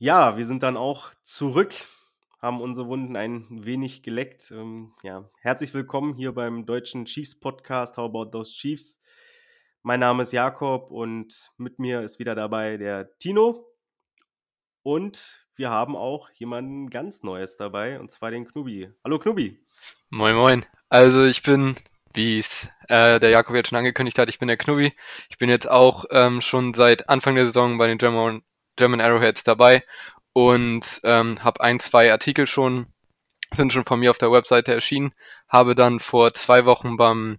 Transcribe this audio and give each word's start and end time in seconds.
Ja, 0.00 0.36
wir 0.36 0.44
sind 0.44 0.62
dann 0.62 0.76
auch 0.76 1.10
zurück, 1.24 1.74
haben 2.40 2.60
unsere 2.60 2.86
Wunden 2.86 3.16
ein 3.16 3.46
wenig 3.50 4.04
geleckt. 4.04 4.52
Ähm, 4.52 4.92
ja, 5.02 5.28
herzlich 5.40 5.74
willkommen 5.74 6.14
hier 6.14 6.30
beim 6.32 6.66
deutschen 6.66 7.04
Chiefs 7.04 7.40
Podcast 7.40 7.96
How 7.96 8.04
About 8.04 8.26
Those 8.26 8.52
Chiefs. 8.52 9.02
Mein 9.82 9.98
Name 9.98 10.22
ist 10.22 10.32
Jakob 10.32 10.92
und 10.92 11.50
mit 11.56 11.80
mir 11.80 12.02
ist 12.02 12.20
wieder 12.20 12.36
dabei 12.36 12.76
der 12.76 13.18
Tino. 13.18 13.66
Und 14.84 15.44
wir 15.56 15.70
haben 15.70 15.96
auch 15.96 16.30
jemanden 16.30 16.90
ganz 16.90 17.24
Neues 17.24 17.56
dabei, 17.56 17.98
und 17.98 18.08
zwar 18.08 18.30
den 18.30 18.46
Knubi. 18.46 18.92
Hallo 19.02 19.18
Knubi. 19.18 19.58
Moin, 20.10 20.36
moin. 20.36 20.64
Also 20.90 21.24
ich 21.24 21.42
bin, 21.42 21.74
wie 22.14 22.38
es 22.38 22.68
äh, 22.86 23.18
der 23.18 23.30
Jakob 23.30 23.56
jetzt 23.56 23.70
schon 23.70 23.78
angekündigt 23.78 24.20
hat, 24.20 24.28
ich 24.28 24.38
bin 24.38 24.46
der 24.46 24.58
Knubi. 24.58 24.92
Ich 25.28 25.38
bin 25.38 25.50
jetzt 25.50 25.68
auch 25.68 26.04
ähm, 26.12 26.40
schon 26.40 26.72
seit 26.72 27.08
Anfang 27.08 27.34
der 27.34 27.46
Saison 27.46 27.78
bei 27.78 27.88
den 27.88 27.98
German, 27.98 28.44
German 28.78 29.00
Arrowheads 29.02 29.42
dabei 29.42 29.84
und 30.32 31.00
ähm, 31.04 31.42
habe 31.42 31.60
ein, 31.60 31.80
zwei 31.80 32.10
Artikel 32.10 32.46
schon, 32.46 32.86
sind 33.52 33.72
schon 33.72 33.84
von 33.84 34.00
mir 34.00 34.10
auf 34.10 34.18
der 34.18 34.32
Webseite 34.32 34.72
erschienen. 34.72 35.12
Habe 35.48 35.74
dann 35.74 36.00
vor 36.00 36.32
zwei 36.32 36.64
Wochen 36.64 36.96
beim 36.96 37.38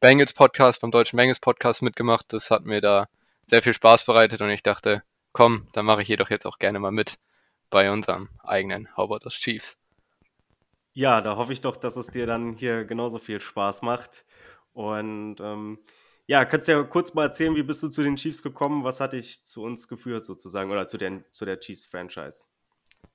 Bengals 0.00 0.32
Podcast, 0.32 0.80
beim 0.80 0.90
deutschen 0.90 1.16
Bengals 1.16 1.38
Podcast 1.38 1.82
mitgemacht. 1.82 2.32
Das 2.32 2.50
hat 2.50 2.64
mir 2.64 2.80
da 2.80 3.08
sehr 3.46 3.62
viel 3.62 3.74
Spaß 3.74 4.06
bereitet 4.06 4.40
und 4.40 4.50
ich 4.50 4.62
dachte, 4.62 5.02
komm, 5.32 5.68
dann 5.72 5.84
mache 5.84 6.02
ich 6.02 6.08
jedoch 6.08 6.30
jetzt 6.30 6.46
auch 6.46 6.58
gerne 6.58 6.80
mal 6.80 6.92
mit 6.92 7.18
bei 7.68 7.90
unserem 7.92 8.30
eigenen 8.42 8.88
How 8.96 9.10
Us 9.10 9.34
Chiefs. 9.34 9.76
Ja, 10.92 11.20
da 11.20 11.36
hoffe 11.36 11.52
ich 11.52 11.60
doch, 11.60 11.76
dass 11.76 11.96
es 11.96 12.08
dir 12.08 12.26
dann 12.26 12.54
hier 12.54 12.84
genauso 12.84 13.18
viel 13.18 13.40
Spaß 13.40 13.82
macht. 13.82 14.24
Und 14.72 15.36
ähm, 15.40 15.78
ja, 16.30 16.44
kannst 16.44 16.68
du 16.68 16.72
ja 16.72 16.82
kurz 16.84 17.12
mal 17.12 17.24
erzählen, 17.24 17.56
wie 17.56 17.64
bist 17.64 17.82
du 17.82 17.88
zu 17.88 18.04
den 18.04 18.14
Chiefs 18.14 18.40
gekommen? 18.40 18.84
Was 18.84 19.00
hat 19.00 19.14
dich 19.14 19.44
zu 19.44 19.64
uns 19.64 19.88
geführt 19.88 20.24
sozusagen 20.24 20.70
oder 20.70 20.86
zu, 20.86 20.96
den, 20.96 21.24
zu 21.32 21.44
der 21.44 21.58
Chiefs-Franchise? 21.58 22.44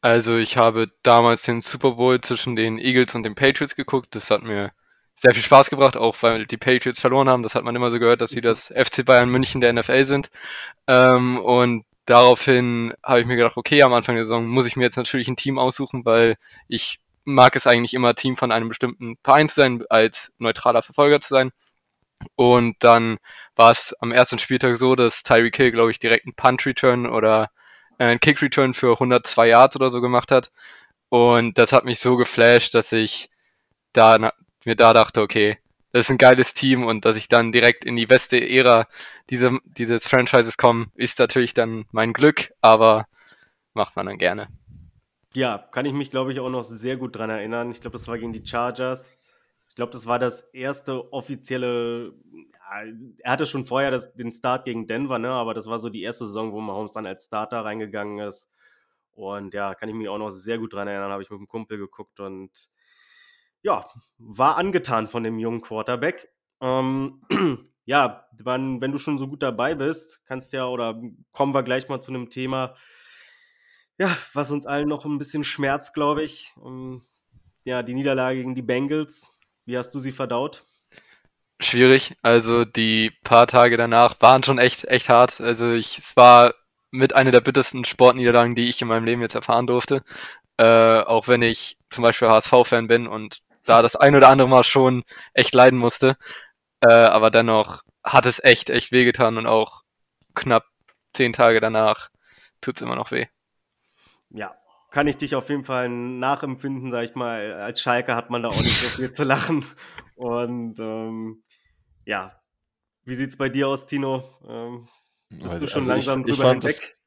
Also 0.02 0.36
ich 0.36 0.58
habe 0.58 0.92
damals 1.02 1.44
den 1.44 1.62
Super 1.62 1.92
Bowl 1.92 2.20
zwischen 2.20 2.58
den 2.58 2.78
Eagles 2.78 3.16
und 3.16 3.24
den 3.24 3.34
Patriots 3.34 3.78
geguckt. 3.78 4.16
Das 4.16 4.30
hat 4.32 4.44
mir 4.44 4.74
sehr 5.16 5.34
viel 5.34 5.44
Spaß 5.44 5.70
gebracht, 5.70 5.96
auch 5.96 6.18
weil 6.24 6.46
die 6.46 6.58
Patriots 6.58 7.00
verloren 7.00 7.30
haben. 7.30 7.42
Das 7.42 7.56
hat 7.56 7.64
man 7.64 7.74
immer 7.74 7.90
so 7.90 8.00
gehört, 8.00 8.20
dass 8.20 8.32
sie 8.32 8.42
das 8.42 8.68
FC 8.68 9.06
Bayern 9.06 9.30
München 9.30 9.62
der 9.62 9.72
NFL 9.72 10.04
sind. 10.04 10.30
Ähm, 10.86 11.40
und 11.40 11.86
daraufhin 12.06 12.94
habe 13.02 13.22
ich 13.22 13.28
mir 13.28 13.38
gedacht, 13.38 13.56
okay, 13.56 13.82
am 13.82 13.94
Anfang 13.94 14.16
der 14.16 14.26
Saison 14.26 14.46
muss 14.46 14.66
ich 14.66 14.76
mir 14.76 14.84
jetzt 14.84 14.98
natürlich 14.98 15.30
ein 15.30 15.38
Team 15.38 15.58
aussuchen, 15.58 16.04
weil 16.04 16.36
ich 16.68 17.00
mag 17.24 17.56
es 17.56 17.66
eigentlich 17.66 17.94
immer, 17.94 18.14
Team 18.14 18.36
von 18.36 18.52
einem 18.52 18.68
bestimmten 18.68 19.16
Verein 19.24 19.48
zu 19.48 19.56
sein, 19.56 19.86
als 19.90 20.34
neutraler 20.38 20.84
Verfolger 20.84 21.22
zu 21.22 21.30
sein. 21.30 21.54
Und 22.36 22.76
dann 22.80 23.18
war 23.56 23.72
es 23.72 23.94
am 24.00 24.12
ersten 24.12 24.40
Spieltag 24.40 24.78
so, 24.78 24.96
dass 24.96 25.24
Tyreek 25.24 25.58
Hill, 25.58 25.72
glaube 25.72 25.92
ich, 25.92 26.00
direkt 26.00 26.26
einen 26.26 26.36
Punt-Return 26.36 27.06
oder 27.06 27.52
äh, 27.98 28.06
einen 28.06 28.20
Kick-Return 28.20 28.74
für 28.74 28.94
102 28.94 29.48
Yards 29.48 29.76
oder 29.76 29.90
so 29.90 30.02
gemacht 30.02 30.32
hat. 30.32 30.52
Und 31.10 31.58
das 31.58 31.72
hat 31.72 31.86
mich 31.86 32.00
so 32.00 32.18
geflasht, 32.18 32.74
dass 32.74 32.92
ich 32.92 33.30
da 33.94 34.32
mir 34.66 34.76
da 34.76 34.94
dachte, 34.94 35.22
okay, 35.22 35.58
das 35.92 36.04
ist 36.04 36.10
ein 36.10 36.18
geiles 36.18 36.54
Team 36.54 36.84
und 36.84 37.06
dass 37.06 37.16
ich 37.16 37.30
dann 37.30 37.54
direkt 37.54 37.86
in 37.86 37.96
die 37.96 38.06
beste 38.06 38.38
Ära 38.38 38.88
diese, 39.30 39.60
dieses 39.64 40.08
Franchises 40.08 40.58
komme, 40.58 40.88
ist 40.96 41.20
natürlich 41.20 41.54
dann 41.54 41.86
mein 41.92 42.12
Glück, 42.12 42.52
aber 42.60 43.08
macht 43.74 43.96
man 43.96 44.08
dann 44.08 44.18
gerne. 44.18 44.50
Ja, 45.34 45.58
kann 45.58 45.86
ich 45.86 45.94
mich, 45.94 46.10
glaube 46.10 46.34
ich, 46.34 46.40
auch 46.40 46.50
noch 46.50 46.64
sehr 46.64 46.98
gut 46.98 47.16
dran 47.16 47.30
erinnern. 47.30 47.72
Ich 47.72 47.82
glaube, 47.82 47.94
das 47.94 48.08
war 48.08 48.18
gegen 48.18 48.34
die 48.34 48.46
Chargers. 48.46 49.18
Ich 49.76 49.78
glaube, 49.78 49.92
das 49.92 50.06
war 50.06 50.20
das 50.20 50.40
erste 50.54 51.12
offizielle. 51.12 52.14
Er 53.20 53.32
hatte 53.34 53.46
schon 53.46 53.66
vorher 53.66 53.92
das, 53.92 54.14
den 54.14 54.32
Start 54.32 54.64
gegen 54.64 54.88
Denver, 54.88 55.20
ne? 55.20 55.30
aber 55.30 55.54
das 55.54 55.68
war 55.68 55.80
so 55.80 55.90
die 55.90 56.02
erste 56.02 56.28
Saison, 56.28 56.54
wo 56.54 56.62
Mahomes 56.62 56.94
dann 56.94 57.06
als 57.06 57.26
Starter 57.26 57.66
reingegangen 57.66 58.26
ist. 58.26 58.54
Und 59.12 59.54
ja, 59.54 59.76
kann 59.76 59.90
ich 59.90 59.96
mich 59.96 60.08
auch 60.08 60.18
noch 60.18 60.30
sehr 60.30 60.60
gut 60.60 60.72
dran 60.72 60.88
erinnern. 60.88 61.12
Habe 61.12 61.24
ich 61.24 61.30
mit 61.30 61.40
einem 61.40 61.50
Kumpel 61.50 61.78
geguckt 61.78 62.22
und 62.22 62.70
ja, 63.64 63.86
war 64.18 64.56
angetan 64.56 65.10
von 65.10 65.24
dem 65.24 65.40
jungen 65.40 65.60
Quarterback. 65.60 66.32
Ähm, 66.62 67.22
ja, 67.84 68.30
wenn, 68.32 68.80
wenn 68.80 68.94
du 68.94 68.98
schon 68.98 69.18
so 69.18 69.28
gut 69.28 69.44
dabei 69.44 69.76
bist, 69.76 70.26
kannst 70.26 70.54
ja, 70.54 70.68
oder 70.68 71.02
kommen 71.34 71.54
wir 71.54 71.64
gleich 71.64 71.90
mal 71.90 72.00
zu 72.00 72.12
einem 72.12 72.30
Thema, 72.30 72.78
ja, 73.98 74.16
was 74.32 74.52
uns 74.52 74.66
allen 74.66 74.88
noch 74.88 75.04
ein 75.04 75.18
bisschen 75.18 75.44
schmerzt, 75.44 75.94
glaube 75.94 76.24
ich. 76.24 76.54
Ähm, 76.66 77.06
ja, 77.66 77.84
die 77.84 77.94
Niederlage 77.94 78.38
gegen 78.38 78.56
die 78.56 78.62
Bengals. 78.62 79.35
Wie 79.66 79.78
hast 79.78 79.94
du 79.96 80.00
sie 80.00 80.12
verdaut? 80.12 80.64
Schwierig. 81.60 82.16
Also 82.22 82.66
die 82.66 83.12
paar 83.24 83.48
Tage 83.48 83.78
danach 83.78 84.16
waren 84.22 84.44
schon 84.44 84.60
echt, 84.60 84.86
echt 84.86 85.10
hart. 85.10 85.40
Also 85.42 85.72
ich, 85.72 85.98
es 85.98 86.16
war 86.16 86.54
mit 86.92 87.14
einer 87.14 87.32
der 87.32 87.42
bittersten 87.42 87.86
Sportniederlagen, 87.86 88.56
die 88.56 88.68
ich 88.68 88.82
in 88.82 88.88
meinem 88.88 89.06
Leben 89.06 89.22
jetzt 89.22 89.36
erfahren 89.36 89.68
durfte. 89.68 90.04
Äh, 90.58 91.02
auch 91.02 91.28
wenn 91.28 91.42
ich 91.42 91.78
zum 91.90 92.04
Beispiel 92.04 92.30
HSV-Fan 92.30 92.88
bin 92.88 93.08
und 93.08 93.40
da 93.66 93.82
das 93.82 93.96
ein 93.96 94.16
oder 94.16 94.30
andere 94.30 94.48
Mal 94.48 94.64
schon 94.64 95.04
echt 95.34 95.56
leiden 95.56 95.80
musste. 95.80 96.18
Äh, 96.82 96.92
aber 96.94 97.32
dennoch 97.32 97.84
hat 98.04 98.26
es 98.26 98.44
echt, 98.44 98.70
echt 98.70 98.92
wehgetan 98.92 99.38
und 99.38 99.48
auch 99.48 99.84
knapp 100.36 100.66
zehn 101.14 101.34
Tage 101.34 101.60
danach 101.60 102.10
tut 102.62 102.76
es 102.76 102.82
immer 102.82 102.96
noch 102.96 103.12
weh. 103.12 103.28
Ja, 104.30 104.56
kann 104.96 105.08
ich 105.10 105.18
dich 105.18 105.36
auf 105.36 105.50
jeden 105.50 105.66
Fall 105.66 105.90
nachempfinden, 105.90 106.90
sag 106.90 107.04
ich 107.04 107.16
mal. 107.16 107.52
Als 107.56 107.82
Schalke 107.82 108.16
hat 108.16 108.30
man 108.30 108.44
da 108.44 108.48
auch 108.48 108.56
nicht 108.56 108.80
so 108.80 108.88
viel 108.88 109.12
zu 109.12 109.26
lachen. 109.26 109.66
Und 110.16 110.80
ähm, 110.80 111.44
ja, 112.06 112.42
wie 113.04 113.16
sieht's 113.16 113.36
bei 113.36 113.50
dir 113.50 113.68
aus, 113.68 113.88
Tino? 113.88 114.24
Ähm, 114.48 114.88
bist 115.32 115.56
also, 115.56 115.66
du 115.66 115.72
schon 115.74 115.82
also 115.82 115.92
langsam 115.92 116.22
ich, 116.22 116.28
drüber 116.28 116.46
ich 116.46 116.52
hinweg? 116.52 116.98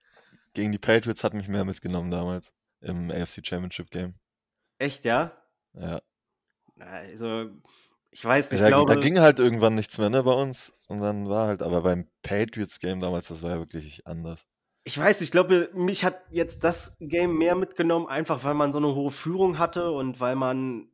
Gegen 0.52 0.70
die 0.70 0.78
Patriots 0.78 1.24
hat 1.24 1.32
mich 1.32 1.48
mehr 1.48 1.64
mitgenommen 1.64 2.10
damals 2.10 2.52
im 2.82 3.10
AFC 3.10 3.40
Championship 3.42 3.90
Game. 3.90 4.16
Echt, 4.76 5.06
ja? 5.06 5.32
Ja. 5.72 6.02
Also, 6.78 7.48
ich 8.10 8.22
weiß 8.22 8.50
nicht, 8.50 8.60
ja, 8.60 8.66
ich 8.66 8.70
glaube. 8.70 8.94
Da 8.94 9.00
ging 9.00 9.18
halt 9.18 9.38
irgendwann 9.38 9.76
nichts 9.76 9.96
mehr, 9.96 10.10
ne, 10.10 10.22
bei 10.24 10.34
uns. 10.34 10.74
Und 10.88 11.00
dann 11.00 11.26
war 11.26 11.46
halt, 11.46 11.62
aber 11.62 11.80
beim 11.80 12.06
Patriots-Game 12.20 13.00
damals, 13.00 13.28
das 13.28 13.40
war 13.40 13.52
ja 13.52 13.58
wirklich 13.58 14.06
anders. 14.06 14.46
Ich 14.88 14.96
weiß, 14.96 15.20
ich 15.20 15.30
glaube, 15.30 15.68
mich 15.74 16.02
hat 16.02 16.18
jetzt 16.30 16.64
das 16.64 16.96
Game 16.98 17.36
mehr 17.36 17.54
mitgenommen, 17.54 18.06
einfach 18.06 18.42
weil 18.42 18.54
man 18.54 18.72
so 18.72 18.78
eine 18.78 18.94
hohe 18.94 19.10
Führung 19.10 19.58
hatte 19.58 19.90
und 19.90 20.18
weil 20.18 20.34
man. 20.34 20.88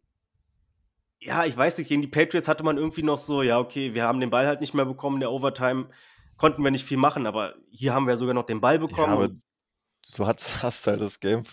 Ja, 1.21 1.44
ich 1.44 1.56
weiß 1.56 1.78
nicht, 1.78 1.87
gegen 1.87 2.03
die 2.03 2.09
Patriots 2.09 2.49
hatte 2.49 2.65
man 2.65 2.77
irgendwie 2.77 3.05
noch 3.05 3.19
so, 3.19 3.43
ja, 3.43 3.60
okay, 3.60 3.94
wir 3.94 4.03
haben 4.03 4.19
den 4.19 4.31
Ball 4.31 4.49
halt 4.49 4.60
nicht 4.60 4.75
mehr 4.75 4.84
bekommen 4.84 5.21
der 5.21 5.31
Overtime, 5.31 5.87
konnten 6.37 6.65
wir 6.65 6.72
nicht 6.72 6.84
viel 6.84 6.97
machen, 6.97 7.25
aber 7.25 7.55
hier 7.71 7.94
haben 7.94 8.09
wir 8.09 8.16
sogar 8.16 8.34
noch 8.34 8.47
den 8.47 8.60
Ball 8.60 8.81
bekommen. 8.81 9.06
Ja, 9.06 9.12
aber 9.12 9.28
du 9.28 10.26
hast, 10.26 10.44
hast 10.65 10.88
halt 10.88 11.00
das 11.00 11.21
Game, 11.21 11.44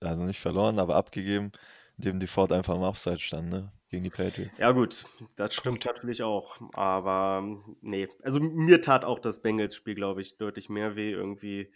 also 0.00 0.22
nicht 0.22 0.40
verloren, 0.40 0.78
aber 0.78 0.96
abgegeben 0.96 1.52
dem 1.96 2.20
die 2.20 2.26
Ford 2.26 2.52
einfach 2.52 2.74
im 2.74 2.82
Offside 2.82 3.18
stand, 3.18 3.50
ne? 3.50 3.72
Gegen 3.88 4.04
die 4.04 4.10
Patriots. 4.10 4.58
Ja, 4.58 4.72
gut, 4.72 5.04
das 5.36 5.54
stimmt 5.54 5.84
natürlich 5.84 6.22
auch. 6.22 6.58
Aber 6.72 7.44
nee, 7.80 8.08
also 8.22 8.40
mir 8.40 8.82
tat 8.82 9.04
auch 9.04 9.20
das 9.20 9.42
Bengals-Spiel, 9.42 9.94
glaube 9.94 10.20
ich, 10.20 10.36
deutlich 10.36 10.68
mehr 10.68 10.96
weh 10.96 11.12
irgendwie. 11.12 11.72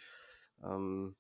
Ähm, 0.65 1.15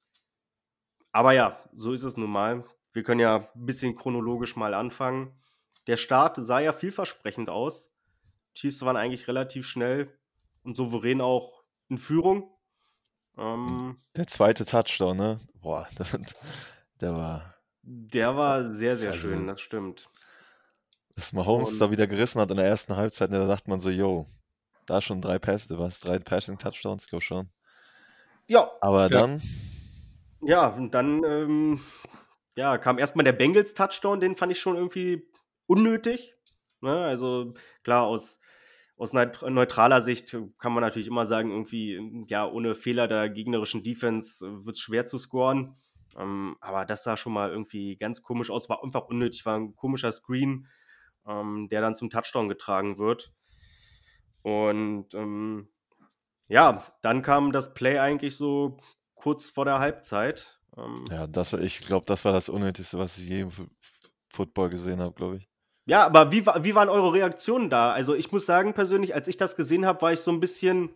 aber 1.12 1.32
ja, 1.32 1.56
so 1.72 1.92
ist 1.92 2.02
es 2.02 2.16
nun 2.16 2.30
mal. 2.30 2.64
Wir 2.92 3.04
können 3.04 3.20
ja 3.20 3.48
ein 3.54 3.66
bisschen 3.66 3.94
chronologisch 3.94 4.56
mal 4.56 4.74
anfangen. 4.74 5.38
Der 5.86 5.96
Start 5.96 6.36
sah 6.44 6.58
ja 6.58 6.72
vielversprechend 6.72 7.48
aus. 7.48 7.94
Chiefs 8.54 8.82
waren 8.82 8.96
eigentlich 8.96 9.28
relativ 9.28 9.66
schnell 9.66 10.12
und 10.64 10.76
souverän 10.76 11.20
auch 11.20 11.62
in 11.88 11.98
Führung. 11.98 12.50
Ähm, 13.36 13.98
der 14.16 14.26
zweite 14.26 14.64
Touchdown, 14.64 15.16
ne? 15.16 15.40
Boah, 15.54 15.88
der, 15.96 16.06
der 17.00 17.14
war 17.14 17.57
der 17.90 18.36
war 18.36 18.64
sehr, 18.64 18.96
sehr 18.96 19.12
also, 19.12 19.20
schön, 19.20 19.46
das 19.46 19.60
stimmt. 19.60 20.10
Dass 21.16 21.32
Mahomes 21.32 21.70
Und 21.70 21.78
da 21.78 21.90
wieder 21.90 22.06
gerissen 22.06 22.40
hat 22.40 22.50
in 22.50 22.58
der 22.58 22.66
ersten 22.66 22.96
Halbzeit, 22.96 23.30
ne, 23.30 23.38
da 23.38 23.46
dachte 23.46 23.70
man 23.70 23.80
so, 23.80 23.88
yo, 23.88 24.26
da 24.86 25.00
schon 25.00 25.22
drei 25.22 25.38
Pässe, 25.38 25.78
was? 25.78 26.00
Drei 26.00 26.18
Passing-Touchdowns, 26.18 27.08
glaube 27.08 27.24
schon. 27.24 27.48
Ja. 28.46 28.70
Aber 28.80 29.02
ja. 29.02 29.08
dann. 29.08 29.42
Ja, 30.42 30.68
und 30.68 30.92
dann 30.94 31.24
ähm, 31.24 31.80
ja, 32.56 32.76
kam 32.76 32.98
erstmal 32.98 33.24
der 33.24 33.32
Bengals-Touchdown, 33.32 34.20
den 34.20 34.36
fand 34.36 34.52
ich 34.52 34.60
schon 34.60 34.76
irgendwie 34.76 35.26
unnötig. 35.66 36.34
Ne? 36.80 36.92
Also 36.92 37.54
klar, 37.82 38.04
aus, 38.04 38.40
aus 38.96 39.12
neutraler 39.14 40.02
Sicht 40.02 40.36
kann 40.58 40.72
man 40.72 40.82
natürlich 40.82 41.08
immer 41.08 41.24
sagen, 41.24 41.50
irgendwie, 41.50 42.26
ja, 42.28 42.46
ohne 42.46 42.74
Fehler 42.74 43.08
der 43.08 43.30
gegnerischen 43.30 43.82
Defense 43.82 44.44
wird 44.64 44.76
es 44.76 44.80
schwer 44.80 45.06
zu 45.06 45.16
scoren. 45.18 45.76
Ähm, 46.16 46.56
aber 46.60 46.84
das 46.84 47.04
sah 47.04 47.16
schon 47.16 47.32
mal 47.32 47.50
irgendwie 47.50 47.96
ganz 47.96 48.22
komisch 48.22 48.50
aus, 48.50 48.68
war 48.68 48.82
einfach 48.82 49.06
unnötig, 49.06 49.44
war 49.46 49.56
ein 49.56 49.76
komischer 49.76 50.12
Screen, 50.12 50.68
ähm, 51.26 51.68
der 51.70 51.80
dann 51.80 51.96
zum 51.96 52.10
Touchdown 52.10 52.48
getragen 52.48 52.98
wird. 52.98 53.32
Und 54.42 55.14
ähm, 55.14 55.68
ja, 56.48 56.84
dann 57.02 57.22
kam 57.22 57.52
das 57.52 57.74
Play 57.74 57.98
eigentlich 57.98 58.36
so 58.36 58.78
kurz 59.14 59.46
vor 59.46 59.64
der 59.64 59.78
Halbzeit. 59.78 60.60
Ähm. 60.76 61.04
ja, 61.10 61.26
das 61.26 61.52
war, 61.52 61.60
ich 61.60 61.80
glaube, 61.80 62.06
das 62.06 62.24
war 62.24 62.32
das 62.32 62.48
Unnötigste, 62.48 62.98
was 62.98 63.18
ich 63.18 63.28
je 63.28 63.40
im 63.42 63.50
Football 64.32 64.70
gesehen 64.70 65.00
habe, 65.00 65.14
glaube 65.14 65.36
ich. 65.36 65.48
Ja, 65.84 66.04
aber 66.04 66.30
wie, 66.32 66.44
wie 66.44 66.74
waren 66.74 66.90
eure 66.90 67.14
Reaktionen 67.14 67.70
da? 67.70 67.92
Also 67.92 68.14
ich 68.14 68.30
muss 68.30 68.44
sagen, 68.44 68.74
persönlich, 68.74 69.14
als 69.14 69.26
ich 69.26 69.38
das 69.38 69.56
gesehen 69.56 69.86
habe, 69.86 70.02
war 70.02 70.12
ich 70.12 70.20
so 70.20 70.30
ein 70.30 70.38
bisschen, 70.38 70.90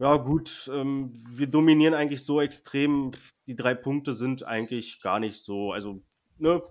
ja 0.00 0.16
gut, 0.16 0.70
ähm, 0.72 1.12
wir 1.28 1.46
dominieren 1.46 1.94
eigentlich 1.94 2.24
so 2.24 2.40
extrem. 2.40 3.12
Die 3.46 3.54
drei 3.54 3.74
Punkte 3.74 4.14
sind 4.14 4.46
eigentlich 4.46 5.00
gar 5.02 5.20
nicht 5.20 5.42
so, 5.42 5.72
also, 5.72 6.02
ne, 6.38 6.62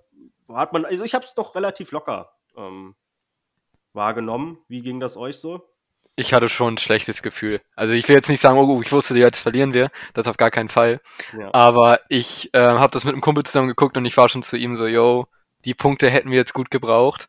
hat 0.48 0.72
man, 0.72 0.84
also 0.84 1.04
ich 1.04 1.14
habe 1.14 1.24
es 1.24 1.34
doch 1.34 1.54
relativ 1.54 1.92
locker 1.92 2.32
ähm, 2.56 2.96
wahrgenommen. 3.92 4.58
Wie 4.66 4.82
ging 4.82 4.98
das 4.98 5.16
euch 5.16 5.36
so? 5.36 5.62
Ich 6.16 6.34
hatte 6.34 6.48
schon 6.48 6.74
ein 6.74 6.78
schlechtes 6.78 7.22
Gefühl. 7.22 7.60
Also 7.76 7.92
ich 7.92 8.08
will 8.08 8.16
jetzt 8.16 8.28
nicht 8.28 8.40
sagen, 8.40 8.58
oh, 8.58 8.82
ich 8.82 8.90
wusste, 8.90 9.16
jetzt 9.16 9.38
verlieren 9.38 9.74
wir. 9.74 9.90
Das 10.12 10.26
auf 10.26 10.36
gar 10.36 10.50
keinen 10.50 10.68
Fall. 10.68 11.00
Ja. 11.38 11.54
Aber 11.54 12.00
ich 12.08 12.52
äh, 12.52 12.58
habe 12.58 12.90
das 12.90 13.04
mit 13.04 13.14
einem 13.14 13.22
Kumpel 13.22 13.44
zusammen 13.44 13.68
geguckt 13.68 13.96
und 13.96 14.04
ich 14.04 14.16
war 14.16 14.28
schon 14.28 14.42
zu 14.42 14.56
ihm 14.56 14.74
so, 14.74 14.86
yo, 14.86 15.28
die 15.64 15.74
Punkte 15.74 16.10
hätten 16.10 16.30
wir 16.30 16.36
jetzt 16.36 16.52
gut 16.52 16.70
gebraucht. 16.70 17.28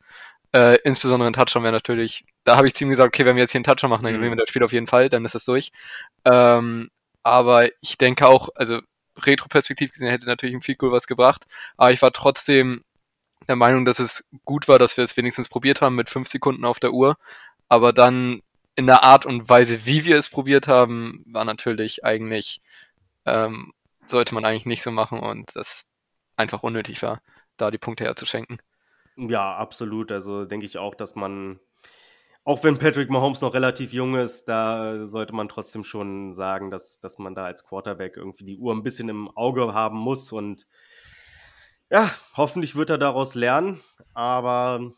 Äh, 0.52 0.80
insbesondere 0.84 1.30
ein 1.30 1.34
Touchdown 1.34 1.64
wäre 1.64 1.74
natürlich, 1.74 2.26
da 2.44 2.58
habe 2.58 2.68
ich 2.68 2.74
zu 2.74 2.84
ihm 2.84 2.90
gesagt, 2.90 3.08
okay, 3.08 3.26
wenn 3.26 3.36
wir 3.36 3.44
jetzt 3.44 3.52
hier 3.52 3.60
einen 3.60 3.66
Touchdown 3.66 3.90
machen, 3.90 4.04
dann 4.04 4.14
mhm. 4.14 4.18
gewinnen 4.18 4.34
wir 4.34 4.42
das 4.42 4.50
Spiel 4.50 4.64
auf 4.64 4.74
jeden 4.74 4.88
Fall, 4.88 5.10
dann 5.10 5.26
ist 5.26 5.36
es 5.36 5.46
durch. 5.46 5.72
Ähm, 6.26 6.90
aber 7.24 7.70
ich 7.82 7.98
denke 7.98 8.28
auch, 8.28 8.50
also 8.56 8.80
retroperspektiv 9.18 9.92
gesehen 9.92 10.10
hätte 10.10 10.26
natürlich 10.26 10.56
ein 10.56 10.62
viel 10.62 10.78
cool 10.82 10.92
was 10.92 11.08
gebracht, 11.08 11.46
aber 11.78 11.92
ich 11.92 12.02
war 12.02 12.12
trotzdem 12.12 12.84
der 13.48 13.56
Meinung, 13.56 13.86
dass 13.86 14.00
es 14.00 14.24
gut 14.46 14.68
war, 14.68 14.80
dass 14.80 14.98
wir 14.98 15.04
es 15.04 15.18
wenigstens 15.18 15.50
probiert 15.50 15.82
haben 15.82 15.96
mit 15.96 16.10
fünf 16.10 16.28
Sekunden 16.28 16.66
auf 16.66 16.80
der 16.80 16.94
Uhr, 16.94 17.18
aber 17.68 17.94
dann 17.94 18.42
in 18.76 18.88
der 18.88 19.04
Art 19.04 19.26
und 19.26 19.50
Weise, 19.50 19.86
wie 19.86 20.06
wir 20.06 20.18
es 20.18 20.30
probiert 20.30 20.68
haben, 20.68 21.24
war 21.28 21.46
natürlich 21.46 22.06
eigentlich, 22.06 22.62
ähm, 23.26 23.74
sollte 24.06 24.34
man 24.34 24.46
eigentlich 24.46 24.66
nicht 24.66 24.82
so 24.82 24.92
machen 24.92 25.20
und 25.20 25.56
das 25.56 25.88
einfach 26.36 26.64
unnötig 26.64 27.02
war, 27.04 27.22
da 27.58 27.72
die 27.72 27.78
Punkte 27.78 28.06
herzuschenken. 28.06 28.62
Ja, 29.18 29.56
absolut. 29.56 30.12
Also 30.12 30.46
denke 30.46 30.66
ich 30.66 30.78
auch, 30.78 30.96
dass 30.96 31.16
man, 31.16 31.60
auch 32.44 32.64
wenn 32.64 32.78
Patrick 32.78 33.10
Mahomes 33.10 33.42
noch 33.42 33.54
relativ 33.54 33.94
jung 33.94 34.16
ist, 34.16 34.46
da 34.46 35.06
sollte 35.06 35.34
man 35.34 35.48
trotzdem 35.48 35.84
schon 35.84 36.34
sagen, 36.34 36.72
dass, 36.72 37.00
dass 37.00 37.20
man 37.20 37.36
da 37.36 37.46
als 37.46 37.64
Quarterback 37.64 38.18
irgendwie 38.18 38.46
die 38.46 38.58
Uhr 38.58 38.74
ein 38.74 38.84
bisschen 38.84 39.10
im 39.10 39.30
Auge 39.30 39.74
haben 39.74 39.98
muss. 39.98 40.32
Und 40.32 40.66
ja, 41.92 42.10
hoffentlich 42.36 42.76
wird 42.76 42.90
er 42.90 42.98
daraus 42.98 43.36
lernen. 43.36 43.80
Aber 44.14 44.92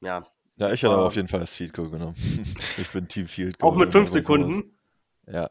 ja. 0.00 0.26
Ja, 0.56 0.72
ich 0.72 0.82
hätte 0.82 0.96
auf 0.98 1.14
jeden 1.14 1.28
Fall 1.28 1.40
das 1.40 1.54
Field 1.54 1.72
Goal 1.72 1.90
genommen. 1.90 2.16
ich 2.78 2.90
bin 2.90 3.06
Team 3.06 3.28
Field 3.28 3.58
Goal. 3.58 3.70
Auch 3.70 3.76
mit 3.76 3.92
fünf 3.92 4.08
Sekunden? 4.08 4.76
Ja. 5.26 5.50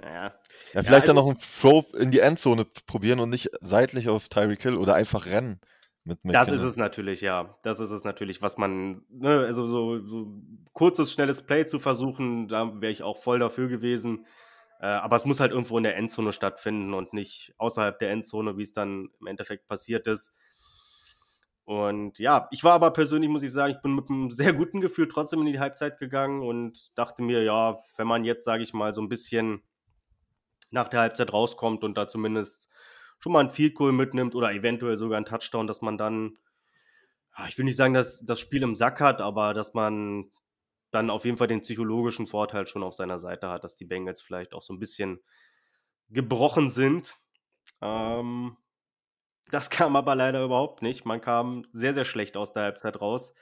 Ja. 0.00 0.34
ja, 0.74 0.82
vielleicht 0.82 1.06
ja, 1.06 1.06
dann 1.06 1.16
noch 1.16 1.30
einen 1.30 1.38
Throw 1.38 1.84
in 1.94 2.10
die 2.10 2.18
Endzone 2.18 2.64
probieren 2.64 3.20
und 3.20 3.30
nicht 3.30 3.50
seitlich 3.60 4.08
auf 4.08 4.28
Tyreek 4.28 4.60
Hill 4.62 4.76
oder 4.76 4.94
einfach 4.94 5.26
rennen. 5.26 5.60
Mit, 6.04 6.24
mit 6.24 6.34
das 6.34 6.50
ist 6.50 6.62
es 6.62 6.76
natürlich, 6.76 7.20
ja. 7.20 7.56
Das 7.62 7.78
ist 7.78 7.92
es 7.92 8.04
natürlich, 8.04 8.42
was 8.42 8.58
man, 8.58 9.04
ne, 9.08 9.38
also 9.40 9.66
so, 9.68 10.04
so 10.04 10.42
kurzes, 10.72 11.12
schnelles 11.12 11.46
Play 11.46 11.66
zu 11.66 11.78
versuchen, 11.78 12.48
da 12.48 12.80
wäre 12.80 12.90
ich 12.90 13.02
auch 13.02 13.18
voll 13.18 13.38
dafür 13.38 13.68
gewesen. 13.68 14.26
Äh, 14.80 14.86
aber 14.86 15.14
es 15.14 15.24
muss 15.24 15.38
halt 15.38 15.52
irgendwo 15.52 15.78
in 15.78 15.84
der 15.84 15.96
Endzone 15.96 16.32
stattfinden 16.32 16.92
und 16.92 17.12
nicht 17.12 17.54
außerhalb 17.58 17.98
der 18.00 18.10
Endzone, 18.10 18.56
wie 18.56 18.62
es 18.62 18.72
dann 18.72 19.10
im 19.20 19.26
Endeffekt 19.28 19.68
passiert 19.68 20.08
ist. 20.08 20.36
Und 21.64 22.18
ja, 22.18 22.48
ich 22.50 22.64
war 22.64 22.72
aber 22.72 22.90
persönlich, 22.90 23.30
muss 23.30 23.44
ich 23.44 23.52
sagen, 23.52 23.74
ich 23.74 23.82
bin 23.82 23.94
mit 23.94 24.10
einem 24.10 24.30
sehr 24.32 24.52
guten 24.52 24.80
Gefühl 24.80 25.06
trotzdem 25.08 25.40
in 25.40 25.52
die 25.52 25.60
Halbzeit 25.60 25.98
gegangen 25.98 26.42
und 26.42 26.90
dachte 26.98 27.22
mir, 27.22 27.44
ja, 27.44 27.78
wenn 27.96 28.08
man 28.08 28.24
jetzt, 28.24 28.44
sage 28.44 28.64
ich 28.64 28.74
mal, 28.74 28.92
so 28.92 29.00
ein 29.00 29.08
bisschen 29.08 29.62
nach 30.72 30.88
der 30.88 31.00
Halbzeit 31.00 31.32
rauskommt 31.32 31.84
und 31.84 31.96
da 31.96 32.08
zumindest 32.08 32.68
schon 33.22 33.32
mal 33.32 33.40
ein 33.40 33.50
Field 33.50 33.74
Goal 33.74 33.92
mitnimmt 33.92 34.34
oder 34.34 34.52
eventuell 34.52 34.96
sogar 34.96 35.18
ein 35.18 35.24
Touchdown, 35.24 35.66
dass 35.66 35.80
man 35.80 35.96
dann, 35.96 36.38
ich 37.48 37.56
will 37.56 37.64
nicht 37.64 37.76
sagen, 37.76 37.94
dass 37.94 38.24
das 38.26 38.40
Spiel 38.40 38.62
im 38.62 38.74
Sack 38.74 39.00
hat, 39.00 39.20
aber 39.20 39.54
dass 39.54 39.74
man 39.74 40.30
dann 40.90 41.08
auf 41.08 41.24
jeden 41.24 41.36
Fall 41.36 41.46
den 41.46 41.60
psychologischen 41.60 42.26
Vorteil 42.26 42.66
schon 42.66 42.82
auf 42.82 42.94
seiner 42.94 43.18
Seite 43.18 43.48
hat, 43.48 43.62
dass 43.64 43.76
die 43.76 43.84
Bengals 43.84 44.20
vielleicht 44.20 44.54
auch 44.54 44.62
so 44.62 44.74
ein 44.74 44.80
bisschen 44.80 45.20
gebrochen 46.08 46.68
sind. 46.68 47.16
Ähm, 47.80 48.56
das 49.50 49.70
kam 49.70 49.94
aber 49.94 50.16
leider 50.16 50.42
überhaupt 50.44 50.82
nicht. 50.82 51.04
Man 51.04 51.20
kam 51.20 51.64
sehr, 51.70 51.94
sehr 51.94 52.04
schlecht 52.04 52.36
aus 52.36 52.52
der 52.52 52.64
Halbzeit 52.64 53.00
raus. 53.00 53.34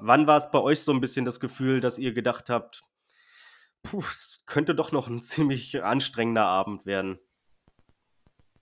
Wann 0.00 0.26
war 0.26 0.36
es 0.36 0.50
bei 0.50 0.60
euch 0.60 0.80
so 0.80 0.92
ein 0.92 1.00
bisschen 1.00 1.24
das 1.24 1.40
Gefühl, 1.40 1.80
dass 1.80 1.98
ihr 1.98 2.12
gedacht 2.12 2.50
habt, 2.50 2.82
puh, 3.82 4.00
es 4.00 4.44
könnte 4.44 4.74
doch 4.74 4.92
noch 4.92 5.08
ein 5.08 5.22
ziemlich 5.22 5.82
anstrengender 5.82 6.44
Abend 6.44 6.84
werden? 6.84 7.18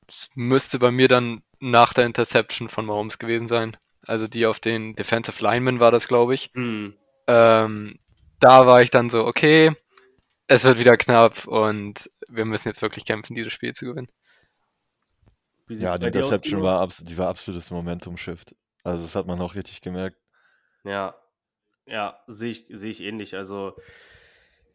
Es 0.09 0.31
müsste 0.35 0.79
bei 0.79 0.91
mir 0.91 1.09
dann 1.09 1.43
nach 1.59 1.93
der 1.95 2.07
Interception 2.07 2.69
von 2.69 2.87
Mahomes 2.87 3.19
gewesen 3.19 3.49
sein. 3.49 3.77
Also 4.03 4.27
die 4.27 4.47
auf 4.47 4.61
den 4.61 4.95
Defensive 4.95 5.43
Lineman 5.43 5.81
war 5.81 5.91
das, 5.91 6.07
glaube 6.07 6.35
ich. 6.35 6.51
Mhm. 6.55 6.95
Ähm, 7.27 7.99
da 8.39 8.67
war 8.67 8.83
ich 8.83 8.91
dann 8.91 9.11
so, 9.11 9.27
okay, 9.27 9.73
es 10.47 10.65
wird 10.65 10.79
wieder 10.79 10.97
knapp 10.97 11.47
und 11.47 12.11
wir 12.29 12.45
müssen 12.45 12.69
jetzt 12.69 12.83
wirklich 12.83 13.05
kämpfen, 13.05 13.35
dieses 13.35 13.53
Spiel 13.53 13.75
zu 13.75 13.87
gewinnen. 13.87 14.09
Ja, 15.69 15.99
die 15.99 16.07
Interception 16.07 16.63
war, 16.63 16.81
abs 16.81 17.03
die 17.03 17.19
war 17.19 17.29
absolutes 17.29 17.71
Momentum-Shift. 17.71 18.55
Also 18.85 19.03
das 19.03 19.17
hat 19.17 19.27
man 19.27 19.41
auch 19.41 19.57
richtig 19.57 19.81
gemerkt. 19.81 20.17
Ja, 20.85 21.17
ja, 21.87 22.21
sehe 22.29 22.51
ich, 22.51 22.67
seh 22.71 22.91
ich 22.91 23.03
ähnlich. 23.03 23.37
Also 23.37 23.75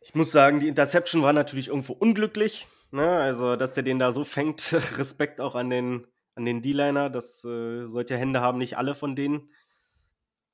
ich 0.02 0.16
muss 0.16 0.32
sagen, 0.32 0.60
die 0.60 0.68
Interception 0.68 1.22
war 1.22 1.32
natürlich 1.32 1.70
irgendwo 1.70 1.94
unglücklich. 1.94 2.68
Ne? 2.92 3.10
Also, 3.10 3.56
dass 3.56 3.74
der 3.74 3.84
den 3.84 4.00
da 4.00 4.12
so 4.12 4.24
fängt, 4.24 4.74
Respekt 4.98 5.42
auch 5.42 5.56
an 5.56 5.70
den, 5.70 6.08
an 6.36 6.46
den 6.46 6.62
D-Liner. 6.62 7.10
Das 7.10 7.44
äh, 7.46 7.88
solche 7.88 8.18
Hände 8.18 8.42
haben 8.42 8.58
nicht 8.58 8.78
alle 8.78 8.96
von 8.96 9.16
denen. 9.16 9.50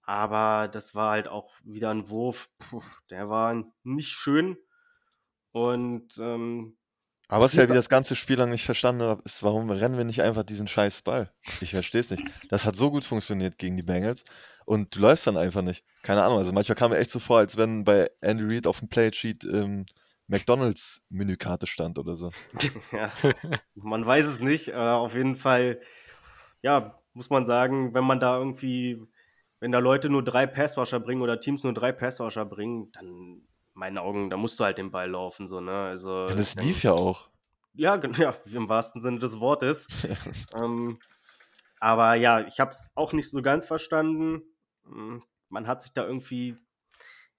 Aber 0.04 0.70
das 0.70 0.96
war 0.96 1.12
halt 1.12 1.28
auch 1.28 1.54
wieder 1.64 1.90
ein 1.92 2.10
Wurf. 2.10 2.50
Puh, 2.60 2.82
der 3.10 3.30
war 3.30 3.64
nicht 3.84 4.10
schön. 4.10 4.58
Und 5.52 6.18
ähm, 6.20 6.78
aber 7.28 7.46
was 7.46 7.54
ich 7.54 7.60
ja 7.60 7.68
wie 7.68 7.74
das 7.74 7.90
ganze 7.90 8.16
Spiel 8.16 8.38
lang 8.38 8.52
nicht 8.52 8.66
verstanden 8.66 9.04
habe, 9.04 9.22
ist, 9.26 9.44
warum 9.44 9.70
rennen 9.70 9.98
wir 9.98 10.06
nicht 10.06 10.22
einfach 10.22 10.44
diesen 10.44 10.68
scheiß 10.68 11.02
Ball? 11.02 11.30
Ich 11.60 11.72
verstehe 11.72 12.02
es 12.02 12.10
nicht. 12.10 12.24
Das 12.50 12.64
hat 12.64 12.78
so 12.78 12.90
gut 12.90 13.04
funktioniert 13.04 13.58
gegen 13.58 13.76
die 13.76 13.84
Bengals 13.84 14.24
und 14.66 14.96
du 14.96 15.02
läufst 15.02 15.28
dann 15.28 15.36
einfach 15.36 15.62
nicht. 15.62 15.84
Keine 16.04 16.24
Ahnung, 16.24 16.38
also 16.38 16.54
manchmal 16.54 16.78
kam 16.78 16.92
mir 16.92 16.98
echt 16.98 17.12
so 17.12 17.20
vor, 17.20 17.40
als 17.40 17.58
wenn 17.58 17.84
bei 17.84 18.10
Andy 18.22 18.46
Reid 18.46 18.68
auf 18.68 18.80
dem 18.80 18.88
Play-Sheet 18.88 19.44
ähm, 19.44 19.86
McDonalds 20.28 21.02
Menükarte 21.10 21.68
stand 21.68 21.98
oder 21.98 22.16
so. 22.16 22.32
ja, 22.92 23.12
man 23.76 24.06
weiß 24.06 24.26
es 24.26 24.40
nicht. 24.40 24.70
Äh, 24.70 24.74
auf 24.74 25.16
jeden 25.16 25.36
Fall, 25.36 25.80
ja, 26.62 27.00
muss 27.14 27.30
man 27.30 27.46
sagen, 27.46 27.94
wenn 27.94 28.04
man 28.04 28.20
da 28.20 28.38
irgendwie, 28.38 29.02
wenn 29.60 29.72
da 29.72 29.80
Leute 29.80 30.10
nur 30.10 30.24
drei 30.24 30.46
Passwasher 30.46 31.00
bringen 31.00 31.22
oder 31.22 31.40
Teams 31.40 31.64
nur 31.64 31.74
drei 31.74 31.92
Passwasher 31.92 32.46
bringen, 32.46 32.92
dann 32.92 33.08
in 33.08 33.48
meinen 33.74 33.98
Augen, 33.98 34.30
da 34.30 34.38
musst 34.38 34.60
du 34.60 34.66
halt 34.66 34.78
den 34.78 34.92
Ball 34.92 35.10
laufen, 35.10 35.48
so, 35.48 35.62
ne? 35.62 35.86
Also, 35.86 36.28
ja, 36.28 36.36
das 36.36 36.56
lief 36.56 36.84
ja 36.84 36.92
auch. 36.92 37.30
Ja, 37.74 37.96
ja, 38.18 38.36
im 38.46 38.70
wahrsten 38.70 39.02
Sinne 39.02 39.20
des 39.20 39.40
Wortes. 39.40 39.88
ähm, 40.56 41.00
aber 41.80 42.16
ja, 42.16 42.42
ich 42.42 42.60
habe 42.60 42.72
es 42.72 42.92
auch 42.96 43.14
nicht 43.14 43.30
so 43.30 43.42
ganz 43.42 43.66
verstanden. 43.66 44.42
Hm, 44.86 45.24
man 45.50 45.68
hat 45.68 45.82
sich 45.82 45.94
da 45.94 46.06
irgendwie 46.06 46.58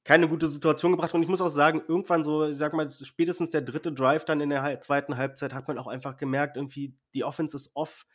keine 0.09 0.27
gute 0.27 0.49
Situation 0.49 0.93
gebracht. 0.93 1.13
Und 1.13 1.23
ich 1.23 1.29
muss 1.29 1.43
auch 1.43 1.51
sagen, 1.51 1.83
irgendwann 1.87 2.25
so, 2.25 2.47
ich 2.47 2.57
sag 2.57 2.73
mal, 2.73 2.91
spätestens 2.91 3.51
der 3.51 3.61
dritte 3.61 3.93
Drive 3.93 4.25
dann 4.25 4.41
in 4.41 4.49
der 4.49 4.81
zweiten 4.81 5.19
Halbzeit 5.19 5.53
hat 5.53 5.69
man 5.69 5.77
auch 5.77 5.87
einfach 5.87 6.17
gemerkt, 6.17 6.57
irgendwie 6.57 6.95
die 7.15 7.25
Offense 7.25 7.55
ist 7.55 7.73
off, 7.75 8.07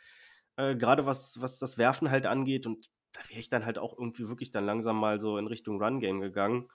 äh, 0.57 0.75
gerade 0.75 1.05
was, 1.05 1.39
was 1.39 1.59
das 1.59 1.77
Werfen 1.77 2.09
halt 2.09 2.25
angeht. 2.25 2.65
Und 2.65 2.89
da 3.11 3.21
wäre 3.29 3.39
ich 3.39 3.47
dann 3.47 3.63
halt 3.63 3.77
auch 3.77 3.95
irgendwie 3.95 4.27
wirklich 4.27 4.49
dann 4.49 4.65
langsam 4.65 4.99
mal 4.99 5.19
so 5.19 5.37
in 5.37 5.45
Richtung 5.45 5.79
Run-Game 5.79 6.19
gegangen. 6.19 6.67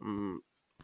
Ähm, 0.00 0.42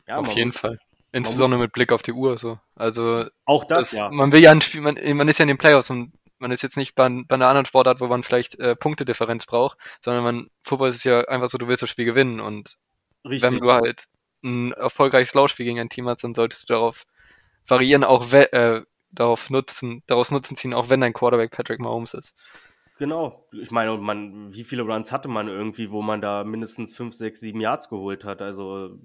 ja, 0.09 0.17
auf 0.17 0.33
jeden 0.33 0.51
Fall. 0.51 0.81
Insbesondere 1.13 1.61
mit 1.61 1.73
Blick 1.73 1.93
auf 1.93 2.03
die 2.03 2.15
Uhr 2.15 2.39
so. 2.39 2.59
Also 2.75 3.27
auch 3.45 3.63
das, 3.63 3.91
das 3.91 3.99
ja. 3.99 4.11
Man 4.11 4.33
will 4.33 4.43
ja 4.43 4.51
ein 4.51 4.61
Spiel, 4.61 4.81
man, 4.81 4.97
man 5.17 5.29
ist 5.29 5.39
ja 5.39 5.45
in 5.45 5.49
den 5.49 5.59
Playoffs 5.59 5.89
und 5.89 6.13
man 6.39 6.51
ist 6.51 6.65
jetzt 6.65 6.77
nicht 6.77 6.97
bei, 6.97 7.09
bei 7.29 7.37
einer 7.37 7.47
anderen 7.47 7.67
Sportart, 7.67 8.01
wo 8.01 8.09
man 8.09 8.25
vielleicht 8.25 8.59
äh, 8.59 8.75
Punktedifferenz 8.75 9.47
braucht, 9.47 9.79
sondern 10.01 10.25
man, 10.25 10.51
Fußball 10.65 10.89
ist 10.89 11.05
ja 11.05 11.21
einfach 11.29 11.49
so, 11.49 11.59
du 11.59 11.69
willst 11.69 11.85
das 11.85 11.91
Spiel 11.91 12.07
gewinnen 12.07 12.41
und 12.41 12.77
Richtig. 13.25 13.51
Wenn 13.51 13.61
du 13.61 13.73
halt 13.73 14.05
ein 14.43 14.73
erfolgreiches 14.73 15.35
Laufspiel 15.35 15.67
gegen 15.67 15.79
ein 15.79 15.89
Team 15.89 16.09
hast, 16.09 16.25
dann 16.25 16.35
solltest 16.35 16.69
du 16.69 16.75
darauf 16.75 17.07
variieren, 17.67 18.05
auch 18.05 18.33
äh, 18.33 18.83
darauf 19.13 19.51
nutzen, 19.51 20.03
daraus 20.07 20.31
Nutzen 20.31 20.57
ziehen, 20.57 20.75
auch 20.75 20.89
wenn 20.89 21.01
dein 21.01 21.13
Quarterback 21.13 21.51
Patrick 21.51 21.81
Mahomes 21.81 22.15
ist. 22.15 22.35
Genau. 22.99 23.49
Ich 23.53 23.71
meine, 23.71 23.97
man, 23.99 24.53
wie 24.53 24.65
viele 24.65 24.83
Runs 24.83 25.13
hatte 25.13 25.29
man 25.29 25.49
irgendwie, 25.49 25.91
wo 25.91 26.03
man 26.03 26.21
da 26.21 26.45
mindestens 26.45 26.95
5, 26.95 27.15
6, 27.15 27.41
7 27.41 27.61
Yards 27.61 27.89
geholt 27.89 28.25
hat? 28.25 28.43
Also 28.43 28.99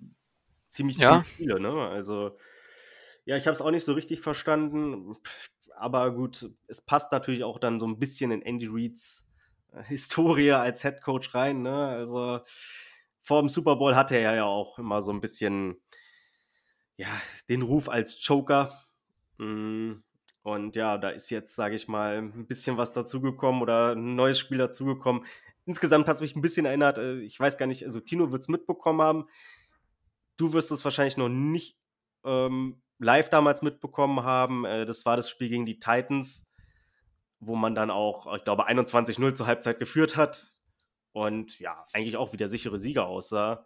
ziemlich, 0.69 0.97
ja. 0.97 1.23
ziemlich 1.23 1.33
viele, 1.33 1.59
ne? 1.59 1.87
Also, 1.89 2.37
ja, 3.25 3.37
ich 3.37 3.47
habe 3.47 3.55
es 3.55 3.61
auch 3.61 3.71
nicht 3.71 3.85
so 3.85 3.93
richtig 3.93 4.21
verstanden. 4.21 5.15
Aber 5.75 6.11
gut, 6.13 6.49
es 6.67 6.81
passt 6.81 7.11
natürlich 7.11 7.43
auch 7.43 7.59
dann 7.59 7.79
so 7.79 7.87
ein 7.87 7.99
bisschen 7.99 8.31
in 8.31 8.41
Andy 8.41 8.67
Reids 8.69 9.27
äh, 9.73 9.83
Historie 9.83 10.51
als 10.51 10.81
Head 10.81 11.01
Coach 11.01 11.33
rein, 11.33 11.61
ne? 11.61 11.87
Also, 11.87 12.41
vor 13.27 13.41
dem 13.41 13.49
Super 13.49 13.75
Bowl 13.75 13.93
hatte 13.93 14.15
er 14.15 14.35
ja 14.35 14.45
auch 14.45 14.79
immer 14.79 15.01
so 15.01 15.11
ein 15.11 15.19
bisschen 15.19 15.75
ja, 16.95 17.09
den 17.49 17.61
Ruf 17.61 17.89
als 17.89 18.25
Joker. 18.25 18.81
Mm, 19.37 19.95
und 20.43 20.77
ja, 20.77 20.97
da 20.97 21.09
ist 21.09 21.29
jetzt, 21.29 21.53
sage 21.53 21.75
ich 21.75 21.89
mal, 21.89 22.19
ein 22.19 22.47
bisschen 22.47 22.77
was 22.77 22.93
dazugekommen 22.93 23.61
oder 23.61 23.91
ein 23.91 24.15
neues 24.15 24.39
Spiel 24.39 24.57
dazugekommen. 24.57 25.25
insgesamt 25.65 26.07
hat 26.07 26.15
es 26.15 26.21
mich 26.21 26.37
ein 26.37 26.41
bisschen 26.41 26.65
erinnert, 26.65 26.99
äh, 26.99 27.19
ich 27.19 27.37
weiß 27.37 27.57
gar 27.57 27.65
nicht, 27.65 27.83
also 27.83 27.99
Tino 27.99 28.31
wird 28.31 28.43
es 28.43 28.47
mitbekommen 28.47 29.01
haben. 29.01 29.25
Du 30.37 30.53
wirst 30.53 30.71
es 30.71 30.85
wahrscheinlich 30.85 31.17
noch 31.17 31.27
nicht 31.27 31.77
ähm, 32.23 32.81
live 32.97 33.29
damals 33.29 33.61
mitbekommen 33.61 34.23
haben. 34.23 34.63
Äh, 34.63 34.85
das 34.85 35.05
war 35.05 35.17
das 35.17 35.29
Spiel 35.29 35.49
gegen 35.49 35.65
die 35.65 35.79
Titans, 35.79 36.49
wo 37.41 37.57
man 37.57 37.75
dann 37.75 37.91
auch, 37.91 38.33
ich 38.37 38.45
glaube, 38.45 38.69
21-0 38.69 39.33
zur 39.33 39.47
Halbzeit 39.47 39.79
geführt 39.79 40.15
hat 40.15 40.61
und 41.17 41.57
ja, 41.57 41.87
eigentlich 41.93 42.15
auch 42.15 42.31
wie 42.31 42.37
der 42.37 42.47
sichere 42.47 42.77
Sieger 42.77 43.07
aussah 43.07 43.65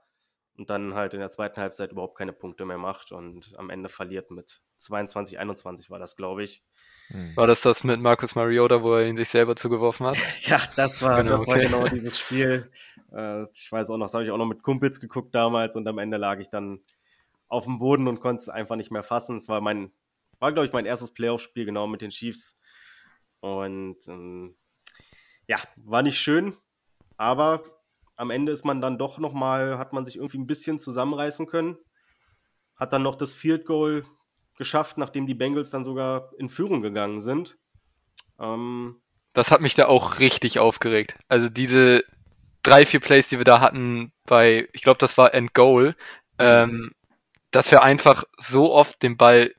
und 0.57 0.69
dann 0.69 0.93
halt 0.93 1.13
in 1.13 1.19
der 1.19 1.29
zweiten 1.29 1.59
Halbzeit 1.59 1.91
überhaupt 1.91 2.17
keine 2.17 2.31
Punkte 2.31 2.63
mehr 2.63 2.77
macht 2.77 3.11
und 3.11 3.53
am 3.57 3.69
Ende 3.69 3.89
verliert 3.89 4.31
mit 4.31 4.61
22, 4.77 5.37
21 5.37 5.89
war 5.89 5.99
das, 5.99 6.15
glaube 6.15 6.43
ich. 6.43 6.63
Hm. 7.07 7.35
War 7.35 7.47
das 7.47 7.61
das 7.61 7.83
mit 7.83 7.99
Markus 7.99 8.35
Mariota, 8.35 8.83
wo 8.83 8.93
er 8.93 9.05
ihn 9.05 9.17
sich 9.17 9.27
selber 9.27 9.57
zugeworfen 9.57 10.05
hat? 10.05 10.17
ja, 10.47 10.61
das 10.77 11.01
war 11.01 11.21
genau, 11.21 11.45
war 11.45 11.59
genau 11.59 11.85
dieses 11.89 12.17
Spiel. 12.19 12.71
Äh, 13.11 13.43
ich 13.53 13.69
weiß 13.69 13.89
auch 13.89 13.97
noch, 13.97 14.05
das 14.05 14.13
habe 14.13 14.23
ich 14.23 14.31
auch 14.31 14.37
noch 14.37 14.45
mit 14.45 14.63
Kumpels 14.63 15.01
geguckt 15.01 15.35
damals 15.35 15.75
und 15.75 15.85
am 15.89 15.97
Ende 15.97 16.15
lag 16.15 16.39
ich 16.39 16.49
dann 16.49 16.79
auf 17.49 17.65
dem 17.65 17.79
Boden 17.79 18.07
und 18.07 18.21
konnte 18.21 18.43
es 18.43 18.47
einfach 18.47 18.77
nicht 18.77 18.91
mehr 18.91 19.03
fassen. 19.03 19.35
Es 19.35 19.49
war 19.49 19.59
mein, 19.59 19.91
war 20.39 20.53
glaube 20.53 20.67
ich 20.67 20.73
mein 20.73 20.85
erstes 20.85 21.13
Playoff-Spiel 21.13 21.65
genau 21.65 21.85
mit 21.85 22.01
den 22.01 22.11
Chiefs 22.11 22.61
und 23.41 23.97
ähm, 24.07 24.55
ja, 25.47 25.57
war 25.75 26.01
nicht 26.01 26.17
schön, 26.17 26.55
aber 27.21 27.61
am 28.15 28.31
Ende 28.31 28.51
ist 28.51 28.65
man 28.65 28.81
dann 28.81 28.97
doch 28.97 29.19
noch 29.19 29.31
mal, 29.31 29.77
hat 29.77 29.93
man 29.93 30.05
sich 30.05 30.15
irgendwie 30.15 30.39
ein 30.39 30.47
bisschen 30.47 30.79
zusammenreißen 30.79 31.45
können, 31.45 31.77
hat 32.75 32.93
dann 32.93 33.03
noch 33.03 33.15
das 33.15 33.31
Field 33.31 33.67
Goal 33.67 34.01
geschafft, 34.57 34.97
nachdem 34.97 35.27
die 35.27 35.35
Bengals 35.35 35.69
dann 35.69 35.83
sogar 35.83 36.31
in 36.39 36.49
Führung 36.49 36.81
gegangen 36.81 37.21
sind. 37.21 37.59
Ähm, 38.39 39.01
das 39.33 39.51
hat 39.51 39.61
mich 39.61 39.75
da 39.75 39.85
auch 39.85 40.17
richtig 40.17 40.57
aufgeregt. 40.57 41.15
Also 41.27 41.47
diese 41.47 42.03
drei, 42.63 42.87
vier 42.87 43.01
Plays, 43.01 43.27
die 43.27 43.37
wir 43.37 43.45
da 43.45 43.61
hatten 43.61 44.11
bei, 44.25 44.67
ich 44.73 44.81
glaube, 44.81 44.97
das 44.97 45.15
war 45.19 45.35
End 45.35 45.53
Goal, 45.53 45.95
ähm, 46.39 46.91
dass 47.51 47.69
wir 47.69 47.83
einfach 47.83 48.23
so 48.39 48.73
oft 48.73 49.03
den 49.03 49.15
Ball 49.15 49.53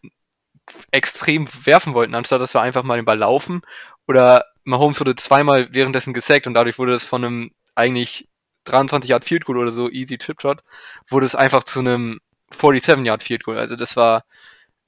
extrem 0.90 1.46
werfen 1.64 1.94
wollten, 1.94 2.16
anstatt 2.16 2.40
dass 2.40 2.54
wir 2.54 2.60
einfach 2.60 2.82
mal 2.82 2.96
den 2.96 3.04
Ball 3.04 3.18
laufen. 3.18 3.62
Oder 4.08 4.46
Mahomes 4.64 5.00
wurde 5.00 5.14
zweimal 5.14 5.68
währenddessen 5.72 6.12
gesackt 6.12 6.46
und 6.46 6.54
dadurch 6.54 6.78
wurde 6.78 6.92
es 6.92 7.04
von 7.04 7.24
einem 7.24 7.50
eigentlich 7.74 8.28
23 8.64 9.10
Yard 9.10 9.24
Field 9.24 9.44
Goal 9.44 9.58
oder 9.58 9.70
so, 9.70 9.90
easy 9.90 10.18
Chip 10.18 10.40
Shot, 10.40 10.62
wurde 11.08 11.26
es 11.26 11.34
einfach 11.34 11.64
zu 11.64 11.80
einem 11.80 12.20
47 12.52 13.04
Yard 13.04 13.22
Field 13.22 13.44
Goal. 13.44 13.58
Also 13.58 13.76
das 13.76 13.96
war, 13.96 14.24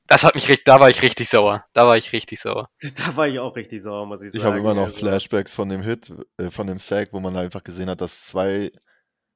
das 0.07 0.23
hat 0.23 0.35
mich 0.35 0.49
richtig, 0.49 0.67
da 0.67 0.81
war 0.81 0.91
ich 0.91 1.03
richtig 1.03 1.29
sauer. 1.29 1.65
Da 1.73 1.87
war 1.87 1.97
ich 1.97 2.13
richtig 2.13 2.41
sauer. 2.41 2.69
Da 2.97 3.17
war 3.17 3.29
ich 3.29 3.39
auch 3.39 3.57
richtig 3.57 3.83
sauer, 3.83 4.07
muss 4.07 4.23
ich 4.23 4.33
sagen. 4.33 4.43
Ich 4.43 4.45
habe 4.45 4.59
immer 4.59 4.75
noch 4.75 4.87
also. 4.87 4.99
Flashbacks 4.99 5.55
von 5.55 5.69
dem 5.69 5.83
Hit, 5.83 6.13
äh, 6.37 6.51
von 6.51 6.67
dem 6.67 6.79
Sack, 6.79 7.13
wo 7.13 7.21
man 7.21 7.37
einfach 7.37 7.65
gesehen 7.65 7.91
hat, 7.91 8.01
dass 8.01 8.27
zwei, 8.27 8.71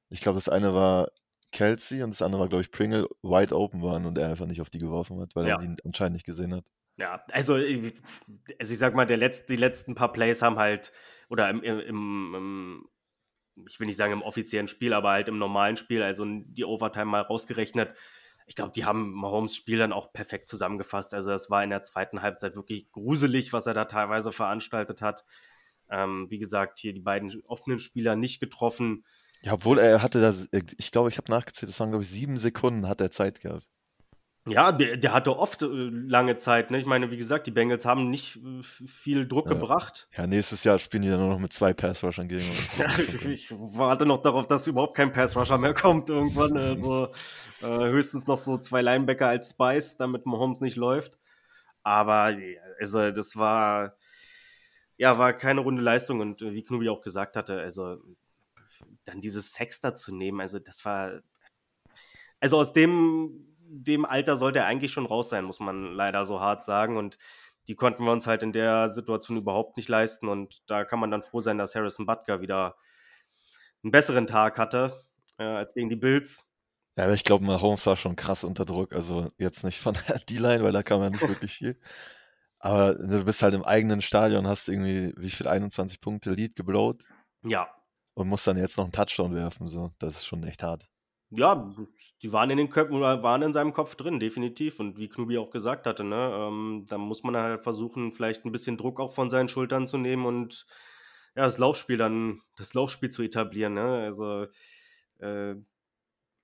ich 0.09 0.21
glaube, 0.21 0.37
das 0.37 0.49
eine 0.49 0.73
war 0.73 1.09
Kelsey 1.51 2.03
und 2.03 2.11
das 2.11 2.21
andere 2.21 2.41
war, 2.41 2.49
glaube 2.49 2.61
ich, 2.61 2.71
Pringle 2.71 3.07
wide 3.23 3.55
open 3.55 3.81
waren 3.81 4.05
und 4.05 4.17
er 4.17 4.29
einfach 4.29 4.45
nicht 4.45 4.61
auf 4.61 4.69
die 4.69 4.77
geworfen 4.77 5.19
hat, 5.19 5.35
weil 5.35 5.47
ja. 5.47 5.55
er 5.55 5.61
sie 5.61 5.75
anscheinend 5.83 6.13
nicht 6.13 6.25
gesehen 6.25 6.53
hat. 6.53 6.63
Ja, 6.99 7.23
also, 7.31 7.53
also 7.53 8.73
ich 8.73 8.77
sag 8.77 8.93
mal, 8.93 9.05
der 9.05 9.17
Letz-, 9.17 9.45
die 9.45 9.55
letzten 9.55 9.95
paar 9.95 10.11
Plays 10.11 10.41
haben 10.41 10.57
halt, 10.57 10.91
oder 11.29 11.49
im, 11.49 11.63
im, 11.63 11.79
im, 12.35 12.89
ich 13.67 13.79
will 13.79 13.87
nicht 13.87 13.95
sagen 13.95 14.11
im 14.11 14.21
offiziellen 14.21 14.67
Spiel, 14.67 14.93
aber 14.93 15.11
halt 15.11 15.29
im 15.29 15.37
normalen 15.37 15.77
Spiel, 15.77 16.03
also 16.03 16.25
die 16.27 16.65
Overtime 16.65 17.05
mal 17.05 17.21
rausgerechnet. 17.21 17.93
Ich 18.47 18.55
glaube, 18.55 18.73
die 18.75 18.83
haben 18.83 19.11
Mahomes 19.13 19.55
Spiel 19.55 19.77
dann 19.77 19.93
auch 19.93 20.11
perfekt 20.11 20.49
zusammengefasst. 20.49 21.13
Also 21.13 21.31
es 21.31 21.49
war 21.49 21.63
in 21.63 21.69
der 21.69 21.83
zweiten 21.83 22.21
Halbzeit 22.21 22.55
wirklich 22.55 22.91
gruselig, 22.91 23.53
was 23.53 23.67
er 23.67 23.75
da 23.75 23.85
teilweise 23.85 24.31
veranstaltet 24.31 25.01
hat. 25.01 25.23
Ähm, 25.89 26.27
wie 26.29 26.39
gesagt, 26.39 26.79
hier 26.79 26.93
die 26.93 26.99
beiden 26.99 27.31
offenen 27.45 27.79
Spieler 27.79 28.15
nicht 28.15 28.39
getroffen. 28.39 29.05
Ja, 29.41 29.53
obwohl 29.53 29.79
er 29.79 30.01
hatte 30.01 30.19
das, 30.19 30.49
ich 30.77 30.91
glaube, 30.91 31.09
ich 31.09 31.17
habe 31.17 31.31
nachgezählt, 31.31 31.71
das 31.71 31.79
waren, 31.79 31.91
glaube 31.91 32.03
ich, 32.03 32.09
sieben 32.09 32.37
Sekunden 32.37 32.89
hat 32.89 32.99
er 32.99 33.11
Zeit 33.11 33.39
gehabt. 33.39 33.67
Ja, 34.47 34.71
der, 34.71 34.97
der 34.97 35.13
hatte 35.13 35.37
oft 35.37 35.61
äh, 35.61 35.65
lange 35.67 36.37
Zeit. 36.37 36.71
Ne? 36.71 36.79
Ich 36.79 36.85
meine, 36.85 37.11
wie 37.11 37.17
gesagt, 37.17 37.45
die 37.45 37.51
Bengals 37.51 37.85
haben 37.85 38.09
nicht 38.09 38.37
äh, 38.37 38.63
viel 38.63 39.27
Druck 39.27 39.45
Ja. 39.47 39.53
gebracht. 39.53 40.07
Ja, 40.15 40.25
nächstes 40.27 40.63
Jahr 40.63 40.79
spielen 40.79 41.03
die 41.03 41.09
dann 41.09 41.19
nur 41.19 41.29
noch 41.29 41.39
mit 41.39 41.53
zwei 41.53 41.73
Pass-Rushern 41.73 42.27
gegen 42.27 42.49
uns. 42.49 42.77
Ja, 42.77 42.87
ich, 42.97 43.25
ich 43.27 43.51
warte 43.51 44.05
noch 44.05 44.21
darauf, 44.21 44.47
dass 44.47 44.65
überhaupt 44.65 44.95
kein 44.95 45.11
Pass-Rusher 45.13 45.57
mehr 45.57 45.73
kommt 45.73 46.09
irgendwann. 46.09 46.57
Also 46.57 47.09
äh, 47.61 47.89
höchstens 47.89 48.27
noch 48.27 48.37
so 48.37 48.57
zwei 48.57 48.81
Linebacker 48.81 49.27
als 49.27 49.51
Spice, 49.51 49.97
damit 49.97 50.25
Mahomes 50.25 50.61
nicht 50.61 50.77
läuft. 50.77 51.19
Aber 51.83 52.35
also 52.79 53.11
das 53.11 53.35
war 53.35 53.95
ja 54.97 55.17
war 55.17 55.33
keine 55.33 55.61
runde 55.61 55.81
Leistung 55.81 56.19
und 56.19 56.41
äh, 56.41 56.53
wie 56.53 56.63
Knubi 56.63 56.89
auch 56.89 57.01
gesagt 57.01 57.35
hatte, 57.35 57.59
also 57.59 57.97
dann 59.05 59.21
dieses 59.21 59.53
Sexter 59.53 59.95
zu 59.95 60.13
nehmen, 60.13 60.41
also 60.41 60.59
das 60.59 60.83
war 60.85 61.21
also 62.39 62.57
aus 62.57 62.73
dem 62.73 63.48
dem 63.69 64.05
Alter 64.05 64.35
sollte 64.35 64.59
er 64.59 64.65
eigentlich 64.65 64.91
schon 64.91 65.05
raus 65.05 65.29
sein, 65.29 65.45
muss 65.45 65.59
man 65.59 65.93
leider 65.93 66.25
so 66.25 66.39
hart 66.39 66.63
sagen. 66.63 66.97
Und 66.97 67.17
die 67.67 67.75
konnten 67.75 68.03
wir 68.03 68.11
uns 68.11 68.27
halt 68.27 68.41
in 68.43 68.51
der 68.51 68.89
Situation 68.89 69.37
überhaupt 69.37 69.77
nicht 69.77 69.89
leisten. 69.89 70.27
Und 70.27 70.63
da 70.67 70.85
kann 70.85 70.99
man 70.99 71.11
dann 71.11 71.23
froh 71.23 71.39
sein, 71.39 71.57
dass 71.57 71.75
Harrison 71.75 72.05
Butker 72.05 72.41
wieder 72.41 72.75
einen 73.83 73.91
besseren 73.91 74.27
Tag 74.27 74.57
hatte 74.57 75.03
äh, 75.37 75.43
als 75.43 75.73
gegen 75.73 75.89
die 75.89 75.95
Bills. 75.95 76.53
Ja, 76.97 77.05
aber 77.05 77.13
ich 77.13 77.23
glaube, 77.23 77.45
Mahomes 77.45 77.85
war 77.85 77.95
schon 77.95 78.15
krass 78.15 78.43
unter 78.43 78.65
Druck. 78.65 78.93
Also 78.93 79.31
jetzt 79.37 79.63
nicht 79.63 79.79
von 79.79 79.95
der 80.07 80.19
D-Line, 80.29 80.63
weil 80.63 80.73
da 80.73 80.83
kam 80.83 81.01
ja 81.01 81.09
nicht 81.09 81.21
wirklich 81.21 81.53
viel. 81.53 81.79
Aber 82.59 82.95
du 82.95 83.23
bist 83.23 83.41
halt 83.41 83.53
im 83.53 83.63
eigenen 83.63 84.01
Stadion, 84.01 84.47
hast 84.47 84.67
irgendwie, 84.67 85.13
wie 85.15 85.29
viel, 85.29 85.47
21 85.47 86.01
Punkte 86.01 86.31
Lead 86.31 86.55
geblowt. 86.55 87.03
Ja. 87.43 87.69
Und 88.15 88.27
musst 88.27 88.47
dann 88.47 88.57
jetzt 88.57 88.77
noch 88.77 88.83
einen 88.83 88.91
Touchdown 88.91 89.33
werfen. 89.33 89.69
So, 89.69 89.91
das 89.99 90.17
ist 90.17 90.25
schon 90.25 90.43
echt 90.43 90.61
hart. 90.61 90.89
Ja, 91.31 91.75
die 92.23 92.33
waren 92.33 92.49
in 92.49 92.57
den 92.57 92.69
Köpfen 92.69 92.95
oder 92.95 93.21
waren 93.21 93.43
in 93.43 93.53
seinem 93.53 93.71
Kopf 93.71 93.95
drin, 93.95 94.19
definitiv. 94.19 94.79
Und 94.79 94.97
wie 94.97 95.09
Knubi 95.09 95.37
auch 95.37 95.51
gesagt 95.51 95.85
hatte, 95.85 96.03
ne, 96.03 96.31
ähm, 96.33 96.85
da 96.89 96.97
muss 96.97 97.23
man 97.23 97.37
halt 97.37 97.61
versuchen, 97.61 98.11
vielleicht 98.11 98.45
ein 98.45 98.51
bisschen 98.51 98.77
Druck 98.77 98.99
auch 98.99 99.13
von 99.13 99.29
seinen 99.29 99.47
Schultern 99.47 99.85
zu 99.85 99.97
nehmen 99.97 100.25
und 100.25 100.65
ja, 101.35 101.43
das 101.43 101.59
Laufspiel 101.59 101.97
dann, 101.97 102.41
das 102.57 102.73
Laufspiel 102.73 103.11
zu 103.11 103.21
etablieren. 103.21 103.75
Ne? 103.75 103.83
Also 103.83 104.47
äh, 105.19 105.55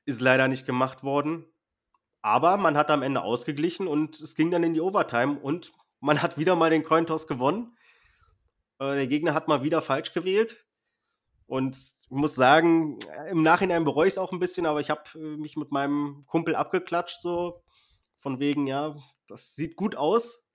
ist 0.06 0.22
leider 0.22 0.48
nicht 0.48 0.66
gemacht 0.66 1.04
worden. 1.04 1.46
Aber 2.22 2.58
man 2.58 2.78
hat 2.78 2.90
am 2.90 3.02
Ende 3.02 3.22
ausgeglichen 3.22 3.88
und 3.88 4.20
es 4.20 4.36
ging 4.36 4.52
dann 4.52 4.64
in 4.64 4.74
die 4.74 4.82
Overtime 4.82 5.40
und 5.40 5.74
man 6.00 6.22
hat 6.22 6.38
wieder 6.38 6.56
mal 6.56 6.70
den 6.70 6.84
Cointoss 6.84 7.28
gewonnen. 7.28 7.76
Äh, 8.80 8.96
der 8.96 9.08
Gegner 9.08 9.34
hat 9.34 9.48
mal 9.48 9.64
wieder 9.64 9.82
falsch 9.82 10.14
gewählt. 10.14 10.65
Und 11.48 11.76
ich 11.76 12.10
muss 12.10 12.36
sagen, 12.36 12.98
im 13.30 13.44
Nachhinein 13.44 13.86
bereue 13.86 14.08
ich 14.08 14.14
es 14.14 14.18
auch 14.18 14.32
ein 14.32 14.40
bisschen, 14.40 14.66
aber 14.66 14.80
ich 14.80 14.90
habe 14.90 15.04
äh, 15.16 15.38
mich 15.38 15.58
mit 15.58 15.72
meinem 15.72 16.24
Kumpel 16.28 16.56
abgeklatscht, 16.56 17.22
so 17.22 17.62
von 18.18 18.40
wegen, 18.40 18.66
ja, 18.66 18.96
das 19.28 19.56
sieht 19.56 19.76
gut 19.76 19.96
aus. 19.96 20.48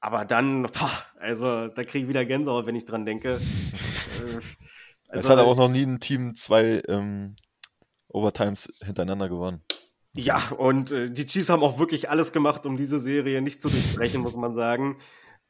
Aber 0.00 0.26
dann, 0.26 0.62
boah, 0.78 0.90
also 1.18 1.68
da 1.68 1.84
kriege 1.84 2.04
ich 2.04 2.08
wieder 2.08 2.26
Gänsehaut, 2.26 2.66
wenn 2.66 2.76
ich 2.76 2.84
dran 2.84 3.06
denke. 3.06 3.40
Also, 5.06 5.28
es 5.28 5.30
hat 5.30 5.46
auch 5.46 5.54
noch 5.54 5.68
nie 5.68 5.84
ein 5.84 6.00
Team 6.00 6.34
zwei 6.34 6.82
ähm, 6.88 7.36
Overtimes 8.08 8.72
hintereinander 8.82 9.28
gewonnen. 9.28 9.62
Ja, 10.12 10.42
und 10.56 10.90
äh, 10.92 11.10
die 11.10 11.26
Chiefs 11.26 11.50
haben 11.50 11.62
auch 11.62 11.78
wirklich 11.78 12.08
alles 12.10 12.32
gemacht, 12.32 12.66
um 12.66 12.76
diese 12.76 12.98
Serie 12.98 13.42
nicht 13.42 13.62
zu 13.62 13.68
durchbrechen, 13.68 14.22
muss 14.22 14.34
man 14.34 14.54
sagen. 14.54 14.98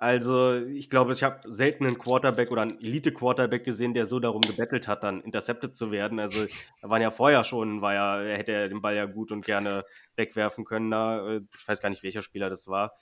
Also, 0.05 0.57
ich 0.57 0.91
glaube, 0.91 1.13
ich 1.13 1.23
habe 1.23 1.51
selten 1.51 1.87
einen 1.87 1.97
Quarterback 1.99 2.51
oder 2.51 2.61
einen 2.61 2.79
Elite-Quarterback 2.79 3.65
gesehen, 3.65 3.95
der 3.95 4.05
so 4.05 4.21
darum 4.21 4.43
gebettelt 4.43 4.87
hat, 4.87 5.03
dann 5.03 5.23
intercepted 5.23 5.75
zu 5.75 5.91
werden. 5.91 6.21
Also, 6.21 6.45
da 6.83 6.91
waren 6.91 7.01
ja 7.01 7.11
vorher 7.11 7.43
schon, 7.43 7.81
war 7.81 7.95
ja, 7.95 8.19
hätte 8.21 8.53
er 8.53 8.69
den 8.69 8.83
Ball 8.83 8.95
ja 8.97 9.07
gut 9.07 9.33
und 9.33 9.47
gerne 9.47 9.83
wegwerfen 10.15 10.67
können. 10.67 10.91
Da, 10.91 11.27
äh, 11.27 11.41
ich 11.57 11.67
weiß 11.67 11.81
gar 11.81 11.89
nicht, 11.89 12.03
welcher 12.03 12.21
Spieler 12.21 12.51
das 12.51 12.69
war 12.69 12.93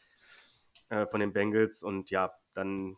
äh, 0.90 1.04
von 1.06 1.18
den 1.18 1.32
Bengals. 1.32 1.82
Und 1.82 2.12
ja, 2.12 2.34
dann 2.54 2.96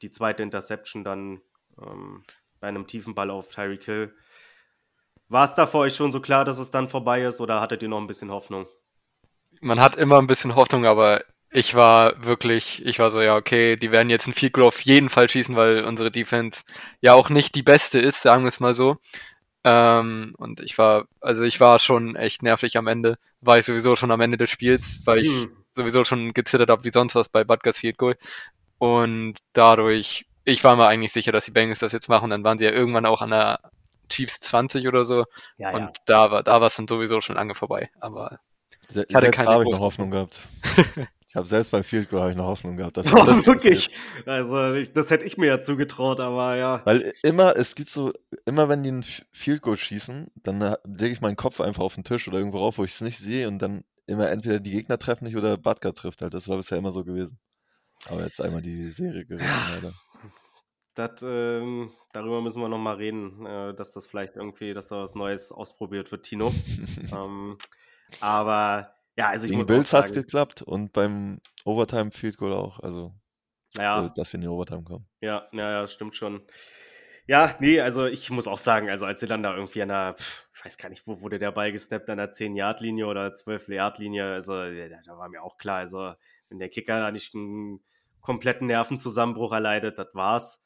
die 0.00 0.12
zweite 0.12 0.44
Interception 0.44 1.02
dann 1.02 1.42
ähm, 1.84 2.22
bei 2.60 2.68
einem 2.68 2.86
tiefen 2.86 3.16
Ball 3.16 3.30
auf 3.30 3.52
Tyreek 3.52 3.82
Hill. 3.82 4.14
War 5.28 5.44
es 5.44 5.56
da 5.56 5.66
für 5.66 5.78
euch 5.78 5.96
schon 5.96 6.12
so 6.12 6.20
klar, 6.20 6.44
dass 6.44 6.60
es 6.60 6.70
dann 6.70 6.88
vorbei 6.88 7.24
ist 7.24 7.40
oder 7.40 7.60
hattet 7.60 7.82
ihr 7.82 7.88
noch 7.88 8.00
ein 8.00 8.06
bisschen 8.06 8.30
Hoffnung? 8.30 8.68
Man 9.60 9.80
hat 9.80 9.96
immer 9.96 10.20
ein 10.20 10.28
bisschen 10.28 10.54
Hoffnung, 10.54 10.86
aber 10.86 11.24
ich 11.54 11.76
war 11.76 12.14
wirklich, 12.26 12.84
ich 12.84 12.98
war 12.98 13.12
so, 13.12 13.22
ja, 13.22 13.36
okay, 13.36 13.76
die 13.76 13.92
werden 13.92 14.10
jetzt 14.10 14.26
ein 14.26 14.34
Field 14.34 14.54
Goal 14.54 14.66
auf 14.66 14.80
jeden 14.80 15.08
Fall 15.08 15.28
schießen, 15.28 15.54
weil 15.54 15.84
unsere 15.84 16.10
Defense 16.10 16.64
ja 17.00 17.14
auch 17.14 17.30
nicht 17.30 17.54
die 17.54 17.62
beste 17.62 18.00
ist, 18.00 18.22
sagen 18.22 18.42
wir 18.42 18.48
es 18.48 18.58
mal 18.58 18.74
so. 18.74 18.96
Ähm, 19.62 20.34
und 20.36 20.58
ich 20.58 20.76
war, 20.78 21.06
also 21.20 21.44
ich 21.44 21.60
war 21.60 21.78
schon 21.78 22.16
echt 22.16 22.42
nervig 22.42 22.76
am 22.76 22.88
Ende. 22.88 23.18
War 23.40 23.56
ich 23.56 23.66
sowieso 23.66 23.94
schon 23.94 24.10
am 24.10 24.20
Ende 24.20 24.36
des 24.36 24.50
Spiels, 24.50 25.00
weil 25.04 25.20
ich 25.20 25.28
hm. 25.28 25.56
sowieso 25.70 26.04
schon 26.04 26.34
gezittert 26.34 26.70
habe 26.70 26.82
wie 26.82 26.90
sonst 26.90 27.14
was 27.14 27.28
bei 27.28 27.44
Butgers 27.44 27.78
Field 27.78 27.98
Goal. 27.98 28.16
Und 28.78 29.34
dadurch, 29.52 30.26
ich 30.42 30.64
war 30.64 30.74
mir 30.74 30.88
eigentlich 30.88 31.12
sicher, 31.12 31.30
dass 31.30 31.44
die 31.44 31.52
Bengals 31.52 31.78
das 31.78 31.92
jetzt 31.92 32.08
machen. 32.08 32.30
Dann 32.30 32.42
waren 32.42 32.58
sie 32.58 32.64
ja 32.64 32.72
irgendwann 32.72 33.06
auch 33.06 33.22
an 33.22 33.30
der 33.30 33.60
Chiefs 34.08 34.40
20 34.40 34.88
oder 34.88 35.04
so. 35.04 35.24
Ja, 35.56 35.70
und 35.70 35.82
ja. 35.82 35.92
da 36.06 36.30
war, 36.32 36.42
da 36.42 36.60
war 36.60 36.66
es 36.66 36.74
dann 36.74 36.88
sowieso 36.88 37.20
schon 37.20 37.36
lange 37.36 37.54
vorbei. 37.54 37.90
Aber 38.00 38.40
ich 38.92 39.14
hatte 39.14 39.30
keine 39.30 39.50
habe 39.50 39.62
ich 39.62 39.70
noch 39.70 39.78
Hoffnung 39.78 40.10
gehabt. 40.10 40.40
Ich 41.34 41.36
habe 41.36 41.48
selbst 41.48 41.72
beim 41.72 41.82
Field 41.82 42.10
Goal 42.10 42.22
hab 42.22 42.30
ich 42.30 42.36
noch 42.36 42.46
Hoffnung 42.46 42.76
gehabt. 42.76 42.96
Dass 42.96 43.12
Oh, 43.12 43.24
das 43.26 43.44
wirklich. 43.44 43.90
Also, 44.24 44.72
ich, 44.74 44.92
das 44.92 45.10
hätte 45.10 45.24
ich 45.24 45.36
mir 45.36 45.46
ja 45.46 45.60
zugetraut, 45.60 46.20
aber 46.20 46.54
ja. 46.54 46.80
Weil 46.84 47.12
immer, 47.24 47.56
es 47.56 47.74
gibt 47.74 47.88
so, 47.88 48.12
immer 48.46 48.68
wenn 48.68 48.84
die 48.84 48.92
ein 48.92 49.00
F- 49.00 49.26
Field 49.32 49.60
Goal 49.60 49.76
schießen, 49.76 50.28
dann 50.36 50.62
äh, 50.62 50.76
lege 50.84 51.12
ich 51.12 51.20
meinen 51.20 51.34
Kopf 51.34 51.60
einfach 51.60 51.82
auf 51.82 51.96
den 51.96 52.04
Tisch 52.04 52.28
oder 52.28 52.38
irgendwo 52.38 52.58
rauf, 52.58 52.78
wo 52.78 52.84
ich 52.84 52.92
es 52.92 53.00
nicht 53.00 53.18
sehe 53.18 53.48
und 53.48 53.58
dann 53.58 53.82
immer 54.06 54.30
entweder 54.30 54.60
die 54.60 54.70
Gegner 54.70 54.96
treffen 54.96 55.24
nicht 55.24 55.36
oder 55.36 55.56
Butker 55.58 55.92
trifft 55.92 56.22
halt. 56.22 56.34
Das 56.34 56.46
war 56.46 56.56
bisher 56.56 56.78
immer 56.78 56.92
so 56.92 57.02
gewesen. 57.02 57.40
Aber 58.08 58.22
jetzt 58.22 58.40
einmal 58.40 58.62
die 58.62 58.90
Serie 58.90 59.26
gerissen, 59.26 59.50
leider. 59.74 59.92
Das, 60.94 61.20
ähm, 61.24 61.90
darüber 62.12 62.42
müssen 62.42 62.60
wir 62.60 62.68
nochmal 62.68 62.94
reden, 62.94 63.44
äh, 63.44 63.74
dass 63.74 63.90
das 63.90 64.06
vielleicht 64.06 64.36
irgendwie, 64.36 64.72
dass 64.72 64.86
da 64.86 64.98
was 65.02 65.16
Neues 65.16 65.50
ausprobiert 65.50 66.12
wird, 66.12 66.24
Tino. 66.24 66.54
ähm, 67.12 67.58
aber 68.20 68.93
ja, 69.16 69.28
also 69.28 69.44
ich 69.44 69.50
Gegen 69.50 69.58
muss 69.58 69.66
Bills 69.66 69.92
hat 69.92 70.06
es 70.06 70.12
geklappt 70.12 70.62
und 70.62 70.92
beim 70.92 71.40
Overtime 71.64 72.10
Field 72.10 72.36
Goal 72.36 72.52
auch. 72.52 72.80
Also, 72.80 73.14
ja, 73.76 74.06
äh, 74.06 74.10
dass 74.14 74.32
wir 74.32 74.36
in 74.36 74.42
die 74.42 74.48
Overtime 74.48 74.82
kommen. 74.82 75.06
Ja, 75.20 75.48
ja, 75.52 75.80
ja, 75.80 75.86
stimmt 75.86 76.16
schon. 76.16 76.42
Ja, 77.26 77.56
nee, 77.58 77.80
also 77.80 78.04
ich 78.04 78.28
muss 78.30 78.46
auch 78.46 78.58
sagen, 78.58 78.90
also 78.90 79.06
als 79.06 79.20
sie 79.20 79.26
dann 79.26 79.42
da 79.42 79.54
irgendwie 79.54 79.80
an 79.80 79.88
der, 79.88 80.14
pf, 80.18 80.48
ich 80.54 80.64
weiß 80.64 80.76
gar 80.76 80.90
nicht, 80.90 81.06
wo 81.06 81.22
wurde 81.22 81.38
der 81.38 81.52
Ball 81.52 81.72
gesnappt, 81.72 82.10
an 82.10 82.18
der 82.18 82.32
10-Yard-Linie 82.32 83.06
oder 83.06 83.28
12-Yard-Linie, 83.28 84.26
also 84.26 84.52
da, 84.52 85.00
da 85.06 85.16
war 85.16 85.30
mir 85.30 85.42
auch 85.42 85.56
klar, 85.56 85.78
also 85.78 86.12
wenn 86.50 86.58
der 86.58 86.68
Kicker 86.68 86.98
da 86.98 87.10
nicht 87.10 87.34
einen 87.34 87.82
kompletten 88.20 88.66
Nervenzusammenbruch 88.66 89.52
erleidet, 89.52 89.98
das 89.98 90.08
war's. 90.12 90.64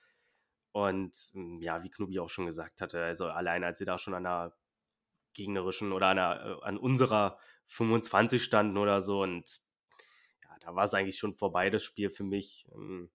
Und 0.72 1.30
ähm, 1.34 1.60
ja, 1.62 1.82
wie 1.82 1.90
Knubi 1.90 2.18
auch 2.18 2.28
schon 2.28 2.46
gesagt 2.46 2.80
hatte, 2.80 3.02
also 3.02 3.26
allein 3.26 3.62
als 3.64 3.78
sie 3.78 3.84
da 3.84 3.98
schon 3.98 4.14
an 4.14 4.24
der 4.24 4.52
gegnerischen 5.34 5.92
oder 5.92 6.08
an, 6.08 6.18
einer, 6.18 6.44
äh, 6.44 6.64
an 6.64 6.76
unserer 6.76 7.38
25 7.68 8.42
standen 8.42 8.76
oder 8.76 9.00
so 9.00 9.22
und 9.22 9.60
ja, 10.42 10.56
da 10.60 10.74
war 10.74 10.84
es 10.84 10.94
eigentlich 10.94 11.18
schon 11.18 11.36
vorbei, 11.36 11.70
das 11.70 11.84
Spiel 11.84 12.10
für 12.10 12.24
mich. 12.24 12.66
Ähm, 12.74 13.10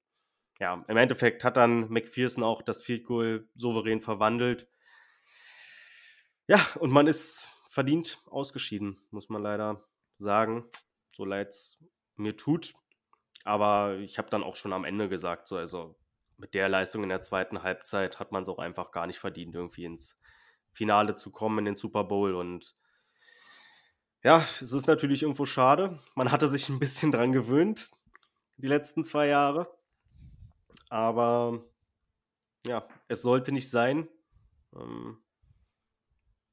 ja, 0.60 0.84
im 0.88 0.98
Endeffekt 0.98 1.44
hat 1.44 1.58
dann 1.58 1.90
McPherson 1.90 2.44
auch 2.44 2.62
das 2.62 2.84
Field 2.84 3.04
Goal 3.06 3.50
souverän 3.56 4.02
verwandelt. 4.02 4.70
Ja, 6.48 6.66
und 6.80 6.92
man 6.92 7.08
ist 7.08 7.48
verdient 7.70 8.22
ausgeschieden, 8.28 9.00
muss 9.10 9.30
man 9.30 9.42
leider 9.42 9.84
sagen. 10.18 10.70
So 11.16 11.26
leid 11.26 11.50
es 11.50 11.84
mir 12.16 12.38
tut. 12.38 12.74
Aber 13.44 13.98
ich 13.98 14.18
habe 14.18 14.30
dann 14.30 14.44
auch 14.44 14.56
schon 14.56 14.74
am 14.74 14.86
Ende 14.86 15.10
gesagt, 15.10 15.48
so, 15.48 15.58
also 15.58 15.98
mit 16.38 16.54
der 16.54 16.70
Leistung 16.70 17.04
in 17.04 17.10
der 17.10 17.22
zweiten 17.22 17.64
Halbzeit 17.64 18.20
hat 18.20 18.32
man 18.32 18.44
es 18.44 18.50
auch 18.50 18.60
einfach 18.60 18.92
gar 18.92 19.08
nicht 19.08 19.20
verdient, 19.20 19.56
irgendwie 19.56 19.86
ins 19.86 20.20
Finale 20.72 21.16
zu 21.16 21.32
kommen, 21.32 21.60
in 21.60 21.66
den 21.66 21.78
Super 21.78 22.04
Bowl. 22.04 22.36
Und 22.36 22.76
ja, 24.24 24.46
es 24.62 24.72
ist 24.72 24.88
natürlich 24.88 25.24
irgendwo 25.24 25.46
schade. 25.46 26.00
Man 26.15 26.32
hatte 26.32 26.48
sich 26.48 26.70
ein 26.70 26.80
bisschen 26.80 27.12
dran 27.12 27.32
gewöhnt, 27.32 27.92
die 28.58 28.68
letzten 28.68 29.03
zwei 29.03 29.27
Jahre. 29.27 29.75
Aber 30.89 31.63
ja, 32.68 32.88
es 33.08 33.22
sollte 33.22 33.51
nicht 33.51 33.70
sein. 33.70 34.08
Ähm, 34.75 35.18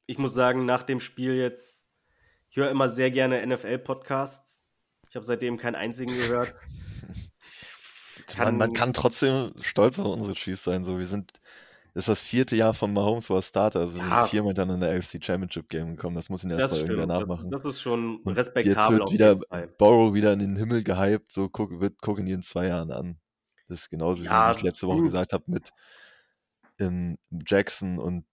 ich 0.06 0.18
muss 0.18 0.34
sagen, 0.34 0.66
nach 0.66 0.82
dem 0.82 0.98
Spiel 1.00 1.34
jetzt, 1.36 1.88
ich 2.48 2.56
höre 2.56 2.70
immer 2.70 2.88
sehr 2.88 3.10
gerne 3.10 3.46
NFL-Podcasts. 3.46 4.62
Ich 5.08 5.14
habe 5.16 5.24
seitdem 5.26 5.56
keinen 5.56 5.76
einzigen 5.76 6.14
gehört. 6.16 6.54
Man, 8.36 8.58
man 8.58 8.68
Kann- 8.72 8.74
kann 8.74 8.92
trotzdem 8.92 9.52
stolz 9.60 9.98
auf 9.98 10.06
unsere 10.06 10.34
Chiefs 10.34 10.62
sein. 10.62 10.84
So, 10.84 10.98
wir 10.98 11.06
sind, 11.06 11.40
das 11.94 12.02
ist 12.02 12.08
das 12.08 12.20
vierte 12.22 12.56
Jahr 12.56 12.74
von 12.74 12.92
Mahomes, 12.92 13.28
wo 13.30 13.34
er 13.36 13.42
Starter. 13.42 13.80
Also 13.80 13.98
Ja. 13.98 14.26
viermal 14.26 14.54
dann 14.54 14.70
in 14.70 14.80
der 14.80 14.90
AFC 14.96 15.22
Championship 15.24 15.68
Game 15.68 15.96
gekommen. 15.96 16.16
Das 16.16 16.28
muss 16.28 16.44
ihn 16.44 16.50
Das 16.50 16.58
erstmal 16.60 16.80
irgendwer 16.90 17.04
stimmt. 17.04 17.10
Das, 17.10 17.28
nachmachen. 17.28 17.50
das 17.50 17.64
ist 17.64 17.80
schon 17.80 18.16
Und 18.18 18.34
respektabel 18.36 18.98
jetzt 19.00 19.10
wird 19.18 19.40
wieder. 19.50 19.66
Borrow 19.78 20.14
wieder 20.14 20.32
in 20.32 20.38
den 20.38 20.56
Himmel 20.56 20.82
gehypt. 20.84 21.32
So 21.32 21.48
guck, 21.48 21.80
wird, 21.80 22.00
gucken 22.00 22.26
die 22.26 22.32
in 22.32 22.42
zwei 22.42 22.66
Jahren 22.68 22.90
an. 22.92 23.18
Das 23.68 23.82
ist 23.82 23.90
genauso, 23.90 24.22
Ja, 24.22 24.52
wie 24.52 24.58
ich 24.58 24.62
letzte 24.62 24.86
Woche 24.86 24.98
du- 24.98 25.04
gesagt 25.04 25.32
habe, 25.32 25.44
mit 25.46 25.70
ähm, 26.78 27.18
Jackson 27.46 27.98
und 27.98 28.24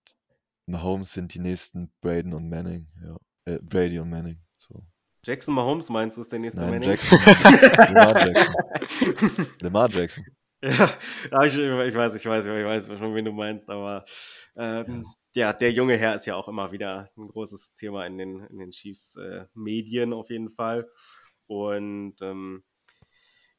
Mahomes 0.65 1.12
sind 1.13 1.34
die 1.34 1.39
nächsten 1.39 1.91
Braden 2.01 2.34
und 2.34 2.49
Manning. 2.49 2.88
Ja. 3.03 3.17
Äh, 3.45 3.60
Brady 3.62 3.99
und 3.99 4.10
Manning. 4.10 4.39
So. 4.58 4.84
Jackson 5.25 5.53
Mahomes 5.55 5.89
meinst 5.89 6.17
du, 6.17 6.21
ist 6.21 6.31
der 6.31 6.39
nächste 6.39 6.62
Nein, 6.62 6.71
Manning? 6.71 6.89
Jackson. 6.89 7.19
Lamar 7.93 8.27
Jackson. 8.27 9.47
Lamar 9.62 9.89
Jackson. 9.89 10.25
Ja, 10.67 10.89
ja, 11.32 11.43
ich, 11.45 11.58
ich 11.58 11.95
weiß, 11.95 12.15
ich 12.15 12.25
weiß, 12.25 12.45
ich 12.45 12.51
weiß 12.51 12.86
schon, 12.88 13.15
wen 13.15 13.25
du 13.25 13.32
meinst, 13.32 13.69
aber 13.69 14.03
ähm, 14.56 15.06
ja, 15.34 15.53
der 15.53 15.71
junge 15.71 15.95
Herr 15.97 16.15
ist 16.15 16.25
ja 16.25 16.36
auch 16.36 16.47
immer 16.47 16.71
wieder 16.71 17.10
ein 17.15 17.27
großes 17.27 17.75
Thema 17.75 18.06
in 18.06 18.17
den, 18.17 18.41
in 18.41 18.58
den 18.58 18.71
Chiefs-Medien 18.71 20.12
auf 20.13 20.30
jeden 20.30 20.49
Fall. 20.49 20.89
Und 21.45 22.15
ähm, 22.21 22.63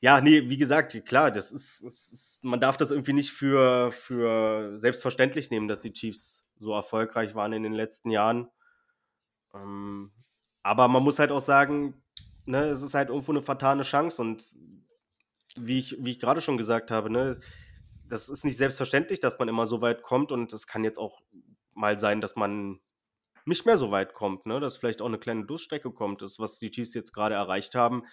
ja, 0.00 0.20
nee, 0.20 0.50
wie 0.50 0.58
gesagt, 0.58 1.04
klar, 1.06 1.30
das 1.30 1.50
ist, 1.50 1.82
es 1.82 2.12
ist, 2.12 2.44
man 2.44 2.60
darf 2.60 2.76
das 2.76 2.90
irgendwie 2.90 3.14
nicht 3.14 3.32
für, 3.32 3.90
für 3.90 4.78
selbstverständlich 4.78 5.50
nehmen, 5.50 5.68
dass 5.68 5.80
die 5.80 5.92
Chiefs 5.92 6.46
so 6.56 6.74
erfolgreich 6.74 7.34
waren 7.34 7.52
in 7.52 7.62
den 7.62 7.72
letzten 7.72 8.10
Jahren. 8.10 8.48
Ähm, 9.54 10.12
aber 10.62 10.88
man 10.88 11.02
muss 11.02 11.18
halt 11.18 11.32
auch 11.32 11.40
sagen, 11.40 12.02
ne, 12.44 12.66
es 12.66 12.82
ist 12.82 12.94
halt 12.94 13.08
irgendwo 13.08 13.32
eine 13.32 13.42
vertane 13.42 13.82
Chance 13.82 14.20
und 14.20 14.56
wie 15.66 15.78
ich, 15.78 15.96
wie 15.98 16.10
ich 16.10 16.20
gerade 16.20 16.40
schon 16.40 16.56
gesagt 16.56 16.90
habe, 16.90 17.10
ne, 17.10 17.38
das 18.08 18.28
ist 18.28 18.44
nicht 18.44 18.56
selbstverständlich, 18.56 19.20
dass 19.20 19.38
man 19.38 19.48
immer 19.48 19.66
so 19.66 19.80
weit 19.80 20.02
kommt 20.02 20.32
und 20.32 20.52
es 20.52 20.66
kann 20.66 20.84
jetzt 20.84 20.98
auch 20.98 21.20
mal 21.74 21.98
sein, 21.98 22.20
dass 22.20 22.36
man 22.36 22.80
nicht 23.44 23.66
mehr 23.66 23.76
so 23.76 23.90
weit 23.90 24.14
kommt, 24.14 24.46
ne, 24.46 24.60
dass 24.60 24.76
vielleicht 24.76 25.02
auch 25.02 25.06
eine 25.06 25.18
kleine 25.18 25.46
Durststrecke 25.46 25.90
kommt, 25.90 26.22
das, 26.22 26.38
was 26.38 26.58
die 26.58 26.70
Chiefs 26.70 26.94
jetzt 26.94 27.12
gerade 27.12 27.34
erreicht 27.34 27.74
haben. 27.74 28.04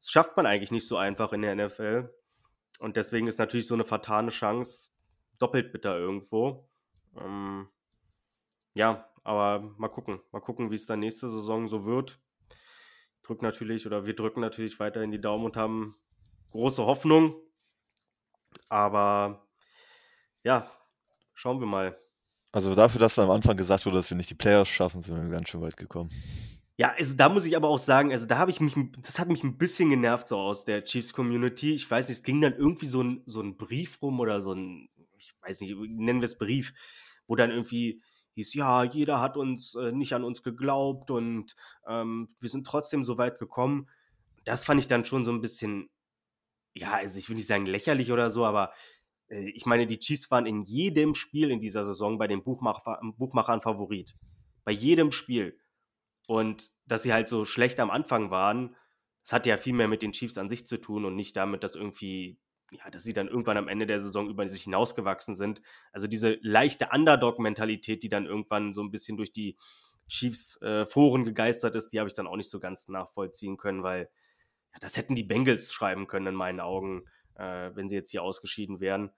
Das 0.00 0.10
schafft 0.10 0.36
man 0.36 0.46
eigentlich 0.46 0.70
nicht 0.70 0.86
so 0.86 0.96
einfach 0.96 1.32
in 1.32 1.42
der 1.42 1.54
NFL. 1.54 2.12
Und 2.78 2.96
deswegen 2.96 3.26
ist 3.26 3.38
natürlich 3.38 3.66
so 3.66 3.74
eine 3.74 3.84
vertane 3.84 4.30
Chance 4.30 4.90
doppelt 5.38 5.72
bitter 5.72 5.98
irgendwo. 5.98 6.68
Ähm, 7.16 7.68
ja, 8.74 9.08
aber 9.24 9.74
mal 9.76 9.88
gucken. 9.88 10.20
Mal 10.32 10.40
gucken, 10.40 10.70
wie 10.70 10.76
es 10.76 10.86
dann 10.86 11.00
nächste 11.00 11.28
Saison 11.28 11.68
so 11.68 11.84
wird. 11.84 12.18
Ich 13.16 13.22
drück 13.22 13.42
natürlich, 13.42 13.86
oder 13.86 14.06
wir 14.06 14.14
drücken 14.14 14.40
natürlich 14.40 14.78
weiterhin 14.80 15.10
die 15.10 15.20
Daumen 15.20 15.44
und 15.44 15.56
haben 15.56 15.96
große 16.50 16.84
Hoffnung. 16.84 17.34
Aber 18.68 19.46
ja, 20.44 20.70
schauen 21.34 21.60
wir 21.60 21.66
mal. 21.66 21.98
Also 22.52 22.74
dafür, 22.74 23.00
dass 23.00 23.18
am 23.18 23.30
Anfang 23.30 23.56
gesagt 23.56 23.86
wurde, 23.86 23.98
dass 23.98 24.10
wir 24.10 24.16
nicht 24.16 24.30
die 24.30 24.34
Playoffs 24.34 24.70
schaffen, 24.70 25.00
sind 25.00 25.14
wir 25.14 25.28
ganz 25.28 25.48
schön 25.48 25.60
weit 25.60 25.76
gekommen. 25.76 26.10
Ja, 26.80 26.94
also 26.96 27.16
da 27.16 27.28
muss 27.28 27.44
ich 27.44 27.56
aber 27.56 27.68
auch 27.68 27.78
sagen, 27.78 28.12
also 28.12 28.26
da 28.26 28.38
habe 28.38 28.52
ich 28.52 28.60
mich, 28.60 28.74
das 29.02 29.18
hat 29.18 29.28
mich 29.28 29.42
ein 29.42 29.58
bisschen 29.58 29.90
genervt 29.90 30.28
so 30.28 30.36
aus 30.36 30.64
der 30.64 30.84
Chiefs-Community. 30.84 31.74
Ich 31.74 31.90
weiß 31.90 32.08
nicht, 32.08 32.18
es 32.18 32.24
ging 32.24 32.40
dann 32.40 32.54
irgendwie 32.54 32.86
so 32.86 33.02
ein, 33.02 33.22
so 33.26 33.40
ein 33.40 33.56
Brief 33.56 34.00
rum 34.00 34.20
oder 34.20 34.40
so 34.40 34.52
ein, 34.54 34.88
ich 35.18 35.34
weiß 35.42 35.60
nicht, 35.62 35.76
nennen 35.76 36.20
wir 36.20 36.26
es 36.26 36.38
Brief, 36.38 36.72
wo 37.26 37.34
dann 37.34 37.50
irgendwie 37.50 38.00
hieß, 38.34 38.54
ja, 38.54 38.84
jeder 38.84 39.20
hat 39.20 39.36
uns 39.36 39.74
äh, 39.74 39.90
nicht 39.90 40.14
an 40.14 40.22
uns 40.22 40.44
geglaubt 40.44 41.10
und 41.10 41.56
ähm, 41.86 42.28
wir 42.38 42.48
sind 42.48 42.66
trotzdem 42.66 43.04
so 43.04 43.18
weit 43.18 43.38
gekommen. 43.38 43.88
Das 44.44 44.64
fand 44.64 44.80
ich 44.80 44.86
dann 44.86 45.04
schon 45.04 45.24
so 45.24 45.32
ein 45.32 45.40
bisschen, 45.40 45.90
ja, 46.78 46.94
also 46.94 47.18
ich 47.18 47.28
will 47.28 47.36
nicht 47.36 47.46
sagen 47.46 47.66
lächerlich 47.66 48.12
oder 48.12 48.30
so, 48.30 48.44
aber 48.44 48.72
äh, 49.28 49.50
ich 49.50 49.66
meine, 49.66 49.86
die 49.86 49.98
Chiefs 49.98 50.30
waren 50.30 50.46
in 50.46 50.62
jedem 50.62 51.14
Spiel 51.14 51.50
in 51.50 51.60
dieser 51.60 51.84
Saison 51.84 52.18
bei 52.18 52.26
den 52.26 52.42
Buchmacher, 52.42 53.00
Buchmachern 53.16 53.62
Favorit. 53.62 54.14
Bei 54.64 54.72
jedem 54.72 55.12
Spiel. 55.12 55.58
Und 56.26 56.72
dass 56.86 57.02
sie 57.02 57.12
halt 57.12 57.28
so 57.28 57.44
schlecht 57.44 57.80
am 57.80 57.90
Anfang 57.90 58.30
waren, 58.30 58.76
das 59.22 59.32
hat 59.32 59.46
ja 59.46 59.56
viel 59.56 59.72
mehr 59.72 59.88
mit 59.88 60.02
den 60.02 60.12
Chiefs 60.12 60.38
an 60.38 60.48
sich 60.48 60.66
zu 60.66 60.78
tun 60.78 61.04
und 61.04 61.14
nicht 61.14 61.36
damit, 61.36 61.62
dass 61.62 61.74
irgendwie, 61.74 62.38
ja, 62.70 62.90
dass 62.90 63.02
sie 63.02 63.14
dann 63.14 63.28
irgendwann 63.28 63.56
am 63.56 63.68
Ende 63.68 63.86
der 63.86 64.00
Saison 64.00 64.28
über 64.28 64.46
sich 64.48 64.62
hinausgewachsen 64.62 65.34
sind. 65.34 65.62
Also 65.92 66.06
diese 66.06 66.38
leichte 66.42 66.88
Underdog-Mentalität, 66.92 68.02
die 68.02 68.08
dann 68.08 68.26
irgendwann 68.26 68.72
so 68.72 68.82
ein 68.82 68.90
bisschen 68.90 69.16
durch 69.16 69.32
die 69.32 69.56
Chiefs-Foren 70.08 71.24
gegeistert 71.24 71.76
ist, 71.76 71.92
die 71.92 71.98
habe 71.98 72.08
ich 72.08 72.14
dann 72.14 72.26
auch 72.26 72.36
nicht 72.36 72.50
so 72.50 72.60
ganz 72.60 72.88
nachvollziehen 72.88 73.58
können, 73.58 73.82
weil 73.82 74.10
ja, 74.72 74.78
das 74.80 74.96
hätten 74.96 75.14
die 75.14 75.24
Bengals 75.24 75.72
schreiben 75.72 76.06
können 76.06 76.28
in 76.28 76.34
meinen 76.34 76.60
Augen, 76.60 77.04
äh, 77.34 77.70
wenn 77.74 77.88
sie 77.88 77.94
jetzt 77.94 78.10
hier 78.10 78.22
ausgeschieden 78.22 78.80
wären. 78.80 79.10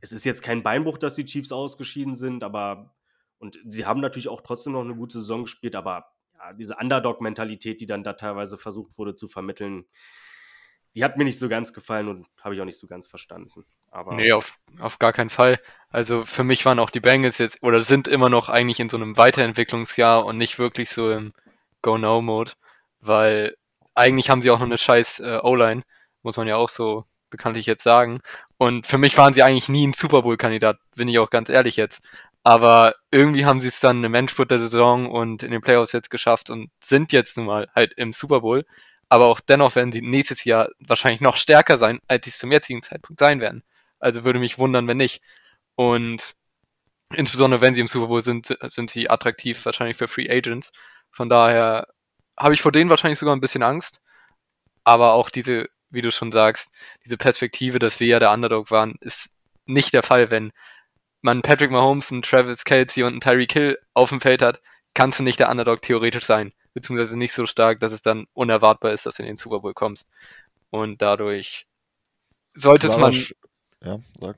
Es 0.00 0.12
ist 0.12 0.24
jetzt 0.24 0.42
kein 0.42 0.62
Beinbruch, 0.62 0.98
dass 0.98 1.14
die 1.14 1.24
Chiefs 1.24 1.52
ausgeschieden 1.52 2.14
sind, 2.14 2.42
aber 2.42 2.94
und 3.38 3.58
sie 3.66 3.86
haben 3.86 4.00
natürlich 4.00 4.28
auch 4.28 4.40
trotzdem 4.40 4.72
noch 4.72 4.82
eine 4.84 4.94
gute 4.94 5.18
Saison 5.18 5.42
gespielt, 5.42 5.74
aber 5.74 6.12
ja, 6.38 6.52
diese 6.52 6.76
Underdog-Mentalität, 6.76 7.80
die 7.80 7.86
dann 7.86 8.04
da 8.04 8.12
teilweise 8.12 8.56
versucht 8.56 8.98
wurde 8.98 9.16
zu 9.16 9.28
vermitteln, 9.28 9.84
die 10.94 11.04
hat 11.04 11.16
mir 11.16 11.24
nicht 11.24 11.38
so 11.38 11.48
ganz 11.48 11.72
gefallen 11.72 12.08
und 12.08 12.26
habe 12.40 12.54
ich 12.54 12.60
auch 12.60 12.66
nicht 12.66 12.78
so 12.78 12.86
ganz 12.86 13.06
verstanden. 13.06 13.64
Aber 13.90 14.14
Nee, 14.14 14.32
auf, 14.32 14.58
auf 14.78 14.98
gar 14.98 15.12
keinen 15.12 15.30
Fall. 15.30 15.60
Also 15.88 16.24
für 16.24 16.44
mich 16.44 16.64
waren 16.66 16.78
auch 16.78 16.90
die 16.90 17.00
Bengals 17.00 17.38
jetzt 17.38 17.62
oder 17.62 17.80
sind 17.80 18.08
immer 18.08 18.28
noch 18.28 18.48
eigentlich 18.48 18.80
in 18.80 18.88
so 18.88 18.96
einem 18.96 19.16
Weiterentwicklungsjahr 19.16 20.24
und 20.24 20.38
nicht 20.38 20.58
wirklich 20.58 20.90
so 20.90 21.10
im 21.10 21.32
Go-No-Mode, 21.82 22.52
weil 23.00 23.56
eigentlich 23.94 24.30
haben 24.30 24.42
sie 24.42 24.50
auch 24.50 24.58
noch 24.58 24.66
eine 24.66 24.78
scheiß 24.78 25.20
äh, 25.20 25.38
O-Line, 25.42 25.82
muss 26.22 26.36
man 26.36 26.48
ja 26.48 26.56
auch 26.56 26.68
so 26.68 27.04
bekanntlich 27.30 27.66
jetzt 27.66 27.82
sagen. 27.84 28.20
Und 28.58 28.86
für 28.86 28.98
mich 28.98 29.16
waren 29.18 29.34
sie 29.34 29.42
eigentlich 29.42 29.68
nie 29.68 29.86
ein 29.86 29.94
Super 29.94 30.22
Bowl-Kandidat, 30.22 30.78
bin 30.96 31.08
ich 31.08 31.18
auch 31.18 31.30
ganz 31.30 31.48
ehrlich 31.48 31.76
jetzt. 31.76 32.00
Aber 32.44 32.94
irgendwie 33.10 33.44
haben 33.46 33.60
sie 33.60 33.68
es 33.68 33.80
dann 33.80 34.02
im 34.04 34.14
Endspurt 34.14 34.50
der 34.50 34.58
Saison 34.58 35.10
und 35.10 35.42
in 35.42 35.52
den 35.52 35.60
Playoffs 35.62 35.92
jetzt 35.92 36.10
geschafft 36.10 36.50
und 36.50 36.70
sind 36.82 37.12
jetzt 37.12 37.36
nun 37.36 37.46
mal 37.46 37.68
halt 37.74 37.92
im 37.96 38.12
Super 38.12 38.40
Bowl. 38.40 38.64
aber 39.08 39.26
auch 39.26 39.40
dennoch 39.40 39.76
werden 39.76 39.92
sie 39.92 40.00
nächstes 40.02 40.44
Jahr 40.44 40.70
wahrscheinlich 40.80 41.20
noch 41.20 41.36
stärker 41.36 41.76
sein, 41.78 42.00
als 42.08 42.24
sie 42.24 42.30
es 42.30 42.38
zum 42.38 42.50
jetzigen 42.50 42.82
Zeitpunkt 42.82 43.20
sein 43.20 43.40
werden. 43.40 43.62
Also 44.00 44.24
würde 44.24 44.38
mich 44.40 44.58
wundern, 44.58 44.88
wenn 44.88 44.96
nicht. 44.96 45.22
Und 45.76 46.34
insbesondere 47.14 47.60
wenn 47.60 47.74
sie 47.74 47.82
im 47.82 47.88
Super 47.88 48.08
Bowl 48.08 48.22
sind, 48.22 48.56
sind 48.70 48.90
sie 48.90 49.10
attraktiv 49.10 49.64
wahrscheinlich 49.66 49.98
für 49.98 50.08
Free 50.08 50.30
Agents. 50.30 50.72
Von 51.10 51.28
daher 51.28 51.88
habe 52.38 52.54
ich 52.54 52.62
vor 52.62 52.72
denen 52.72 52.90
wahrscheinlich 52.90 53.18
sogar 53.18 53.36
ein 53.36 53.40
bisschen 53.40 53.62
Angst. 53.62 54.00
Aber 54.84 55.12
auch 55.14 55.30
diese, 55.30 55.68
wie 55.90 56.02
du 56.02 56.10
schon 56.10 56.32
sagst, 56.32 56.72
diese 57.04 57.16
Perspektive, 57.16 57.78
dass 57.78 58.00
wir 58.00 58.06
ja 58.06 58.18
der 58.18 58.32
Underdog 58.32 58.70
waren, 58.70 58.96
ist 59.00 59.30
nicht 59.64 59.94
der 59.94 60.02
Fall, 60.02 60.30
wenn 60.30 60.52
man 61.20 61.42
Patrick 61.42 61.70
Mahomes, 61.70 62.10
einen 62.10 62.22
Travis 62.22 62.64
Kelsey 62.64 63.04
und 63.04 63.12
einen 63.12 63.20
Tyreek 63.20 63.52
Hill 63.52 63.78
auf 63.94 64.08
dem 64.08 64.20
Feld 64.20 64.42
hat, 64.42 64.60
kannst 64.94 65.20
du 65.20 65.22
nicht 65.22 65.38
der 65.38 65.50
Underdog 65.50 65.82
theoretisch 65.82 66.24
sein 66.24 66.52
beziehungsweise 66.74 67.18
nicht 67.18 67.32
so 67.32 67.46
stark, 67.46 67.80
dass 67.80 67.92
es 67.92 68.02
dann 68.02 68.26
unerwartbar 68.32 68.92
ist, 68.92 69.06
dass 69.06 69.16
du 69.16 69.22
in 69.22 69.28
den 69.28 69.36
Super 69.36 69.60
Bowl 69.60 69.74
kommst. 69.74 70.10
Und 70.70 71.02
dadurch 71.02 71.66
sollte 72.54 72.86
es 72.86 72.96
man. 72.96 73.12
Ja, 73.82 73.98
sag. 74.20 74.36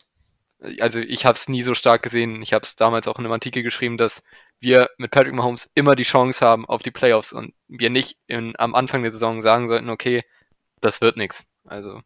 Also 0.81 1.01
ich 1.01 1.27
habe 1.27 1.37
es 1.37 1.49
nie 1.49 1.63
so 1.63 1.75
stark 1.75 2.03
gesehen. 2.03 2.43
Ich 2.43 2.53
habe 2.53 2.65
es 2.65 2.77
damals 2.77 3.07
auch 3.07 3.19
in 3.19 3.25
einem 3.25 3.33
Artikel 3.33 3.63
geschrieben, 3.63 3.97
dass 3.97 4.23
wir 4.61 4.89
mit 4.99 5.11
Patrick 5.11 5.35
Mahomes 5.35 5.71
immer 5.75 5.97
die 5.97 6.05
Chance 6.05 6.45
haben 6.45 6.67
auf 6.67 6.83
die 6.83 6.91
Playoffs 6.91 7.33
und 7.33 7.55
wir 7.69 7.91
nicht 7.91 8.19
in, 8.27 8.55
am 8.59 8.75
Anfang 8.75 9.03
der 9.03 9.13
Saison 9.13 9.43
sagen 9.43 9.69
sollten, 9.69 9.91
okay, 9.91 10.23
das 10.81 11.01
wird 11.01 11.17
nichts. 11.17 11.47
Also. 11.65 12.01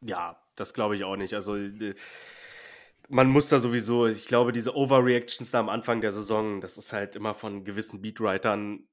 Ja, 0.00 0.40
das 0.56 0.74
glaube 0.74 0.96
ich 0.96 1.04
auch 1.04 1.16
nicht. 1.16 1.34
Also 1.34 1.56
äh, 1.56 1.94
man 3.08 3.28
muss 3.28 3.48
da 3.48 3.58
sowieso, 3.58 4.06
ich 4.06 4.26
glaube, 4.26 4.52
diese 4.52 4.76
Overreactions 4.76 5.50
da 5.50 5.60
am 5.60 5.68
Anfang 5.68 6.00
der 6.00 6.12
Saison, 6.12 6.60
das 6.60 6.78
ist 6.78 6.92
halt 6.92 7.16
immer 7.16 7.34
von 7.34 7.64
gewissen 7.64 8.00
Beatwritern, 8.00 8.88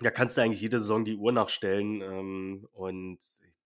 da 0.00 0.10
kannst 0.10 0.36
du 0.36 0.42
eigentlich 0.42 0.60
jede 0.60 0.80
Saison 0.80 1.04
die 1.04 1.16
Uhr 1.16 1.32
nachstellen 1.32 2.00
ähm, 2.00 2.68
und 2.72 3.18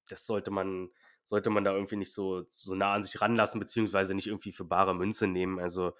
das 0.08 0.26
sollte 0.26 0.50
man, 0.50 0.90
sollte 1.24 1.50
man 1.50 1.64
da 1.64 1.72
irgendwie 1.72 1.96
nicht 1.96 2.12
so, 2.12 2.44
so 2.48 2.74
nah 2.74 2.94
an 2.94 3.02
sich 3.02 3.20
ranlassen, 3.20 3.60
beziehungsweise 3.60 4.14
nicht 4.14 4.26
irgendwie 4.26 4.52
für 4.52 4.64
bare 4.64 4.94
Münze 4.94 5.26
nehmen. 5.26 5.58
Also, 5.58 5.92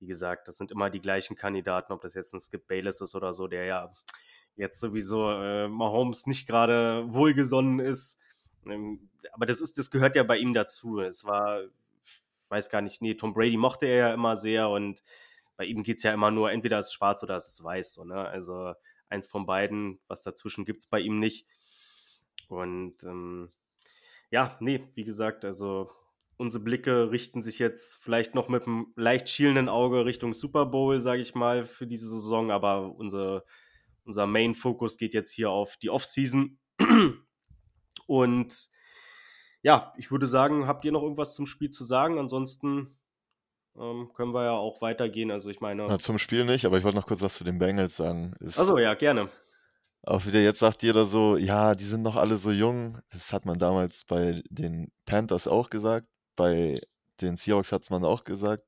wie 0.00 0.06
gesagt, 0.06 0.48
das 0.48 0.56
sind 0.56 0.70
immer 0.70 0.90
die 0.90 1.00
gleichen 1.00 1.36
Kandidaten, 1.36 1.92
ob 1.92 2.00
das 2.00 2.14
jetzt 2.14 2.34
ein 2.34 2.40
Skip 2.40 2.66
Bayless 2.66 3.00
ist 3.00 3.14
oder 3.14 3.32
so, 3.32 3.46
der 3.46 3.64
ja 3.64 3.92
jetzt 4.56 4.80
sowieso 4.80 5.30
äh, 5.30 5.68
Mahomes 5.68 6.26
nicht 6.26 6.46
gerade 6.46 7.04
wohlgesonnen 7.08 7.80
ist. 7.80 8.20
Ähm, 8.66 9.10
aber 9.32 9.46
das 9.46 9.60
ist, 9.60 9.78
das 9.78 9.90
gehört 9.90 10.16
ja 10.16 10.22
bei 10.22 10.38
ihm 10.38 10.54
dazu. 10.54 11.00
Es 11.00 11.24
war 11.24 11.62
weiß 12.54 12.70
gar 12.70 12.82
nicht, 12.82 13.02
nee, 13.02 13.14
Tom 13.14 13.34
Brady 13.34 13.56
mochte 13.56 13.86
er 13.86 13.96
ja 13.96 14.14
immer 14.14 14.36
sehr 14.36 14.68
und 14.70 15.02
bei 15.56 15.64
ihm 15.64 15.82
geht 15.82 15.98
es 15.98 16.02
ja 16.02 16.12
immer 16.12 16.30
nur, 16.30 16.50
entweder 16.50 16.78
ist 16.78 16.86
es 16.86 16.92
schwarz 16.94 17.22
oder 17.22 17.36
ist 17.36 17.48
es 17.48 17.62
weiß. 17.62 17.94
So, 17.94 18.04
ne? 18.04 18.16
Also 18.16 18.74
eins 19.08 19.26
von 19.26 19.46
beiden, 19.46 19.98
was 20.08 20.22
dazwischen 20.22 20.64
gibt 20.64 20.80
es 20.80 20.86
bei 20.86 21.00
ihm 21.00 21.18
nicht. 21.18 21.46
Und 22.48 23.02
ähm, 23.04 23.50
ja, 24.34 24.56
nee, 24.58 24.88
wie 24.94 25.04
gesagt, 25.04 25.44
also 25.44 25.92
unsere 26.36 26.64
Blicke 26.64 27.12
richten 27.12 27.40
sich 27.40 27.60
jetzt 27.60 28.02
vielleicht 28.02 28.34
noch 28.34 28.48
mit 28.48 28.66
einem 28.66 28.92
leicht 28.96 29.28
schielenden 29.28 29.68
Auge 29.68 30.04
Richtung 30.06 30.34
Super 30.34 30.66
Bowl, 30.66 31.00
sage 31.00 31.22
ich 31.22 31.36
mal, 31.36 31.62
für 31.62 31.86
diese 31.86 32.08
Saison, 32.08 32.50
aber 32.50 32.96
unser, 32.96 33.44
unser 34.02 34.26
Main-Fokus 34.26 34.98
geht 34.98 35.14
jetzt 35.14 35.30
hier 35.30 35.50
auf 35.50 35.76
die 35.76 35.88
Offseason. 35.88 36.58
Und 38.08 38.68
ja, 39.62 39.94
ich 39.96 40.10
würde 40.10 40.26
sagen, 40.26 40.66
habt 40.66 40.84
ihr 40.84 40.90
noch 40.90 41.04
irgendwas 41.04 41.36
zum 41.36 41.46
Spiel 41.46 41.70
zu 41.70 41.84
sagen? 41.84 42.18
Ansonsten 42.18 42.98
ähm, 43.78 44.10
können 44.14 44.34
wir 44.34 44.42
ja 44.42 44.54
auch 44.54 44.82
weitergehen. 44.82 45.30
Also 45.30 45.48
ich 45.48 45.60
meine. 45.60 45.86
Na, 45.86 46.00
zum 46.00 46.18
Spiel 46.18 46.44
nicht, 46.44 46.64
aber 46.64 46.76
ich 46.76 46.82
wollte 46.82 46.98
noch 46.98 47.06
kurz 47.06 47.22
was 47.22 47.36
zu 47.36 47.44
den 47.44 47.60
Bengals 47.60 47.94
sagen. 47.94 48.34
Achso, 48.56 48.78
ja, 48.78 48.94
gerne. 48.94 49.30
Auch 50.06 50.26
wieder 50.26 50.40
jetzt 50.40 50.58
sagt 50.58 50.82
jeder 50.82 51.06
so, 51.06 51.36
ja, 51.36 51.74
die 51.74 51.84
sind 51.84 52.02
noch 52.02 52.16
alle 52.16 52.36
so 52.36 52.50
jung. 52.50 52.98
Das 53.10 53.32
hat 53.32 53.46
man 53.46 53.58
damals 53.58 54.04
bei 54.04 54.42
den 54.50 54.92
Panthers 55.06 55.48
auch 55.48 55.70
gesagt. 55.70 56.06
Bei 56.36 56.80
den 57.20 57.36
Seahawks 57.36 57.72
hat 57.72 57.82
es 57.82 57.90
man 57.90 58.04
auch 58.04 58.24
gesagt. 58.24 58.64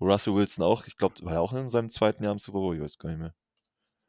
Russell 0.00 0.34
Wilson 0.34 0.64
auch, 0.64 0.86
ich 0.86 0.96
glaube, 0.96 1.14
war 1.22 1.34
ja 1.34 1.40
auch 1.40 1.52
in 1.54 1.70
seinem 1.70 1.90
zweiten 1.90 2.22
Jahr 2.22 2.32
im 2.32 2.38
Super 2.38 2.58
Bowl, 2.58 2.76
ich 2.76 2.82
weiß 2.82 2.98
gar 2.98 3.08
nicht 3.10 3.18
mehr. 3.18 3.34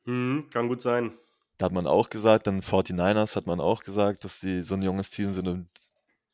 Hm, 0.06 0.50
kann 0.52 0.68
gut 0.68 0.82
sein. 0.82 1.18
Da 1.58 1.66
hat 1.66 1.72
man 1.72 1.88
auch 1.88 2.10
gesagt, 2.10 2.46
dann 2.46 2.62
49ers 2.62 3.36
hat 3.36 3.48
man 3.48 3.60
auch 3.60 3.84
gesagt, 3.84 4.24
dass 4.24 4.40
sie 4.40 4.64
so 4.64 4.76
ein 4.76 4.84
junges 4.84 5.10
Team 5.10 5.32
sind 5.32 5.48
und 5.48 5.70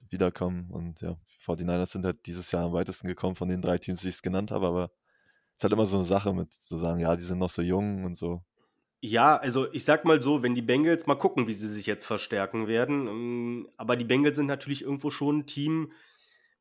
wiederkommen. 0.10 0.70
Und 0.72 1.02
ja, 1.02 1.16
49ers 1.46 1.92
sind 1.92 2.04
halt 2.04 2.26
dieses 2.26 2.52
Jahr 2.52 2.66
am 2.66 2.74
weitesten 2.74 3.08
gekommen 3.08 3.36
von 3.36 3.48
den 3.48 3.62
drei 3.62 3.78
Teams, 3.78 4.02
die 4.02 4.10
ich 4.10 4.16
es 4.16 4.22
genannt 4.22 4.52
habe, 4.52 4.68
aber 4.68 4.86
es 4.86 5.58
ist 5.60 5.64
halt 5.64 5.74
immer 5.74 5.86
so 5.86 5.98
eine 5.98 6.06
Sache 6.06 6.34
mit 6.34 6.54
zu 6.54 6.78
sagen, 6.78 7.00
ja, 7.00 7.16
die 7.16 7.24
sind 7.24 7.40
noch 7.40 7.52
so 7.52 7.62
jung 7.62 8.04
und 8.04 8.18
so. 8.18 8.44
Ja, 9.06 9.36
also 9.36 9.70
ich 9.74 9.84
sag 9.84 10.06
mal 10.06 10.22
so, 10.22 10.44
wenn 10.44 10.56
die 10.56 10.62
Bengals 10.62 11.08
mal 11.08 11.16
gucken, 11.16 11.46
wie 11.46 11.54
sie 11.54 11.68
sich 11.68 11.86
jetzt 11.88 12.06
verstärken 12.06 12.68
werden. 12.68 13.08
Ähm, 13.08 13.70
aber 13.76 13.98
die 13.98 14.06
Bengals 14.06 14.38
sind 14.38 14.46
natürlich 14.46 14.82
irgendwo 14.84 15.10
schon 15.10 15.40
ein 15.40 15.46
Team, 15.46 15.92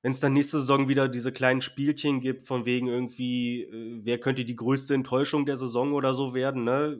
wenn 0.02 0.10
es 0.10 0.18
dann 0.18 0.32
nächste 0.32 0.58
Saison 0.58 0.88
wieder 0.88 1.08
diese 1.08 1.30
kleinen 1.30 1.60
Spielchen 1.60 2.20
gibt, 2.20 2.42
von 2.42 2.64
wegen 2.64 2.88
irgendwie, 2.88 3.62
äh, 3.62 4.00
wer 4.02 4.18
könnte 4.18 4.44
die 4.44 4.56
größte 4.56 4.92
Enttäuschung 4.92 5.46
der 5.46 5.56
Saison 5.56 5.92
oder 5.92 6.14
so 6.14 6.34
werden, 6.34 6.64
ne? 6.64 6.98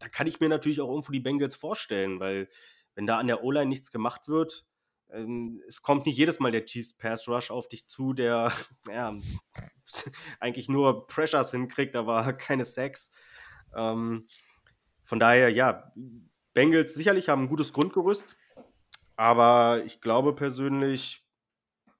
Da 0.00 0.08
kann 0.08 0.26
ich 0.26 0.40
mir 0.40 0.48
natürlich 0.48 0.80
auch 0.80 0.90
irgendwo 0.90 1.12
die 1.12 1.20
Bengals 1.20 1.54
vorstellen, 1.54 2.18
weil 2.18 2.48
wenn 2.96 3.06
da 3.06 3.18
an 3.18 3.28
der 3.28 3.44
O-Line 3.44 3.68
nichts 3.68 3.92
gemacht 3.92 4.26
wird, 4.26 4.66
ähm, 5.10 5.62
es 5.68 5.80
kommt 5.80 6.06
nicht 6.06 6.16
jedes 6.16 6.40
Mal 6.40 6.50
der 6.50 6.64
Chiefs 6.64 6.92
Pass 6.92 7.28
Rush 7.28 7.52
auf 7.52 7.68
dich 7.68 7.86
zu, 7.86 8.14
der 8.14 8.52
ja, 8.90 9.14
eigentlich 10.40 10.68
nur 10.68 11.06
Pressures 11.06 11.52
hinkriegt, 11.52 11.94
aber 11.94 12.32
keine 12.32 12.64
Sex. 12.64 13.12
Ähm, 13.76 14.24
von 15.06 15.20
daher, 15.20 15.48
ja, 15.48 15.92
Bengals 16.52 16.94
sicherlich 16.94 17.28
haben 17.28 17.44
ein 17.44 17.48
gutes 17.48 17.72
Grundgerüst, 17.72 18.36
aber 19.14 19.82
ich 19.86 20.00
glaube 20.00 20.34
persönlich, 20.34 21.24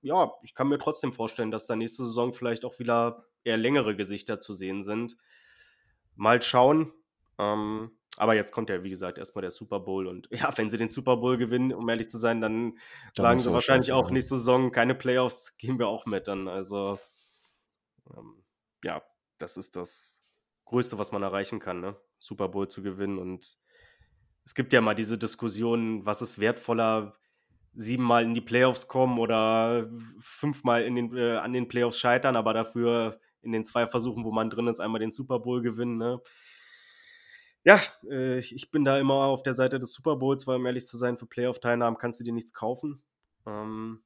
ja, 0.02 0.32
ich 0.42 0.54
kann 0.54 0.68
mir 0.68 0.78
trotzdem 0.78 1.12
vorstellen, 1.12 1.50
dass 1.50 1.66
da 1.66 1.76
nächste 1.76 2.04
Saison 2.04 2.34
vielleicht 2.34 2.64
auch 2.64 2.78
wieder 2.78 3.26
eher 3.44 3.56
längere 3.56 3.96
Gesichter 3.96 4.40
zu 4.40 4.52
sehen 4.52 4.82
sind. 4.82 5.16
Mal 6.16 6.42
schauen. 6.42 6.92
Ähm, 7.38 7.92
aber 8.16 8.34
jetzt 8.34 8.50
kommt 8.50 8.70
ja, 8.70 8.82
wie 8.82 8.90
gesagt, 8.90 9.18
erstmal 9.18 9.42
der 9.42 9.50
Super 9.50 9.78
Bowl. 9.78 10.06
Und 10.06 10.28
ja, 10.32 10.50
wenn 10.56 10.68
sie 10.68 10.78
den 10.78 10.90
Super 10.90 11.16
Bowl 11.16 11.36
gewinnen, 11.36 11.72
um 11.72 11.88
ehrlich 11.88 12.08
zu 12.08 12.18
sein, 12.18 12.40
dann, 12.40 12.78
dann 13.14 13.22
sagen 13.22 13.40
sie 13.40 13.52
wahrscheinlich 13.52 13.92
auch 13.92 14.10
nächste 14.10 14.36
Saison 14.36 14.72
keine 14.72 14.94
Playoffs, 14.94 15.58
gehen 15.58 15.78
wir 15.78 15.86
auch 15.86 16.06
mit 16.06 16.26
dann. 16.26 16.48
Also, 16.48 16.98
ähm, 18.16 18.42
ja, 18.82 19.02
das 19.38 19.56
ist 19.56 19.76
das 19.76 20.24
Größte, 20.64 20.98
was 20.98 21.12
man 21.12 21.22
erreichen 21.22 21.60
kann, 21.60 21.80
ne? 21.80 21.96
Super 22.26 22.48
Bowl 22.48 22.68
zu 22.68 22.82
gewinnen. 22.82 23.18
Und 23.18 23.58
es 24.44 24.54
gibt 24.54 24.72
ja 24.72 24.80
mal 24.80 24.94
diese 24.94 25.18
Diskussion, 25.18 26.04
was 26.04 26.22
ist 26.22 26.38
wertvoller, 26.38 27.16
siebenmal 27.74 28.24
in 28.24 28.34
die 28.34 28.40
Playoffs 28.40 28.88
kommen 28.88 29.18
oder 29.18 29.90
fünfmal 30.18 30.84
in 30.84 30.94
den, 30.96 31.16
äh, 31.16 31.36
an 31.36 31.52
den 31.52 31.68
Playoffs 31.68 31.98
scheitern, 31.98 32.36
aber 32.36 32.54
dafür 32.54 33.20
in 33.42 33.52
den 33.52 33.66
zwei 33.66 33.86
Versuchen, 33.86 34.24
wo 34.24 34.32
man 34.32 34.50
drin 34.50 34.66
ist, 34.66 34.80
einmal 34.80 35.00
den 35.00 35.12
Super 35.12 35.38
Bowl 35.38 35.62
gewinnen. 35.62 35.98
Ne? 35.98 36.20
ja, 37.66 37.80
äh, 38.08 38.38
ich 38.38 38.70
bin 38.70 38.84
da 38.84 38.96
immer 38.96 39.24
auf 39.24 39.42
der 39.42 39.52
Seite 39.52 39.80
des 39.80 39.92
Super 39.92 40.14
Bowls, 40.14 40.46
weil 40.46 40.56
um 40.56 40.66
ehrlich 40.66 40.86
zu 40.86 40.96
sein, 40.96 41.16
für 41.16 41.26
Playoff-Teilnahmen 41.26 41.98
kannst 41.98 42.20
du 42.20 42.24
dir 42.24 42.32
nichts 42.32 42.54
kaufen. 42.54 43.02
Ähm, 43.44 44.04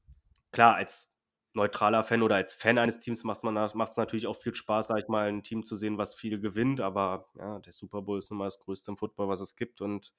klar, 0.51 0.77
als 0.77 1.10
neutraler 1.53 2.05
Fan 2.05 2.23
oder 2.23 2.37
als 2.37 2.55
Fan 2.55 2.79
eines 2.79 3.01
Teams 3.01 3.25
macht 3.25 3.45
es 3.45 3.97
natürlich 3.97 4.27
auch 4.27 4.37
viel 4.37 4.55
Spaß, 4.55 4.89
sag 4.89 4.99
ich 4.99 5.09
mal, 5.09 5.29
ein 5.29 5.43
Team 5.43 5.65
zu 5.65 5.77
sehen, 5.77 5.99
was 5.99 6.15
viel 6.15 6.41
gewinnt. 6.41 6.81
Aber 6.81 7.29
ja, 7.39 7.59
der 7.59 7.73
Super 7.73 8.03
Bowl 8.03 8.19
ist 8.19 8.31
nun 8.31 8.39
mal 8.39 8.47
das 8.47 8.61
größte 8.61 8.93
im 8.93 8.97
Football, 8.97 9.29
was 9.29 9.41
es 9.41 9.57
gibt. 9.57 9.81
Und 9.81 10.13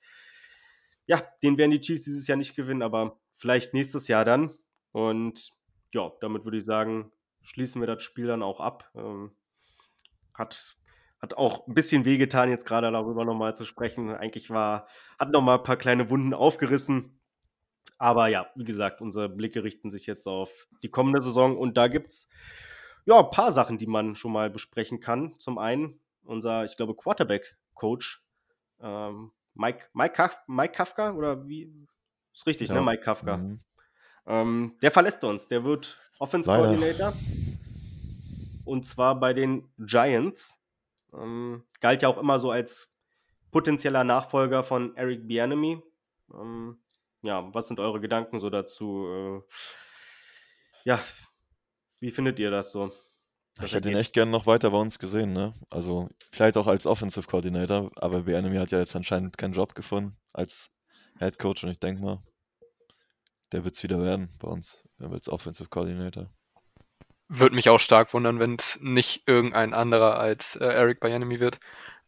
ja, 1.06 1.22
den 1.41 1.58
werden 1.58 1.72
die 1.72 1.82
Chiefs 1.82 2.04
dieses 2.04 2.28
Jahr 2.28 2.38
nicht 2.38 2.56
gewinnen, 2.56 2.82
aber 2.82 3.20
vielleicht 3.32 3.74
nächstes 3.74 4.08
Jahr 4.08 4.26
dann. 4.26 4.56
Und 4.91 5.52
ja, 5.94 6.12
damit 6.22 6.46
würde 6.46 6.58
ich 6.58 6.65
sagen, 6.65 7.12
schließen 7.41 7.82
wir 7.82 7.88
das 7.88 8.04
Spiel 8.04 8.28
dann 8.28 8.44
auch 8.44 8.60
ab. 8.60 8.91
Ähm, 8.96 9.32
hat 10.34 10.78
hat 11.22 11.36
auch 11.36 11.67
ein 11.67 11.76
bisschen 11.76 12.04
wehgetan, 12.04 12.50
jetzt 12.50 12.65
gerade 12.65 12.91
darüber 12.91 13.26
nochmal 13.26 13.56
zu 13.56 13.63
sprechen. 13.63 14.10
Eigentlich 14.10 14.50
war, 14.50 14.88
hat 15.20 15.32
nochmal 15.32 15.60
ein 15.60 15.63
paar 15.63 15.78
kleine 15.78 16.10
Wunden 16.10 16.34
aufgerissen. 16.34 17.20
Aber 18.02 18.30
ja, 18.30 18.48
wie 18.56 18.64
gesagt, 18.64 19.00
unsere 19.00 19.30
Blicke 19.30 19.64
richten 19.64 19.92
sich 19.92 20.08
jetzt 20.08 20.26
auf 20.26 20.68
die 20.82 20.90
kommende 20.90 21.22
Saison 21.22 21.56
und 21.56 21.78
da 21.78 21.88
gibt 21.88 22.10
es 22.10 22.28
ja 23.06 23.20
ein 23.20 23.30
paar 23.30 23.52
Sachen, 23.52 23.78
die 23.78 23.86
man 23.86 24.16
schon 24.16 24.32
mal 24.32 24.50
besprechen 24.50 25.00
kann. 25.00 25.36
Zum 25.38 25.60
einen 25.60 26.00
unser, 26.24 26.66
ich 26.66 26.76
glaube, 26.76 26.96
Quarterback-Coach, 26.96 28.26
ähm, 28.82 29.32
Mike, 29.54 29.90
Mike, 29.94 30.16
Kaf 30.16 30.42
Mike 30.48 30.74
Kafka 30.74 31.12
oder 31.12 31.48
wie? 31.48 31.72
Ist 32.34 32.48
richtig, 32.48 32.70
ne? 32.70 32.76
ja. 32.76 32.82
ne? 32.82 32.88
Mike 32.88 33.04
Kafka. 33.04 33.38
Mhm. 33.38 33.60
Ähm, 34.26 34.78
der 34.82 34.90
verlässt 34.90 35.24
uns. 35.24 35.48
Der 35.48 35.64
wird 35.64 36.00
Offense 36.18 36.52
Coordinator. 36.52 37.14
Und 38.66 38.88
zwar 38.88 39.20
bei 39.20 39.34
den 39.34 39.72
Giants. 39.78 40.60
Ähm, 41.14 41.66
galt 41.80 42.02
ja 42.02 42.10
auch 42.10 42.18
immer 42.18 42.40
so 42.40 42.50
als 42.50 42.96
potenzieller 43.52 44.04
Nachfolger 44.04 44.64
von 44.64 44.98
Eric 44.98 45.28
Bianemi. 45.28 45.84
Ähm, 46.34 46.80
ja, 47.23 47.53
was 47.53 47.67
sind 47.67 47.79
eure 47.79 47.99
Gedanken 47.99 48.39
so 48.39 48.49
dazu? 48.49 49.07
Äh, 49.07 49.41
ja, 50.84 50.99
wie 51.99 52.12
findet 52.12 52.39
ihr 52.39 52.51
das 52.51 52.71
so? 52.71 52.91
Ich 53.63 53.73
hätte 53.73 53.89
ihn 53.91 53.97
echt 53.97 54.13
gerne 54.13 54.31
noch 54.31 54.47
weiter 54.47 54.71
bei 54.71 54.77
uns 54.79 54.97
gesehen, 54.97 55.34
ne? 55.34 55.53
Also 55.69 56.10
vielleicht 56.31 56.57
auch 56.57 56.67
als 56.67 56.86
Offensive 56.86 57.27
Coordinator, 57.27 57.91
aber 57.95 58.21
Bianemi 58.21 58.57
hat 58.57 58.71
ja 58.71 58.79
jetzt 58.79 58.95
anscheinend 58.95 59.38
keinen 59.38 59.53
Job 59.53 59.75
gefunden 59.75 60.17
als 60.34 60.71
Head 61.19 61.38
Coach 61.38 61.63
und 61.63 61.69
ich 61.69 61.79
denke 61.79 62.01
mal, 62.01 62.23
der 63.51 63.63
wird 63.63 63.75
es 63.75 63.84
wieder 63.84 64.01
werden 64.01 64.34
bei 64.39 64.47
uns. 64.47 64.84
Er 64.97 65.12
wird 65.12 65.27
Offensive 65.27 65.69
Coordinator. 65.69 66.31
Würde 67.27 67.55
mich 67.55 67.69
auch 67.69 67.79
stark 67.79 68.13
wundern, 68.13 68.39
wenn 68.39 68.55
es 68.55 68.79
nicht 68.81 69.23
irgendein 69.27 69.73
anderer 69.73 70.17
als 70.17 70.55
äh, 70.55 70.65
Eric 70.65 70.99
Bieniemy 70.99 71.39
wird. 71.39 71.60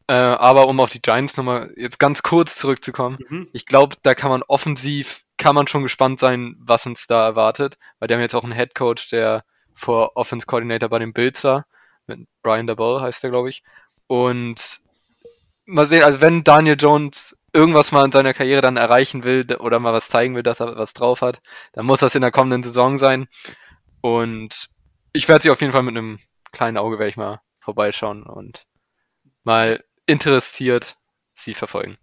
Äh, 0.08 0.14
aber 0.14 0.68
um 0.68 0.80
auf 0.80 0.90
die 0.90 1.02
Giants 1.02 1.38
nochmal 1.38 1.72
jetzt 1.78 1.98
ganz 2.00 2.24
kurz 2.24 2.56
zurückzukommen, 2.58 3.18
Mhm. 3.30 3.48
ich 3.54 3.66
glaube, 3.66 3.96
da 4.04 4.16
kann 4.16 4.30
man 4.30 4.44
offensiv, 4.44 5.24
kann 5.38 5.56
man 5.56 5.68
schon 5.68 5.84
gespannt 5.84 6.20
sein, 6.20 6.56
was 6.60 6.86
uns 6.86 7.08
da 7.08 7.26
erwartet, 7.26 7.78
weil 8.00 8.08
die 8.08 8.14
haben 8.14 8.22
jetzt 8.22 8.36
auch 8.36 8.44
einen 8.44 8.54
Head 8.54 8.76
Coach, 8.76 9.10
der 9.10 9.44
vor 9.76 10.12
Offense 10.16 10.46
Coordinator 10.46 10.90
bei 10.90 11.00
den 11.00 11.14
Bills 11.14 11.44
war, 11.44 11.66
mit 12.06 12.28
Brian 12.42 12.68
Dabell 12.68 13.02
heißt 13.02 13.24
der, 13.24 13.30
glaube 13.32 13.50
ich. 13.50 13.64
Und 14.08 14.82
mal 15.66 15.86
sehen, 15.86 16.04
also 16.04 16.20
wenn 16.22 16.44
Daniel 16.44 16.76
Jones 16.78 17.36
irgendwas 17.54 17.92
mal 17.92 18.04
in 18.06 18.12
seiner 18.12 18.34
Karriere 18.34 18.62
dann 18.62 18.78
erreichen 18.78 19.24
will 19.24 19.46
oder 19.60 19.80
mal 19.80 19.94
was 19.94 20.10
zeigen 20.10 20.36
will, 20.36 20.44
dass 20.44 20.60
er 20.60 20.76
was 20.76 20.94
drauf 20.94 21.22
hat, 21.22 21.42
dann 21.72 21.86
muss 21.86 22.00
das 22.00 22.16
in 22.16 22.22
der 22.22 22.32
kommenden 22.32 22.64
Saison 22.64 22.98
sein. 22.98 23.28
Und 24.02 24.70
ich 25.14 25.28
werde 25.30 25.44
sie 25.44 25.50
auf 25.52 25.62
jeden 25.62 25.72
Fall 25.72 25.84
mit 25.84 25.96
einem 25.96 26.20
kleinen 26.52 26.78
Auge 26.78 27.00
werde 27.00 27.10
ich 27.10 27.18
mal 27.18 27.42
vorbeischauen 27.60 28.24
und 28.24 28.66
mal 29.44 29.84
interessiert 30.06 30.98
sie 31.36 31.54
verfolgen. 31.54 31.98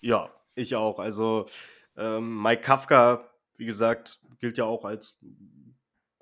Ja, 0.00 0.34
ich 0.54 0.76
auch. 0.76 0.98
Also 0.98 1.46
ähm, 1.96 2.42
Mike 2.42 2.62
Kafka, 2.62 3.28
wie 3.56 3.66
gesagt, 3.66 4.20
gilt 4.38 4.58
ja 4.58 4.64
auch 4.64 4.84
als 4.84 5.18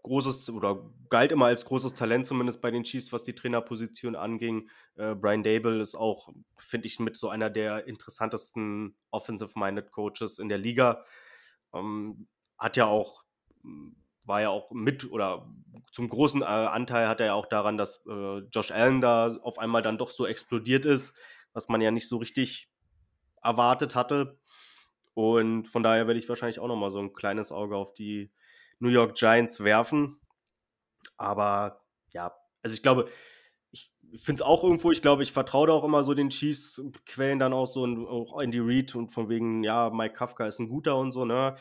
großes 0.03 0.51
oder 0.51 0.91
galt 1.11 1.33
immer 1.33 1.47
als 1.47 1.65
großes 1.65 1.95
Talent, 1.95 2.27
zumindest 2.27 2.61
bei 2.61 2.71
den 2.71 2.83
Chiefs, 2.83 3.13
was 3.13 3.25
die 3.25 3.35
Trainerposition 3.35 4.17
anging. 4.17 4.69
Äh, 4.97 5.15
Brian 5.15 5.43
Dable 5.43 5.81
ist 5.81 5.95
auch, 5.95 6.31
finde 6.57 6.87
ich, 6.87 6.99
mit 6.99 7.17
so 7.17 7.29
einer 7.29 7.51
der 7.51 7.87
interessantesten 7.87 8.97
Offensive-Minded 9.11 9.91
Coaches 9.93 10.39
in 10.39 10.49
der 10.49 10.59
Liga. 10.59 11.05
Ähm, 11.75 12.29
hat 12.59 12.77
ja 12.77 12.87
auch, 12.87 13.23
war 14.29 14.43
ja 14.43 14.51
auch 14.51 14.71
mit 14.71 15.11
oder 15.11 15.49
zum 15.91 16.09
großen 16.09 16.43
äh, 16.43 16.45
Anteil 16.45 17.09
hat 17.09 17.21
er 17.21 17.27
ja 17.27 17.35
auch 17.35 17.47
daran, 17.47 17.79
dass 17.79 18.05
äh, 18.07 18.39
Josh 18.53 18.71
Allen 18.71 19.01
da 19.01 19.37
auf 19.43 19.59
einmal 19.59 19.83
dann 19.83 19.99
doch 19.99 20.11
so 20.11 20.27
explodiert 20.27 20.85
ist, 20.85 21.17
was 21.55 21.69
man 21.69 21.81
ja 21.81 21.91
nicht 21.91 22.09
so 22.09 22.19
richtig 22.19 22.71
erwartet 23.43 23.95
hatte. 23.95 24.39
Und 25.15 25.67
von 25.67 25.83
daher 25.83 26.07
werde 26.07 26.21
ich 26.21 26.29
wahrscheinlich 26.29 26.61
auch 26.61 26.69
nochmal 26.69 26.91
so 26.91 27.01
ein 27.01 27.15
kleines 27.15 27.51
Auge 27.51 27.77
auf 27.77 27.95
die 27.95 28.31
New 28.79 28.91
York 28.91 29.15
Giants 29.15 29.65
werfen. 29.65 30.21
Aber 31.17 31.81
ja, 32.13 32.33
also 32.63 32.75
ich 32.75 32.83
glaube, 32.83 33.09
ich 34.11 34.23
finde 34.23 34.43
es 34.43 34.47
auch 34.47 34.63
irgendwo, 34.63 34.91
ich 34.91 35.03
glaube, 35.03 35.23
ich 35.23 35.33
vertraue 35.33 35.67
da 35.67 35.73
auch 35.73 35.85
immer 35.85 36.05
so 36.05 36.15
den 36.15 36.31
Chiefs 36.31 36.81
Quellen 37.07 37.39
dann 37.39 37.53
auch 37.53 37.67
so 37.67 37.85
in, 37.85 38.07
auch 38.07 38.41
in 38.41 38.51
die 38.51 38.59
Read 38.59 38.95
und 38.95 39.11
von 39.11 39.29
wegen, 39.29 39.65
ja, 39.65 39.91
Mike 39.91 40.15
Kafka 40.15 40.47
ist 40.47 40.61
ein 40.61 40.69
guter 40.69 40.97
und 40.97 41.13
so, 41.13 41.25
ne? 41.25 41.57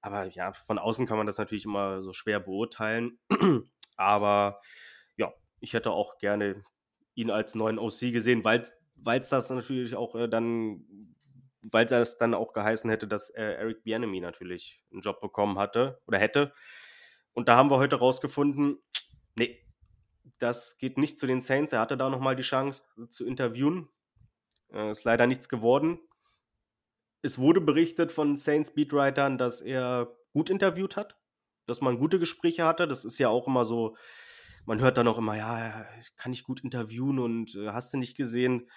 Aber 0.00 0.26
ja, 0.26 0.52
von 0.52 0.78
außen 0.78 1.06
kann 1.06 1.16
man 1.16 1.26
das 1.26 1.38
natürlich 1.38 1.64
immer 1.64 2.02
so 2.02 2.12
schwer 2.12 2.40
beurteilen. 2.40 3.18
Aber 3.96 4.60
ja, 5.16 5.32
ich 5.60 5.72
hätte 5.72 5.90
auch 5.90 6.18
gerne 6.18 6.62
ihn 7.14 7.30
als 7.30 7.54
neuen 7.54 7.78
OC 7.78 8.12
gesehen, 8.12 8.44
weil 8.44 8.60
es 8.62 9.28
das 9.28 9.50
natürlich 9.50 9.96
auch 9.96 10.14
äh, 10.14 10.28
dann, 10.28 10.84
weil 11.62 11.86
es 11.86 12.18
dann 12.18 12.34
auch 12.34 12.52
geheißen 12.52 12.90
hätte, 12.90 13.08
dass 13.08 13.30
äh, 13.30 13.42
Eric 13.42 13.82
Bieniemy 13.82 14.20
natürlich 14.20 14.82
einen 14.92 15.00
Job 15.00 15.20
bekommen 15.20 15.58
hatte 15.58 16.00
oder 16.06 16.18
hätte. 16.18 16.52
Und 17.32 17.48
da 17.48 17.56
haben 17.56 17.70
wir 17.70 17.78
heute 17.78 17.96
rausgefunden, 17.96 18.78
nee, 19.38 19.66
das 20.38 20.78
geht 20.78 20.98
nicht 20.98 21.18
zu 21.18 21.26
den 21.26 21.40
Saints. 21.40 21.72
Er 21.72 21.80
hatte 21.80 21.96
da 21.96 22.10
nochmal 22.10 22.36
die 22.36 22.42
Chance 22.42 23.08
zu 23.08 23.26
interviewen. 23.26 23.88
Äh, 24.72 24.90
ist 24.90 25.04
leider 25.04 25.26
nichts 25.26 25.48
geworden. 25.48 26.00
Es 27.22 27.38
wurde 27.38 27.60
berichtet 27.60 28.12
von 28.12 28.36
Saints 28.36 28.74
Beatwritern, 28.74 29.38
dass 29.38 29.60
er 29.60 30.14
gut 30.32 30.50
interviewt 30.50 30.96
hat, 30.96 31.16
dass 31.66 31.80
man 31.80 31.98
gute 31.98 32.18
Gespräche 32.18 32.64
hatte. 32.64 32.86
Das 32.86 33.04
ist 33.04 33.18
ja 33.18 33.28
auch 33.28 33.46
immer 33.46 33.64
so, 33.64 33.96
man 34.64 34.80
hört 34.80 34.96
dann 34.98 35.08
auch 35.08 35.18
immer, 35.18 35.36
ja, 35.36 35.86
kann 36.16 36.32
ich 36.32 36.44
gut 36.44 36.62
interviewen 36.62 37.18
und 37.18 37.54
äh, 37.54 37.68
hast 37.68 37.92
du 37.94 37.98
nicht 37.98 38.16
gesehen? 38.16 38.68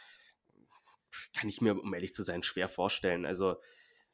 Kann 1.38 1.50
ich 1.50 1.62
mir, 1.62 1.80
um 1.80 1.94
ehrlich 1.94 2.14
zu 2.14 2.24
sein, 2.24 2.44
schwer 2.44 2.70
vorstellen. 2.70 3.26
Also, 3.26 3.58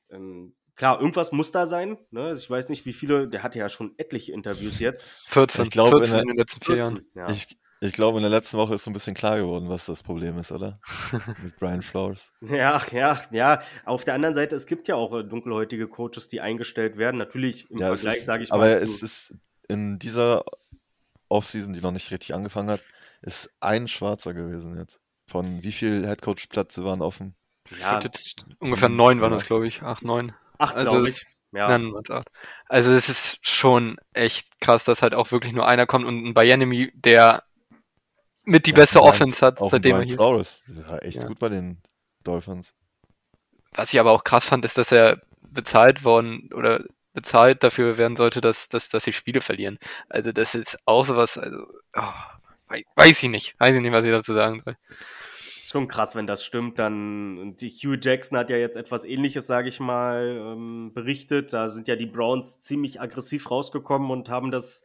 ähm, 0.10 0.56
klar, 0.76 1.00
irgendwas 1.00 1.32
muss 1.32 1.52
da 1.52 1.68
sein. 1.68 1.98
Ne? 2.12 2.24
Also 2.24 2.42
Ich 2.44 2.50
weiß 2.50 2.70
nicht, 2.70 2.86
wie 2.86 2.94
viele, 2.94 3.28
der 3.28 3.44
hatte 3.44 3.60
ja 3.60 3.70
schon 3.70 3.94
etliche 3.98 4.32
Interviews 4.32 4.80
jetzt. 4.80 5.12
14, 5.28 5.66
Ich 5.66 5.72
glaube, 5.72 5.98
in 5.98 6.04
14 6.04 6.14
der- 6.14 6.22
in 6.22 6.28
den 6.30 6.38
letzten 6.38 6.62
vier 6.62 6.76
Jahren. 6.78 7.06
Ja. 7.14 7.30
Ich, 7.30 7.58
ich 7.82 7.94
glaube, 7.94 8.18
in 8.18 8.24
der 8.24 8.32
letzten 8.32 8.58
Woche 8.58 8.76
ist 8.76 8.84
so 8.84 8.90
ein 8.90 8.94
bisschen 8.94 9.14
klar 9.16 9.38
geworden, 9.38 9.70
was 9.70 9.86
das 9.86 10.02
Problem 10.02 10.38
ist, 10.38 10.52
oder? 10.52 10.80
Mit 11.44 11.58
Brian 11.60 11.82
Flores. 11.82 12.32
Ja, 12.42 12.82
ja, 12.92 13.22
ja. 13.32 13.60
Auf 13.86 14.06
der 14.06 14.14
anderen 14.16 14.34
Seite, 14.36 14.56
es 14.56 14.66
gibt 14.66 14.88
ja 14.88 14.96
auch 14.96 15.14
äh, 15.14 15.24
dunkelhäutige 15.24 15.88
Coaches, 15.88 16.28
die 16.28 16.42
eingestellt 16.42 16.98
werden. 16.98 17.18
Natürlich 17.18 17.70
im 17.70 17.80
Ja, 17.80 17.88
Vergleich, 17.88 18.26
sage 18.26 18.44
ich 18.44 18.52
aber 18.52 18.64
mal. 18.64 18.72
es 18.78 19.02
ist 19.02 19.34
in 19.68 20.00
dieser 20.00 20.46
Offseason, 21.30 21.74
die 21.74 21.82
noch 21.82 21.92
nicht 21.92 22.12
richtig 22.12 22.34
angefangen 22.34 22.70
hat, 22.70 22.82
ist 23.22 23.50
ein 23.60 23.88
Schwarzer 23.88 24.34
gewesen 24.34 24.78
jetzt. 24.78 25.00
Von 25.30 25.64
wie 25.64 25.72
viel 25.72 26.06
Headcoach-Plätze 26.06 26.84
waren 26.84 27.02
offen? 27.02 27.36
Ja, 27.80 28.00
ungefähr 28.60 28.90
neun 28.90 29.22
waren 29.22 29.32
das, 29.32 29.48
glaube 29.48 29.68
ich. 29.68 29.82
Acht, 29.82 30.04
neun. 30.04 30.34
acht, 30.60 30.76
also 30.76 30.92
glaube 30.92 31.10
es- 31.10 31.22
ich. 31.22 31.28
Ja. 31.52 31.80
Also 32.68 32.92
es 32.92 33.08
ist 33.08 33.40
schon 33.48 33.98
echt 34.14 34.60
krass, 34.60 34.84
dass 34.84 35.02
halt 35.02 35.16
auch 35.16 35.32
wirklich 35.32 35.54
nur 35.54 35.66
einer 35.66 35.88
kommt 35.88 36.06
und 36.06 36.26
ein 36.26 36.34
Bienemy, 36.34 36.92
der 36.96 37.44
mit 38.46 38.66
die 38.66 38.72
Ja, 38.72 38.78
beste 38.78 39.02
Offense 39.02 39.46
hat, 39.46 39.60
seitdem 39.60 39.96
er 39.96 40.02
hier 40.04 40.14
ist. 40.14 40.18
Flores. 40.18 40.62
Der 40.68 40.88
war 40.88 41.04
echt 41.04 41.18
Ja. 41.18 41.28
gut 41.28 41.40
bei 41.40 41.50
den 41.50 41.82
Dolphins. 42.24 42.74
Was 43.74 43.94
ich 43.94 44.00
aber 44.00 44.12
auch 44.12 44.24
krass 44.24 44.48
fand, 44.48 44.64
ist, 44.66 44.78
dass 44.78 44.92
er 44.92 45.22
bezahlt 45.42 46.04
worden 46.04 46.50
oder 46.54 46.84
bezahlt 47.14 47.64
dafür 47.64 47.98
werden 47.98 48.16
sollte, 48.18 48.42
dass, 48.42 48.68
dass, 48.70 48.90
dass 48.90 49.04
sie 49.04 49.14
Spiele 49.14 49.42
verlieren. 49.42 49.80
Also 50.10 50.32
das 50.32 50.54
ist 50.56 50.78
auch 50.86 51.06
sowas, 51.06 51.38
also 51.38 51.66
oh, 51.96 52.14
wei- 52.68 52.84
weiß 52.96 53.24
ich 53.24 53.30
nicht. 53.30 53.56
Weiß 53.60 53.74
ich 53.76 53.82
nicht, 53.82 53.92
was 53.92 54.04
ich 54.04 54.12
dazu 54.12 54.34
sagen 54.34 54.62
soll. 54.66 54.76
Schon 55.68 55.88
krass, 55.88 56.14
wenn 56.14 56.28
das 56.28 56.46
stimmt. 56.46 56.78
Dann 56.78 57.56
die 57.56 57.72
Hugh 57.72 57.98
Jackson 58.00 58.38
hat 58.38 58.52
ja 58.52 58.56
jetzt 58.56 58.78
etwas 58.78 59.04
Ähnliches, 59.04 59.48
sage 59.48 59.68
ich 59.68 59.80
mal, 59.80 60.38
ähm, 60.40 60.92
berichtet. 60.94 61.54
Da 61.54 61.70
sind 61.70 61.88
ja 61.88 61.96
die 61.96 62.06
Browns 62.06 62.62
ziemlich 62.62 63.02
aggressiv 63.02 63.50
rausgekommen 63.50 64.12
und 64.12 64.30
haben 64.30 64.52
das 64.52 64.84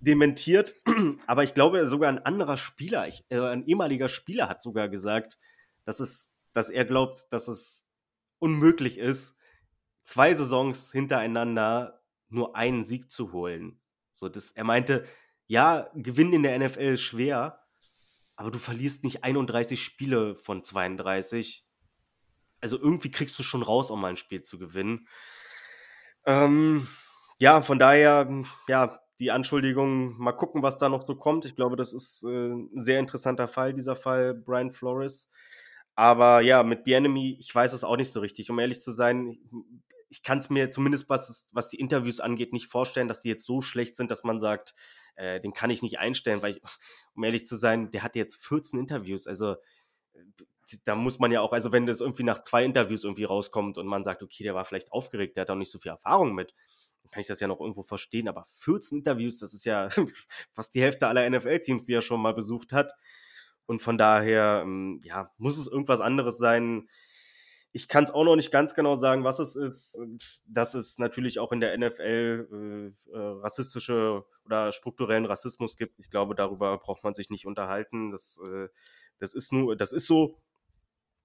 dementiert. 0.00 0.74
Aber 1.26 1.44
ich 1.44 1.52
glaube, 1.52 1.86
sogar 1.86 2.08
ein 2.08 2.24
anderer 2.24 2.56
Spieler, 2.56 3.06
äh, 3.28 3.40
ein 3.40 3.66
ehemaliger 3.66 4.08
Spieler, 4.08 4.48
hat 4.48 4.62
sogar 4.62 4.88
gesagt, 4.88 5.38
dass 5.84 6.00
es, 6.00 6.34
dass 6.54 6.70
er 6.70 6.86
glaubt, 6.86 7.26
dass 7.30 7.46
es 7.46 7.90
unmöglich 8.38 8.96
ist, 8.96 9.36
zwei 10.02 10.32
Saisons 10.32 10.92
hintereinander 10.92 12.00
nur 12.30 12.56
einen 12.56 12.86
Sieg 12.86 13.10
zu 13.10 13.34
holen. 13.34 13.82
So, 14.14 14.30
das, 14.30 14.52
er 14.52 14.64
meinte, 14.64 15.04
ja, 15.46 15.90
Gewinnen 15.94 16.32
in 16.32 16.42
der 16.42 16.58
NFL 16.58 16.94
ist 16.94 17.02
schwer, 17.02 17.61
aber 18.36 18.50
du 18.50 18.58
verlierst 18.58 19.04
nicht 19.04 19.24
31 19.24 19.82
Spiele 19.82 20.34
von 20.34 20.64
32. 20.64 21.66
Also 22.60 22.78
irgendwie 22.78 23.10
kriegst 23.10 23.38
du 23.38 23.42
schon 23.42 23.62
raus, 23.62 23.90
um 23.90 24.04
ein 24.04 24.16
Spiel 24.16 24.42
zu 24.42 24.58
gewinnen. 24.58 25.08
Ähm, 26.24 26.86
ja, 27.38 27.62
von 27.62 27.78
daher, 27.78 28.44
ja, 28.68 29.00
die 29.18 29.30
Anschuldigung, 29.30 30.16
mal 30.18 30.32
gucken, 30.32 30.62
was 30.62 30.78
da 30.78 30.88
noch 30.88 31.02
so 31.02 31.16
kommt. 31.16 31.44
Ich 31.44 31.54
glaube, 31.54 31.76
das 31.76 31.92
ist 31.92 32.24
äh, 32.24 32.28
ein 32.48 32.70
sehr 32.80 32.98
interessanter 32.98 33.48
Fall, 33.48 33.74
dieser 33.74 33.96
Fall 33.96 34.34
Brian 34.34 34.70
Flores. 34.70 35.30
Aber 35.94 36.40
ja, 36.40 36.62
mit 36.62 36.84
Bienemy, 36.84 37.36
ich 37.38 37.54
weiß 37.54 37.72
es 37.72 37.84
auch 37.84 37.96
nicht 37.96 38.10
so 38.10 38.20
richtig. 38.20 38.50
Um 38.50 38.58
ehrlich 38.58 38.80
zu 38.80 38.92
sein, 38.92 39.38
ich, 40.08 40.22
kann 40.22 40.38
es 40.38 40.50
mir 40.50 40.70
zumindest, 40.70 41.08
was, 41.08 41.48
was 41.52 41.68
die 41.68 41.78
Interviews 41.78 42.20
angeht, 42.20 42.52
nicht 42.52 42.66
vorstellen, 42.66 43.08
dass 43.08 43.20
die 43.20 43.28
jetzt 43.28 43.44
so 43.44 43.60
schlecht 43.60 43.96
sind, 43.96 44.10
dass 44.10 44.24
man 44.24 44.40
sagt, 44.40 44.74
äh, 45.16 45.40
den 45.40 45.52
kann 45.52 45.70
ich 45.70 45.82
nicht 45.82 45.98
einstellen, 45.98 46.42
weil 46.42 46.52
ich, 46.52 46.62
um 47.14 47.24
ehrlich 47.24 47.46
zu 47.46 47.56
sein, 47.56 47.90
der 47.90 48.02
hat 48.02 48.16
jetzt 48.16 48.44
14 48.44 48.78
Interviews. 48.78 49.26
Also 49.26 49.52
äh, 50.14 50.24
da 50.84 50.94
muss 50.94 51.18
man 51.18 51.32
ja 51.32 51.40
auch, 51.40 51.52
also 51.52 51.72
wenn 51.72 51.86
das 51.86 52.00
irgendwie 52.00 52.22
nach 52.22 52.42
zwei 52.42 52.64
Interviews 52.64 53.04
irgendwie 53.04 53.24
rauskommt 53.24 53.78
und 53.78 53.86
man 53.86 54.04
sagt, 54.04 54.22
okay, 54.22 54.44
der 54.44 54.54
war 54.54 54.64
vielleicht 54.64 54.92
aufgeregt, 54.92 55.36
der 55.36 55.42
hat 55.42 55.50
auch 55.50 55.56
nicht 55.56 55.70
so 55.70 55.78
viel 55.78 55.90
Erfahrung 55.90 56.34
mit, 56.34 56.54
dann 57.02 57.10
kann 57.10 57.20
ich 57.20 57.26
das 57.26 57.40
ja 57.40 57.48
noch 57.48 57.60
irgendwo 57.60 57.82
verstehen. 57.82 58.28
Aber 58.28 58.46
14 58.60 58.98
Interviews, 58.98 59.38
das 59.38 59.54
ist 59.54 59.64
ja 59.64 59.88
fast 60.52 60.74
die 60.74 60.82
Hälfte 60.82 61.08
aller 61.08 61.28
NFL-Teams, 61.28 61.84
die 61.84 61.94
er 61.94 62.02
schon 62.02 62.20
mal 62.22 62.34
besucht 62.34 62.72
hat. 62.72 62.92
Und 63.66 63.80
von 63.80 63.98
daher, 63.98 64.62
ähm, 64.64 65.00
ja, 65.04 65.30
muss 65.38 65.58
es 65.58 65.66
irgendwas 65.66 66.00
anderes 66.00 66.38
sein. 66.38 66.88
Ich 67.72 67.88
kann 67.88 68.04
es 68.04 68.10
auch 68.10 68.24
noch 68.24 68.36
nicht 68.36 68.50
ganz 68.50 68.74
genau 68.74 68.96
sagen, 68.96 69.24
was 69.24 69.38
es 69.38 69.56
ist. 69.56 69.98
Dass 70.46 70.74
es 70.74 70.98
natürlich 70.98 71.38
auch 71.38 71.52
in 71.52 71.60
der 71.60 71.76
NFL 71.76 72.92
äh, 73.10 73.10
äh, 73.10 73.18
rassistische 73.40 74.24
oder 74.44 74.72
strukturellen 74.72 75.24
Rassismus 75.24 75.76
gibt. 75.76 75.98
Ich 75.98 76.10
glaube, 76.10 76.34
darüber 76.34 76.76
braucht 76.78 77.02
man 77.02 77.14
sich 77.14 77.30
nicht 77.30 77.46
unterhalten. 77.46 78.10
Das, 78.10 78.40
äh, 78.46 78.68
das 79.18 79.34
ist 79.34 79.52
nur, 79.52 79.76
das 79.76 79.92
ist 79.92 80.06
so. 80.06 80.38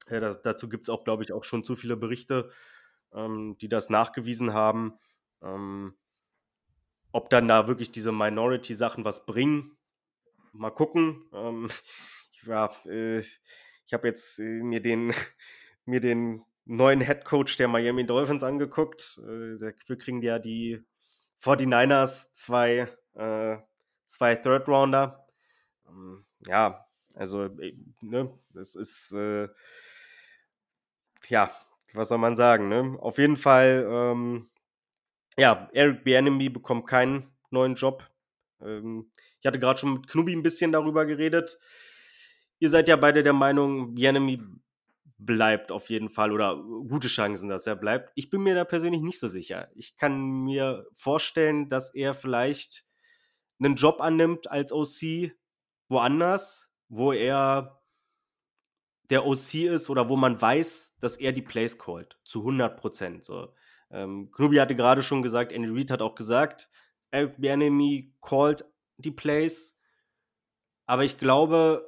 Äh, 0.08 0.22
das, 0.22 0.42
dazu 0.42 0.70
gibt 0.70 0.84
es 0.84 0.90
auch, 0.90 1.04
glaube 1.04 1.24
ich, 1.24 1.34
auch 1.34 1.44
schon 1.44 1.64
zu 1.64 1.76
viele 1.76 1.98
Berichte, 1.98 2.50
ähm, 3.14 3.58
die 3.60 3.70
das 3.70 3.90
nachgewiesen 3.90 4.54
haben. 4.54 4.98
Ähm, 5.42 5.96
ob 7.12 7.30
dann 7.30 7.48
da 7.48 7.68
wirklich 7.68 7.92
diese 7.92 8.12
Minority-Sachen 8.12 9.06
was 9.06 9.26
bringen, 9.26 9.78
mal 10.54 10.72
gucken. 10.72 11.26
Ähm, 11.34 11.70
ja, 12.46 12.72
äh, 12.86 13.20
ich 13.20 13.94
habe 13.94 14.08
jetzt 14.08 14.40
äh, 14.40 14.44
mir 14.44 14.82
den, 14.82 15.14
mir 15.88 16.02
den 16.02 16.44
neuen 16.66 17.02
Head 17.02 17.26
Coach 17.26 17.58
der 17.58 17.68
Miami 17.68 18.06
Dolphins 18.06 18.44
angeguckt. 18.44 19.20
Äh, 19.24 19.58
dafür 19.58 19.98
kriegen 19.98 20.22
ja 20.22 20.40
die 20.40 20.84
49ers 21.42 22.34
zwei, 22.34 22.88
äh, 23.16 23.58
zwei 24.06 24.36
Third 24.36 24.68
Rounder. 24.68 25.28
Ähm, 25.88 26.26
ja, 26.46 26.86
also, 27.16 27.46
äh, 27.46 27.76
ne, 28.02 28.32
das 28.54 28.76
ist, 28.76 29.14
äh, 29.14 29.48
ja, 31.30 31.52
was 31.94 32.10
soll 32.10 32.18
man 32.18 32.36
sagen, 32.36 32.68
ne? 32.70 32.98
Auf 33.00 33.18
jeden 33.18 33.38
Fall, 33.38 33.88
ähm, 33.90 34.50
ja, 35.38 35.70
Eric 35.74 36.04
Bienemy 36.04 36.50
bekommt 36.50 36.88
keinen 36.88 37.32
neuen 37.50 37.76
Job. 37.76 38.10
Ähm, 38.62 39.12
ich 39.40 39.46
hatte 39.46 39.60
gerade 39.60 39.80
schon 39.80 39.94
mit 39.94 40.08
Knubi 40.08 40.34
ein 40.34 40.44
bisschen 40.44 40.72
darüber 40.72 41.06
geredet. 41.06 41.60
Ihr 42.60 42.70
seid 42.70 42.88
ja 42.88 42.96
beide 42.96 43.24
der 43.24 43.34
Meinung, 43.34 43.96
Bienemy 43.96 44.42
bleibt 45.18 45.72
auf 45.72 45.90
jeden 45.90 46.10
Fall 46.10 46.32
oder 46.32 46.56
gute 46.58 47.08
Chancen, 47.08 47.50
dass 47.50 47.68
er 47.68 47.76
bleibt. 47.76 48.12
Ich 48.16 48.30
bin 48.30 48.42
mir 48.42 48.56
da 48.56 48.66
persönlich 48.66 49.02
nicht 49.02 49.20
so 49.20 49.28
sicher. 49.28 49.70
Ich 49.76 49.96
kann 49.96 50.44
mir 50.44 50.86
vorstellen, 50.94 51.70
dass 51.70 51.94
er 51.94 52.14
vielleicht 52.14 52.86
einen 53.60 53.76
Job 53.76 54.00
annimmt 54.00 54.50
als 54.52 54.72
OC 54.72 55.32
woanders, 55.90 56.72
wo 56.90 57.12
er 57.12 57.82
der 59.10 59.26
OC 59.26 59.54
ist 59.56 59.90
oder 59.90 60.10
wo 60.10 60.16
man 60.16 60.40
weiß, 60.40 60.98
dass 61.00 61.18
er 61.18 61.32
die 61.32 61.42
Plays 61.42 61.80
callt. 61.80 62.20
Zu 62.24 62.40
100 62.40 62.78
Prozent. 62.78 63.26
So. 63.26 63.54
Ähm, 63.90 64.32
Knubi 64.32 64.58
hatte 64.58 64.76
gerade 64.76 65.02
schon 65.02 65.24
gesagt, 65.24 65.52
Andy 65.52 65.70
Reid 65.70 65.92
hat 65.92 66.02
auch 66.02 66.16
gesagt, 66.16 66.70
Eric 67.10 67.40
Bianemi 67.40 68.14
called 68.22 68.66
die 68.98 69.12
Plays. 69.12 69.80
Aber 70.86 71.04
ich 71.04 71.18
glaube, 71.18 71.88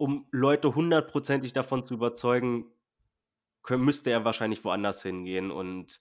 um 0.00 0.26
Leute 0.30 0.74
hundertprozentig 0.74 1.52
davon 1.52 1.86
zu 1.86 1.92
überzeugen, 1.92 2.72
müsste 3.68 4.10
er 4.10 4.24
wahrscheinlich 4.24 4.64
woanders 4.64 5.02
hingehen 5.02 5.50
und, 5.50 6.00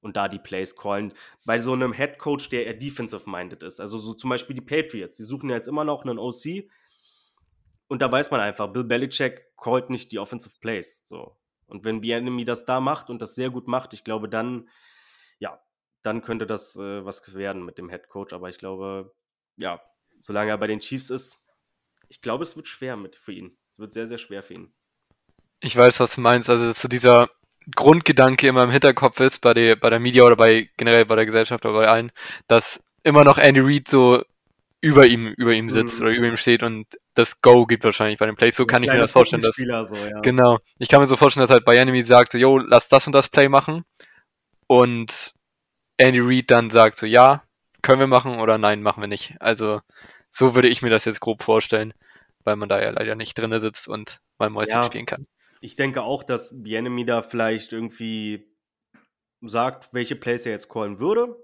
und 0.00 0.16
da 0.16 0.26
die 0.26 0.40
Plays 0.40 0.74
callen. 0.74 1.14
Bei 1.44 1.60
so 1.60 1.72
einem 1.72 1.92
Head 1.92 2.18
Coach, 2.18 2.48
der 2.48 2.66
eher 2.66 2.74
defensive-minded 2.74 3.62
ist. 3.62 3.78
Also 3.78 3.98
so 3.98 4.14
zum 4.14 4.30
Beispiel 4.30 4.56
die 4.56 4.62
Patriots, 4.62 5.14
die 5.16 5.22
suchen 5.22 5.48
ja 5.48 5.54
jetzt 5.54 5.68
immer 5.68 5.84
noch 5.84 6.04
einen 6.04 6.18
OC. 6.18 6.68
Und 7.86 8.02
da 8.02 8.10
weiß 8.10 8.32
man 8.32 8.40
einfach, 8.40 8.72
Bill 8.72 8.82
Belichick 8.82 9.56
callt 9.56 9.90
nicht 9.90 10.10
die 10.10 10.18
Offensive 10.18 10.56
Plays. 10.60 11.06
So. 11.06 11.36
Und 11.68 11.84
wenn 11.84 12.00
Bienemy 12.00 12.44
das 12.44 12.64
da 12.64 12.80
macht 12.80 13.10
und 13.10 13.22
das 13.22 13.36
sehr 13.36 13.50
gut 13.50 13.68
macht, 13.68 13.94
ich 13.94 14.02
glaube, 14.02 14.28
dann, 14.28 14.68
ja, 15.38 15.62
dann 16.02 16.20
könnte 16.20 16.48
das 16.48 16.74
äh, 16.74 17.04
was 17.04 17.32
werden 17.32 17.64
mit 17.64 17.78
dem 17.78 17.90
Head 17.90 18.08
Coach. 18.08 18.32
Aber 18.32 18.48
ich 18.48 18.58
glaube, 18.58 19.14
ja, 19.56 19.80
solange 20.18 20.50
er 20.50 20.58
bei 20.58 20.66
den 20.66 20.80
Chiefs 20.80 21.10
ist, 21.10 21.45
ich 22.08 22.20
glaube, 22.20 22.42
es 22.42 22.56
wird 22.56 22.68
schwer 22.68 22.96
mit 22.96 23.16
für 23.16 23.32
ihn. 23.32 23.56
Es 23.72 23.78
wird 23.78 23.92
sehr, 23.92 24.06
sehr 24.06 24.18
schwer 24.18 24.42
für 24.42 24.54
ihn. 24.54 24.72
Ich 25.60 25.76
weiß, 25.76 26.00
was 26.00 26.14
du 26.14 26.20
meinst. 26.20 26.50
Also 26.50 26.72
zu 26.72 26.88
dieser 26.88 27.30
Grundgedanke 27.74 28.46
immer 28.46 28.62
im 28.62 28.70
Hinterkopf 28.70 29.20
ist 29.20 29.40
bei 29.40 29.54
der, 29.54 29.76
bei 29.76 29.90
der 29.90 30.00
Media 30.00 30.24
oder 30.24 30.36
bei 30.36 30.70
generell 30.76 31.04
bei 31.06 31.16
der 31.16 31.26
Gesellschaft 31.26 31.64
oder 31.64 31.74
bei 31.74 31.88
allen, 31.88 32.12
dass 32.46 32.82
immer 33.02 33.24
noch 33.24 33.38
Andy 33.38 33.60
Reid 33.60 33.88
so 33.88 34.22
über 34.80 35.06
ihm, 35.06 35.28
über 35.36 35.52
ihm 35.52 35.70
sitzt 35.70 35.98
mhm. 35.98 36.06
oder 36.06 36.14
über 36.14 36.26
ihm 36.28 36.36
steht 36.36 36.62
und 36.62 36.86
das 37.14 37.40
Go 37.40 37.66
gibt 37.66 37.82
wahrscheinlich 37.84 38.18
bei 38.18 38.26
den 38.26 38.36
Plays. 38.36 38.56
So 38.56 38.66
kann 38.66 38.82
ich 38.82 38.90
mir 38.90 38.98
das 38.98 39.10
vorstellen. 39.10 39.42
Dass, 39.42 39.56
so, 39.56 39.96
ja. 39.96 40.20
Genau. 40.20 40.58
Ich 40.78 40.88
kann 40.88 41.00
mir 41.00 41.06
so 41.06 41.16
vorstellen, 41.16 41.42
dass 41.42 41.50
halt 41.50 41.64
bei 41.64 41.76
Enemy 41.76 42.02
sagt, 42.02 42.32
so, 42.32 42.38
yo, 42.38 42.58
lass 42.58 42.88
das 42.88 43.06
und 43.06 43.14
das 43.14 43.28
Play 43.28 43.48
machen. 43.48 43.84
Und 44.68 45.32
Andy 45.96 46.20
Reid 46.20 46.50
dann 46.50 46.70
sagt 46.70 46.98
so, 46.98 47.06
ja, 47.06 47.42
können 47.82 48.00
wir 48.00 48.06
machen 48.06 48.38
oder 48.38 48.58
nein, 48.58 48.82
machen 48.82 49.00
wir 49.00 49.08
nicht. 49.08 49.34
Also 49.40 49.80
so 50.36 50.54
würde 50.54 50.68
ich 50.68 50.82
mir 50.82 50.90
das 50.90 51.06
jetzt 51.06 51.20
grob 51.20 51.42
vorstellen, 51.42 51.94
weil 52.44 52.56
man 52.56 52.68
da 52.68 52.78
ja 52.78 52.90
leider 52.90 53.14
nicht 53.14 53.38
drin 53.38 53.58
sitzt 53.58 53.88
und 53.88 54.20
mal 54.36 54.50
Mäuschen 54.50 54.74
ja, 54.74 54.84
spielen 54.84 55.06
kann. 55.06 55.26
Ich 55.62 55.76
denke 55.76 56.02
auch, 56.02 56.22
dass 56.22 56.62
Bienemy 56.62 57.06
da 57.06 57.22
vielleicht 57.22 57.72
irgendwie 57.72 58.46
sagt, 59.40 59.94
welche 59.94 60.14
Plays 60.14 60.44
er 60.44 60.52
jetzt 60.52 60.68
callen 60.68 60.98
würde. 60.98 61.42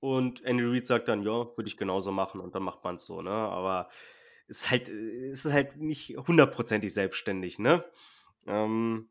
Und 0.00 0.44
Andy 0.44 0.64
Reid 0.64 0.86
sagt 0.86 1.08
dann, 1.08 1.22
ja, 1.22 1.46
würde 1.56 1.66
ich 1.66 1.78
genauso 1.78 2.12
machen 2.12 2.42
und 2.42 2.54
dann 2.54 2.62
macht 2.62 2.84
man 2.84 2.96
es 2.96 3.06
so, 3.06 3.22
ne? 3.22 3.30
Aber 3.30 3.88
es 4.48 4.60
ist 4.60 4.70
halt, 4.70 4.88
es 4.90 5.46
ist 5.46 5.52
halt 5.52 5.76
nicht 5.78 6.14
hundertprozentig 6.14 6.92
selbstständig, 6.92 7.58
ne? 7.58 7.84
Ähm, 8.46 9.08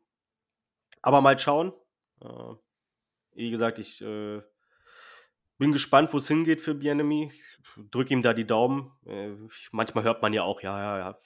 aber 1.02 1.20
mal 1.20 1.36
schauen. 1.36 1.72
Äh, 2.22 2.54
wie 3.34 3.50
gesagt, 3.50 3.80
ich 3.80 4.00
äh, 4.02 4.40
bin 5.58 5.72
gespannt, 5.72 6.12
wo 6.12 6.18
es 6.18 6.28
hingeht 6.28 6.60
für 6.60 6.74
Bienemy. 6.74 7.32
Drück 7.90 8.10
ihm 8.10 8.22
da 8.22 8.34
die 8.34 8.46
Daumen. 8.46 8.90
Äh, 9.06 9.30
manchmal 9.72 10.04
hört 10.04 10.22
man 10.22 10.32
ja 10.32 10.42
auch, 10.42 10.60
ja, 10.62 10.98
ja, 10.98 11.18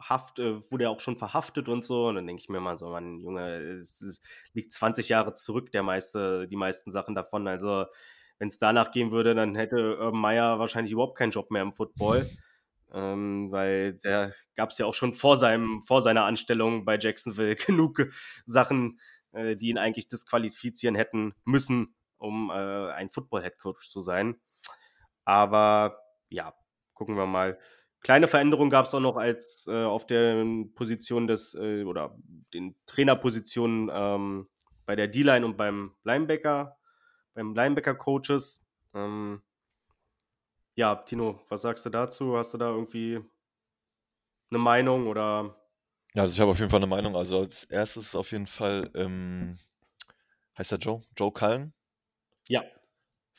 Haft, 0.00 0.38
äh, 0.38 0.70
wurde 0.70 0.84
ja 0.84 0.90
auch 0.90 1.00
schon 1.00 1.16
verhaftet 1.16 1.68
und 1.68 1.84
so. 1.84 2.06
Und 2.06 2.16
dann 2.16 2.26
denke 2.26 2.40
ich 2.40 2.48
mir 2.48 2.60
mal 2.60 2.76
so, 2.76 2.88
mein 2.88 3.18
Junge, 3.20 3.58
es, 3.58 4.00
es, 4.00 4.20
liegt 4.52 4.72
20 4.72 5.08
Jahre 5.08 5.34
zurück, 5.34 5.72
der 5.72 5.82
meiste, 5.82 6.48
die 6.48 6.56
meisten 6.56 6.90
Sachen 6.90 7.14
davon. 7.14 7.46
Also, 7.48 7.86
wenn 8.38 8.48
es 8.48 8.58
danach 8.58 8.90
gehen 8.90 9.10
würde, 9.10 9.34
dann 9.34 9.54
hätte 9.54 9.98
Urban 9.98 10.20
Meyer 10.20 10.58
wahrscheinlich 10.58 10.92
überhaupt 10.92 11.18
keinen 11.18 11.32
Job 11.32 11.50
mehr 11.50 11.62
im 11.62 11.74
Football. 11.74 12.30
Ähm, 12.92 13.50
weil 13.50 13.94
der 13.94 14.34
gab 14.54 14.70
es 14.70 14.78
ja 14.78 14.86
auch 14.86 14.94
schon 14.94 15.14
vor, 15.14 15.36
seinem, 15.36 15.82
vor 15.82 16.02
seiner 16.02 16.24
Anstellung 16.24 16.84
bei 16.84 16.98
Jacksonville 16.98 17.56
genug 17.66 18.08
Sachen, 18.44 19.00
äh, 19.32 19.56
die 19.56 19.68
ihn 19.68 19.78
eigentlich 19.78 20.08
disqualifizieren 20.08 20.94
hätten 20.94 21.34
müssen, 21.44 21.94
um 22.18 22.50
äh, 22.50 22.90
ein 22.92 23.10
Football-Headcoach 23.10 23.88
zu 23.88 24.00
sein. 24.00 24.36
Aber 25.24 25.98
ja, 26.28 26.54
gucken 26.94 27.16
wir 27.16 27.26
mal. 27.26 27.58
Kleine 28.00 28.26
Veränderung 28.26 28.68
gab 28.68 28.86
es 28.86 28.94
auch 28.94 29.00
noch 29.00 29.16
als 29.16 29.66
äh, 29.68 29.84
auf 29.84 30.06
der 30.06 30.44
Position 30.74 31.28
des 31.28 31.54
äh, 31.54 31.84
oder 31.84 32.16
den 32.52 32.74
Trainerpositionen 32.86 33.90
ähm, 33.92 34.48
bei 34.86 34.96
der 34.96 35.06
D-Line 35.06 35.46
und 35.46 35.56
beim 35.56 35.94
Linebacker, 36.02 36.76
beim 37.34 37.54
Linebacker-Coaches. 37.54 38.60
Ähm, 38.94 39.42
ja, 40.74 40.96
Tino, 40.96 41.40
was 41.48 41.62
sagst 41.62 41.86
du 41.86 41.90
dazu? 41.90 42.36
Hast 42.36 42.54
du 42.54 42.58
da 42.58 42.70
irgendwie 42.70 43.20
eine 44.50 44.58
Meinung 44.58 45.06
oder? 45.06 45.56
Ja, 46.14 46.22
also 46.22 46.34
ich 46.34 46.40
habe 46.40 46.50
auf 46.50 46.58
jeden 46.58 46.70
Fall 46.70 46.80
eine 46.80 46.88
Meinung. 46.88 47.16
Also 47.16 47.38
als 47.38 47.64
erstes 47.64 48.14
auf 48.14 48.32
jeden 48.32 48.46
Fall, 48.46 48.90
ähm, 48.94 49.58
heißt 50.58 50.72
der 50.72 50.78
Joe? 50.78 51.02
Joe 51.16 51.32
Cullen? 51.32 51.72
Ja. 52.48 52.62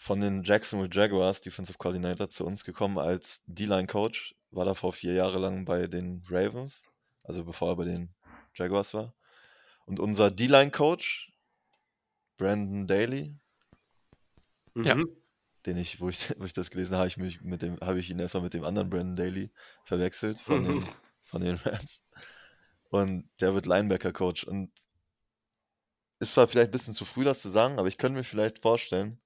Von 0.04 0.20
den 0.20 0.44
Jacksonville 0.44 0.89
Jaguars, 0.92 1.39
Defensive 1.39 1.78
Coordinator, 1.78 2.28
zu 2.28 2.46
uns 2.46 2.66
gekommen 2.66 3.00
als 3.00 3.42
D-Line-Coach. 3.48 4.36
War 4.52 4.66
davor 4.66 4.92
vier 4.92 5.13
Jahre 5.13 5.39
lang 5.39 5.63
bei 5.63 5.88
den 5.88 6.22
Ravens, 6.30 6.82
also 7.24 7.46
bevor 7.46 7.70
er 7.70 7.76
bei 7.78 7.86
den 7.86 8.13
Jaguars 8.54 8.94
war. 8.94 9.13
Und 9.86 10.02
unser 10.02 10.30
D-Line-Coach, 10.30 11.32
Brandon 12.36 12.86
Daly, 12.86 13.38
Ja. 14.76 14.96
Mhm. 14.96 15.08
den 15.66 15.78
ich, 15.78 16.02
wo 16.02 16.10
ich, 16.10 16.20
wo 16.38 16.44
ich 16.44 16.54
das 16.54 16.70
gelesen 16.70 16.92
habe, 16.92 17.04
habe 17.04 17.08
ich 17.08 17.16
mich 17.18 17.39
mit 17.39 17.62
dem, 17.62 17.80
habe 17.80 18.00
ich 18.02 18.10
ihn 18.10 18.20
erstmal 18.20 18.44
mit 18.44 18.54
dem 18.54 18.66
anderen 18.66 18.89
Brandon 18.89 19.16
Daly 19.16 19.52
verwechselt 19.86 20.38
von 20.38 20.66
den, 20.66 20.86
von 21.24 21.39
den 21.39 21.56
Rams. 21.56 22.02
Und 22.89 23.30
der 23.39 23.54
wird 23.54 23.68
Linebacker-Coach. 23.68 24.44
Und 24.44 24.70
ist 26.20 26.34
zwar 26.34 26.50
vielleicht 26.50 26.72
ein 26.72 26.74
bisschen 26.74 26.94
zu 26.94 27.06
früh, 27.06 27.24
das 27.24 27.42
zu 27.42 27.48
sagen, 27.48 27.80
aber 27.80 27.88
ich 27.88 27.98
könnte 27.98 28.18
mir 28.18 28.26
vielleicht 28.26 28.60
vorstellen, 28.60 29.22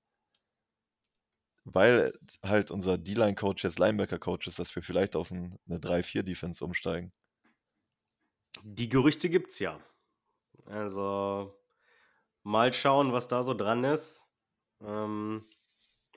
weil 1.73 2.13
halt 2.43 2.71
unser 2.71 2.97
D-Line-Coach 2.97 3.63
jetzt 3.63 3.79
Linebacker-Coach 3.79 4.47
ist, 4.47 4.59
dass 4.59 4.75
wir 4.75 4.83
vielleicht 4.83 5.15
auf 5.15 5.31
ein, 5.31 5.59
eine 5.67 5.79
3-4-Defense 5.79 6.63
umsteigen. 6.63 7.11
Die 8.63 8.89
Gerüchte 8.89 9.29
gibt's 9.29 9.59
ja. 9.59 9.79
Also 10.65 11.53
mal 12.43 12.71
schauen, 12.73 13.13
was 13.13 13.27
da 13.27 13.43
so 13.43 13.53
dran 13.53 13.83
ist. 13.83 14.29
Ähm, 14.81 15.45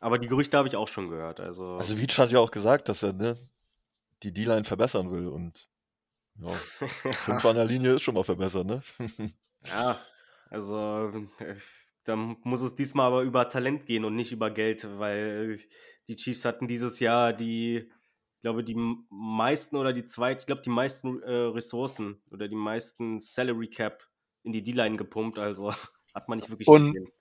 aber 0.00 0.18
die 0.18 0.28
Gerüchte 0.28 0.56
habe 0.56 0.68
ich 0.68 0.76
auch 0.76 0.88
schon 0.88 1.10
gehört. 1.10 1.40
Also, 1.40 1.76
Also 1.76 1.96
Veach 1.98 2.18
hat 2.18 2.32
ja 2.32 2.38
auch 2.38 2.50
gesagt, 2.50 2.88
dass 2.88 3.02
er 3.02 3.12
ne, 3.12 3.36
die 4.22 4.32
D-Line 4.32 4.64
verbessern 4.64 5.10
will 5.10 5.28
und 5.28 5.68
ja, 6.36 6.50
fünf 7.12 7.44
an 7.44 7.56
der 7.56 7.64
Linie 7.64 7.94
ist 7.94 8.02
schon 8.02 8.14
mal 8.14 8.24
verbessert, 8.24 8.66
ne? 8.66 8.82
ja, 9.64 10.00
also 10.48 11.12
äh, 12.02 12.04
da 12.04 12.16
muss 12.16 12.62
es 12.62 12.74
diesmal 12.74 13.06
aber 13.08 13.22
über 13.22 13.48
Talent 13.48 13.86
gehen 13.86 14.04
und 14.04 14.14
nicht 14.16 14.32
über 14.32 14.50
Geld, 14.50 14.86
weil 14.98 15.58
die 16.08 16.16
Chiefs 16.16 16.44
hatten 16.44 16.66
dieses 16.68 16.98
Jahr 17.00 17.32
die, 17.32 17.76
ich 17.78 18.42
glaube, 18.42 18.64
die 18.64 18.76
meisten 19.10 19.76
oder 19.76 19.92
die 19.92 20.04
zweiten, 20.06 20.40
ich 20.40 20.46
glaube, 20.46 20.62
die 20.62 20.70
meisten 20.70 21.22
äh, 21.22 21.30
Ressourcen 21.30 22.22
oder 22.30 22.48
die 22.48 22.56
meisten 22.56 23.20
Salary 23.20 23.68
Cap 23.68 24.06
in 24.42 24.52
die 24.52 24.62
D-Line 24.62 24.96
gepumpt, 24.96 25.38
also 25.38 25.72
hat 26.14 26.28
man 26.28 26.38
nicht 26.38 26.50
wirklich 26.50 26.68
Und- 26.68 26.92
gesehen. 26.94 27.12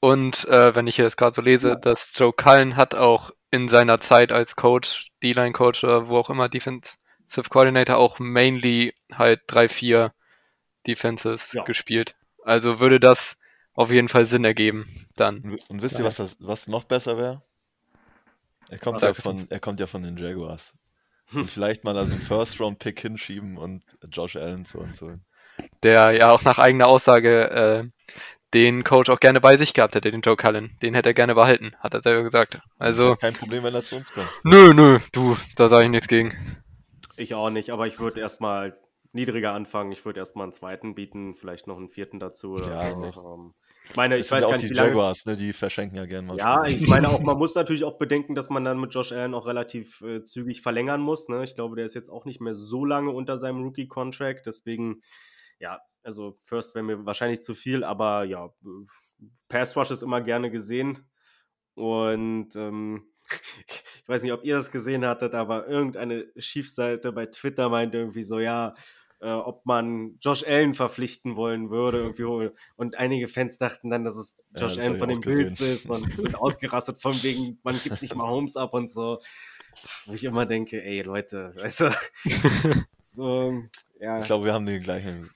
Und 0.00 0.44
äh, 0.48 0.74
wenn 0.74 0.86
ich 0.86 0.98
jetzt 0.98 1.16
gerade 1.16 1.34
so 1.34 1.40
lese, 1.40 1.70
Ja. 1.70 1.74
dass 1.76 2.12
Joe 2.16 2.32
Cullen 2.32 2.76
hat 2.76 2.94
auch 2.94 3.30
in 3.50 3.68
seiner 3.68 3.98
Zeit 3.98 4.30
als 4.30 4.54
Coach, 4.54 5.08
D-Line-Coach 5.22 5.82
oder 5.84 6.08
wo 6.08 6.18
auch 6.18 6.28
immer, 6.28 6.50
Defensive 6.50 7.48
Coordinator 7.48 7.96
auch 7.96 8.18
mainly 8.18 8.92
halt 9.10 9.40
3-4 9.48 10.10
Defenses 10.86 11.52
Ja. 11.54 11.64
gespielt. 11.64 12.14
Also 12.44 12.78
würde 12.78 13.00
das 13.00 13.36
auf 13.76 13.90
jeden 13.90 14.08
Fall 14.08 14.26
Sinn 14.26 14.44
ergeben 14.44 14.86
dann. 15.14 15.58
Und, 15.68 15.82
wisst 15.82 15.98
ihr, 15.98 16.04
was, 16.04 16.16
das, 16.16 16.36
was 16.40 16.66
noch 16.66 16.84
besser 16.84 17.16
wäre? 17.16 17.42
Er 18.68 18.78
kommt, 18.78 18.96
Was 18.96 19.02
ja 19.02 19.14
von, 19.14 19.46
er 19.48 19.60
kommt 19.60 19.78
ja 19.78 19.86
von 19.86 20.02
den 20.02 20.16
Jaguars. 20.16 20.74
Und 21.32 21.50
vielleicht 21.50 21.84
mal 21.84 21.96
also 21.96 22.12
einen 22.12 22.22
First-Round-Pick 22.22 23.00
hinschieben 23.00 23.56
und 23.56 23.82
Josh 24.12 24.36
Allen 24.36 24.64
zu 24.64 24.78
uns 24.78 25.02
holen. 25.02 25.24
der 25.82 26.12
ja 26.12 26.30
auch 26.30 26.42
nach 26.44 26.60
eigener 26.60 26.86
Aussage 26.86 27.50
äh, 27.50 27.84
den 28.54 28.84
Coach 28.84 29.10
auch 29.10 29.18
gerne 29.18 29.40
bei 29.40 29.56
sich 29.56 29.74
gehabt 29.74 29.96
hätte, 29.96 30.12
den 30.12 30.20
Joe 30.20 30.36
Cullen. 30.36 30.76
Den 30.82 30.94
hätte 30.94 31.10
er 31.10 31.14
gerne 31.14 31.34
behalten, 31.34 31.74
hat 31.80 31.94
er 31.94 32.02
selber 32.02 32.22
gesagt. 32.22 32.60
Also. 32.78 33.16
Kein 33.16 33.32
Problem, 33.32 33.64
wenn 33.64 33.74
er 33.74 33.82
zu 33.82 33.96
uns 33.96 34.12
kommt. 34.12 34.28
Nö, 34.44 34.72
nö, 34.72 35.00
du, 35.12 35.36
da 35.56 35.66
sage 35.66 35.86
ich 35.86 35.90
nichts 35.90 36.06
gegen. 36.06 36.32
Ich 37.16 37.34
auch 37.34 37.50
nicht, 37.50 37.70
aber 37.70 37.88
ich 37.88 37.98
würde 37.98 38.20
erstmal 38.20 38.78
niedriger 39.12 39.52
anfangen. 39.52 39.90
Ich 39.90 40.04
würde 40.04 40.20
erstmal 40.20 40.44
einen 40.44 40.52
zweiten 40.52 40.94
bieten, 40.94 41.34
vielleicht 41.34 41.66
noch 41.66 41.76
einen 41.76 41.88
vierten 41.88 42.20
dazu. 42.20 42.58
Ja, 42.58 42.90
so. 43.12 43.52
Ich 43.88 43.96
meine, 43.96 44.18
ich 44.18 44.30
weiß 44.30 44.42
gar 44.42 44.48
auch 44.48 44.52
nicht, 44.54 44.64
die 44.64 44.70
wie 44.70 44.74
lange. 44.74 44.88
Jaguars, 44.88 45.26
ne? 45.26 45.36
Die 45.36 45.52
verschenken 45.52 45.96
ja 45.96 46.06
gerne 46.06 46.28
mal. 46.28 46.36
Ja, 46.36 46.64
ich 46.66 46.86
meine 46.88 47.08
auch, 47.08 47.20
man 47.20 47.38
muss 47.38 47.54
natürlich 47.54 47.84
auch 47.84 47.98
bedenken, 47.98 48.34
dass 48.34 48.50
man 48.50 48.64
dann 48.64 48.80
mit 48.80 48.92
Josh 48.94 49.12
Allen 49.12 49.34
auch 49.34 49.46
relativ 49.46 50.00
äh, 50.02 50.22
zügig 50.22 50.62
verlängern 50.62 51.00
muss. 51.00 51.28
Ne? 51.28 51.44
Ich 51.44 51.54
glaube, 51.54 51.76
der 51.76 51.84
ist 51.84 51.94
jetzt 51.94 52.08
auch 52.08 52.24
nicht 52.24 52.40
mehr 52.40 52.54
so 52.54 52.84
lange 52.84 53.10
unter 53.10 53.38
seinem 53.38 53.62
Rookie-Contract. 53.62 54.46
Deswegen, 54.46 55.00
ja, 55.58 55.80
also 56.02 56.34
First 56.38 56.74
wäre 56.74 56.84
mir 56.84 57.06
wahrscheinlich 57.06 57.42
zu 57.42 57.54
viel, 57.54 57.84
aber 57.84 58.24
ja, 58.24 58.50
Pass 59.48 59.76
Rush 59.76 59.90
ist 59.90 60.02
immer 60.02 60.20
gerne 60.20 60.50
gesehen. 60.50 61.08
Und 61.74 62.56
ähm, 62.56 63.06
ich 64.02 64.08
weiß 64.08 64.22
nicht, 64.22 64.32
ob 64.32 64.44
ihr 64.44 64.56
das 64.56 64.70
gesehen 64.70 65.04
hattet, 65.06 65.34
aber 65.34 65.68
irgendeine 65.68 66.26
Schiefseite 66.36 67.12
bei 67.12 67.26
Twitter 67.26 67.68
meint 67.68 67.94
irgendwie 67.94 68.22
so, 68.22 68.38
ja, 68.38 68.74
äh, 69.20 69.30
ob 69.30 69.64
man 69.66 70.18
Josh 70.20 70.44
Allen 70.46 70.74
verpflichten 70.74 71.36
wollen 71.36 71.70
würde. 71.70 71.98
Irgendwie. 71.98 72.50
Und 72.76 72.96
einige 72.96 73.28
Fans 73.28 73.58
dachten 73.58 73.90
dann, 73.90 74.04
dass 74.04 74.16
es 74.16 74.42
Ja, 74.54 74.62
Josh 74.62 74.76
das 74.76 74.84
Allen 74.84 74.98
von 74.98 75.08
den. 75.08 75.20
Bills 75.20 75.60
ist 75.60 75.88
und 75.88 76.10
sind 76.20 76.34
ausgerastet 76.36 77.00
von 77.00 77.22
wegen, 77.22 77.58
man 77.62 77.80
gibt 77.80 78.02
nicht 78.02 78.14
mal 78.14 78.28
Holmes 78.28 78.56
ab 78.56 78.74
und 78.74 78.90
so. 78.90 79.18
Wo 80.06 80.14
ich 80.14 80.24
immer 80.24 80.46
denke, 80.46 80.82
ey 80.82 81.02
Leute, 81.02 81.52
weißt 81.56 81.80
du, 81.80 81.90
so, 82.98 83.62
ja. 84.00 84.20
Ich 84.20 84.26
glaube, 84.26 84.46
wir 84.46 84.52
haben 84.52 84.66
den 84.66 84.82
gleichen. 84.82 85.30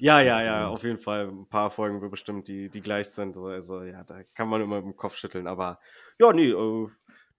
Ja, 0.00 0.20
ja, 0.20 0.42
ja, 0.42 0.68
auf 0.68 0.84
jeden 0.84 0.98
Fall. 0.98 1.26
Ein 1.28 1.48
paar 1.48 1.72
Folgen 1.72 2.00
wir 2.00 2.08
bestimmt, 2.08 2.46
die, 2.46 2.68
die 2.68 2.80
gleich 2.80 3.08
sind. 3.08 3.36
Also, 3.36 3.82
ja, 3.82 4.04
da 4.04 4.22
kann 4.34 4.48
man 4.48 4.62
immer 4.62 4.78
im 4.78 4.94
Kopf 4.94 5.16
schütteln. 5.16 5.48
Aber 5.48 5.80
ja, 6.20 6.32
nee, 6.32 6.50
äh, 6.50 6.88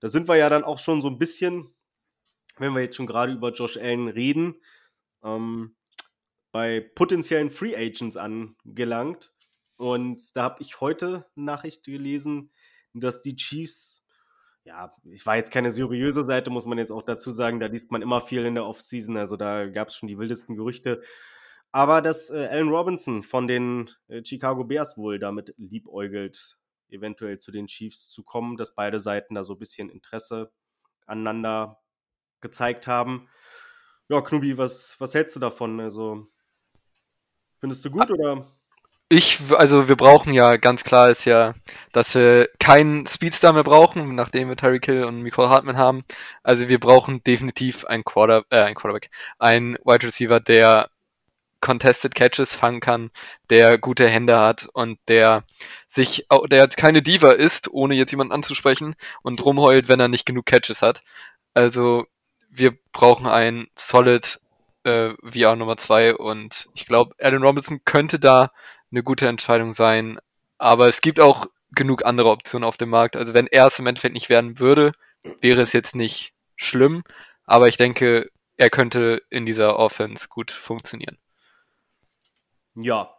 da 0.01 0.09
sind 0.09 0.27
wir 0.27 0.35
ja 0.35 0.49
dann 0.49 0.65
auch 0.65 0.77
schon 0.77 1.01
so 1.01 1.07
ein 1.07 1.17
bisschen, 1.17 1.73
wenn 2.57 2.73
wir 2.73 2.81
jetzt 2.81 2.97
schon 2.97 3.07
gerade 3.07 3.31
über 3.31 3.51
Josh 3.51 3.77
Allen 3.77 4.09
reden, 4.09 4.55
ähm, 5.23 5.75
bei 6.51 6.79
potenziellen 6.95 7.49
Free 7.49 7.75
Agents 7.75 8.17
angelangt. 8.17 9.33
Und 9.77 10.35
da 10.35 10.43
habe 10.43 10.61
ich 10.61 10.81
heute 10.81 11.25
Nachricht 11.35 11.85
gelesen, 11.85 12.51
dass 12.93 13.21
die 13.21 13.35
Chiefs, 13.35 14.05
ja, 14.63 14.91
ich 15.05 15.25
war 15.25 15.37
jetzt 15.37 15.51
keine 15.51 15.71
seriöse 15.71 16.25
Seite, 16.25 16.49
muss 16.49 16.65
man 16.65 16.77
jetzt 16.77 16.91
auch 16.91 17.03
dazu 17.03 17.31
sagen, 17.31 17.59
da 17.59 17.67
liest 17.67 17.91
man 17.91 18.01
immer 18.01 18.19
viel 18.19 18.45
in 18.45 18.55
der 18.55 18.65
Offseason, 18.65 19.15
also 19.17 19.37
da 19.37 19.67
gab 19.67 19.87
es 19.87 19.95
schon 19.95 20.07
die 20.07 20.17
wildesten 20.17 20.55
Gerüchte. 20.55 21.01
Aber 21.71 22.01
dass 22.01 22.31
äh, 22.31 22.47
Allen 22.47 22.69
Robinson 22.69 23.21
von 23.21 23.47
den 23.47 23.91
äh, 24.07 24.23
Chicago 24.23 24.63
Bears 24.63 24.97
wohl 24.97 25.19
damit 25.19 25.53
liebäugelt, 25.57 26.57
eventuell 26.89 27.39
zu 27.39 27.51
den 27.51 27.67
Chiefs 27.67 28.09
zu 28.09 28.23
kommen, 28.23 28.57
dass 28.57 28.73
beide 28.73 28.99
Seiten 28.99 29.35
da 29.35 29.43
so 29.43 29.53
ein 29.53 29.59
bisschen 29.59 29.89
Interesse 29.89 30.51
aneinander 31.05 31.79
gezeigt 32.41 32.87
haben. 32.87 33.29
Ja, 34.07 34.21
Knubi, 34.21 34.57
was, 34.57 34.99
was 34.99 35.13
hältst 35.13 35.35
du 35.35 35.39
davon? 35.39 35.79
Also, 35.79 36.27
findest 37.59 37.85
du 37.85 37.91
gut 37.91 38.11
oder? 38.11 38.47
Ich, 39.11 39.39
also 39.51 39.87
wir 39.89 39.95
brauchen 39.95 40.33
ja, 40.35 40.57
ganz 40.57 40.83
klar 40.83 41.09
ist 41.09 41.25
ja, 41.25 41.55
dass 41.91 42.13
wir 42.13 42.47
keinen 42.59 43.07
Speedstar 43.07 43.53
mehr 43.53 43.63
brauchen, 43.63 44.13
nachdem 44.13 44.49
wir 44.49 44.55
Tyreek 44.55 44.85
Hill 44.85 45.03
und 45.03 45.23
Nicole 45.23 45.49
Hartman 45.49 45.77
haben. 45.77 46.03
Also 46.43 46.69
wir 46.69 46.79
brauchen 46.79 47.23
definitiv 47.23 47.85
einen 47.85 48.03
Quarter, 48.03 48.43
äh, 48.51 48.61
ein 48.61 48.75
Quarterback, 48.75 49.09
einen 49.39 49.77
Wide 49.83 50.05
Receiver, 50.05 50.39
der 50.39 50.91
Contested 51.59 52.15
Catches 52.15 52.53
fangen 52.53 52.81
kann, 52.81 53.09
der 53.49 53.79
gute 53.79 54.07
Hände 54.07 54.39
hat 54.39 54.67
und 54.73 54.99
der 55.07 55.43
sich, 55.89 56.27
der 56.49 56.63
jetzt 56.63 56.77
keine 56.77 57.01
Diva 57.01 57.31
ist, 57.31 57.67
ohne 57.71 57.95
jetzt 57.95 58.11
jemanden 58.11 58.33
anzusprechen 58.33 58.95
und 59.23 59.43
rumheult, 59.43 59.89
wenn 59.89 59.99
er 59.99 60.07
nicht 60.07 60.25
genug 60.25 60.45
Catches 60.45 60.81
hat. 60.83 61.01
Also 61.53 62.05
wir 62.49 62.77
brauchen 62.91 63.27
einen 63.27 63.67
Solid 63.75 64.39
äh, 64.89 65.15
VR 65.23 65.55
Nummer 65.55 65.77
2 65.77 66.15
und 66.15 66.69
ich 66.73 66.85
glaube, 66.85 67.15
Allen 67.19 67.43
Robinson 67.43 67.81
könnte 67.85 68.19
da 68.19 68.51
eine 68.91 69.03
gute 69.03 69.27
Entscheidung 69.27 69.73
sein. 69.73 70.19
Aber 70.57 70.87
es 70.87 71.01
gibt 71.01 71.19
auch 71.19 71.47
genug 71.71 72.05
andere 72.05 72.29
Optionen 72.29 72.67
auf 72.67 72.77
dem 72.77 72.89
Markt. 72.89 73.15
Also 73.15 73.33
wenn 73.33 73.47
er 73.47 73.67
es 73.67 73.79
im 73.79 73.87
Endeffekt 73.87 74.13
nicht 74.13 74.29
werden 74.29 74.59
würde, 74.59 74.91
wäre 75.41 75.61
es 75.61 75.73
jetzt 75.73 75.95
nicht 75.95 76.33
schlimm. 76.55 77.03
Aber 77.45 77.67
ich 77.67 77.77
denke, 77.77 78.29
er 78.57 78.69
könnte 78.69 79.21
in 79.29 79.45
dieser 79.45 79.77
Offense 79.79 80.27
gut 80.27 80.51
funktionieren. 80.51 81.17
Ja, 82.75 83.15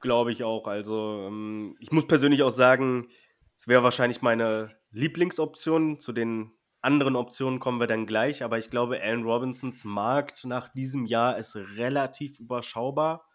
glaube 0.00 0.32
ich 0.32 0.44
auch. 0.44 0.66
Also, 0.66 1.26
ähm, 1.26 1.76
ich 1.80 1.92
muss 1.92 2.06
persönlich 2.06 2.42
auch 2.42 2.50
sagen, 2.50 3.08
es 3.56 3.66
wäre 3.68 3.82
wahrscheinlich 3.82 4.22
meine 4.22 4.76
Lieblingsoption. 4.90 5.98
Zu 5.98 6.12
den 6.12 6.52
anderen 6.82 7.16
Optionen 7.16 7.60
kommen 7.60 7.80
wir 7.80 7.86
dann 7.86 8.06
gleich. 8.06 8.42
Aber 8.42 8.58
ich 8.58 8.68
glaube, 8.68 9.00
Allen 9.00 9.24
Robinsons 9.24 9.84
Markt 9.84 10.44
nach 10.44 10.68
diesem 10.68 11.06
Jahr 11.06 11.38
ist 11.38 11.56
relativ 11.56 12.38
überschaubar. 12.40 13.26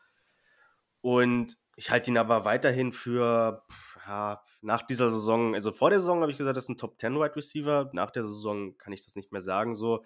Und 1.02 1.58
ich 1.76 1.90
halte 1.90 2.12
ihn 2.12 2.18
aber 2.18 2.46
weiterhin 2.46 2.92
für, 2.92 3.64
ja, 4.08 4.44
nach 4.62 4.82
dieser 4.82 5.10
Saison, 5.10 5.56
also 5.56 5.72
vor 5.72 5.90
der 5.90 6.00
Saison 6.00 6.22
habe 6.22 6.32
ich 6.32 6.38
gesagt, 6.38 6.58
das 6.58 6.66
ist 6.66 6.70
ein 6.70 6.78
Top 6.78 7.00
10 7.00 7.16
Wide 7.16 7.36
Receiver. 7.36 7.90
Nach 7.94 8.12
der 8.12 8.24
Saison 8.24 8.78
kann 8.78 8.94
ich 8.94 9.04
das 9.04 9.16
nicht 9.16 9.32
mehr 9.32 9.42
sagen 9.42 9.76
so. 9.76 10.04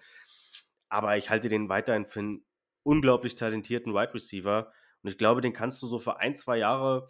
Aber 0.88 1.16
ich 1.16 1.30
halte 1.30 1.48
den 1.48 1.68
weiterhin 1.68 2.04
für 2.04 2.20
einen 2.20 2.44
unglaublich 2.84 3.34
talentierten 3.34 3.94
Wide 3.94 4.14
Receiver. 4.14 4.72
Und 5.02 5.10
ich 5.10 5.18
glaube, 5.18 5.40
den 5.40 5.52
kannst 5.52 5.82
du 5.82 5.86
so 5.86 5.98
für 5.98 6.20
ein, 6.20 6.36
zwei 6.36 6.58
Jahre 6.58 7.06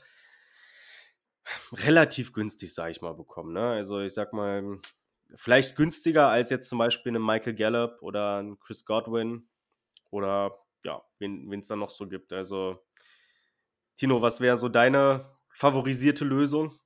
relativ 1.73 2.33
günstig, 2.33 2.73
sage 2.73 2.93
ich 2.93 3.03
mal, 3.03 3.15
bekommen. 3.15 3.53
Ne? 3.53 3.71
Also 3.73 4.01
ich 4.01 4.15
sag 4.15 4.33
mal, 4.33 4.79
vielleicht 5.35 5.77
günstiger 5.77 6.29
als 6.29 6.51
jetzt 6.51 6.69
zum 6.69 6.79
Beispiel 6.79 7.11
einen 7.11 7.25
Michael 7.25 7.55
Gallup 7.55 8.03
oder 8.03 8.39
einen 8.39 8.59
Chris 8.59 8.85
Godwin 8.85 9.49
oder 10.11 10.59
ja, 10.85 11.03
wen 11.19 11.61
es 11.61 11.69
da 11.69 11.77
noch 11.77 11.91
so 11.91 12.09
gibt. 12.09 12.33
Also 12.33 12.83
Tino, 13.97 14.21
was 14.21 14.41
wäre 14.41 14.57
so 14.57 14.69
deine 14.69 15.31
favorisierte 15.51 16.25
Lösung? 16.25 16.79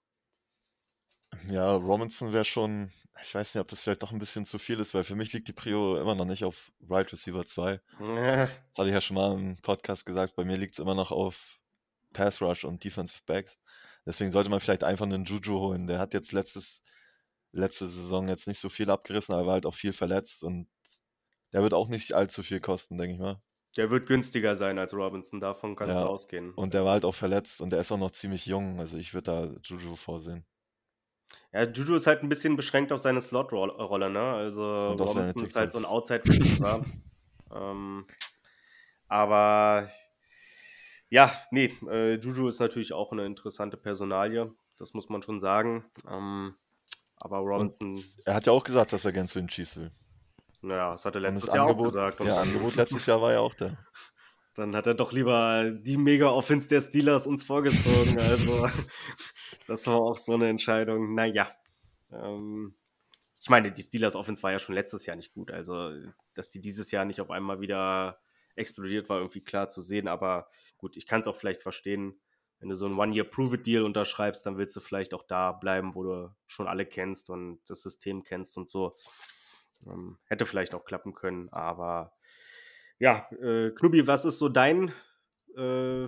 Ja, 1.48 1.74
Robinson 1.74 2.32
wäre 2.32 2.44
schon, 2.44 2.92
ich 3.22 3.34
weiß 3.34 3.54
nicht, 3.54 3.60
ob 3.60 3.68
das 3.68 3.80
vielleicht 3.80 4.02
doch 4.02 4.12
ein 4.12 4.18
bisschen 4.18 4.44
zu 4.44 4.58
viel 4.58 4.80
ist, 4.80 4.94
weil 4.94 5.04
für 5.04 5.14
mich 5.14 5.32
liegt 5.32 5.48
die 5.48 5.52
Prio 5.52 5.96
immer 5.96 6.14
noch 6.14 6.24
nicht 6.24 6.44
auf 6.44 6.72
Right 6.88 7.10
Receiver 7.12 7.44
2. 7.44 7.80
Das 7.98 8.50
hatte 8.78 8.88
ich 8.88 8.94
ja 8.94 9.00
schon 9.00 9.16
mal 9.16 9.34
im 9.34 9.56
Podcast 9.58 10.04
gesagt. 10.04 10.36
Bei 10.36 10.44
mir 10.44 10.56
liegt 10.56 10.74
es 10.74 10.78
immer 10.78 10.94
noch 10.94 11.12
auf 11.12 11.58
Pass 12.12 12.40
Rush 12.40 12.64
und 12.64 12.84
Defensive 12.84 13.20
Backs. 13.26 13.58
Deswegen 14.04 14.30
sollte 14.30 14.50
man 14.50 14.60
vielleicht 14.60 14.84
einfach 14.84 15.06
einen 15.06 15.24
Juju 15.24 15.58
holen. 15.58 15.86
Der 15.86 15.98
hat 15.98 16.14
jetzt 16.14 16.32
letztes, 16.32 16.82
letzte 17.56 17.88
Saison 17.88 18.28
jetzt 18.28 18.46
nicht 18.46 18.60
so 18.60 18.68
viel 18.68 18.90
abgerissen, 18.90 19.34
aber 19.34 19.46
war 19.46 19.52
halt 19.54 19.66
auch 19.66 19.74
viel 19.74 19.92
verletzt 19.92 20.42
und 20.42 20.68
der 21.52 21.62
wird 21.62 21.74
auch 21.74 21.88
nicht 21.88 22.12
allzu 22.12 22.42
viel 22.42 22.60
kosten, 22.60 22.98
denke 22.98 23.14
ich 23.14 23.20
mal. 23.20 23.40
Der 23.76 23.90
wird 23.90 24.06
günstiger 24.06 24.56
sein 24.56 24.78
als 24.78 24.94
Robinson, 24.94 25.40
davon 25.40 25.76
kannst 25.76 25.94
Ja, 25.94 26.04
du 26.04 26.08
ausgehen. 26.08 26.54
Und 26.54 26.72
der 26.72 26.84
war 26.84 26.92
halt 26.92 27.04
auch 27.04 27.14
verletzt 27.14 27.60
und 27.60 27.70
der 27.70 27.80
ist 27.80 27.92
auch 27.92 27.98
noch 27.98 28.10
ziemlich 28.10 28.46
jung. 28.46 28.80
Also 28.80 28.96
ich 28.96 29.12
würde 29.12 29.24
da 29.24 29.60
Juju 29.62 29.96
vorsehen. 29.96 30.46
Ja, 31.52 31.64
Juju 31.64 31.96
ist 31.96 32.06
halt 32.06 32.22
ein 32.22 32.28
bisschen 32.28 32.56
beschränkt 32.56 32.92
auf 32.92 33.00
seine 33.00 33.20
Slot-Rolle, 33.20 34.10
ne? 34.10 34.20
Also 34.20 34.92
Robinson 34.92 35.44
ist 35.44 35.56
halt 35.56 35.70
so 35.70 35.78
ein. 35.78 35.84
Outside-Receiver. 35.84 36.84
ähm, 37.54 38.06
aber 39.08 39.90
ja, 41.08 41.32
nee, 41.50 41.72
äh, 41.88 42.14
Juju 42.14 42.48
ist 42.48 42.60
natürlich 42.60 42.92
auch 42.92 43.12
eine 43.12 43.26
interessante 43.26 43.76
Personalie, 43.76 44.52
das 44.76 44.92
muss 44.94 45.08
man 45.08 45.22
schon 45.22 45.38
sagen. 45.38 45.84
Ähm, 46.08 46.56
aber 47.26 47.38
Robinson, 47.38 48.02
Er 48.24 48.34
hat 48.34 48.46
ja 48.46 48.52
auch 48.52 48.64
gesagt, 48.64 48.92
dass 48.92 49.04
er 49.04 49.12
gern 49.12 49.26
zu 49.26 49.38
den 49.38 49.48
Chiefs 49.48 49.76
will. 49.76 49.90
naja, 50.62 50.92
das 50.92 51.04
hat 51.04 51.14
er 51.14 51.18
Und 51.18 51.22
letztes 51.22 51.52
Jahr 51.52 51.64
auch 51.64 51.70
Angebot, 51.70 51.86
gesagt. 51.86 52.20
Und 52.20 52.26
ja, 52.28 52.40
Angebot 52.40 52.76
letztes 52.76 53.06
Jahr 53.06 53.20
war 53.20 53.32
ja 53.32 53.40
auch 53.40 53.54
da. 53.54 53.76
dann 54.54 54.74
hat 54.74 54.86
er 54.86 54.94
doch 54.94 55.12
lieber 55.12 55.70
die 55.70 55.96
Mega-Offense 55.96 56.68
der 56.68 56.80
Steelers 56.80 57.26
uns 57.26 57.44
vorgezogen. 57.44 58.16
Also, 58.18 58.68
das 59.66 59.86
war 59.86 59.96
auch 59.96 60.16
so 60.16 60.34
eine 60.34 60.48
Entscheidung. 60.48 61.14
Naja. 61.14 61.50
Ähm, 62.12 62.74
ich 63.40 63.48
meine, 63.50 63.70
die 63.72 63.82
Steelers 63.82 64.16
Offense 64.16 64.42
war 64.42 64.52
ja 64.52 64.58
schon 64.58 64.74
letztes 64.74 65.04
Jahr 65.06 65.16
nicht 65.16 65.32
gut. 65.32 65.50
Also, 65.50 65.90
dass 66.34 66.50
die 66.50 66.60
dieses 66.60 66.90
Jahr 66.90 67.04
nicht 67.04 67.20
auf 67.20 67.30
einmal 67.30 67.60
wieder 67.60 68.18
explodiert, 68.54 69.08
war 69.08 69.18
irgendwie 69.18 69.42
klar 69.42 69.68
zu 69.68 69.82
sehen. 69.82 70.08
Aber 70.08 70.48
gut, 70.78 70.96
ich 70.96 71.06
kann 71.06 71.20
es 71.20 71.26
auch 71.26 71.36
vielleicht 71.36 71.62
verstehen. 71.62 72.18
Wenn 72.58 72.68
du 72.68 72.76
so 72.76 72.86
einen 72.86 72.98
One-Year-Prove-It-Deal 72.98 73.82
unterschreibst, 73.82 74.46
dann 74.46 74.56
willst 74.56 74.74
du 74.76 74.80
vielleicht 74.80 75.14
auch 75.14 75.24
da 75.26 75.52
bleiben, 75.52 75.94
wo 75.94 76.02
du 76.02 76.34
schon 76.46 76.68
alle 76.68 76.86
kennst 76.86 77.30
und 77.30 77.60
das 77.66 77.82
System 77.82 78.24
kennst 78.24 78.56
und 78.56 78.70
so. 78.70 78.96
Ähm, 79.86 80.18
hätte 80.24 80.46
vielleicht 80.46 80.74
auch 80.74 80.84
klappen 80.84 81.12
können, 81.12 81.48
aber 81.50 82.16
ja, 82.98 83.28
äh, 83.42 83.70
Knubi, 83.72 84.06
was 84.06 84.24
ist 84.24 84.38
so 84.38 84.48
dein 84.48 84.88
äh, 85.54 86.06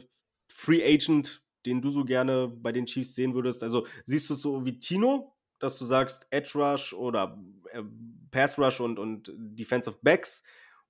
Free 0.50 0.82
Agent, 0.82 1.42
den 1.66 1.82
du 1.82 1.90
so 1.90 2.04
gerne 2.04 2.48
bei 2.48 2.72
den 2.72 2.86
Chiefs 2.86 3.14
sehen 3.14 3.34
würdest? 3.34 3.62
Also 3.62 3.86
siehst 4.06 4.30
du 4.30 4.34
es 4.34 4.40
so 4.40 4.64
wie 4.64 4.80
Tino, 4.80 5.36
dass 5.58 5.78
du 5.78 5.84
sagst 5.84 6.26
Edge 6.30 6.52
Rush 6.54 6.94
oder 6.94 7.38
äh, 7.72 7.82
Pass 8.30 8.58
Rush 8.58 8.80
und, 8.80 8.98
und 8.98 9.30
Defensive 9.36 9.98
Backs? 10.02 10.44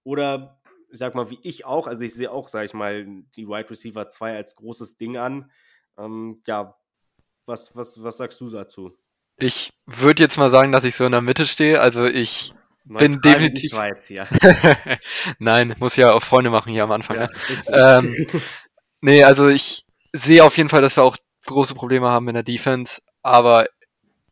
Oder 0.04 0.57
ich 0.90 0.98
sag 0.98 1.14
mal, 1.14 1.30
wie 1.30 1.38
ich 1.42 1.64
auch, 1.64 1.86
also 1.86 2.02
ich 2.02 2.14
sehe 2.14 2.30
auch, 2.30 2.48
sag 2.48 2.64
ich 2.64 2.74
mal, 2.74 3.04
die 3.36 3.48
Wide 3.48 3.70
Receiver 3.70 4.08
2 4.08 4.36
als 4.36 4.56
großes 4.56 4.96
Ding 4.96 5.16
an. 5.16 5.50
Ähm, 5.98 6.42
ja, 6.46 6.74
was, 7.46 7.74
was, 7.76 8.02
was 8.02 8.16
sagst 8.16 8.40
du 8.40 8.50
dazu? 8.50 8.96
Ich 9.36 9.72
würde 9.86 10.22
jetzt 10.22 10.36
mal 10.36 10.50
sagen, 10.50 10.72
dass 10.72 10.84
ich 10.84 10.96
so 10.96 11.06
in 11.06 11.12
der 11.12 11.20
Mitte 11.20 11.46
stehe. 11.46 11.80
Also 11.80 12.06
ich 12.06 12.54
bin 12.84 13.12
Neutral 13.12 13.40
wie 13.42 13.52
definitiv. 13.52 13.72
Nein, 15.38 15.74
muss 15.78 15.96
ja 15.96 16.12
auch 16.12 16.22
Freunde 16.22 16.50
machen 16.50 16.72
hier 16.72 16.84
am 16.84 16.92
Anfang. 16.92 17.16
Ja, 17.16 17.26
Ne? 17.26 18.04
richtig. 18.08 18.34
Ähm, 18.34 18.42
Nee, 19.00 19.22
also 19.22 19.48
ich 19.48 19.84
sehe 20.12 20.42
auf 20.42 20.56
jeden 20.56 20.68
Fall, 20.68 20.82
dass 20.82 20.96
wir 20.96 21.04
auch 21.04 21.16
große 21.46 21.74
Probleme 21.74 22.08
haben 22.08 22.26
in 22.28 22.34
der 22.34 22.42
Defense. 22.42 23.00
Aber 23.22 23.66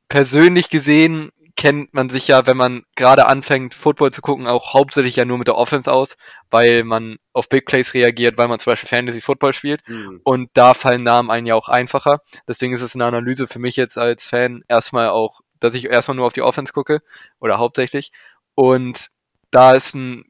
persönlich 0.08 0.70
gesehen 0.70 1.30
kennt 1.56 1.94
man 1.94 2.10
sich 2.10 2.28
ja, 2.28 2.46
wenn 2.46 2.56
man 2.56 2.84
gerade 2.96 3.26
anfängt, 3.26 3.74
Football 3.74 4.12
zu 4.12 4.20
gucken, 4.20 4.46
auch 4.46 4.74
hauptsächlich 4.74 5.16
ja 5.16 5.24
nur 5.24 5.38
mit 5.38 5.48
der 5.48 5.56
Offense 5.56 5.90
aus, 5.90 6.16
weil 6.50 6.84
man 6.84 7.16
auf 7.32 7.48
Big 7.48 7.64
Plays 7.64 7.94
reagiert, 7.94 8.36
weil 8.36 8.48
man 8.48 8.58
zum 8.58 8.72
Beispiel 8.72 8.88
Fantasy 8.88 9.22
Football 9.22 9.54
spielt. 9.54 9.80
Hm. 9.86 10.20
Und 10.22 10.50
da 10.52 10.74
fallen 10.74 11.02
Namen 11.02 11.30
einen 11.30 11.46
ja 11.46 11.54
auch 11.54 11.68
einfacher. 11.68 12.20
Deswegen 12.46 12.74
ist 12.74 12.82
es 12.82 12.94
eine 12.94 13.06
Analyse 13.06 13.46
für 13.46 13.58
mich 13.58 13.76
jetzt 13.76 13.96
als 13.96 14.26
Fan 14.28 14.64
erstmal 14.68 15.08
auch, 15.08 15.40
dass 15.58 15.74
ich 15.74 15.86
erstmal 15.86 16.16
nur 16.16 16.26
auf 16.26 16.34
die 16.34 16.42
Offense 16.42 16.72
gucke 16.74 17.00
oder 17.40 17.58
hauptsächlich. 17.58 18.12
Und 18.54 19.08
da 19.50 19.74
ist 19.74 19.94
ein 19.94 20.24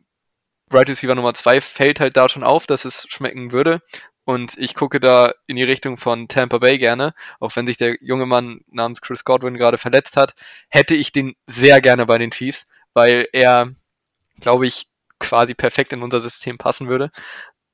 Right 0.70 0.88
Receiver 0.88 1.14
Nummer 1.14 1.34
2 1.34 1.60
fällt 1.60 2.00
halt 2.00 2.16
da 2.16 2.28
schon 2.28 2.44
auf, 2.44 2.66
dass 2.66 2.84
es 2.84 3.06
schmecken 3.08 3.52
würde. 3.52 3.82
Und 4.26 4.58
ich 4.58 4.74
gucke 4.74 4.98
da 5.00 5.32
in 5.46 5.54
die 5.56 5.62
Richtung 5.62 5.96
von 5.98 6.26
Tampa 6.26 6.58
Bay 6.58 6.78
gerne, 6.78 7.14
auch 7.38 7.54
wenn 7.54 7.66
sich 7.68 7.78
der 7.78 7.96
junge 8.02 8.26
Mann 8.26 8.62
namens 8.66 9.00
Chris 9.00 9.24
Godwin 9.24 9.56
gerade 9.56 9.78
verletzt 9.78 10.16
hat, 10.16 10.34
hätte 10.68 10.96
ich 10.96 11.12
den 11.12 11.36
sehr 11.46 11.80
gerne 11.80 12.06
bei 12.06 12.18
den 12.18 12.32
Chiefs, 12.32 12.66
weil 12.92 13.28
er, 13.32 13.72
glaube 14.40 14.66
ich, 14.66 14.88
quasi 15.20 15.54
perfekt 15.54 15.92
in 15.92 16.02
unser 16.02 16.20
System 16.20 16.58
passen 16.58 16.88
würde. 16.88 17.12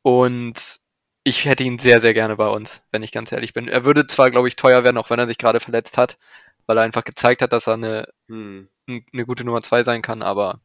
Und 0.02 0.78
ich 1.24 1.46
hätte 1.46 1.64
ihn 1.64 1.78
sehr, 1.78 2.00
sehr 2.00 2.14
gerne 2.14 2.36
bei 2.36 2.48
uns, 2.48 2.82
wenn 2.92 3.02
ich 3.02 3.12
ganz 3.12 3.32
ehrlich 3.32 3.54
bin. 3.54 3.68
Er 3.68 3.84
würde 3.86 4.06
zwar, 4.06 4.30
glaube 4.30 4.48
ich, 4.48 4.56
teuer 4.56 4.84
werden, 4.84 4.98
auch 4.98 5.10
wenn 5.10 5.18
er 5.20 5.26
sich 5.28 5.38
gerade 5.38 5.60
verletzt 5.60 5.96
hat, 5.98 6.18
weil 6.66 6.76
er 6.76 6.84
einfach 6.84 7.04
gezeigt 7.04 7.42
hat, 7.42 7.52
dass 7.52 7.66
er 7.66 7.74
eine, 7.74 8.08
Hm. 8.28 8.68
eine 8.88 9.26
gute 9.26 9.44
Nummer 9.44 9.62
2 9.62 9.84
sein 9.84 10.02
kann, 10.02 10.22
aber 10.22 10.60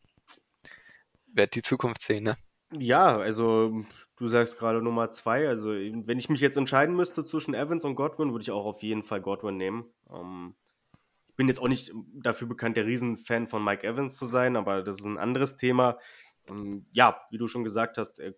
wird 1.27 1.55
die 1.55 1.61
Zukunft 1.61 2.01
sehen, 2.01 2.23
ne? 2.23 2.37
Ja, 2.71 3.17
also 3.17 3.85
du 4.17 4.27
sagst 4.29 4.57
gerade 4.57 4.81
Nummer 4.81 5.09
zwei. 5.11 5.47
Also 5.47 5.69
wenn 5.69 6.19
ich 6.19 6.29
mich 6.29 6.41
jetzt 6.41 6.57
entscheiden 6.57 6.95
müsste 6.95 7.23
zwischen 7.23 7.53
Evans 7.53 7.85
und 7.85 7.95
Godwin, 7.95 8.31
würde 8.31 8.43
ich 8.43 8.51
auch 8.51 8.65
auf 8.65 8.83
jeden 8.83 9.03
Fall 9.03 9.21
Godwin 9.21 9.57
nehmen. 9.57 9.85
Ähm, 10.11 10.55
ich 11.29 11.35
bin 11.35 11.47
jetzt 11.47 11.61
auch 11.61 11.67
nicht 11.67 11.91
dafür 12.13 12.47
bekannt, 12.47 12.77
der 12.77 12.85
Riesenfan 12.85 13.47
von 13.47 13.63
Mike 13.63 13.87
Evans 13.87 14.17
zu 14.17 14.25
sein, 14.25 14.55
aber 14.55 14.81
das 14.81 14.99
ist 14.99 15.05
ein 15.05 15.19
anderes 15.19 15.57
Thema. 15.57 15.99
Ähm, 16.49 16.87
ja, 16.91 17.21
wie 17.29 17.37
du 17.37 17.47
schon 17.47 17.63
gesagt 17.63 17.97
hast, 17.97 18.19
er 18.19 18.33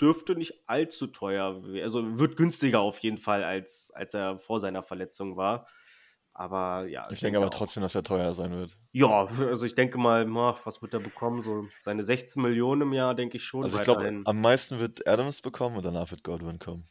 dürfte 0.00 0.36
nicht 0.36 0.68
allzu 0.68 1.08
teuer, 1.08 1.62
also 1.82 2.18
wird 2.18 2.36
günstiger 2.36 2.80
auf 2.80 2.98
jeden 2.98 3.18
Fall, 3.18 3.42
als, 3.42 3.90
als 3.94 4.14
er 4.14 4.38
vor 4.38 4.60
seiner 4.60 4.82
Verletzung 4.82 5.36
war. 5.36 5.66
Aber 6.38 6.86
ja, 6.86 7.08
Ich 7.10 7.20
denke 7.20 7.38
aber 7.38 7.46
auch- 7.46 7.50
trotzdem, 7.50 7.82
dass 7.82 7.94
er 7.94 8.02
teuer 8.02 8.34
sein 8.34 8.50
wird. 8.50 8.76
Ja, 8.92 9.24
also 9.26 9.64
ich 9.64 9.74
denke 9.74 9.96
mal, 9.96 10.26
ma, 10.26 10.54
was 10.64 10.82
wird 10.82 10.92
er 10.92 11.00
bekommen? 11.00 11.42
So 11.42 11.66
seine 11.82 12.04
16 12.04 12.42
Millionen 12.42 12.82
im 12.82 12.92
Jahr, 12.92 13.14
denke 13.14 13.38
ich 13.38 13.44
schon. 13.44 13.64
Also 13.64 13.78
ich 13.78 13.84
glaube, 13.84 14.20
am 14.22 14.40
meisten 14.42 14.78
wird 14.78 15.08
Adams 15.08 15.40
bekommen 15.40 15.76
und 15.76 15.84
danach 15.86 16.10
wird 16.10 16.24
Godwin 16.24 16.58
kommen. 16.58 16.84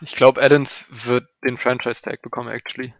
Ich 0.00 0.14
glaube, 0.14 0.40
Adams 0.40 0.84
wird 0.90 1.28
den 1.44 1.58
Franchise 1.58 2.02
Tag 2.02 2.22
bekommen, 2.22 2.50
actually. 2.50 2.94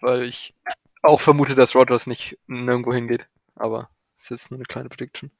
Weil 0.00 0.22
ich 0.22 0.54
auch 1.02 1.20
vermute, 1.20 1.56
dass 1.56 1.74
Rodgers 1.74 2.06
nicht 2.06 2.38
nirgendwo 2.46 2.92
hingeht. 2.94 3.26
Aber 3.56 3.90
es 4.16 4.30
ist 4.30 4.52
nur 4.52 4.58
eine 4.58 4.64
kleine 4.64 4.90
Prediction. 4.90 5.32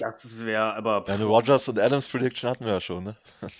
Das 0.00 0.46
wäre 0.46 0.74
aber. 0.74 1.04
Ja, 1.06 1.14
eine 1.16 1.24
Rogers 1.26 1.68
und 1.68 1.78
Adams 1.78 2.08
Prediction 2.08 2.48
hatten 2.48 2.64
wir 2.64 2.72
ja 2.72 2.80
schon, 2.80 3.04
ne? 3.04 3.16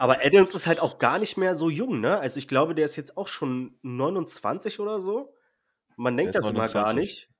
Aber 0.00 0.24
Adams 0.24 0.54
ist 0.54 0.66
halt 0.66 0.80
auch 0.80 0.98
gar 0.98 1.18
nicht 1.18 1.36
mehr 1.36 1.54
so 1.54 1.68
jung, 1.68 2.00
ne? 2.00 2.18
Also 2.18 2.38
ich 2.38 2.48
glaube, 2.48 2.74
der 2.74 2.86
ist 2.86 2.96
jetzt 2.96 3.18
auch 3.18 3.26
schon 3.26 3.78
29 3.82 4.80
oder 4.80 4.98
so. 4.98 5.34
Man 5.96 6.16
denkt 6.16 6.34
das 6.34 6.48
immer 6.48 6.68
gar 6.68 6.94
29. 6.94 6.96
nicht. 6.96 7.30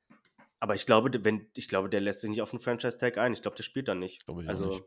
Aber 0.59 0.75
ich 0.75 0.85
glaube, 0.85 1.11
der- 1.11 1.25
wenn, 1.25 1.51
ich 1.55 1.69
glaube, 1.69 1.89
der 1.89 2.03
lässt 2.03 2.21
sich 2.21 2.29
nicht 2.29 2.43
auf 2.43 2.51
den 2.51 2.59
Franchise-Tag 2.59 3.17
ein. 3.17 3.33
Ich 3.33 3.41
glaube, 3.41 3.57
der 3.57 3.63
spielt 3.63 3.89
dann 3.89 3.99
nicht. 3.99 4.29
Also, 4.47 4.67
nicht. 4.67 4.85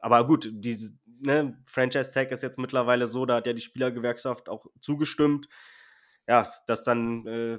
aber 0.00 0.26
gut, 0.26 0.48
diese 0.50 0.98
ne, 1.20 1.62
Franchise-Tag 1.66 2.32
ist 2.32 2.42
jetzt 2.42 2.58
mittlerweile 2.58 3.06
so, 3.06 3.24
da 3.24 3.36
hat 3.36 3.46
ja 3.46 3.52
die 3.52 3.62
Spielergewerkschaft 3.62 4.48
auch 4.48 4.66
zugestimmt. 4.80 5.48
Ja, 6.26 6.52
dass 6.66 6.82
dann, 6.82 7.24
äh, 7.28 7.58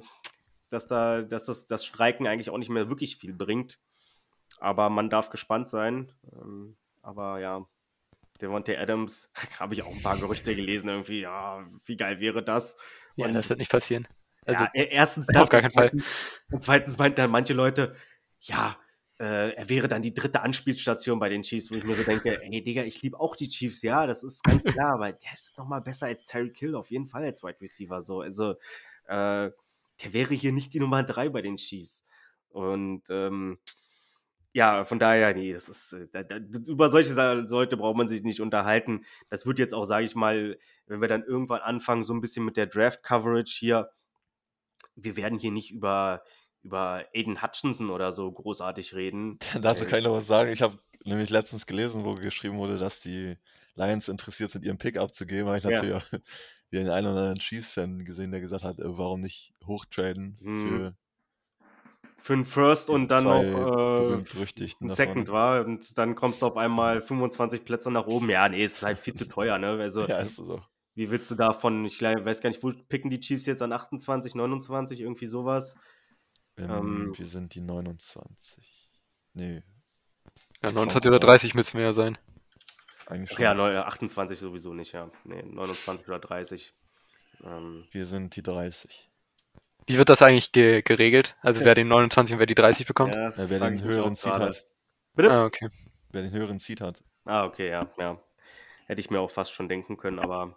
dass 0.68 0.88
da, 0.88 1.22
dass 1.22 1.44
das, 1.46 1.66
das 1.66 1.86
Streiken 1.86 2.26
eigentlich 2.26 2.50
auch 2.50 2.58
nicht 2.58 2.68
mehr 2.68 2.90
wirklich 2.90 3.16
viel 3.16 3.32
bringt. 3.32 3.78
Aber 4.58 4.90
man 4.90 5.08
darf 5.08 5.30
gespannt 5.30 5.70
sein. 5.70 6.12
Ähm, 6.34 6.76
aber 7.00 7.40
ja, 7.40 7.66
Devontae 8.40 8.76
Adams, 8.76 9.32
habe 9.58 9.74
ich 9.74 9.82
auch 9.82 9.92
ein 9.94 10.02
paar 10.02 10.18
Gerüchte 10.18 10.54
gelesen, 10.54 10.88
irgendwie, 10.88 11.20
ja, 11.20 11.66
wie 11.86 11.96
geil 11.96 12.20
wäre 12.20 12.42
das? 12.42 12.78
Ja, 13.16 13.26
Und- 13.26 13.34
das 13.34 13.48
wird 13.48 13.58
nicht 13.58 13.70
passieren. 13.70 14.06
Also, 14.46 14.64
ja, 14.64 14.70
e- 14.72 14.88
erstens 14.90 15.28
auf 15.34 15.48
gar 15.50 15.60
keinen 15.60 15.72
Fall. 15.72 15.92
Und 16.50 16.64
zweitens 16.64 16.96
meinten 16.96 17.16
dann 17.16 17.30
manche 17.30 17.52
Leute, 17.52 17.94
ja, 18.40 18.78
äh, 19.20 19.50
er 19.54 19.68
wäre 19.68 19.88
dann 19.88 20.00
die 20.00 20.14
dritte 20.14 20.40
Anspielstation 20.40 21.18
bei 21.18 21.28
den 21.28 21.42
Chiefs, 21.42 21.70
wo 21.70 21.74
ich 21.74 21.84
mir 21.84 21.94
so 21.96 22.02
denke, 22.02 22.40
ey, 22.42 22.62
Digga, 22.62 22.84
ich 22.84 23.02
liebe 23.02 23.20
auch 23.20 23.36
die 23.36 23.48
Chiefs, 23.48 23.82
ja, 23.82 24.06
das 24.06 24.22
ist 24.22 24.42
ganz 24.44 24.62
klar, 24.86 24.94
aber 24.94 25.12
der 25.12 25.32
ist 25.34 25.58
noch 25.58 25.66
mal 25.66 25.80
besser 25.80 26.06
als 26.06 26.24
Terry 26.24 26.50
Kill, 26.50 26.74
auf 26.76 26.90
jeden 26.90 27.08
Fall 27.08 27.24
als 27.24 27.42
Wide 27.42 27.60
Receiver, 27.60 28.00
so, 28.00 28.20
also, 28.22 28.52
äh, 29.06 29.50
der 30.02 30.12
wäre 30.12 30.32
hier 30.34 30.52
nicht 30.52 30.72
die 30.72 30.80
Nummer 30.80 31.02
drei 31.02 31.28
bei 31.28 31.42
den 31.42 31.56
Chiefs. 31.56 32.06
Und, 32.50 33.02
ähm, 33.10 33.58
ja, 34.58 34.84
von 34.84 34.98
daher, 34.98 35.34
nee, 35.34 35.52
das 35.52 35.68
ist, 35.68 35.92
äh, 35.92 36.08
da, 36.12 36.24
da, 36.24 36.36
über 36.36 36.90
solche 36.90 37.12
Leute 37.48 37.76
braucht 37.76 37.96
man 37.96 38.08
sich 38.08 38.22
nicht 38.24 38.40
unterhalten. 38.40 39.04
Das 39.28 39.46
wird 39.46 39.60
jetzt 39.60 39.72
auch, 39.72 39.84
sage 39.84 40.04
ich 40.04 40.16
mal, 40.16 40.58
wenn 40.86 41.00
wir 41.00 41.06
dann 41.08 41.22
irgendwann 41.22 41.60
anfangen, 41.60 42.02
so 42.02 42.12
ein 42.12 42.20
bisschen 42.20 42.44
mit 42.44 42.56
der 42.56 42.66
Draft-Coverage 42.66 43.56
hier, 43.56 43.90
wir 44.96 45.16
werden 45.16 45.38
hier 45.38 45.52
nicht 45.52 45.70
über, 45.70 46.24
über 46.62 47.04
Aiden 47.14 47.40
Hutchinson 47.42 47.90
oder 47.90 48.12
so 48.12 48.30
großartig 48.30 48.94
reden. 48.94 49.38
Dazu 49.62 49.84
Äh, 49.84 49.86
kann 49.86 50.00
ich 50.00 50.04
noch 50.04 50.14
was 50.14 50.26
sagen. 50.26 50.50
Ich 50.52 50.62
habe 50.62 50.78
nämlich 51.04 51.30
letztens 51.30 51.66
gelesen, 51.66 52.04
wo 52.04 52.14
geschrieben 52.14 52.58
wurde, 52.58 52.78
dass 52.78 53.00
die 53.00 53.36
Lions 53.74 54.08
interessiert 54.08 54.50
sind, 54.50 54.64
ihren 54.64 54.78
Pick 54.78 54.96
abzugeben. 54.96 55.46
Habe 55.46 55.58
ich 55.58 55.64
Ja. 55.64 55.74
natürlich 55.74 55.94
auch 55.94 56.04
wie 56.70 56.78
einen 56.78 56.88
oder 56.88 56.98
anderen 56.98 57.38
Chiefs-Fan 57.38 58.04
gesehen, 58.04 58.30
der 58.30 58.40
gesagt 58.40 58.64
hat, 58.64 58.78
äh, 58.78 58.82
warum 58.98 59.20
nicht 59.20 59.52
hochtraden 59.66 60.40
Hm, 60.40 60.48
für 60.52 60.96
Für 62.20 62.32
einen 62.32 62.44
First 62.44 62.90
und 62.90 63.08
dann 63.08 63.24
noch 63.24 63.42
äh, 63.42 64.14
ein 64.80 64.88
Second 64.88 65.28
war 65.28 65.64
und 65.64 65.96
dann 65.98 66.14
kommst 66.16 66.42
du 66.42 66.46
auf 66.46 66.56
einmal 66.56 67.00
25 67.00 67.64
Plätze 67.64 67.90
nach 67.90 68.06
oben. 68.06 68.28
Ja, 68.28 68.48
nee, 68.48 68.64
ist 68.64 68.82
halt 68.82 68.98
viel 68.98 69.14
zu 69.14 69.26
teuer, 69.28 69.58
ne? 69.58 69.78
Also, 69.80 70.00
Ja, 70.08 70.18
ist 70.18 70.38
auch. 70.40 70.68
wie 70.94 71.10
willst 71.10 71.30
du 71.30 71.36
davon, 71.36 71.84
ich 71.84 72.02
weiß 72.02 72.40
gar 72.40 72.50
nicht, 72.50 72.62
wo 72.62 72.72
picken 72.72 73.10
die 73.10 73.20
Chiefs 73.20 73.46
jetzt 73.46 73.62
an 73.62 73.72
28, 73.72 74.34
29, 74.34 75.00
irgendwie 75.00 75.26
sowas? 75.26 75.78
Ähm, 76.56 76.70
Ähm, 76.70 77.12
wir 77.16 77.26
sind 77.28 77.54
die 77.54 77.60
29. 77.60 78.90
Nee, 79.34 79.54
ja, 79.54 79.62
Schauen 80.64 80.74
29 80.74 81.04
wir's 81.04 81.14
oder 81.14 81.26
mal. 81.26 81.32
30 81.32 81.54
müssen 81.54 81.78
wir 81.78 81.84
ja 81.86 81.92
sein. 81.92 82.18
eigentlich 83.06 83.38
ja, 83.38 83.54
neu- 83.54 83.78
28 83.78 84.38
sowieso 84.40 84.74
nicht, 84.74 84.92
ja. 84.92 85.08
Nee, 85.24 85.42
29 85.44 86.08
oder 86.08 86.18
30. 86.18 86.74
Ähm, 87.44 87.86
Wir 87.92 88.06
sind 88.06 88.34
die 88.34 88.42
30. 88.42 89.08
Wie 89.88 89.98
wird 89.98 90.08
das 90.08 90.22
eigentlich 90.22 90.52
ge 90.52 90.82
geregelt? 90.82 91.36
Also 91.40 91.64
wer 91.64 91.74
den 91.74 91.88
29 91.88 92.34
und 92.34 92.38
wer 92.38 92.46
die 92.46 92.54
30 92.54 92.86
bekommt? 92.86 93.14
ja, 93.14 93.30
Ja, 93.30 93.50
wer 93.50 93.58
den 93.58 93.82
höheren 93.82 94.14
Seed 94.14 94.32
hat. 94.32 94.64
Bitte? 95.14 95.30
Ah, 95.30 95.44
okay. 95.44 95.68
Wer 96.10 96.22
den 96.22 96.32
höheren 96.32 96.58
Seed 96.58 96.80
hat. 96.80 97.02
Ah, 97.24 97.44
okay, 97.44 97.70
ja, 97.70 97.90
ja. 97.98 98.20
Hätte 98.86 99.00
ich 99.00 99.10
mir 99.10 99.20
auch 99.20 99.30
fast 99.30 99.52
schon 99.52 99.68
denken 99.68 99.96
können, 99.96 100.18
aber 100.18 100.56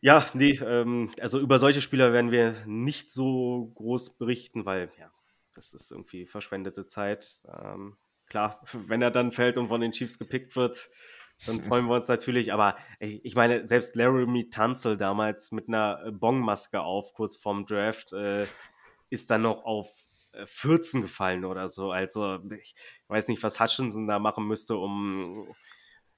ja, 0.00 0.26
nee, 0.34 0.58
ähm, 0.64 1.12
also 1.20 1.40
über 1.40 1.58
solche 1.58 1.80
Spieler 1.80 2.12
werden 2.12 2.30
wir 2.30 2.54
nicht 2.66 3.10
so 3.10 3.72
groß 3.74 4.16
berichten, 4.18 4.64
weil 4.64 4.90
ja, 4.98 5.10
das 5.54 5.74
ist 5.74 5.90
irgendwie 5.90 6.26
verschwendete 6.26 6.86
Zeit. 6.86 7.44
Ähm, 7.62 7.96
klar, 8.26 8.64
wenn 8.72 9.02
er 9.02 9.10
dann 9.10 9.32
fällt 9.32 9.58
und 9.58 9.68
von 9.68 9.80
den 9.80 9.92
Chiefs 9.92 10.18
gepickt 10.18 10.56
wird, 10.56 10.88
dann 11.46 11.62
freuen 11.62 11.86
wir 11.86 11.94
uns 11.94 12.08
natürlich, 12.08 12.52
aber 12.52 12.76
ich 13.00 13.34
meine, 13.34 13.64
selbst 13.66 13.94
Laramie 13.96 14.50
Tunzel 14.50 14.96
damals 14.96 15.52
mit 15.52 15.68
einer 15.68 16.02
äh, 16.06 16.10
Bongmaske 16.10 16.80
auf, 16.80 17.12
kurz 17.12 17.36
vorm 17.36 17.66
Draft, 17.66 18.12
äh, 18.12 18.46
ist 19.10 19.30
dann 19.30 19.42
noch 19.42 19.64
auf 19.64 19.88
äh, 20.32 20.46
14 20.46 21.02
gefallen 21.02 21.44
oder 21.44 21.68
so. 21.68 21.90
Also 21.90 22.40
ich 22.50 22.74
weiß 23.08 23.28
nicht, 23.28 23.42
was 23.42 23.60
Hutchinson 23.60 24.06
da 24.08 24.18
machen 24.18 24.46
müsste, 24.46 24.76
um, 24.76 25.54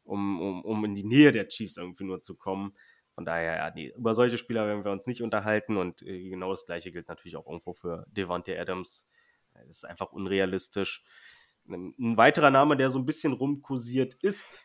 um, 0.05 0.41
um, 0.41 0.65
um 0.65 0.85
in 0.85 0.95
die 0.95 1.05
Nähe 1.05 1.33
der 1.33 1.49
Chiefs 1.49 1.77
irgendwie 1.77 2.05
nur 2.05 2.21
zu 2.21 2.37
kommen. 2.37 2.77
Von 3.15 3.25
daher, 3.25 3.57
ja, 3.57 3.71
nee, 3.75 3.93
über 3.97 4.15
solche 4.15 4.39
Spieler 4.39 4.67
werden 4.67 4.85
wir 4.85 4.93
uns 4.93 5.07
nicht 5.07 5.23
unterhalten 5.23 5.77
und 5.77 6.03
äh, 6.03 6.29
genau 6.31 6.51
das 6.51 6.65
gleiche 6.65 6.93
gilt 6.93 7.09
natürlich 7.09 7.37
auch 7.37 7.47
irgendwo 7.47 7.75
für 7.75 8.07
Devante 8.09 8.59
Adams. 8.59 9.09
Äh, 9.55 9.67
Das 9.67 9.79
ist 9.79 9.85
einfach 9.85 10.13
unrealistisch. 10.13 11.05
Ein 11.69 11.95
ein 11.99 12.17
weiterer 12.17 12.51
Name, 12.51 12.77
der 12.77 12.89
so 12.91 12.99
ein 12.99 13.05
bisschen 13.05 13.33
rumkursiert 13.35 14.15
ist, 14.23 14.65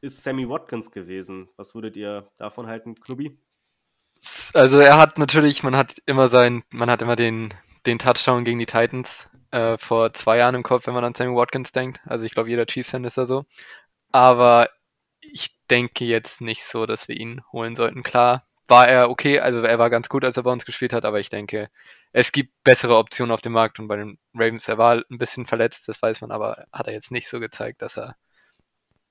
ist 0.00 0.22
Sammy 0.22 0.48
Watkins 0.48 0.90
gewesen. 0.90 1.48
Was 1.56 1.74
würdet 1.74 1.96
ihr 1.96 2.30
davon 2.36 2.66
halten, 2.66 2.94
Klubi? 2.94 3.38
Also 4.54 4.78
er 4.78 4.96
hat 4.98 5.18
natürlich, 5.18 5.62
man 5.62 5.76
hat 5.76 5.96
immer 6.06 6.28
sein, 6.28 6.64
man 6.70 6.90
hat 6.90 7.02
immer 7.02 7.16
den, 7.16 7.52
den 7.86 7.98
Touchdown 7.98 8.44
gegen 8.44 8.58
die 8.58 8.66
Titans 8.66 9.28
äh, 9.50 9.76
vor 9.78 10.12
zwei 10.14 10.38
Jahren 10.38 10.54
im 10.54 10.62
Kopf, 10.62 10.86
wenn 10.86 10.94
man 10.94 11.04
an 11.04 11.14
Sammy 11.14 11.34
Watkins 11.36 11.72
denkt. 11.72 12.00
Also 12.06 12.24
ich 12.24 12.32
glaube, 12.32 12.48
jeder 12.50 12.66
Chiefs-Fan 12.66 13.04
ist 13.04 13.18
da 13.18 13.26
so. 13.26 13.44
aber 14.12 14.70
ich 15.20 15.58
denke 15.70 16.04
jetzt 16.04 16.40
nicht 16.40 16.64
so, 16.64 16.86
dass 16.86 17.08
wir 17.08 17.16
ihn 17.16 17.42
holen 17.52 17.76
sollten. 17.76 18.02
Klar, 18.02 18.46
war 18.68 18.88
er 18.88 19.10
okay, 19.10 19.40
also 19.40 19.60
er 19.62 19.78
war 19.78 19.90
ganz 19.90 20.08
gut, 20.08 20.24
als 20.24 20.36
er 20.36 20.42
bei 20.44 20.52
uns 20.52 20.64
gespielt 20.64 20.92
hat, 20.92 21.04
aber 21.04 21.20
ich 21.20 21.30
denke, 21.30 21.70
es 22.12 22.32
gibt 22.32 22.52
bessere 22.64 22.96
Optionen 22.96 23.32
auf 23.32 23.40
dem 23.40 23.52
Markt 23.52 23.78
und 23.78 23.88
bei 23.88 23.96
den 23.96 24.18
Ravens, 24.34 24.68
er 24.68 24.78
war 24.78 24.96
ein 25.10 25.18
bisschen 25.18 25.46
verletzt, 25.46 25.88
das 25.88 26.02
weiß 26.02 26.20
man, 26.20 26.32
aber 26.32 26.66
hat 26.72 26.86
er 26.86 26.92
jetzt 26.94 27.10
nicht 27.10 27.28
so 27.28 27.40
gezeigt, 27.40 27.82
dass 27.82 27.96
er 27.98 28.16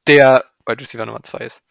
der 0.08 0.46
Wide 0.66 0.82
Receiver 0.82 1.06
Nummer 1.06 1.24
2 1.24 1.38
ist. 1.40 1.64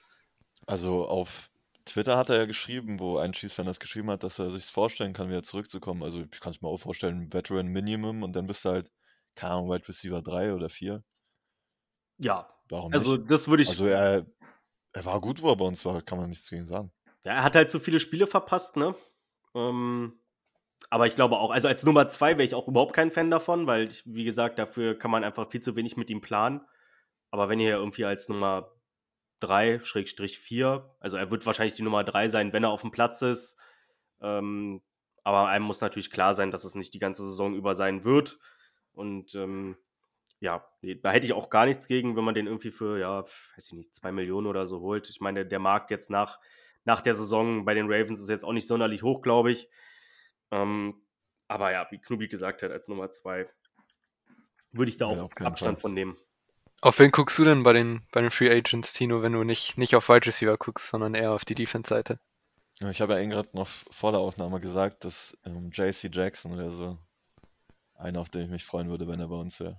Also 0.66 1.06
auf 1.06 1.50
Twitter 1.84 2.16
hat 2.16 2.30
er 2.30 2.36
ja 2.36 2.46
geschrieben, 2.46 2.98
wo 2.98 3.18
ein 3.18 3.32
Chiefs-Fan 3.32 3.66
das 3.66 3.78
geschrieben 3.78 4.10
hat, 4.10 4.22
dass 4.22 4.38
er 4.38 4.50
sich 4.50 4.64
vorstellen 4.66 5.12
kann, 5.12 5.28
wieder 5.28 5.42
zurückzukommen. 5.42 6.02
Also 6.02 6.24
ich 6.32 6.40
kann 6.40 6.52
es 6.52 6.62
mir 6.62 6.68
auch 6.68 6.80
vorstellen, 6.80 7.32
Veteran 7.32 7.66
Minimum 7.66 8.22
und 8.22 8.34
dann 8.34 8.46
bist 8.46 8.64
du 8.64 8.70
halt, 8.70 8.90
keine 9.34 9.54
Ahnung, 9.54 9.70
Wide 9.70 9.86
Receiver 9.86 10.22
3 10.22 10.54
oder 10.54 10.70
4. 10.70 11.02
Ja, 12.18 12.48
Warum 12.70 12.90
nicht? 12.90 12.94
also 12.94 13.16
das 13.16 13.48
würde 13.48 13.64
ich. 13.64 13.68
Also 13.68 13.86
er, 13.86 14.26
er 14.92 15.04
war 15.04 15.20
gut, 15.20 15.42
wo 15.42 15.50
er 15.50 15.56
bei 15.56 15.64
uns 15.64 15.84
war, 15.84 16.00
kann 16.02 16.18
man 16.18 16.30
nichts 16.30 16.48
gegen 16.48 16.66
sagen. 16.66 16.92
Ja, 17.24 17.32
er 17.32 17.44
hat 17.44 17.54
halt 17.56 17.70
so 17.70 17.78
viele 17.78 18.00
Spiele 18.00 18.26
verpasst, 18.26 18.76
ne? 18.76 18.94
Ähm, 19.54 20.20
aber 20.90 21.06
ich 21.06 21.14
glaube 21.14 21.36
auch, 21.36 21.50
also 21.50 21.68
als 21.68 21.84
Nummer 21.84 22.08
zwei 22.08 22.32
wäre 22.32 22.44
ich 22.44 22.54
auch 22.54 22.68
überhaupt 22.68 22.94
kein 22.94 23.10
Fan 23.10 23.30
davon, 23.30 23.66
weil, 23.66 23.88
ich, 23.88 24.02
wie 24.06 24.24
gesagt, 24.24 24.58
dafür 24.58 24.98
kann 24.98 25.10
man 25.10 25.24
einfach 25.24 25.50
viel 25.50 25.60
zu 25.60 25.76
wenig 25.76 25.96
mit 25.96 26.10
ihm 26.10 26.20
planen. 26.20 26.60
Aber 27.30 27.48
wenn 27.48 27.60
ihr 27.60 27.76
irgendwie 27.76 28.04
als 28.04 28.28
Nummer 28.28 28.73
drei, 29.40 29.80
Schrägstrich 29.82 30.38
vier, 30.38 30.94
also 31.00 31.16
er 31.16 31.30
wird 31.30 31.46
wahrscheinlich 31.46 31.74
die 31.74 31.82
Nummer 31.82 32.04
drei 32.04 32.28
sein, 32.28 32.52
wenn 32.52 32.64
er 32.64 32.70
auf 32.70 32.80
dem 32.80 32.90
Platz 32.90 33.22
ist. 33.22 33.58
Ähm, 34.20 34.82
aber 35.22 35.48
einem 35.48 35.64
muss 35.64 35.80
natürlich 35.80 36.10
klar 36.10 36.34
sein, 36.34 36.50
dass 36.50 36.64
es 36.64 36.74
nicht 36.74 36.94
die 36.94 36.98
ganze 36.98 37.24
Saison 37.24 37.54
über 37.54 37.74
sein 37.74 38.04
wird. 38.04 38.38
Und 38.92 39.34
ähm, 39.34 39.76
ja, 40.40 40.66
da 41.02 41.10
hätte 41.10 41.26
ich 41.26 41.32
auch 41.32 41.48
gar 41.48 41.64
nichts 41.66 41.86
gegen, 41.86 42.16
wenn 42.16 42.24
man 42.24 42.34
den 42.34 42.46
irgendwie 42.46 42.70
für, 42.70 42.98
ja, 42.98 43.22
weiß 43.22 43.66
ich 43.68 43.72
nicht, 43.72 43.94
zwei 43.94 44.12
Millionen 44.12 44.46
oder 44.46 44.66
so 44.66 44.80
holt. 44.80 45.08
Ich 45.08 45.20
meine, 45.20 45.46
der 45.46 45.58
Markt 45.58 45.90
jetzt 45.90 46.10
nach, 46.10 46.38
nach 46.84 47.00
der 47.00 47.14
Saison 47.14 47.64
bei 47.64 47.74
den 47.74 47.90
Ravens 47.90 48.20
ist 48.20 48.28
jetzt 48.28 48.44
auch 48.44 48.52
nicht 48.52 48.66
sonderlich 48.66 49.02
hoch, 49.02 49.22
glaube 49.22 49.50
ich. 49.50 49.68
Ähm, 50.50 51.02
aber 51.48 51.72
ja, 51.72 51.86
wie 51.90 51.98
Knubi 51.98 52.28
gesagt 52.28 52.62
hat, 52.62 52.70
als 52.70 52.88
Nummer 52.88 53.10
zwei 53.10 53.48
würde 54.72 54.90
ich 54.90 54.96
da 54.96 55.10
Ja, 55.10 55.22
auch 55.22 55.30
keinen 55.30 55.46
Abstand 55.46 55.78
Fall. 55.78 55.82
von 55.82 55.94
nehmen. 55.94 56.18
Auf 56.84 56.98
wen 56.98 57.12
guckst 57.12 57.38
du 57.38 57.44
denn 57.44 57.62
bei 57.62 57.72
den, 57.72 58.02
bei 58.12 58.20
den 58.20 58.30
Free 58.30 58.50
Agents, 58.50 58.92
Tino, 58.92 59.22
wenn 59.22 59.32
du 59.32 59.42
nicht, 59.42 59.78
nicht 59.78 59.96
auf 59.96 60.10
Wide 60.10 60.26
Receiver 60.26 60.58
guckst, 60.58 60.88
sondern 60.88 61.14
eher 61.14 61.32
auf 61.32 61.46
die 61.46 61.54
Defense-Seite? 61.54 62.18
Ja, 62.78 62.90
Ich 62.90 63.00
habe 63.00 63.14
ja 63.14 63.20
eben 63.20 63.30
gerade 63.30 63.48
noch 63.54 63.70
vor 63.90 64.12
der 64.12 64.20
Aufnahme 64.20 64.60
gesagt, 64.60 65.02
dass 65.06 65.34
ähm, 65.46 65.70
JC 65.72 66.14
Jackson 66.14 66.58
wäre 66.58 66.72
so 66.72 66.98
einer, 67.96 68.20
auf 68.20 68.28
den 68.28 68.42
ich 68.42 68.50
mich 68.50 68.66
freuen 68.66 68.90
würde, 68.90 69.08
wenn 69.08 69.18
er 69.18 69.28
bei 69.28 69.36
uns 69.36 69.60
wäre. 69.60 69.78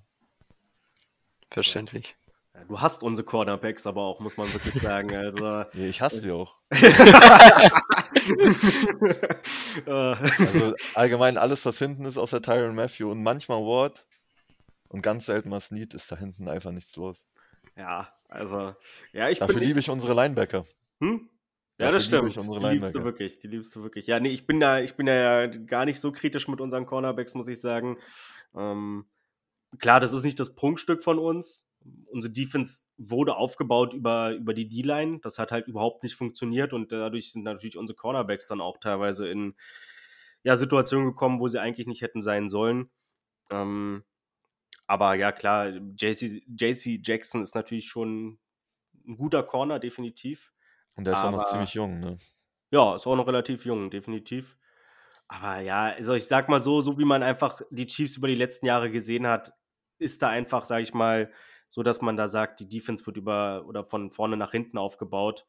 Verständlich. 1.52 2.16
Ja, 2.56 2.64
du 2.64 2.82
hast 2.82 3.04
unsere 3.04 3.24
Cornerbacks 3.24 3.86
aber 3.86 4.02
auch, 4.02 4.20
muss 4.20 4.38
man 4.38 4.52
wirklich 4.52 4.74
sagen. 4.74 5.16
Also, 5.16 5.46
Ja, 5.46 5.70
ich 5.74 6.02
hasse 6.02 6.22
die 6.22 6.32
auch. 6.32 6.56
Also 9.86 10.74
allgemein 10.96 11.38
alles, 11.38 11.66
was 11.66 11.78
hinten 11.78 12.06
ist, 12.06 12.18
außer 12.18 12.42
Tyron 12.42 12.74
Matthew 12.74 13.12
und 13.12 13.22
manchmal 13.22 13.60
Ward 13.60 14.04
und 14.96 15.02
ganz 15.02 15.26
selten 15.26 15.50
mal 15.50 15.60
Snead, 15.60 15.94
ist 15.94 16.10
da 16.10 16.16
hinten 16.16 16.48
einfach 16.48 16.72
nichts 16.72 16.96
los. 16.96 17.28
ja, 17.76 18.14
also, 18.30 18.74
ja, 19.12 19.30
ich 19.30 19.40
Dafür 19.40 19.56
bin. 19.56 19.64
liebe 19.66 19.80
ich 19.82 19.90
unsere 19.90 20.14
Linebacker. 20.14 20.66
Hm? 21.02 21.30
Ja, 21.78 21.92
Dafür 21.92 21.92
das 21.92 22.06
stimmt. 22.06 22.36
Die 22.38 22.70
liebst 22.70 22.96
du 22.96 23.04
wirklich, 23.04 23.40
die 23.40 23.48
liebst 23.48 23.76
du 23.76 23.84
wirklich. 23.84 24.08
Ja, 24.08 24.22
nee, 24.22 24.30
ich 24.30 24.48
bin 24.48 24.62
da, 24.62 24.80
ich 24.80 24.96
bin 24.96 25.08
da 25.08 25.14
ja 25.14 25.48
gar 25.48 25.84
nicht 25.84 26.00
so 26.00 26.14
kritisch 26.14 26.48
mit 26.48 26.62
unseren 26.62 26.86
Cornerbacks, 26.86 27.34
muss 27.34 27.50
ich 27.50 27.60
sagen. 27.60 27.98
Ähm, 28.56 29.06
klar, 29.80 30.00
das 30.00 30.14
ist 30.14 30.24
nicht 30.24 30.40
das 30.40 30.56
Prunkstück 30.56 31.04
von 31.04 31.20
uns. 31.20 31.68
Unsere 32.06 32.32
Defense 32.32 32.84
wurde 32.98 33.36
aufgebaut 33.36 33.94
über, 33.94 34.32
über 34.32 34.54
die 34.54 34.70
D-Line. 34.70 35.20
Das 35.24 35.40
hat 35.40 35.52
halt 35.52 35.68
überhaupt 35.68 36.04
nicht 36.04 36.16
funktioniert 36.16 36.72
und 36.72 36.94
dadurch 36.94 37.34
sind 37.34 37.44
natürlich 37.44 37.78
unsere 37.78 37.98
Cornerbacks 37.98 38.48
dann 38.48 38.62
auch 38.62 38.78
teilweise 38.78 39.28
in 39.28 39.56
ja, 40.44 40.56
Situationen 40.56 41.08
gekommen, 41.08 41.42
wo 41.42 41.50
sie 41.50 41.60
eigentlich 41.60 41.86
nicht 41.86 42.02
hätten 42.02 42.22
sein 42.22 42.48
sollen. 42.48 42.90
Ähm, 43.52 44.06
aber 44.88 45.16
ja, 45.16 45.32
klar, 45.32 45.70
JC, 45.70 46.44
Jackson 47.04 47.42
ist 47.42 47.56
natürlich 47.56 47.88
schon 47.88 48.40
ein 49.08 49.18
guter 49.18 49.44
Corner, 49.44 49.80
definitiv. 49.80 50.52
Und 50.96 51.06
der 51.06 51.14
ist 51.14 51.20
auch 51.20 51.32
noch 51.32 51.40
Aber- 51.40 51.50
ziemlich 51.50 51.74
jung, 51.74 52.00
ne? 52.00 52.18
Ja, 52.72 52.96
ist 52.96 53.06
auch 53.08 53.16
noch 53.16 53.28
relativ 53.28 53.66
jung, 53.66 53.90
definitiv. 53.92 54.58
Aber 55.28 55.60
ja, 55.60 55.86
also 55.86 56.14
ich 56.14 56.26
sag 56.26 56.50
mal 56.50 56.60
so, 56.60 56.82
so 56.82 56.98
wie 57.00 57.06
man 57.06 57.24
einfach 57.24 57.62
die 57.72 57.88
Chiefs 57.88 58.18
über 58.18 58.28
die 58.28 58.36
letzten 58.36 58.66
Jahre 58.66 58.92
gesehen 58.92 59.28
hat, 59.28 59.54
ist 59.98 60.22
da 60.22 60.30
einfach, 60.30 60.66
sag 60.66 60.82
ich 60.82 60.94
mal, 60.94 61.32
so, 61.70 61.84
dass 61.84 62.02
man 62.02 62.16
da 62.18 62.28
sagt, 62.28 62.60
die 62.60 62.70
Defense 62.70 63.06
wird 63.06 63.18
über 63.18 63.66
oder 63.68 63.86
von 63.86 64.12
vorne 64.12 64.38
nach 64.38 64.52
hinten 64.52 64.78
aufgebaut. 64.78 65.48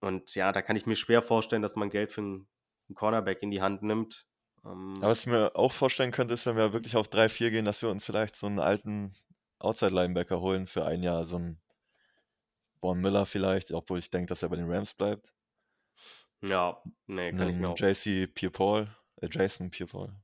Und 0.00 0.34
ja, 0.34 0.52
da 0.52 0.62
kann 0.62 0.76
ich 0.76 0.86
mir 0.86 0.96
schwer 0.96 1.20
vorstellen, 1.20 1.62
dass 1.62 1.76
man 1.76 1.90
Geld 1.90 2.10
für 2.12 2.20
einen, 2.22 2.48
einen 2.88 2.94
Cornerback 2.94 3.42
in 3.42 3.50
die 3.50 3.60
Hand 3.60 3.82
nimmt. 3.82 4.26
Ähm, 4.64 4.94
Aber 4.98 5.08
was 5.08 5.20
ich 5.20 5.26
mir 5.26 5.56
auch 5.56 5.72
vorstellen 5.72 6.12
könnte, 6.12 6.34
ist, 6.34 6.46
wenn 6.46 6.56
wir 6.56 6.72
wirklich 6.72 6.96
auf 6.96 7.08
3-4 7.08 7.50
gehen, 7.50 7.64
dass 7.64 7.82
wir 7.82 7.88
uns 7.90 8.04
vielleicht 8.04 8.36
so 8.36 8.46
einen 8.46 8.58
alten 8.58 9.14
Outside-Linebacker 9.58 10.40
holen 10.40 10.66
für 10.66 10.84
ein 10.84 11.02
Jahr, 11.02 11.24
so 11.24 11.36
einen 11.36 11.60
Von 12.80 13.00
Miller 13.00 13.26
vielleicht, 13.26 13.72
obwohl 13.72 13.98
ich 13.98 14.10
denke, 14.10 14.28
dass 14.28 14.42
er 14.42 14.48
bei 14.48 14.56
den 14.56 14.70
Rams 14.70 14.94
bleibt. 14.94 15.32
ja, 16.42 16.82
nee, 17.06 17.32
kann 17.32 17.48
ich 17.48 17.56
mir 17.56 17.66
Einen 17.66 17.66
auch. 17.66 17.78
JC 17.78 18.26
Pierre-Paul, 18.26 18.88
äh, 19.16 19.28
Jason 19.30 19.70
Pierre-Paul. 19.70 20.14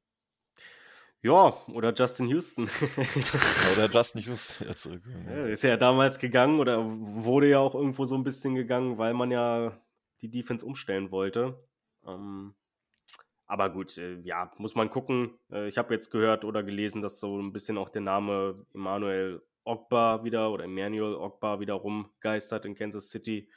Ja, 1.22 1.52
oder 1.68 1.92
Justin 1.92 2.28
Houston. 2.28 2.68
Oder 3.74 3.90
Justin 3.92 4.22
Hughes 4.22 4.54
ja, 4.60 4.74
zurück. 4.76 5.02
Ja, 5.26 5.46
ist 5.46 5.64
ja 5.64 5.76
damals 5.76 6.18
gegangen 6.18 6.60
oder 6.60 6.84
wurde 6.84 7.48
ja 7.48 7.58
auch 7.58 7.74
irgendwo 7.74 8.04
so 8.04 8.14
ein 8.14 8.22
bisschen 8.22 8.54
gegangen, 8.54 8.96
weil 8.98 9.12
man 9.12 9.30
ja 9.30 9.76
die 10.20 10.30
Defense 10.30 10.64
umstellen 10.64 11.10
wollte. 11.10 11.58
Ähm, 12.06 12.54
aber 13.46 13.70
gut, 13.70 13.96
äh, 13.98 14.18
ja, 14.20 14.52
muss 14.58 14.74
man 14.74 14.90
gucken. 14.90 15.38
Äh, 15.50 15.68
ich 15.68 15.78
habe 15.78 15.94
jetzt 15.94 16.10
gehört 16.10 16.44
oder 16.44 16.62
gelesen, 16.62 17.02
dass 17.02 17.20
so 17.20 17.40
ein 17.40 17.52
bisschen 17.52 17.78
auch 17.78 17.88
der 17.88 18.02
Name 18.02 18.66
Emmanuel 18.74 19.42
Ogba 19.64 20.24
wieder 20.24 20.50
oder 20.50 20.64
Emmanuel 20.64 21.14
Ogba 21.14 21.60
wieder 21.60 21.74
rumgeistert 21.74 22.64
in 22.66 22.74
Kansas 22.74 23.10
City. 23.10 23.48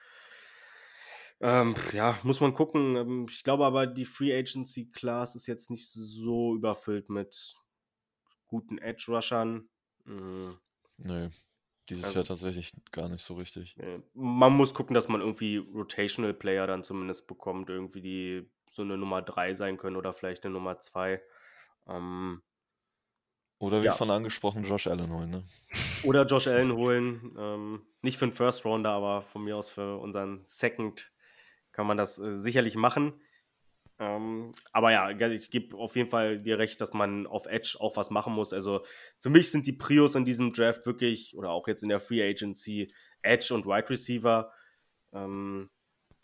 Ähm, 1.42 1.76
ja, 1.94 2.20
muss 2.24 2.42
man 2.42 2.54
gucken. 2.54 2.96
Ähm, 2.96 3.26
ich 3.30 3.44
glaube 3.44 3.66
aber, 3.66 3.88
die 3.88 4.06
Free 4.06 4.36
Agency 4.38 4.92
Class 4.92 5.36
ist 5.36 5.48
jetzt 5.48 5.70
nicht 5.72 5.90
so 5.90 6.56
überfüllt 6.56 7.10
mit 7.10 7.56
guten 8.48 8.78
Edge-Rushern. 8.78 9.70
Mm. 10.06 10.44
Nee, 10.98 11.30
dieses 11.88 12.04
Also- 12.04 12.16
Jahr 12.16 12.26
tatsächlich 12.26 12.74
gar 12.92 13.08
nicht 13.08 13.24
so 13.24 13.36
richtig. 13.36 13.78
Man 14.14 14.54
muss 14.54 14.74
gucken, 14.74 14.94
dass 14.94 15.08
man 15.08 15.22
irgendwie 15.22 15.58
Rotational 15.58 16.34
Player 16.34 16.68
dann 16.68 16.84
zumindest 16.84 17.26
bekommt, 17.28 17.70
irgendwie 17.70 18.02
die 18.02 18.52
so 18.70 18.82
eine 18.84 18.98
Nummer 18.98 19.22
3 19.22 19.54
sein 19.54 19.78
können 19.78 19.96
oder 19.98 20.14
vielleicht 20.14 20.46
eine 20.46 20.54
Nummer 20.54 20.80
2. 20.80 21.22
Ähm, 21.88 22.42
Oder 23.60 23.82
wie 23.82 23.88
Ja. 23.88 23.96
von 23.96 24.10
angesprochen, 24.10 24.64
Josh 24.64 24.88
Allen 24.88 25.12
holen, 25.12 25.30
ne? 25.32 25.44
oder 26.04 26.26
Josh 26.26 26.48
Allen 26.48 26.72
holen. 26.74 27.36
Ähm, 27.38 27.86
nicht 28.02 28.18
für 28.18 28.26
einen 28.26 28.34
First 28.34 28.64
Rounder, 28.64 28.92
aber 28.92 29.22
von 29.24 29.44
mir 29.44 29.58
aus 29.58 29.70
für 29.70 29.98
unseren 30.00 30.44
Second 30.46 31.12
kann 31.74 31.86
man 31.88 31.98
das 31.98 32.20
äh, 32.20 32.36
sicherlich 32.36 32.76
machen. 32.76 33.20
Ähm, 34.02 34.54
aber 34.72 34.92
ja, 34.94 35.10
ich 35.10 35.52
gebe 35.52 35.76
auf 35.76 35.98
jeden 35.98 36.10
Fall 36.10 36.40
dir 36.40 36.58
recht, 36.58 36.80
dass 36.80 36.94
man 36.94 37.28
auf 37.28 37.48
Edge 37.48 37.76
auch 37.80 37.98
was 37.98 38.12
machen 38.12 38.34
muss. 38.34 38.54
Also 38.54 38.86
für 39.18 39.30
mich 39.30 39.52
sind 39.52 39.68
die 39.68 39.74
Prios 39.74 40.16
in 40.16 40.24
diesem 40.24 40.54
Draft 40.54 40.86
wirklich, 40.86 41.36
oder 41.36 41.50
auch 41.50 41.68
jetzt 41.68 41.84
in 41.84 41.90
der 41.90 42.00
Free 42.00 42.24
Agency, 42.24 42.94
Edge 43.24 43.54
und 43.54 43.66
Wide 43.66 43.90
Receiver. 43.90 44.54
Ähm, 45.12 45.70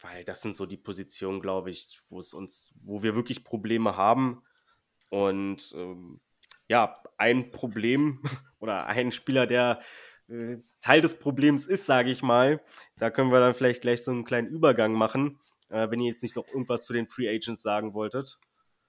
weil 0.05 0.23
das 0.23 0.41
sind 0.41 0.55
so 0.55 0.65
die 0.65 0.77
Positionen, 0.77 1.41
glaube 1.41 1.69
ich, 1.69 1.99
wo 2.09 2.19
es 2.19 2.33
uns, 2.33 2.73
wo 2.83 3.03
wir 3.03 3.15
wirklich 3.15 3.43
Probleme 3.43 3.97
haben. 3.97 4.43
Und 5.09 5.73
ähm, 5.75 6.19
ja, 6.67 7.01
ein 7.17 7.51
Problem 7.51 8.21
oder 8.59 8.87
ein 8.87 9.11
Spieler, 9.11 9.47
der 9.47 9.81
äh, 10.27 10.57
Teil 10.81 11.01
des 11.01 11.19
Problems 11.19 11.65
ist, 11.65 11.85
sage 11.85 12.11
ich 12.11 12.21
mal, 12.21 12.61
da 12.97 13.09
können 13.09 13.31
wir 13.31 13.39
dann 13.39 13.55
vielleicht 13.55 13.81
gleich 13.81 14.03
so 14.03 14.11
einen 14.11 14.25
kleinen 14.25 14.47
Übergang 14.47 14.93
machen, 14.93 15.39
äh, 15.69 15.89
wenn 15.89 15.99
ihr 15.99 16.11
jetzt 16.11 16.23
nicht 16.23 16.35
noch 16.35 16.47
irgendwas 16.47 16.85
zu 16.85 16.93
den 16.93 17.07
Free 17.07 17.29
Agents 17.29 17.63
sagen 17.63 17.93
wolltet. 17.93 18.37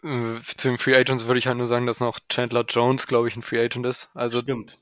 Äh, 0.02 0.40
zu 0.40 0.68
den 0.68 0.78
Free 0.78 0.94
Agents 0.94 1.26
würde 1.26 1.38
ich 1.38 1.46
halt 1.46 1.56
nur 1.56 1.66
sagen, 1.66 1.86
dass 1.86 2.00
noch 2.00 2.18
Chandler 2.28 2.64
Jones, 2.68 3.06
glaube 3.06 3.28
ich, 3.28 3.36
ein 3.36 3.42
Free 3.42 3.60
Agent 3.60 3.86
ist. 3.86 4.10
Also 4.14 4.40
Stimmt. 4.40 4.78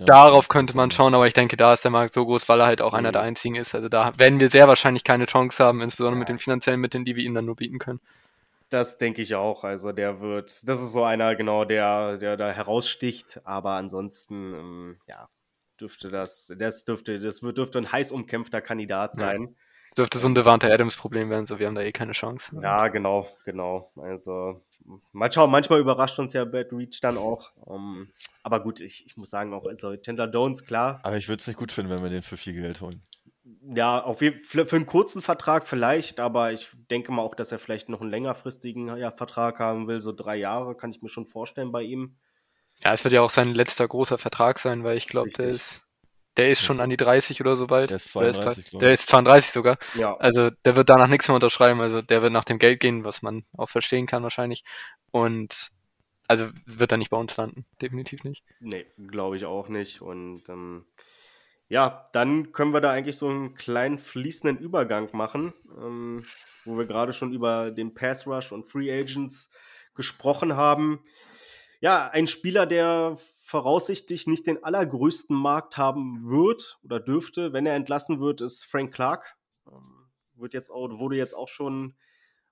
Ja, 0.00 0.06
darauf 0.06 0.48
könnte 0.48 0.76
man 0.76 0.90
schauen, 0.90 1.14
aber 1.14 1.26
ich 1.26 1.34
denke, 1.34 1.56
da 1.56 1.72
ist 1.74 1.84
der 1.84 1.90
Markt 1.90 2.14
so 2.14 2.24
groß, 2.24 2.48
weil 2.48 2.60
er 2.60 2.66
halt 2.66 2.80
auch 2.80 2.94
einer 2.94 3.08
Mhm. 3.10 3.12
der 3.12 3.22
einzigen 3.22 3.54
ist. 3.56 3.74
Also 3.74 3.88
da 3.88 4.12
werden 4.18 4.40
wir 4.40 4.50
sehr 4.50 4.66
wahrscheinlich 4.66 5.04
keine 5.04 5.26
Chance 5.26 5.62
haben, 5.62 5.80
insbesondere 5.82 6.18
mit 6.18 6.28
den 6.28 6.38
finanziellen 6.38 6.80
Mitteln, 6.80 7.04
die 7.04 7.16
wir 7.16 7.24
ihm 7.24 7.34
dann 7.34 7.44
nur 7.44 7.56
bieten 7.56 7.78
können. 7.78 8.00
Das 8.70 8.98
denke 8.98 9.20
ich 9.20 9.34
auch. 9.34 9.64
Also 9.64 9.92
der 9.92 10.20
wird, 10.20 10.68
das 10.68 10.80
ist 10.80 10.92
so 10.92 11.02
einer, 11.04 11.34
genau, 11.36 11.64
der, 11.64 12.18
der 12.18 12.36
da 12.36 12.50
heraussticht. 12.50 13.40
Aber 13.44 13.72
ansonsten, 13.72 14.54
ähm, 14.54 14.96
ja, 15.08 15.28
dürfte 15.80 16.08
das, 16.10 16.52
das 16.56 16.84
dürfte, 16.84 17.18
das 17.18 17.42
wird, 17.42 17.58
dürfte 17.58 17.78
ein 17.78 17.90
heiß 17.90 18.12
umkämpfter 18.12 18.60
Kandidat 18.60 19.16
Ja. 19.16 19.32
Dürfte 19.96 20.18
so 20.18 20.28
ein 20.28 20.34
Devante 20.34 20.72
Adams-Problem 20.72 21.30
werden, 21.30 21.46
so 21.46 21.58
wir 21.58 21.66
haben 21.66 21.74
da 21.74 21.82
eh 21.82 21.92
keine 21.92 22.12
Chance. 22.12 22.56
Ja, 22.62 22.88
genau, 22.88 23.28
genau. 23.44 23.90
Also 23.96 24.62
mal 25.12 25.32
schauen, 25.32 25.50
manchmal 25.50 25.80
überrascht 25.80 26.18
uns 26.18 26.32
ja 26.32 26.44
Bad 26.44 26.72
Reach 26.72 27.00
dann 27.00 27.18
auch. 27.18 27.52
Um, 27.56 28.08
aber 28.42 28.60
gut, 28.60 28.80
ich, 28.80 29.04
ich 29.06 29.16
muss 29.16 29.30
sagen, 29.30 29.52
auch 29.52 29.66
also 29.66 29.96
Chandler 29.96 30.30
Jones, 30.30 30.64
klar. 30.64 31.00
Aber 31.02 31.16
ich 31.16 31.28
würde 31.28 31.40
es 31.40 31.46
nicht 31.46 31.58
gut 31.58 31.72
finden, 31.72 31.90
wenn 31.90 32.02
wir 32.02 32.10
den 32.10 32.22
für 32.22 32.36
viel 32.36 32.54
Geld 32.54 32.80
holen. 32.80 33.02
Ja, 33.62 34.02
auf 34.02 34.22
jeden, 34.22 34.40
für, 34.40 34.64
für 34.66 34.76
einen 34.76 34.86
kurzen 34.86 35.22
Vertrag 35.22 35.66
vielleicht, 35.66 36.20
aber 36.20 36.52
ich 36.52 36.68
denke 36.90 37.12
mal 37.12 37.22
auch, 37.22 37.34
dass 37.34 37.52
er 37.52 37.58
vielleicht 37.58 37.88
noch 37.88 38.00
einen 38.00 38.10
längerfristigen 38.10 38.96
ja, 38.96 39.10
Vertrag 39.10 39.58
haben 39.58 39.86
will. 39.86 40.00
So 40.00 40.12
drei 40.12 40.36
Jahre 40.36 40.76
kann 40.76 40.90
ich 40.90 41.02
mir 41.02 41.08
schon 41.08 41.26
vorstellen 41.26 41.72
bei 41.72 41.82
ihm. 41.82 42.16
Ja, 42.82 42.94
es 42.94 43.04
wird 43.04 43.12
ja 43.12 43.22
auch 43.22 43.30
sein 43.30 43.52
letzter 43.52 43.86
großer 43.86 44.18
Vertrag 44.18 44.58
sein, 44.58 44.84
weil 44.84 44.96
ich 44.96 45.06
glaube, 45.06 45.30
der 45.30 45.48
ist, 45.48 45.82
der 46.40 46.50
ist 46.50 46.62
schon 46.62 46.80
an 46.80 46.88
die 46.88 46.96
30 46.96 47.40
oder 47.42 47.54
so 47.54 47.66
bald. 47.66 47.90
Der 47.90 47.96
ist 47.98 48.16
Oder 48.16 48.32
32, 48.32 48.64
glaub 48.70 48.80
der 48.80 48.88
ich. 48.90 49.00
ist 49.00 49.08
32 49.10 49.50
sogar. 49.50 49.76
Ja, 49.94 50.16
Also 50.16 50.48
der 50.64 50.74
wird 50.74 50.88
danach 50.88 51.08
nichts 51.08 51.28
mehr 51.28 51.34
unterschreiben. 51.34 51.80
Also 51.82 52.00
der 52.00 52.22
wird 52.22 52.32
nach 52.32 52.44
dem 52.46 52.58
Geld 52.58 52.80
gehen, 52.80 53.04
was 53.04 53.20
man 53.20 53.44
auch 53.56 53.68
verstehen 53.68 54.06
kann 54.06 54.22
wahrscheinlich. 54.22 54.64
Und 55.10 55.70
also 56.28 56.48
wird 56.64 56.92
er 56.92 56.98
nicht 56.98 57.10
bei 57.10 57.18
uns 57.18 57.36
landen. 57.36 57.66
Definitiv 57.82 58.24
nicht. 58.24 58.42
nee, 58.60 58.86
glaube 59.08 59.36
ich 59.36 59.44
auch 59.44 59.68
nicht. 59.68 60.00
Und 60.00 60.48
ähm, 60.48 60.86
ja, 61.68 62.06
dann 62.12 62.52
können 62.52 62.72
wir 62.72 62.80
da 62.80 62.90
eigentlich 62.90 63.16
so 63.16 63.28
einen 63.28 63.54
kleinen 63.54 63.98
fließenden 63.98 64.58
Übergang 64.58 65.10
machen, 65.12 65.52
ähm, 65.78 66.24
wo 66.64 66.78
wir 66.78 66.86
gerade 66.86 67.12
schon 67.12 67.32
über 67.34 67.70
den 67.70 67.92
Pass 67.92 68.26
Rush 68.26 68.50
und 68.52 68.64
Free 68.64 68.90
Agents 68.90 69.52
gesprochen 69.94 70.56
haben. 70.56 71.04
Ja, 71.80 72.08
ein 72.08 72.26
Spieler, 72.26 72.64
der 72.66 73.16
voraussichtlich 73.50 74.28
nicht 74.28 74.46
den 74.46 74.62
allergrößten 74.62 75.36
Markt 75.36 75.76
haben 75.76 76.30
wird 76.30 76.78
oder 76.84 77.00
dürfte, 77.00 77.52
wenn 77.52 77.66
er 77.66 77.74
entlassen 77.74 78.20
wird, 78.20 78.40
ist 78.40 78.64
Frank 78.64 78.94
Clark. 78.94 79.36
Ähm, 79.66 80.08
wird 80.34 80.54
jetzt 80.54 80.70
auch, 80.70 80.88
wurde 80.98 81.16
jetzt 81.16 81.34
auch 81.34 81.48
schon 81.48 81.96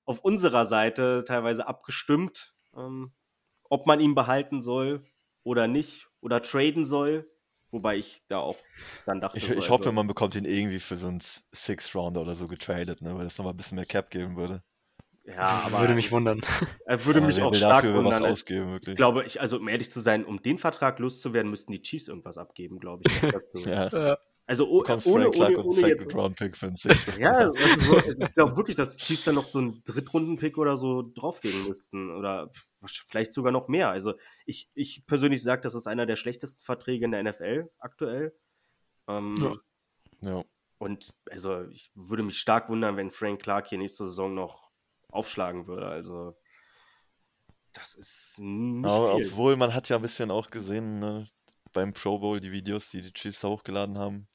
auf 0.05 0.19
unserer 0.19 0.67
Seite 0.67 1.25
teilweise 1.25 1.69
abgestimmt, 1.69 2.53
ähm, 2.77 3.13
ob 3.71 3.87
man 3.87 4.01
ihn 4.01 4.17
behalten 4.17 4.61
soll 4.61 5.07
oder 5.45 5.69
nicht 5.69 6.09
oder 6.21 6.43
traden 6.43 6.85
soll. 6.85 7.31
Wobei 7.71 7.97
ich 7.97 8.23
da 8.27 8.39
auch 8.39 8.57
dann 9.07 9.21
dachte, 9.21 9.39
Ich, 9.39 9.49
ich 9.49 9.71
hoffe, 9.71 9.85
also, 9.85 9.93
man 9.93 10.07
bekommt 10.07 10.35
ihn 10.35 10.47
irgendwie 10.47 10.81
für 10.81 10.97
so 10.97 11.07
einen 11.07 11.23
Six-Rounder 11.55 12.23
oder 12.23 12.35
so 12.35 12.49
getradet, 12.49 13.03
ne? 13.03 13.15
weil 13.15 13.25
das 13.25 13.39
nochmal 13.39 13.55
ein 13.55 13.59
bisschen 13.59 13.77
mehr 13.77 13.87
Cap 13.87 14.11
geben 14.11 14.37
würde. 14.37 14.65
Ja, 15.29 15.63
aber 15.67 15.81
Würde 15.81 15.95
mich 15.95 16.11
wundern. 16.11 16.41
er 16.87 17.05
würde 17.05 17.21
mich 17.21 17.41
auch 17.43 17.55
stark 17.55 17.85
wundern. 17.95 18.25
Es- 18.25 18.31
ausgeben, 18.31 18.73
wirklich. 18.73 18.93
Ich 18.95 18.97
glaube, 18.97 19.25
ich, 19.25 19.41
also 19.41 19.59
um 19.59 19.69
ehrlich 19.69 19.91
zu 19.93 20.01
sein, 20.01 20.25
um 20.25 20.43
den 20.43 20.59
Vertrag 20.59 20.99
loszuwerden, 20.99 21.51
müssten 21.51 21.73
die 21.73 21.83
Chiefs 21.83 22.09
irgendwas 22.09 22.39
abgeben, 22.39 22.79
glaube 22.81 23.03
ich. 23.07 23.23
ja, 23.67 24.19
Also 24.47 24.67
oh, 24.69 24.83
ohne, 24.87 25.03
Frank 25.03 25.35
Clark 25.35 25.51
ohne, 25.51 25.59
und 25.59 25.67
ohne 25.79 25.89
jetzt. 25.89 26.07
Ja, 27.19 27.33
also 27.33 27.53
so, 27.77 27.99
ich 27.99 28.35
glaube 28.35 28.57
wirklich, 28.57 28.77
dass 28.77 28.97
die 28.97 29.05
Chiefs 29.05 29.25
dann 29.25 29.35
noch 29.35 29.51
so 29.53 29.59
einen 29.59 29.83
Drittrunden-Pick 29.85 30.57
oder 30.57 30.77
so 30.77 31.03
drauflegen 31.03 31.69
müssten. 31.69 32.11
Oder 32.17 32.51
vielleicht 33.09 33.33
sogar 33.35 33.53
noch 33.53 33.69
mehr. 33.69 33.91
Also 33.91 34.15
ich, 34.47 34.71
ich 34.75 35.05
persönlich 35.07 35.43
sage, 35.43 35.61
das 35.61 35.75
ist 35.75 35.87
einer 35.87 36.07
der 36.07 36.17
schlechtesten 36.17 36.63
Verträge 36.63 37.05
in 37.05 37.11
der 37.11 37.23
NFL 37.23 37.69
aktuell. 37.79 38.33
Ähm, 39.07 39.53
Ja. 40.23 40.31
ja. 40.31 40.45
Und 40.79 41.13
also 41.31 41.65
ich 41.71 41.91
würde 41.95 42.23
mich 42.23 42.39
stark 42.39 42.69
wundern, 42.71 42.97
wenn 42.97 43.11
Frank 43.11 43.43
Clark 43.43 43.67
hier 43.67 43.79
nächste 43.79 44.05
Saison 44.05 44.33
noch 44.33 44.68
aufschlagen 45.11 45.67
würde. 45.67 45.87
Also 45.89 46.37
das 47.73 47.95
ist 47.95 48.39
nicht 48.41 48.95
Aber 48.95 49.15
viel. 49.15 49.33
obwohl 49.33 49.57
man 49.57 49.75
hat 49.75 49.89
ja 49.89 49.97
ein 49.97 50.03
bisschen 50.03 50.31
auch 50.31 50.51
gesehen, 50.51 50.99
ne, 50.99 51.29
beim 51.73 51.93
Pro 51.93 52.19
Bowl 52.19 52.41
die 52.41 52.53
Videos, 52.53 52.91
die 52.91 53.03
die 53.03 53.13
Chiefs 53.13 53.41
da 53.41 53.49
hochgeladen 53.49 53.99
haben, 53.99 54.27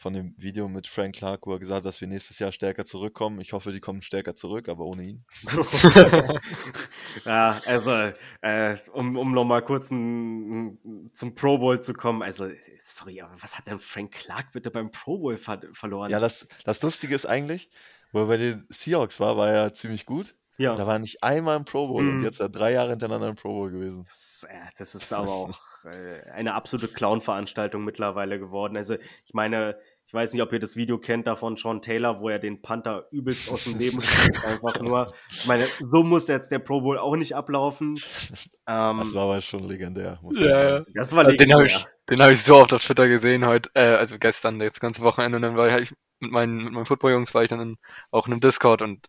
von 0.00 0.12
dem 0.12 0.34
Video 0.38 0.68
mit 0.68 0.86
Frank 0.86 1.16
Clark, 1.16 1.46
wo 1.46 1.52
er 1.52 1.58
gesagt 1.58 1.78
hat, 1.78 1.84
dass 1.86 2.00
wir 2.00 2.08
nächstes 2.08 2.38
Jahr 2.38 2.52
stärker 2.52 2.84
zurückkommen. 2.84 3.40
Ich 3.40 3.52
hoffe, 3.52 3.72
die 3.72 3.80
kommen 3.80 4.02
stärker 4.02 4.34
zurück, 4.34 4.68
aber 4.68 4.84
ohne 4.84 5.04
ihn. 5.04 5.24
ja, 7.24 7.60
also, 7.66 8.12
äh, 8.42 8.76
um, 8.92 9.16
um 9.16 9.32
nochmal 9.32 9.62
kurz 9.62 9.90
n, 9.90 10.78
n- 10.84 11.10
zum 11.12 11.34
Pro 11.34 11.58
Bowl 11.58 11.80
zu 11.80 11.94
kommen, 11.94 12.22
also, 12.22 12.48
sorry, 12.84 13.20
aber 13.20 13.34
was 13.40 13.56
hat 13.56 13.66
denn 13.66 13.78
Frank 13.78 14.12
Clark 14.12 14.52
bitte 14.52 14.70
beim 14.70 14.90
Pro 14.90 15.18
Bowl 15.18 15.36
ver 15.36 15.60
verloren? 15.72 16.10
Ja, 16.10 16.20
das, 16.20 16.46
das 16.64 16.82
Lustige 16.82 17.14
ist 17.14 17.26
eigentlich, 17.26 17.70
wo 18.14 18.20
er 18.20 18.26
bei 18.26 18.36
den 18.38 18.66
Seahawks 18.70 19.20
war, 19.20 19.36
war 19.36 19.50
er 19.50 19.72
ziemlich 19.74 20.06
gut. 20.06 20.34
ja. 20.56 20.76
Da 20.76 20.86
war 20.86 20.98
nicht 21.00 21.22
einmal 21.24 21.56
im 21.56 21.64
Pro 21.64 21.88
Bowl 21.88 22.08
und 22.08 22.18
Mhm. 22.18 22.22
jetzt 22.22 22.34
ist 22.34 22.40
er 22.40 22.48
drei 22.48 22.72
Jahre 22.72 22.90
hintereinander 22.90 23.28
im 23.28 23.36
Pro 23.36 23.48
Bowl 23.52 23.70
gewesen. 23.72 24.04
Das, 24.06 24.46
äh, 24.48 24.54
das 24.78 24.94
ist 24.94 25.12
aber 25.12 25.32
auch 25.32 25.58
äh, 25.84 26.22
eine 26.30 26.54
absolute 26.54 26.88
Clown-Veranstaltung 26.88 27.84
mittlerweile 27.84 28.38
geworden. 28.38 28.76
Also, 28.76 28.94
ich 29.24 29.34
meine, 29.34 29.76
ich 30.06 30.12
weiß 30.14 30.32
nicht, 30.32 30.42
ob 30.42 30.52
ihr 30.52 30.58
das 30.58 30.76
Video 30.76 30.98
kennt 30.98 31.26
davon 31.26 31.56
Sean 31.56 31.80
Taylor, 31.82 32.20
wo 32.20 32.28
er 32.28 32.38
den 32.38 32.60
Panther 32.62 33.06
übelst 33.10 33.48
aus 33.48 33.64
dem 33.64 33.78
Leben 33.78 34.00
schießt. 34.02 34.44
Einfach 34.44 34.80
nur. 34.80 35.12
Ich 35.30 35.46
meine, 35.46 35.64
so 35.90 36.02
muss 36.02 36.28
jetzt 36.28 36.52
der 36.52 36.58
Pro 36.58 36.80
Bowl 36.82 36.98
auch 36.98 37.16
nicht 37.16 37.34
ablaufen. 37.34 37.96
Ähm, 38.66 38.98
Das 38.98 39.14
war 39.14 39.24
aber 39.24 39.40
schon 39.40 39.64
legendär. 39.64 40.20
Ja, 40.32 40.78
sagen. 40.78 40.86
das 40.94 41.12
war 41.16 41.24
Also 41.24 41.36
den 41.36 41.52
habe 41.52 41.62
legendär. 41.64 41.88
ich, 41.88 42.08
den 42.10 42.22
hab 42.22 42.30
ich 42.30 42.42
so 42.42 42.56
oft 42.56 42.72
auf 42.74 42.84
Twitter 42.84 43.08
gesehen 43.08 43.46
heute, 43.46 43.70
äh, 43.74 43.94
also 43.96 44.18
gestern, 44.18 44.58
das 44.58 44.78
ganze 44.80 45.02
Wochenende. 45.02 45.36
Und 45.36 45.42
dann 45.42 45.56
war 45.56 45.78
ich 45.80 45.92
mit 46.20 46.30
meinen, 46.30 46.64
mit 46.64 46.72
meinen 46.72 46.86
Football-Jungs 46.86 47.34
war 47.34 47.42
ich 47.42 47.48
dann 47.48 47.60
in, 47.60 47.76
auch 48.10 48.26
in 48.26 48.32
einem 48.34 48.40
Discord 48.40 48.82
und 48.82 49.06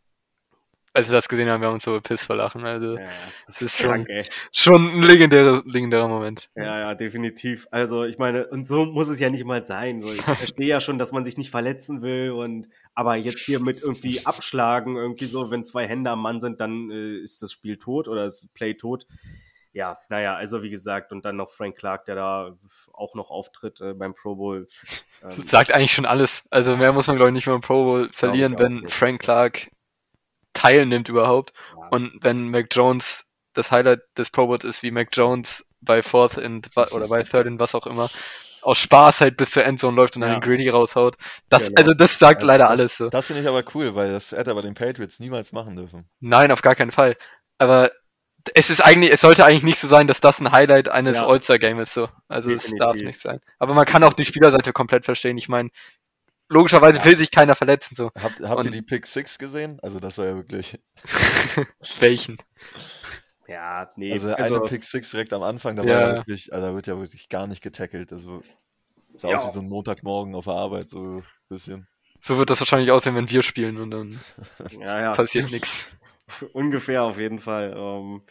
als 0.95 1.07
wir 1.09 1.13
das 1.17 1.27
gesehen 1.27 1.49
haben, 1.49 1.61
wir 1.61 1.67
haben 1.67 1.75
uns 1.75 1.83
so 1.83 1.99
piss 2.01 2.25
verlachen. 2.25 2.65
Also 2.65 2.95
Ja, 2.97 3.03
das 3.45 3.55
Das 3.57 3.61
ist 3.61 3.79
ist 3.79 3.85
krank, 3.85 4.07
schon- 4.07 4.15
ey. 4.15 4.23
schon 4.51 4.99
ein 4.99 5.03
legendärer, 5.03 5.61
legendärer 5.65 6.07
Moment. 6.07 6.49
Ja, 6.55 6.79
ja, 6.79 6.95
definitiv. 6.95 7.67
Also 7.71 8.05
ich 8.05 8.17
meine, 8.17 8.47
und 8.47 8.65
so 8.65 8.85
muss 8.85 9.07
es 9.07 9.19
ja 9.19 9.29
nicht 9.29 9.45
mal 9.45 9.63
sein. 9.65 10.01
So, 10.01 10.11
ich 10.11 10.21
verstehe 10.57 10.67
ja 10.67 10.79
schon, 10.81 10.97
dass 10.97 11.11
man 11.11 11.23
sich 11.25 11.37
nicht 11.37 11.51
verletzen 11.51 12.01
will 12.01 12.31
und 12.31 12.69
aber 12.93 13.15
jetzt 13.15 13.39
hier 13.41 13.59
mit 13.59 13.81
irgendwie 13.81 14.25
abschlagen, 14.25 14.95
irgendwie 14.95 15.25
so, 15.25 15.51
wenn 15.51 15.65
zwei 15.65 15.85
Hände 15.87 16.09
am 16.11 16.21
Mann 16.21 16.39
sind, 16.39 16.59
dann 16.61 16.89
äh, 16.89 17.15
ist 17.17 17.41
das 17.43 17.51
Spiel 17.51 17.77
tot 17.77 18.07
oder 18.07 18.25
das 18.25 18.47
Play 18.53 18.73
tot. 18.73 19.05
Ja, 19.73 19.97
naja, 20.07 20.35
also 20.35 20.63
wie 20.63 20.69
gesagt, 20.69 21.11
und 21.11 21.25
dann 21.25 21.35
noch 21.35 21.49
Frank 21.49 21.75
Clark, 21.75 22.05
der 22.05 22.15
da 22.15 22.57
auch 22.93 23.13
noch 23.13 23.29
auftritt 23.29 23.81
äh, 23.81 23.93
beim 23.93 24.13
Pro 24.13 24.35
Bowl. 24.35 24.67
Ähm, 25.23 25.43
sagt 25.47 25.73
eigentlich 25.73 25.93
schon 25.93 26.05
alles. 26.05 26.43
Also 26.51 26.75
mehr 26.75 26.91
muss 26.91 27.07
man, 27.07 27.15
glaube 27.15 27.29
ich, 27.29 27.33
nicht 27.33 27.47
mehr 27.47 27.55
im 27.55 27.61
Pro 27.61 27.83
Bowl 27.85 28.09
verlieren, 28.11 28.59
wenn. 28.59 28.87
Frank 28.89 29.21
Clark 29.21 29.69
teilnimmt 30.55 31.07
überhaupt. 31.09 31.53
Und 31.91 32.17
wenn 32.21 32.49
Mac 32.49 32.67
Jones 32.71 33.25
das 33.53 33.71
Highlight 33.71 34.01
des 34.17 34.31
Pro 34.31 34.47
Bowls 34.47 34.63
ist, 34.65 34.81
wie 34.81 34.89
Mac 34.91 35.09
Jones 35.13 35.63
bei 35.81 36.01
Fourth 36.01 36.37
and 36.39 36.69
oder 36.75 37.07
bei 37.07 37.21
Third 37.23 37.45
and 37.47 37.59
was 37.59 37.75
auch 37.75 37.85
immer 37.85 38.09
aus 38.63 38.79
Spaß 38.79 39.21
halt 39.21 39.37
bis 39.37 39.51
zur 39.51 39.63
Endzone 39.63 39.95
läuft 39.95 40.15
und 40.15 40.21
dann 40.21 40.31
Ja. 40.31 40.39
den 40.39 40.41
Greedy 40.49 40.67
raushaut. 40.69 41.15
Das, 41.49 41.65
Genau. 41.67 41.73
Also 41.79 41.93
das 41.93 42.17
sagt 42.17 42.41
Ja, 42.41 42.47
leider 42.47 42.63
das- 42.63 42.71
alles 42.71 42.97
so. 42.97 43.09
Das 43.11 43.27
finde 43.27 43.43
ich 43.43 43.47
aber 43.47 43.63
cool, 43.75 43.93
weil 43.93 44.11
das 44.11 44.31
hätte 44.31 44.49
er 44.49 44.55
bei 44.55 44.61
den 44.63 44.73
Patriots 44.73 45.19
niemals 45.19 45.51
machen 45.51 45.75
dürfen. 45.75 46.09
Nein, 46.19 46.51
auf 46.51 46.63
gar 46.63 46.73
keinen 46.73 46.89
Fall. 46.89 47.15
Aber 47.59 47.91
es 48.55 48.71
ist 48.71 48.81
eigentlich, 48.83 49.13
es 49.13 49.21
sollte 49.21 49.45
eigentlich 49.45 49.61
nicht 49.63 49.79
so 49.79 49.87
sein, 49.87 50.07
dass 50.07 50.19
das 50.19 50.39
ein 50.39 50.51
Highlight 50.51 50.89
eines 50.89 51.17
Ja. 51.17 51.27
All-Star-Games 51.27 51.89
ist 51.89 51.93
so. 51.93 52.09
Also 52.27 52.49
es 52.51 52.71
darf 52.79 52.95
nicht 52.95 53.21
sein. 53.21 53.39
Aber 53.59 53.75
man 53.75 53.85
kann 53.85 54.03
auch 54.03 54.13
die 54.13 54.25
Spielerseite 54.25 54.73
komplett 54.73 55.05
verstehen. 55.05 55.37
Ich 55.37 55.47
meine, 55.47 55.69
logischerweise 56.49 57.03
will 57.05 57.17
sich 57.17 57.31
keiner 57.31 57.55
verletzen 57.55 57.95
so. 57.95 58.11
Habt, 58.21 58.39
habt 58.41 58.63
ihr 58.63 58.67
Und- 58.67 58.73
die 58.73 58.81
Pick 58.81 59.05
6 59.07 59.37
gesehen? 59.37 59.79
Also 59.81 59.99
das 59.99 60.17
war 60.17 60.25
ja 60.25 60.35
wirklich. 60.35 60.79
Welchen? 61.99 62.37
ja, 63.47 63.91
nee, 63.95 64.13
Also 64.13 64.33
also, 64.33 64.55
eine 64.55 64.65
Pick 64.65 64.83
6 64.83 65.11
direkt 65.11 65.33
am 65.33 65.43
Anfang, 65.43 65.75
da 65.75 65.83
Ja. 65.83 65.89
war 65.95 66.01
ja 66.09 66.15
wirklich, 66.17 66.51
also 66.53 66.67
da 66.67 66.73
wird 66.75 66.87
ja 66.87 66.97
wirklich 66.97 67.29
gar 67.29 67.47
nicht 67.47 67.61
getackelt. 67.61 68.11
Also 68.11 68.41
sah 69.15 69.29
Ja. 69.29 69.37
aus 69.39 69.47
wie 69.51 69.53
so 69.53 69.59
ein 69.61 69.69
Montagmorgen 69.69 70.35
auf 70.35 70.45
der 70.45 70.53
Arbeit, 70.53 70.89
so 70.89 71.17
ein 71.19 71.23
bisschen. 71.49 71.87
So 72.21 72.37
wird 72.39 72.49
das 72.49 72.59
wahrscheinlich 72.59 72.89
aussehen, 72.91 73.15
wenn 73.15 73.29
wir 73.29 73.43
spielen 73.43 73.77
und 73.77 73.91
dann 73.91 74.19
ja, 74.79 74.99
ja. 75.01 75.13
passiert 75.15 75.51
nichts. 75.51 75.89
Ungefähr 76.53 77.03
auf 77.03 77.19
jeden 77.19 77.37
Fall. 77.39 77.75
Ähm, 77.77 78.21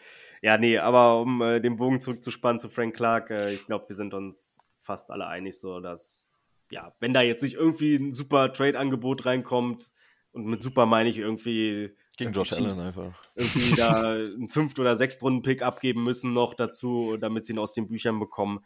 ja, 0.41 0.57
nee, 0.57 0.77
aber 0.77 1.21
um 1.21 1.41
äh, 1.41 1.61
den 1.61 1.77
Bogen 1.77 2.01
zurückzuspannen 2.01 2.59
zu 2.59 2.69
Frank 2.69 2.95
Clark, 2.95 3.31
äh, 3.31 3.53
ich 3.53 3.65
glaube, 3.65 3.87
wir 3.87 3.95
sind 3.95 4.13
uns 4.13 4.59
fast 4.81 5.11
alle 5.11 5.27
einig, 5.27 5.57
so 5.59 5.79
dass, 5.79 6.34
ja, 6.71 6.93
wenn 6.99 7.13
da 7.13 7.21
jetzt 7.21 7.43
nicht 7.43 7.55
irgendwie 7.55 7.95
ein 7.95 8.13
super 8.13 8.51
Trade-Angebot 8.53 9.25
reinkommt, 9.25 9.93
und 10.31 10.45
mit 10.47 10.61
super 10.61 10.85
meine 10.85 11.07
ich 11.07 11.17
irgendwie, 11.17 11.95
Gegen 12.17 12.33
dass 12.33 12.49
Josh 12.49 12.57
Allen 12.59 12.69
einfach. 12.71 13.23
irgendwie 13.35 13.75
da 13.77 14.11
einen 14.13 14.49
Fünft- 14.49 14.79
oder 14.79 14.95
Sechstrunden-Pick 14.97 15.61
abgeben 15.61 16.03
müssen 16.03 16.33
noch 16.33 16.53
dazu, 16.53 17.15
damit 17.17 17.45
sie 17.45 17.53
ihn 17.53 17.59
aus 17.59 17.71
den 17.73 17.87
Büchern 17.87 18.19
bekommen. 18.19 18.65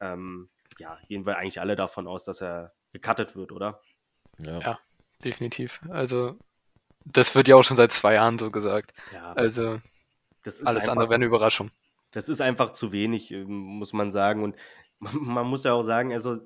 Ähm, 0.00 0.50
ja, 0.78 0.98
gehen 1.08 1.24
wir 1.24 1.38
eigentlich 1.38 1.60
alle 1.60 1.74
davon 1.74 2.06
aus, 2.06 2.24
dass 2.24 2.42
er 2.42 2.74
gecuttet 2.92 3.34
wird, 3.34 3.50
oder? 3.52 3.80
Ja. 4.38 4.58
Ja. 4.60 4.78
Definitiv. 5.24 5.80
Also, 5.88 6.36
das 7.06 7.34
wird 7.34 7.48
ja 7.48 7.56
auch 7.56 7.62
schon 7.62 7.78
seit 7.78 7.92
zwei 7.92 8.14
Jahren 8.14 8.38
so 8.38 8.50
gesagt. 8.50 8.92
Ja, 9.14 9.32
Also, 9.32 9.80
das 10.42 10.60
ist 10.60 10.66
alles 10.66 10.82
einfach- 10.82 10.92
andere 10.92 11.08
wäre 11.08 11.14
eine 11.14 11.24
Überraschung. 11.26 11.70
Das 12.10 12.28
ist 12.28 12.42
einfach 12.42 12.74
zu 12.74 12.92
wenig, 12.92 13.30
ähm, 13.32 13.46
muss 13.48 13.94
man 13.94 14.12
sagen. 14.12 14.42
Und 14.44 14.54
man, 14.98 15.16
man 15.16 15.46
muss 15.46 15.64
ja 15.64 15.72
auch 15.72 15.82
sagen, 15.82 16.12
also 16.12 16.38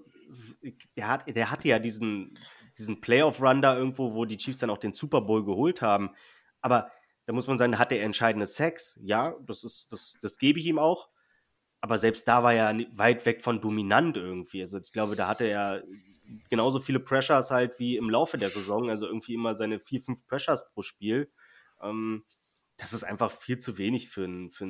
der, 0.96 1.08
hat, 1.08 1.34
der 1.34 1.50
hatte 1.50 1.68
ja 1.68 1.78
diesen, 1.78 2.38
diesen 2.78 3.00
Playoff-Run 3.00 3.62
da 3.62 3.76
irgendwo, 3.76 4.14
wo 4.14 4.24
die 4.24 4.36
Chiefs 4.36 4.58
dann 4.58 4.70
auch 4.70 4.78
den 4.78 4.92
Super 4.92 5.20
Bowl 5.20 5.44
geholt 5.44 5.82
haben. 5.82 6.10
Aber 6.60 6.90
da 7.26 7.32
muss 7.32 7.46
man 7.46 7.58
sagen, 7.58 7.78
hat 7.78 7.92
er 7.92 8.02
entscheidende 8.02 8.46
Sex. 8.46 8.98
Ja, 9.02 9.34
das 9.46 9.64
ist, 9.64 9.92
das, 9.92 10.16
das 10.20 10.38
gebe 10.38 10.58
ich 10.58 10.66
ihm 10.66 10.78
auch. 10.78 11.08
Aber 11.80 11.96
selbst 11.96 12.28
da 12.28 12.42
war 12.42 12.52
er 12.52 12.76
weit 12.92 13.24
weg 13.24 13.42
von 13.42 13.60
dominant 13.60 14.16
irgendwie. 14.16 14.60
Also 14.60 14.78
ich 14.78 14.92
glaube, 14.92 15.16
da 15.16 15.28
hatte 15.28 15.44
er 15.44 15.82
genauso 16.48 16.80
viele 16.80 17.00
Pressures 17.00 17.50
halt 17.50 17.78
wie 17.78 17.96
im 17.96 18.10
Laufe 18.10 18.38
der 18.38 18.50
Saison, 18.50 18.90
also 18.90 19.06
irgendwie 19.06 19.34
immer 19.34 19.56
seine 19.56 19.80
vier, 19.80 20.02
fünf 20.02 20.26
Pressures 20.26 20.70
pro 20.72 20.82
Spiel. 20.82 21.30
Ähm, 21.80 22.24
das 22.76 22.92
ist 22.92 23.04
einfach 23.04 23.30
viel 23.30 23.58
zu 23.58 23.78
wenig 23.78 24.08
für 24.08 24.24
einen 24.24 24.50
für 24.50 24.66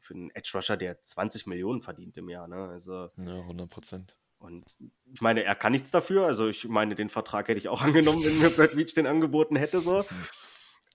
für 0.00 0.14
einen 0.14 0.30
Edge 0.30 0.50
Rusher, 0.54 0.76
der 0.76 1.00
20 1.00 1.46
Millionen 1.46 1.80
verdient 1.80 2.16
im 2.16 2.28
Jahr. 2.28 2.48
Ne? 2.48 2.68
Also, 2.68 3.10
ja, 3.16 3.40
100 3.40 3.70
Prozent. 3.70 4.18
Und 4.42 4.64
ich 5.12 5.20
meine, 5.20 5.44
er 5.44 5.54
kann 5.54 5.72
nichts 5.72 5.90
dafür. 5.90 6.26
Also 6.26 6.48
ich 6.48 6.66
meine, 6.68 6.94
den 6.94 7.08
Vertrag 7.08 7.48
hätte 7.48 7.58
ich 7.58 7.68
auch 7.68 7.82
angenommen, 7.82 8.24
wenn 8.24 8.38
mir 8.38 8.50
Brad 8.50 8.74
Leach 8.74 8.94
den 8.94 9.06
angeboten 9.06 9.56
hätte. 9.56 9.80
So. 9.80 10.04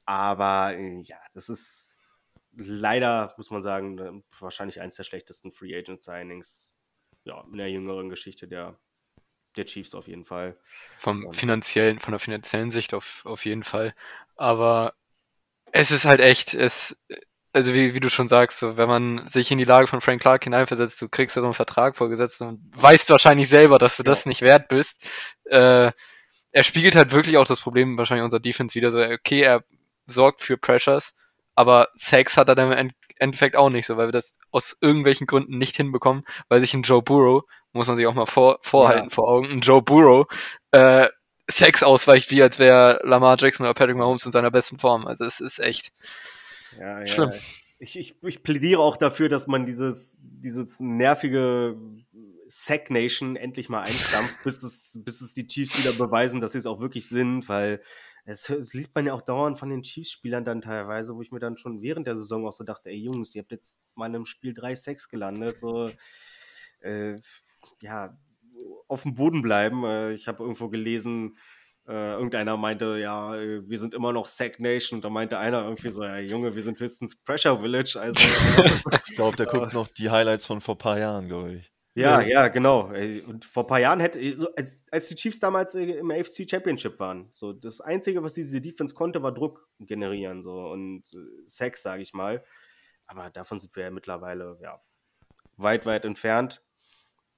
Aber 0.05 0.75
äh, 0.75 0.99
ja, 1.01 1.17
das 1.33 1.49
ist 1.49 1.95
leider, 2.55 3.33
muss 3.37 3.51
man 3.51 3.61
sagen, 3.61 3.97
äh, 3.99 4.21
wahrscheinlich 4.39 4.81
eines 4.81 4.97
der 4.97 5.03
schlechtesten 5.03 5.51
Free 5.51 5.77
Agent 5.77 6.03
Signings 6.03 6.73
ja, 7.23 7.43
in 7.51 7.57
der 7.57 7.69
jüngeren 7.69 8.09
Geschichte 8.09 8.47
der, 8.47 8.79
der 9.55 9.65
Chiefs 9.65 9.93
auf 9.93 10.07
jeden 10.07 10.25
Fall. 10.25 10.57
Vom 10.97 11.33
finanziellen, 11.33 11.99
von 11.99 12.11
der 12.11 12.19
finanziellen 12.19 12.69
Sicht 12.69 12.93
auf, 12.93 13.25
auf 13.25 13.45
jeden 13.45 13.63
Fall. 13.63 13.93
Aber 14.35 14.93
es 15.71 15.91
ist 15.91 16.05
halt 16.05 16.21
echt, 16.21 16.53
es, 16.53 16.97
also 17.57 17.73
wie, 17.73 17.95
wie 17.95 17.99
du 17.99 18.11
schon 18.11 18.29
sagst, 18.29 18.59
so, 18.59 18.77
wenn 18.77 18.87
man 18.87 19.27
sich 19.29 19.51
in 19.51 19.57
die 19.57 19.63
Lage 19.63 19.87
von 19.87 19.99
Frank 19.99 20.21
Clark 20.21 20.43
hineinversetzt, 20.43 21.01
du 21.01 21.09
kriegst 21.09 21.35
da 21.35 21.41
so 21.41 21.47
einen 21.47 21.55
Vertrag 21.55 21.95
vorgesetzt 21.95 22.39
und 22.43 22.61
weißt 22.75 23.09
wahrscheinlich 23.09 23.49
selber, 23.49 23.79
dass 23.79 23.97
du 23.97 24.03
ja. 24.03 24.05
das 24.05 24.27
nicht 24.27 24.43
wert 24.43 24.67
bist. 24.67 25.03
Äh, 25.45 25.91
er 26.51 26.63
spiegelt 26.63 26.95
halt 26.95 27.11
wirklich 27.11 27.37
auch 27.37 27.47
das 27.47 27.59
Problem 27.59 27.97
wahrscheinlich 27.97 28.23
unserer 28.23 28.39
Defense 28.39 28.75
wieder 28.75 28.91
so, 28.91 28.99
okay, 28.99 29.41
er 29.41 29.63
sorgt 30.05 30.41
für 30.41 30.55
Pressures, 30.55 31.15
aber 31.55 31.87
Sex 31.95 32.37
hat 32.37 32.47
er 32.47 32.53
dann 32.53 32.71
im 32.71 32.91
Endeffekt 33.17 33.55
auch 33.55 33.71
nicht 33.71 33.87
so, 33.87 33.97
weil 33.97 34.09
wir 34.09 34.11
das 34.11 34.33
aus 34.51 34.77
irgendwelchen 34.79 35.25
Gründen 35.25 35.57
nicht 35.57 35.75
hinbekommen, 35.75 36.25
weil 36.49 36.59
sich 36.59 36.75
ein 36.75 36.83
Joe 36.83 37.01
Burrow, 37.01 37.41
muss 37.73 37.87
man 37.87 37.95
sich 37.95 38.05
auch 38.05 38.13
mal 38.13 38.27
vor, 38.27 38.59
vorhalten 38.61 39.09
ja. 39.09 39.15
vor 39.15 39.27
Augen, 39.27 39.49
ein 39.49 39.61
Joe 39.61 39.81
Burrow 39.81 40.27
äh, 40.71 41.07
Sex 41.49 41.81
ausweicht, 41.81 42.29
wie 42.29 42.43
als 42.43 42.59
wäre 42.59 42.99
Lamar 43.03 43.37
Jackson 43.39 43.65
oder 43.65 43.73
Patrick 43.73 43.97
Mahomes 43.97 44.25
in 44.27 44.31
seiner 44.31 44.51
besten 44.51 44.77
Form. 44.77 45.07
Also 45.07 45.25
es 45.25 45.39
ist 45.39 45.59
echt 45.59 45.91
ja, 46.79 47.01
ja. 47.01 47.07
schlimm. 47.07 47.31
Ich, 47.79 47.97
ich, 47.97 48.15
ich 48.23 48.41
plädiere 48.41 48.81
auch 48.81 48.97
dafür, 48.97 49.29
dass 49.29 49.45
man 49.45 49.65
dieses, 49.65 50.17
dieses 50.21 50.79
nervige 50.79 51.77
Sack 52.47 52.89
Nation 52.89 53.35
endlich 53.35 53.69
mal 53.69 53.81
einstampft, 53.81 54.35
bis 54.43 54.63
es, 54.63 54.99
bis 55.03 55.21
es 55.21 55.33
die 55.33 55.47
Chiefs 55.47 55.77
wieder 55.77 55.93
beweisen, 55.93 56.39
dass 56.39 56.53
sie 56.53 56.57
es 56.57 56.65
auch 56.65 56.79
wirklich 56.79 57.07
sind, 57.07 57.47
weil 57.49 57.81
es, 58.25 58.49
es 58.49 58.73
liest 58.73 58.95
man 58.95 59.05
ja 59.05 59.13
auch 59.13 59.21
dauernd 59.21 59.59
von 59.59 59.69
den 59.69 59.83
Chiefs-Spielern 59.83 60.43
dann 60.43 60.61
teilweise, 60.61 61.15
wo 61.15 61.21
ich 61.21 61.31
mir 61.31 61.39
dann 61.39 61.57
schon 61.57 61.81
während 61.81 62.07
der 62.07 62.15
Saison 62.15 62.45
auch 62.47 62.53
so 62.53 62.63
dachte, 62.63 62.89
ey 62.89 62.97
Jungs, 62.97 63.35
ihr 63.35 63.41
habt 63.41 63.51
jetzt 63.51 63.81
mal 63.95 64.07
in 64.07 64.15
einem 64.15 64.25
Spiel 64.25 64.53
drei 64.53 64.75
Sacks 64.75 65.07
gelandet, 65.07 65.59
so 65.59 65.89
äh, 66.81 67.19
ja, 67.81 68.17
auf 68.87 69.03
dem 69.03 69.15
Boden 69.15 69.41
bleiben. 69.41 69.83
Äh, 69.83 70.13
ich 70.13 70.27
habe 70.27 70.43
irgendwo 70.43 70.69
gelesen, 70.69 71.37
äh, 71.87 72.13
irgendeiner 72.13 72.57
meinte, 72.57 72.97
ja, 72.97 73.35
äh, 73.35 73.67
wir 73.67 73.77
sind 73.77 73.93
immer 73.93 74.11
noch 74.11 74.27
Sack 74.27 74.59
Nation. 74.59 74.97
Und 74.97 75.05
da 75.05 75.09
meinte 75.09 75.37
einer 75.39 75.63
irgendwie 75.63 75.89
so, 75.89 76.03
ja, 76.03 76.17
Junge, 76.19 76.53
wir 76.53 76.61
sind 76.61 76.79
höchstens 76.79 77.15
Pressure 77.15 77.59
Village. 77.61 77.97
Also, 77.99 78.19
ich 79.07 79.15
glaube, 79.15 79.37
der 79.37 79.45
guckt 79.45 79.73
noch 79.73 79.87
die 79.87 80.09
Highlights 80.09 80.45
von 80.45 80.59
vor 80.59 80.75
ein 80.75 80.79
paar 80.79 80.99
Jahren, 80.99 81.27
glaube 81.27 81.53
ich. 81.53 81.71
Ja, 81.95 82.21
ja, 82.21 82.47
genau. 82.49 82.91
Und 83.25 83.43
vor 83.43 83.63
ein 83.63 83.67
paar 83.67 83.79
Jahren 83.79 83.99
hätte, 83.99 84.19
als, 84.55 84.85
als 84.91 85.07
die 85.07 85.15
Chiefs 85.15 85.39
damals 85.39 85.73
im 85.73 86.11
AFC 86.11 86.47
Championship 86.47 86.99
waren, 86.99 87.29
so 87.31 87.53
das 87.53 87.81
Einzige, 87.81 88.21
was 88.21 88.35
diese 88.35 88.61
Defense 88.61 88.93
konnte, 88.93 89.23
war 89.23 89.31
Druck 89.31 89.67
generieren 89.79 90.43
so 90.43 90.69
und 90.69 91.05
Sex, 91.47 91.81
sage 91.81 92.03
ich 92.03 92.13
mal. 92.13 92.43
Aber 93.07 93.31
davon 93.31 93.59
sind 93.59 93.75
wir 93.75 93.85
ja 93.85 93.89
mittlerweile 93.89 94.59
ja 94.61 94.79
weit, 95.55 95.87
weit 95.87 96.05
entfernt. 96.05 96.61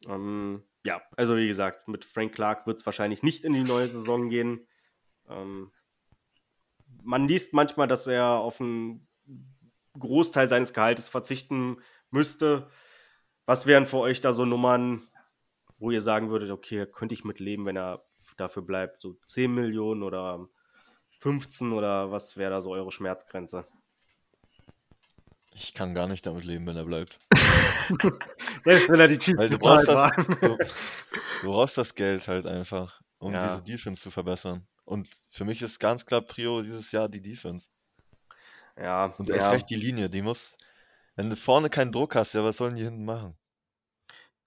Ähm, 0.09 0.63
ja, 0.83 1.01
also 1.17 1.35
wie 1.35 1.47
gesagt, 1.47 1.87
mit 1.87 2.05
Frank 2.05 2.33
Clark 2.33 2.65
wird 2.67 2.79
es 2.79 2.85
wahrscheinlich 2.85 3.23
nicht 3.23 3.43
in 3.43 3.53
die 3.53 3.63
neue 3.63 3.89
Saison 3.89 4.29
gehen. 4.29 4.67
Ähm, 5.27 5.71
man 7.03 7.27
liest 7.27 7.53
manchmal, 7.53 7.87
dass 7.87 8.07
er 8.07 8.25
auf 8.25 8.61
einen 8.61 9.07
Großteil 9.97 10.47
seines 10.47 10.73
Gehaltes 10.73 11.09
verzichten 11.09 11.77
müsste. 12.11 12.69
Was 13.45 13.65
wären 13.65 13.85
für 13.85 13.97
euch 13.97 14.21
da 14.21 14.33
so 14.33 14.45
Nummern, 14.45 15.07
wo 15.77 15.91
ihr 15.91 16.01
sagen 16.01 16.29
würdet, 16.29 16.51
okay, 16.51 16.85
könnte 16.85 17.13
ich 17.13 17.23
mit 17.23 17.39
leben, 17.39 17.65
wenn 17.65 17.77
er 17.77 18.05
dafür 18.37 18.63
bleibt? 18.63 19.01
So 19.01 19.17
10 19.27 19.53
Millionen 19.53 20.03
oder 20.03 20.47
15 21.19 21.73
oder 21.73 22.11
was 22.11 22.37
wäre 22.37 22.51
da 22.51 22.61
so 22.61 22.71
eure 22.71 22.91
Schmerzgrenze? 22.91 23.67
Ich 25.61 25.73
kann 25.73 25.93
gar 25.93 26.07
nicht 26.07 26.25
damit 26.25 26.45
leben, 26.45 26.65
wenn 26.67 26.77
er 26.77 26.85
bleibt. 26.85 27.19
Selbst 28.63 28.87
wenn 28.87 28.99
er 28.99 29.09
die 29.09 29.17
Chiefs 29.17 29.41
Weil 29.41 29.49
bezahlt 29.49 29.87
war. 29.89 30.09
Du, 30.39 30.57
du, 31.41 31.51
brauchst 31.51 31.77
das 31.77 31.95
Geld 31.95 32.29
halt 32.29 32.47
einfach, 32.47 33.01
um 33.17 33.33
ja. 33.33 33.57
diese 33.57 33.63
Defense 33.63 34.01
zu 34.01 34.09
verbessern. 34.09 34.65
Und 34.85 35.09
für 35.29 35.43
mich 35.43 35.61
ist 35.61 35.77
ganz 35.77 36.05
klar 36.05 36.21
Prio 36.21 36.61
dieses 36.61 36.93
Jahr 36.93 37.09
die 37.09 37.21
Defense. 37.21 37.67
Ja. 38.77 39.13
Und 39.17 39.29
erst 39.29 39.41
ja. 39.41 39.49
recht 39.49 39.69
die 39.69 39.75
Linie, 39.75 40.09
die 40.09 40.21
muss, 40.21 40.57
wenn 41.17 41.29
du 41.29 41.35
vorne 41.35 41.69
keinen 41.69 41.91
Druck 41.91 42.15
hast, 42.15 42.33
ja, 42.33 42.43
was 42.43 42.55
sollen 42.55 42.75
die 42.75 42.83
hinten 42.83 43.03
machen? 43.03 43.37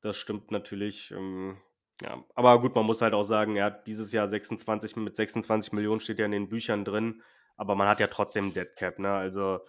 Das 0.00 0.16
stimmt 0.16 0.50
natürlich. 0.50 1.10
Ähm, 1.10 1.58
ja, 2.02 2.24
aber 2.34 2.58
gut, 2.58 2.74
man 2.74 2.86
muss 2.86 3.02
halt 3.02 3.12
auch 3.12 3.24
sagen, 3.24 3.56
er 3.56 3.66
hat 3.66 3.86
dieses 3.86 4.12
Jahr 4.12 4.28
26 4.28 4.96
mit 4.96 5.14
26 5.14 5.74
Millionen 5.74 6.00
steht 6.00 6.20
ja 6.20 6.24
in 6.24 6.32
den 6.32 6.48
Büchern 6.48 6.86
drin, 6.86 7.22
aber 7.58 7.74
man 7.74 7.86
hat 7.86 8.00
ja 8.00 8.06
trotzdem 8.06 8.54
Dead 8.54 8.74
Cap, 8.76 8.98
ne? 8.98 9.12
Also 9.12 9.60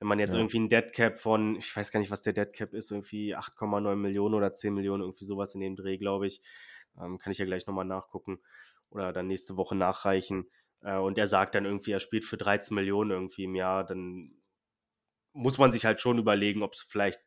wenn 0.00 0.08
man 0.08 0.18
jetzt 0.18 0.32
ja. 0.32 0.38
irgendwie 0.40 0.58
ein 0.58 0.68
Dead 0.70 0.92
Cap 0.92 1.18
von, 1.18 1.56
ich 1.56 1.76
weiß 1.76 1.92
gar 1.92 2.00
nicht, 2.00 2.10
was 2.10 2.22
der 2.22 2.32
Dead 2.32 2.50
Cap 2.52 2.72
ist, 2.72 2.90
irgendwie 2.90 3.36
8,9 3.36 3.94
Millionen 3.96 4.34
oder 4.34 4.54
10 4.54 4.72
Millionen, 4.72 5.02
irgendwie 5.02 5.26
sowas 5.26 5.54
in 5.54 5.60
dem 5.60 5.76
Dreh, 5.76 5.98
glaube 5.98 6.26
ich. 6.26 6.40
Ähm, 6.98 7.18
kann 7.18 7.32
ich 7.32 7.38
ja 7.38 7.44
gleich 7.44 7.66
nochmal 7.66 7.84
nachgucken 7.84 8.40
oder 8.88 9.12
dann 9.12 9.26
nächste 9.26 9.58
Woche 9.58 9.76
nachreichen. 9.76 10.50
Äh, 10.80 10.96
und 10.96 11.18
er 11.18 11.26
sagt 11.26 11.54
dann 11.54 11.66
irgendwie, 11.66 11.92
er 11.92 12.00
spielt 12.00 12.24
für 12.24 12.38
13 12.38 12.74
Millionen 12.74 13.10
irgendwie 13.10 13.44
im 13.44 13.54
Jahr, 13.54 13.84
dann 13.84 14.32
muss 15.32 15.58
man 15.58 15.70
sich 15.70 15.84
halt 15.84 16.00
schon 16.00 16.18
überlegen, 16.18 16.62
ob 16.62 16.72
es 16.72 16.80
vielleicht, 16.80 17.20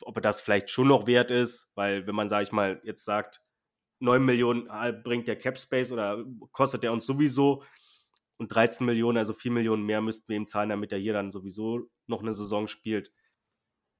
ob 0.00 0.16
er 0.16 0.22
das 0.22 0.40
vielleicht 0.40 0.70
schon 0.70 0.88
noch 0.88 1.06
wert 1.06 1.30
ist, 1.30 1.72
weil 1.74 2.06
wenn 2.06 2.14
man, 2.14 2.30
sage 2.30 2.44
ich 2.44 2.52
mal, 2.52 2.80
jetzt 2.84 3.04
sagt, 3.04 3.42
9 4.00 4.24
Millionen 4.24 4.66
äh, 4.68 4.92
bringt 4.92 5.28
der 5.28 5.38
Cap 5.38 5.58
Space 5.58 5.92
oder 5.92 6.24
kostet 6.52 6.82
der 6.82 6.92
uns 6.92 7.04
sowieso, 7.04 7.62
und 8.36 8.48
13 8.48 8.84
Millionen, 8.86 9.18
also 9.18 9.32
4 9.32 9.52
Millionen 9.52 9.84
mehr 9.84 10.00
müssten 10.00 10.28
wir 10.28 10.36
ihm 10.36 10.46
zahlen, 10.46 10.70
damit 10.70 10.92
er 10.92 10.98
hier 10.98 11.12
dann 11.12 11.32
sowieso 11.32 11.88
noch 12.06 12.22
eine 12.22 12.34
Saison 12.34 12.66
spielt. 12.68 13.12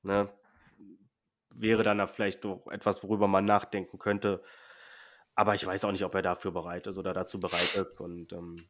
Ne? 0.02 0.32
Wäre 1.54 1.82
dann 1.82 2.06
vielleicht 2.08 2.44
doch 2.44 2.66
etwas, 2.68 3.02
worüber 3.04 3.28
man 3.28 3.44
nachdenken 3.44 3.98
könnte. 3.98 4.42
Aber 5.36 5.54
ich 5.54 5.66
weiß 5.66 5.84
auch 5.84 5.92
nicht, 5.92 6.04
ob 6.04 6.14
er 6.14 6.22
dafür 6.22 6.52
bereit 6.52 6.86
ist 6.86 6.96
oder 6.96 7.12
dazu 7.12 7.38
bereit 7.38 7.74
ist. 7.74 8.00
Und 8.00 8.32
ähm, 8.32 8.68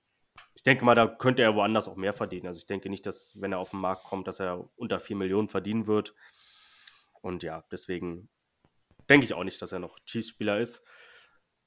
ich 0.54 0.62
denke 0.62 0.84
mal, 0.84 0.94
da 0.94 1.06
könnte 1.06 1.42
er 1.42 1.54
woanders 1.54 1.88
auch 1.88 1.96
mehr 1.96 2.12
verdienen. 2.12 2.46
Also 2.46 2.58
ich 2.58 2.66
denke 2.66 2.90
nicht, 2.90 3.06
dass, 3.06 3.40
wenn 3.40 3.52
er 3.52 3.58
auf 3.58 3.70
den 3.70 3.80
Markt 3.80 4.04
kommt, 4.04 4.28
dass 4.28 4.40
er 4.40 4.70
unter 4.76 5.00
4 5.00 5.16
Millionen 5.16 5.48
verdienen 5.48 5.86
wird. 5.86 6.14
Und 7.22 7.42
ja, 7.42 7.64
deswegen 7.70 8.28
denke 9.08 9.24
ich 9.24 9.34
auch 9.34 9.44
nicht, 9.44 9.60
dass 9.62 9.72
er 9.72 9.78
noch 9.78 9.98
Chiefs-Spieler 10.00 10.60
ist 10.60 10.86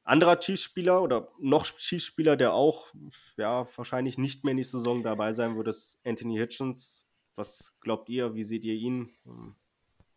anderer 0.08 0.40
Chiefs-Spieler 0.40 1.02
oder 1.02 1.32
noch 1.40 1.66
Chiefs-Spieler, 1.66 2.38
der 2.38 2.54
auch 2.54 2.94
ja, 3.36 3.68
wahrscheinlich 3.76 4.18
nicht 4.18 4.44
mehr 4.44 4.52
in 4.52 4.58
die 4.58 4.64
Saison 4.64 5.04
dabei 5.04 5.34
sein 5.34 5.58
wird, 5.58 5.68
ist 5.68 6.00
Anthony 6.06 6.38
Hitchens. 6.38 7.10
Was 7.36 7.74
glaubt 7.82 8.10
ihr? 8.10 8.34
Wie 8.34 8.44
seht 8.44 8.64
ihr 8.66 8.74
ihn? 8.74 9.10
Hm, 9.24 9.56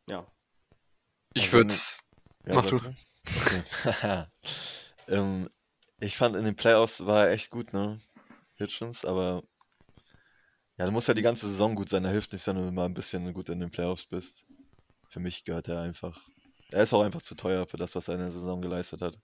ja. 0.07 0.26
Ich 1.34 1.45
also, 1.45 1.57
würde. 1.57 1.74
Ja, 2.47 2.55
Mach 2.55 2.66
du. 2.66 2.76
Okay. 2.76 4.24
ähm, 5.09 5.51
ich 6.01 6.16
fand 6.16 6.36
in 6.36 6.45
den 6.45 6.57
Playoffs 6.57 7.05
war 7.05 7.26
er 7.26 7.32
echt 7.32 7.51
gut, 7.51 7.72
ne? 7.72 8.01
Hitchens, 8.55 9.05
aber 9.05 9.43
ja, 10.78 10.86
du 10.86 10.93
musst 10.93 11.09
ja 11.09 11.14
die 11.14 11.22
ganze 11.22 11.47
Saison 11.47 11.74
gut 11.74 11.91
sein. 11.91 12.05
Da 12.05 12.09
hilft 12.09 12.32
nicht, 12.32 12.47
wenn 12.47 12.57
du 12.57 12.72
mal 12.72 12.86
ein 12.86 12.95
bisschen 12.95 13.34
gut 13.34 13.51
in 13.51 13.61
den 13.61 13.70
Playoffs 13.70 14.07
bist. 14.07 14.47
Für 15.09 15.20
mich 15.20 15.45
gehört 15.45 15.68
er 15.68 15.82
einfach. 15.82 16.18
Er 16.70 16.84
ist 16.84 16.95
auch 16.95 17.03
einfach 17.03 17.20
zu 17.20 17.34
teuer 17.34 17.66
für 17.66 17.76
das, 17.76 17.95
was 17.95 18.09
er 18.09 18.14
in 18.14 18.20
der 18.20 18.30
Saison 18.30 18.62
geleistet 18.62 19.03
hat. 19.03 19.18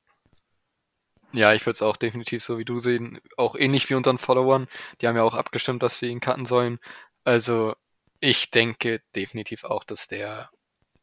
Ja, 1.33 1.53
ich 1.53 1.67
würde 1.67 1.75
es 1.75 1.83
auch 1.83 1.97
definitiv 1.97 2.43
so 2.43 2.59
wie 2.59 2.65
du 2.65 2.79
sehen. 2.79 3.21
Auch 3.37 3.57
ähnlich 3.57 3.91
wie 3.91 3.95
unseren 3.95 4.19
Followern. 4.19 4.69
Die 5.01 5.07
haben 5.09 5.17
ja 5.17 5.23
auch 5.23 5.35
abgestimmt, 5.35 5.83
dass 5.83 6.01
wir 6.01 6.09
ihn 6.09 6.21
cutten 6.21 6.47
sollen. 6.47 6.79
Also 7.25 7.75
ich 8.21 8.51
denke 8.51 9.03
definitiv 9.15 9.65
auch, 9.65 9.85
dass 9.85 10.09
der 10.09 10.51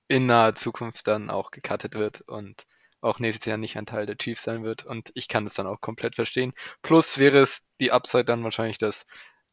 in 0.07 0.26
naher 0.26 0.55
Zukunft 0.55 1.07
dann 1.07 1.30
auch 1.30 1.51
gecuttet 1.51 1.95
wird 1.95 2.21
und 2.21 2.65
auch 3.01 3.19
nächstes 3.19 3.45
Jahr 3.45 3.57
nicht 3.57 3.78
ein 3.78 3.86
Teil 3.86 4.05
der 4.05 4.17
Chiefs 4.17 4.43
sein 4.43 4.63
wird. 4.63 4.86
Und 4.86 5.11
ich 5.13 5.28
kann 5.28 5.43
das 5.45 5.55
dann 5.55 5.67
auch 5.67 5.82
komplett 5.82 6.15
verstehen. 6.15 6.53
Plus 6.82 7.17
wäre 7.17 7.39
es 7.39 7.61
die 7.80 7.91
Upside 7.91 8.26
dann 8.26 8.43
wahrscheinlich, 8.43 8.78
dass 8.78 9.05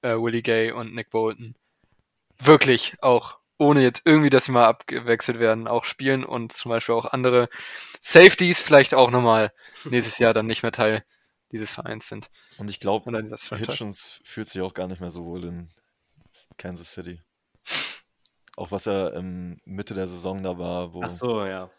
äh, 0.03 0.15
Willie 0.15 0.43
Gay 0.43 0.73
und 0.73 0.95
Nick 0.95 1.11
Bolton 1.11 1.57
wirklich 2.39 2.97
auch 3.03 3.40
ohne 3.61 3.83
jetzt 3.83 4.03
irgendwie, 4.07 4.31
dass 4.31 4.47
sie 4.47 4.53
mal 4.53 4.67
abgewechselt 4.67 5.39
werden, 5.39 5.69
auch 5.69 5.85
spielen 5.85 6.25
und 6.25 6.53
zum 6.53 6.71
Beispiel 6.71 6.95
auch 6.95 7.05
andere 7.05 7.49
Safeties 8.01 8.63
vielleicht 8.63 8.95
auch 8.95 9.11
nochmal 9.11 9.53
nächstes 9.85 10.19
Jahr 10.19 10.33
dann 10.33 10.47
nicht 10.47 10.63
mehr 10.63 10.73
Teil 10.73 11.05
dieses 11.53 11.71
Vereins 11.71 12.09
sind. 12.09 12.31
Und 12.59 12.71
ich 12.71 12.81
glaube, 12.81 13.11
Hitchens 13.57 14.21
fühlt 14.25 14.49
sich 14.49 14.63
auch 14.63 14.73
gar 14.73 14.87
nicht 14.87 15.01
mehr 15.01 15.11
so 15.11 15.25
wohl 15.27 15.45
in 15.45 15.71
Kansas 16.57 16.93
City. 16.93 17.21
Auch 18.57 18.71
was 18.71 18.87
er 18.87 19.15
ähm, 19.15 19.61
Mitte 19.65 19.95
der 19.95 20.09
Saison 20.09 20.43
da 20.43 20.59
war, 20.59 20.95
wo 20.95 21.03
Ach 21.03 21.11
so, 21.11 21.45
ja. 21.45 21.71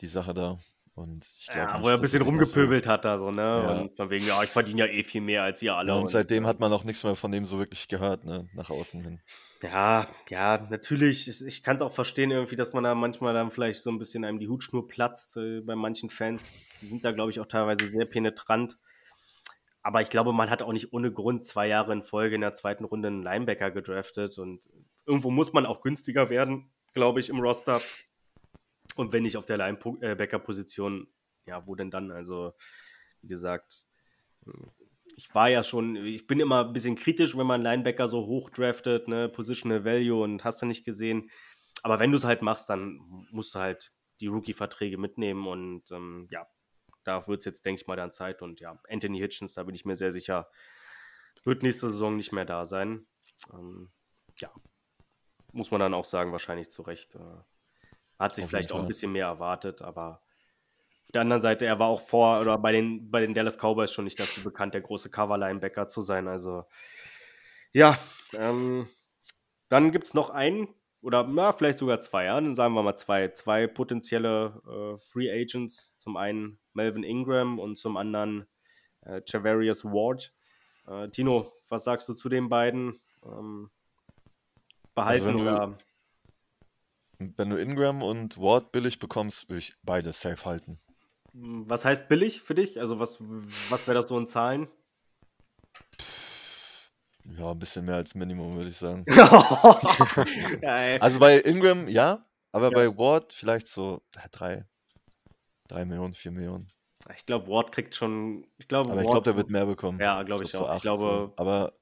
die 0.00 0.06
Sache 0.06 0.32
da. 0.32 0.58
Und 0.94 1.24
ich 1.40 1.48
glaube 1.48 1.72
Ja, 1.72 1.82
wo 1.82 1.88
er 1.88 1.94
ein 1.94 2.00
bisschen 2.00 2.20
noch 2.20 2.26
so- 2.26 2.30
rumgepöbelt 2.30 2.86
hat 2.86 3.04
da 3.04 3.18
so, 3.18 3.30
ne? 3.32 3.42
Ja. 3.42 3.80
Und 3.80 3.96
von 3.96 4.10
wegen, 4.10 4.26
ja, 4.26 4.40
ich 4.44 4.50
verdiene 4.50 4.80
ja 4.80 4.86
eh 4.86 5.02
viel 5.02 5.20
mehr 5.22 5.42
als 5.42 5.60
ihr 5.60 5.74
alle. 5.76 5.88
Ja, 5.92 5.98
und 5.98 6.08
seitdem 6.08 6.44
äh, 6.44 6.46
hat 6.46 6.60
man 6.60 6.72
auch 6.72 6.84
nichts 6.84 7.02
mehr 7.02 7.16
von 7.16 7.32
dem 7.32 7.46
so 7.46 7.58
wirklich 7.58 7.88
gehört, 7.88 8.24
ne? 8.24 8.48
Nach 8.54 8.70
außen 8.70 9.02
hin. 9.02 9.20
Ja, 9.62 10.06
ja, 10.28 10.66
natürlich. 10.70 11.26
Ich, 11.26 11.44
ich 11.44 11.62
kann 11.64 11.76
es 11.76 11.82
auch 11.82 11.90
verstehen, 11.92 12.30
irgendwie, 12.30 12.54
dass 12.54 12.72
man 12.74 12.84
da 12.84 12.94
manchmal 12.94 13.34
dann 13.34 13.50
vielleicht 13.50 13.80
so 13.82 13.90
ein 13.90 13.98
bisschen 13.98 14.24
einem 14.24 14.38
die 14.38 14.48
Hutschnur 14.48 14.86
platzt 14.86 15.36
äh, 15.36 15.60
bei 15.62 15.74
manchen 15.74 16.10
Fans. 16.10 16.68
Die 16.80 16.86
sind 16.86 17.04
da, 17.04 17.10
glaube 17.10 17.30
ich, 17.32 17.40
auch 17.40 17.46
teilweise 17.46 17.88
sehr 17.88 18.04
penetrant. 18.04 18.76
Aber 19.82 20.00
ich 20.00 20.10
glaube, 20.10 20.32
man 20.32 20.48
hat 20.48 20.62
auch 20.62 20.72
nicht 20.72 20.92
ohne 20.92 21.12
Grund 21.12 21.44
zwei 21.44 21.66
Jahre 21.66 21.92
in 21.92 22.02
Folge 22.02 22.36
in 22.36 22.40
der 22.40 22.52
zweiten 22.54 22.84
Runde 22.84 23.08
einen 23.08 23.22
Linebacker 23.22 23.70
gedraftet. 23.70 24.38
Und 24.38 24.68
irgendwo 25.06 25.30
muss 25.30 25.52
man 25.52 25.66
auch 25.66 25.80
günstiger 25.80 26.30
werden, 26.30 26.70
glaube 26.94 27.20
ich, 27.20 27.28
im 27.30 27.40
Roster. 27.40 27.80
Und 28.96 29.12
wenn 29.12 29.22
nicht 29.24 29.36
auf 29.36 29.46
der 29.46 29.58
Linebacker-Position, 29.58 31.08
ja, 31.46 31.66
wo 31.66 31.74
denn 31.74 31.90
dann? 31.90 32.10
Also, 32.10 32.52
wie 33.20 33.28
gesagt, 33.28 33.88
ich 35.16 35.34
war 35.34 35.48
ja 35.48 35.62
schon, 35.62 35.96
ich 35.96 36.26
bin 36.26 36.40
immer 36.40 36.66
ein 36.66 36.72
bisschen 36.72 36.96
kritisch, 36.96 37.36
wenn 37.36 37.46
man 37.46 37.62
Linebacker 37.62 38.08
so 38.08 38.26
hoch 38.26 38.50
draftet, 38.50 39.08
ne, 39.08 39.28
Positional 39.28 39.84
Value 39.84 40.22
und 40.22 40.44
hast 40.44 40.62
du 40.62 40.66
nicht 40.66 40.84
gesehen. 40.84 41.30
Aber 41.82 41.98
wenn 42.00 42.10
du 42.10 42.16
es 42.16 42.24
halt 42.24 42.42
machst, 42.42 42.70
dann 42.70 43.26
musst 43.30 43.54
du 43.54 43.58
halt 43.58 43.92
die 44.20 44.26
Rookie-Verträge 44.26 44.96
mitnehmen 44.96 45.46
und 45.46 45.90
ähm, 45.90 46.26
ja, 46.30 46.46
da 47.04 47.26
wird 47.26 47.40
es 47.40 47.44
jetzt, 47.44 47.64
denke 47.64 47.82
ich 47.82 47.86
mal, 47.86 47.96
dann 47.96 48.12
Zeit. 48.12 48.42
Und 48.42 48.60
ja, 48.60 48.80
Anthony 48.88 49.18
Hitchens, 49.18 49.54
da 49.54 49.62
bin 49.64 49.74
ich 49.74 49.84
mir 49.84 49.96
sehr 49.96 50.12
sicher, 50.12 50.48
wird 51.44 51.62
nächste 51.62 51.90
Saison 51.90 52.16
nicht 52.16 52.32
mehr 52.32 52.46
da 52.46 52.64
sein. 52.64 53.06
Ähm, 53.52 53.92
ja, 54.38 54.50
muss 55.52 55.70
man 55.70 55.80
dann 55.80 55.94
auch 55.94 56.04
sagen, 56.04 56.32
wahrscheinlich 56.32 56.70
zu 56.70 56.82
Recht. 56.82 57.14
Äh, 57.14 57.42
hat 58.18 58.34
sich 58.34 58.44
Auf 58.44 58.50
vielleicht 58.50 58.72
auch 58.72 58.80
ein 58.80 58.88
bisschen 58.88 59.12
mehr 59.12 59.26
erwartet, 59.26 59.82
aber 59.82 60.20
auf 61.04 61.12
der 61.12 61.20
anderen 61.20 61.42
Seite, 61.42 61.66
er 61.66 61.78
war 61.78 61.88
auch 61.88 62.00
vor 62.00 62.40
oder 62.40 62.58
bei 62.58 62.72
den, 62.72 63.10
bei 63.10 63.20
den 63.20 63.34
Dallas 63.34 63.58
Cowboys 63.58 63.92
schon 63.92 64.04
nicht 64.04 64.18
dafür 64.18 64.42
bekannt, 64.42 64.74
der 64.74 64.80
große 64.80 65.10
Cover-Linebacker 65.10 65.86
zu 65.86 66.02
sein. 66.02 66.28
Also, 66.28 66.64
ja, 67.72 67.98
ähm, 68.32 68.88
dann 69.68 69.92
gibt 69.92 70.06
es 70.06 70.14
noch 70.14 70.30
einen 70.30 70.68
oder 71.04 71.24
na, 71.24 71.52
vielleicht 71.52 71.78
sogar 71.78 72.00
zwei, 72.00 72.24
ja, 72.24 72.40
dann 72.40 72.56
sagen 72.56 72.74
wir 72.74 72.82
mal 72.82 72.96
zwei, 72.96 73.28
zwei 73.28 73.66
potenzielle 73.66 74.62
äh, 74.66 74.98
Free 74.98 75.30
Agents. 75.30 75.98
Zum 75.98 76.16
einen 76.16 76.58
Melvin 76.72 77.04
Ingram 77.04 77.58
und 77.58 77.76
zum 77.76 77.98
anderen 77.98 78.46
äh, 79.02 79.20
Javarius 79.26 79.84
Ward. 79.84 80.32
Äh, 80.86 81.10
Tino, 81.10 81.52
was 81.68 81.84
sagst 81.84 82.08
du 82.08 82.14
zu 82.14 82.30
den 82.30 82.48
beiden? 82.48 83.00
Ähm, 83.22 83.70
behalten 84.94 85.34
du- 85.34 85.42
oder 85.42 85.76
wenn 87.36 87.50
du 87.50 87.56
Ingram 87.56 88.02
und 88.02 88.36
Ward 88.38 88.72
billig 88.72 88.98
bekommst, 88.98 89.48
will 89.48 89.58
ich 89.58 89.74
beide 89.82 90.12
safe 90.12 90.44
halten. 90.44 90.78
was 91.32 91.84
heißt 91.84 92.08
billig 92.08 92.40
für 92.42 92.54
dich? 92.54 92.80
Also 92.80 93.00
was, 93.00 93.18
was 93.20 93.86
wäre 93.86 93.94
das 93.94 94.08
so 94.08 94.18
in 94.18 94.26
Zahlen? 94.26 94.68
Ja, 97.38 97.50
ein 97.50 97.58
bisschen 97.58 97.86
mehr 97.86 97.96
als 97.96 98.14
Minimum, 98.14 98.54
würde 98.54 98.70
ich 98.70 98.76
sagen. 98.78 99.04
Also 101.00 101.18
bei 101.18 101.38
Ingram 101.40 101.88
ja, 101.88 102.24
aber 102.52 102.70
Ja. 102.70 102.74
bei 102.74 102.98
Ward 102.98 103.32
vielleicht 103.32 103.68
so 103.68 104.02
drei, 104.30 104.66
drei 105.68 105.84
Millionen, 105.84 106.14
vier 106.14 106.30
Millionen. 106.32 106.66
Ich 107.14 107.26
glaube, 107.26 107.48
Ward 107.48 107.72
kriegt 107.72 107.94
schon. 107.94 108.46
Ich 108.58 108.68
glaube, 108.68 108.92
Aber 108.92 109.00
ich 109.00 109.06
glaube, 109.06 109.24
der 109.24 109.36
wird 109.36 109.50
mehr 109.50 109.66
bekommen. 109.66 110.00
Ja, 110.00 110.22
glaube 110.22 110.44
ich 110.44 110.50
glaub, 110.50 110.64
so 110.64 110.68
auch. 110.68 110.76
Ich 110.76 110.82
glaube. 110.82 111.32
Aber 111.36 111.72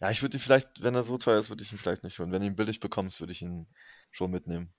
ja, 0.00 0.10
ich 0.10 0.22
würde 0.22 0.36
ihn 0.36 0.40
vielleicht, 0.40 0.82
wenn 0.82 0.94
er 0.94 1.02
so 1.02 1.16
teuer 1.18 1.40
ist, 1.40 1.48
würde 1.48 1.62
ich 1.62 1.72
ihn 1.72 1.78
vielleicht 1.78 2.04
nicht 2.04 2.18
holen. 2.18 2.30
Wenn 2.30 2.42
du 2.42 2.46
ihn 2.46 2.56
billig 2.56 2.80
bekommst, 2.80 3.18
würde 3.20 3.32
ich 3.32 3.42
ihn 3.42 3.66
schon 4.16 4.30
mitnehmen. 4.30 4.70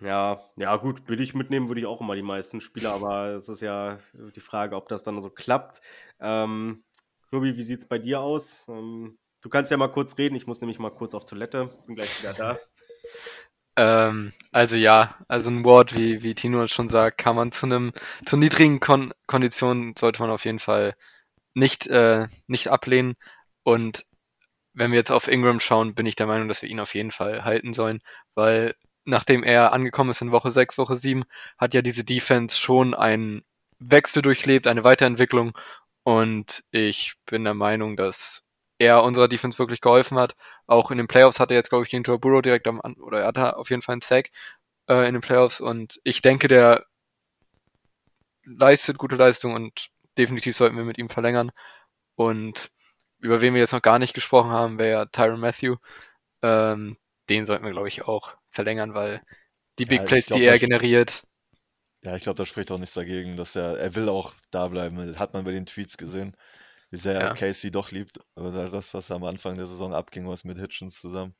ja, 0.00 0.40
ja, 0.56 0.76
gut, 0.76 1.04
billig 1.06 1.34
mitnehmen 1.34 1.68
würde 1.68 1.80
ich 1.80 1.86
auch 1.86 2.00
immer 2.00 2.14
die 2.14 2.22
meisten 2.22 2.60
Spieler, 2.60 2.92
aber 2.92 3.30
es 3.30 3.48
ist 3.48 3.60
ja 3.60 3.98
die 4.34 4.40
Frage, 4.40 4.76
ob 4.76 4.88
das 4.88 5.02
dann 5.02 5.20
so 5.20 5.28
klappt. 5.28 5.80
Ähm, 6.20 6.84
Knobi, 7.28 7.56
wie 7.56 7.62
sieht 7.62 7.78
es 7.78 7.88
bei 7.88 7.98
dir 7.98 8.20
aus? 8.20 8.66
Ähm, 8.68 9.18
du 9.42 9.48
kannst 9.48 9.70
ja 9.70 9.76
mal 9.76 9.88
kurz 9.88 10.16
reden. 10.18 10.36
Ich 10.36 10.46
muss 10.46 10.60
nämlich 10.60 10.78
mal 10.78 10.90
kurz 10.90 11.14
auf 11.14 11.26
Toilette. 11.26 11.70
Bin 11.86 11.96
gleich 11.96 12.20
wieder 12.22 12.34
da. 12.34 12.58
Ähm, 13.76 14.32
also 14.50 14.76
ja, 14.76 15.14
also 15.28 15.48
ein 15.48 15.64
Ward, 15.64 15.94
wie, 15.94 16.22
wie 16.24 16.34
Tino 16.34 16.66
schon 16.66 16.88
sagt, 16.88 17.18
kann 17.18 17.36
man 17.36 17.52
zu 17.52 17.66
einem, 17.66 17.92
zu 18.26 18.36
niedrigen 18.36 18.80
Kon 18.80 19.14
Konditionen 19.26 19.94
sollte 19.96 20.20
man 20.20 20.30
auf 20.30 20.44
jeden 20.44 20.58
Fall 20.58 20.94
nicht, 21.54 21.86
äh, 21.86 22.26
nicht 22.48 22.68
ablehnen. 22.68 23.14
Und 23.62 24.04
wenn 24.72 24.92
wir 24.92 24.98
jetzt 24.98 25.10
auf 25.10 25.28
Ingram 25.28 25.60
schauen, 25.60 25.94
bin 25.94 26.06
ich 26.06 26.16
der 26.16 26.26
Meinung, 26.26 26.48
dass 26.48 26.62
wir 26.62 26.68
ihn 26.68 26.80
auf 26.80 26.94
jeden 26.94 27.10
Fall 27.10 27.44
halten 27.44 27.74
sollen, 27.74 28.00
weil 28.34 28.74
nachdem 29.04 29.42
er 29.42 29.72
angekommen 29.72 30.10
ist 30.10 30.22
in 30.22 30.32
Woche 30.32 30.50
6, 30.50 30.78
Woche 30.78 30.96
7, 30.96 31.24
hat 31.58 31.74
ja 31.74 31.82
diese 31.82 32.04
Defense 32.04 32.58
schon 32.58 32.94
einen 32.94 33.42
Wechsel 33.78 34.22
durchlebt, 34.22 34.66
eine 34.66 34.84
Weiterentwicklung. 34.84 35.56
Und 36.04 36.64
ich 36.70 37.14
bin 37.26 37.44
der 37.44 37.54
Meinung, 37.54 37.96
dass 37.96 38.42
er 38.78 39.02
unserer 39.04 39.28
Defense 39.28 39.58
wirklich 39.58 39.80
geholfen 39.80 40.18
hat. 40.18 40.34
Auch 40.66 40.90
in 40.90 40.98
den 40.98 41.08
Playoffs 41.08 41.40
hat 41.40 41.50
er 41.50 41.56
jetzt, 41.56 41.70
glaube 41.70 41.84
ich, 41.84 41.90
gegen 41.90 42.04
Joe 42.04 42.18
Burrow 42.18 42.42
direkt 42.42 42.66
am, 42.68 42.80
oder 42.80 43.20
er 43.20 43.26
hatte 43.28 43.56
auf 43.56 43.70
jeden 43.70 43.82
Fall 43.82 43.94
einen 43.94 44.02
Sack 44.02 44.30
äh, 44.88 45.06
in 45.06 45.14
den 45.14 45.20
Playoffs. 45.22 45.60
Und 45.60 46.00
ich 46.04 46.22
denke, 46.22 46.48
der 46.48 46.86
leistet 48.44 48.98
gute 48.98 49.16
Leistung 49.16 49.54
und 49.54 49.90
definitiv 50.18 50.56
sollten 50.56 50.76
wir 50.76 50.84
mit 50.84 50.98
ihm 50.98 51.10
verlängern. 51.10 51.50
Und 52.16 52.70
über 53.20 53.40
wen 53.40 53.54
wir 53.54 53.60
jetzt 53.60 53.72
noch 53.72 53.82
gar 53.82 53.98
nicht 53.98 54.14
gesprochen 54.14 54.50
haben, 54.50 54.78
wäre 54.78 54.90
ja 54.90 55.04
Tyron 55.06 55.40
Matthew. 55.40 55.76
Ähm, 56.42 56.96
den 57.28 57.46
sollten 57.46 57.64
wir, 57.64 57.72
glaube 57.72 57.88
ich, 57.88 58.02
auch 58.02 58.34
verlängern, 58.50 58.94
weil 58.94 59.22
die 59.78 59.84
Ja, 59.84 59.88
Big 59.90 60.00
ich 60.02 60.06
Plays, 60.08 60.26
glaub, 60.26 60.38
die 60.38 60.44
er 60.46 60.52
das- 60.54 60.60
generiert, 60.60 61.22
Ja, 62.02 62.16
ich 62.16 62.22
glaube, 62.22 62.36
da 62.38 62.46
spricht 62.46 62.70
auch 62.70 62.78
nichts 62.78 62.94
dagegen, 62.94 63.36
dass 63.36 63.54
er, 63.56 63.78
er 63.78 63.94
will 63.94 64.08
auch 64.08 64.34
da 64.50 64.68
bleiben. 64.68 64.96
Das 64.96 65.18
hat 65.18 65.34
man 65.34 65.44
bei 65.44 65.52
den 65.52 65.66
Tweets 65.66 65.98
gesehen, 65.98 66.34
wie 66.90 66.96
sehr 66.96 67.14
er 67.14 67.28
Ja. 67.28 67.34
Casey 67.34 67.70
doch 67.70 67.90
liebt. 67.90 68.20
Aber 68.34 68.50
das, 68.52 68.94
was 68.94 69.10
am 69.10 69.24
Anfang 69.24 69.56
der 69.56 69.66
Saison 69.66 69.92
abging, 69.94 70.26
was 70.28 70.44
mit 70.44 70.58
Hitchens 70.58 70.98
zusammen, 71.00 71.34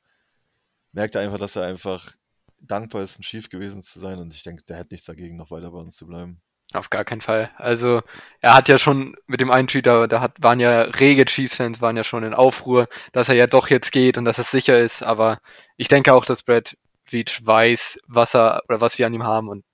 merkt 0.93 1.15
er 1.15 1.23
einfach, 1.23 1.39
dass 1.39 1.57
er 1.57 1.65
einfach 1.65 2.15
dankbar 2.59 3.03
ist, 3.03 3.19
ein 3.19 3.23
Chief 3.23 3.49
gewesen 3.49 3.83
zu 3.83 3.99
sein. 4.01 4.19
Und 4.19 4.35
ich 4.35 4.43
denke, 4.43 4.63
der 4.65 4.79
hat 4.79 4.91
nichts 4.91 5.07
dagegen, 5.07 5.37
noch 5.37 5.51
weiter 5.51 5.71
bei 5.71 5.79
uns 5.79 5.97
zu 5.97 6.07
bleiben. 6.07 6.43
Auf 6.73 6.89
gar 6.89 7.05
keinen 7.05 7.21
Fall. 7.21 7.51
Also, 7.57 8.03
er 8.41 8.55
hat 8.55 8.69
ja 8.69 8.79
schon 8.79 9.17
mit 9.27 9.41
dem 9.41 9.51
einen 9.51 9.67
Tweet, 9.67 9.87
da, 9.87 10.07
da 10.07 10.21
hat, 10.21 10.35
waren 10.39 10.61
ja 10.61 10.83
rege 10.83 11.25
Chiefs-Fans, 11.25 11.81
waren 11.81 11.97
ja 11.97 12.05
schon 12.05 12.23
in 12.23 12.33
Aufruhr, 12.33 12.89
dass 13.13 13.29
er 13.29 13.35
ja 13.35 13.49
doch 13.49 13.69
jetzt 13.71 13.91
geht 13.91 14.19
und 14.19 14.25
dass 14.25 14.39
es 14.39 14.53
sicher 14.53 14.79
ist. 14.79 15.03
Aber 15.03 15.41
ich 15.77 15.89
denke 15.89 16.15
auch, 16.15 16.25
dass 16.25 16.45
Brad 16.45 16.77
Veach 17.11 17.45
weiß, 17.45 17.99
was 18.07 18.35
er 18.37 18.63
oder 18.69 18.81
was 18.81 18.99
wir 18.99 19.07
an 19.07 19.15
ihm 19.15 19.25
haben 19.25 19.49
und 19.49 19.65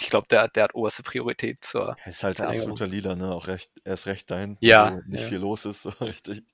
ich 0.00 0.10
glaube, 0.10 0.28
der, 0.30 0.46
der 0.46 0.64
hat 0.64 0.74
oberste 0.74 1.02
Priorität 1.02 1.64
zur. 1.64 1.96
Er 2.04 2.10
ist 2.10 2.22
halt 2.22 2.40
ein 2.40 2.48
absoluter 2.48 2.86
Leader, 2.86 3.16
ne? 3.16 3.32
Auch 3.32 3.48
recht, 3.48 3.70
er 3.82 3.94
ist 3.94 4.06
recht 4.06 4.30
dahin, 4.30 4.56
Ja, 4.60 4.92
wo 4.92 5.10
nicht 5.10 5.22
ja. 5.22 5.28
viel 5.28 5.38
los 5.38 5.64
ist, 5.64 5.82
so 5.82 5.88
richtig. 6.00 6.44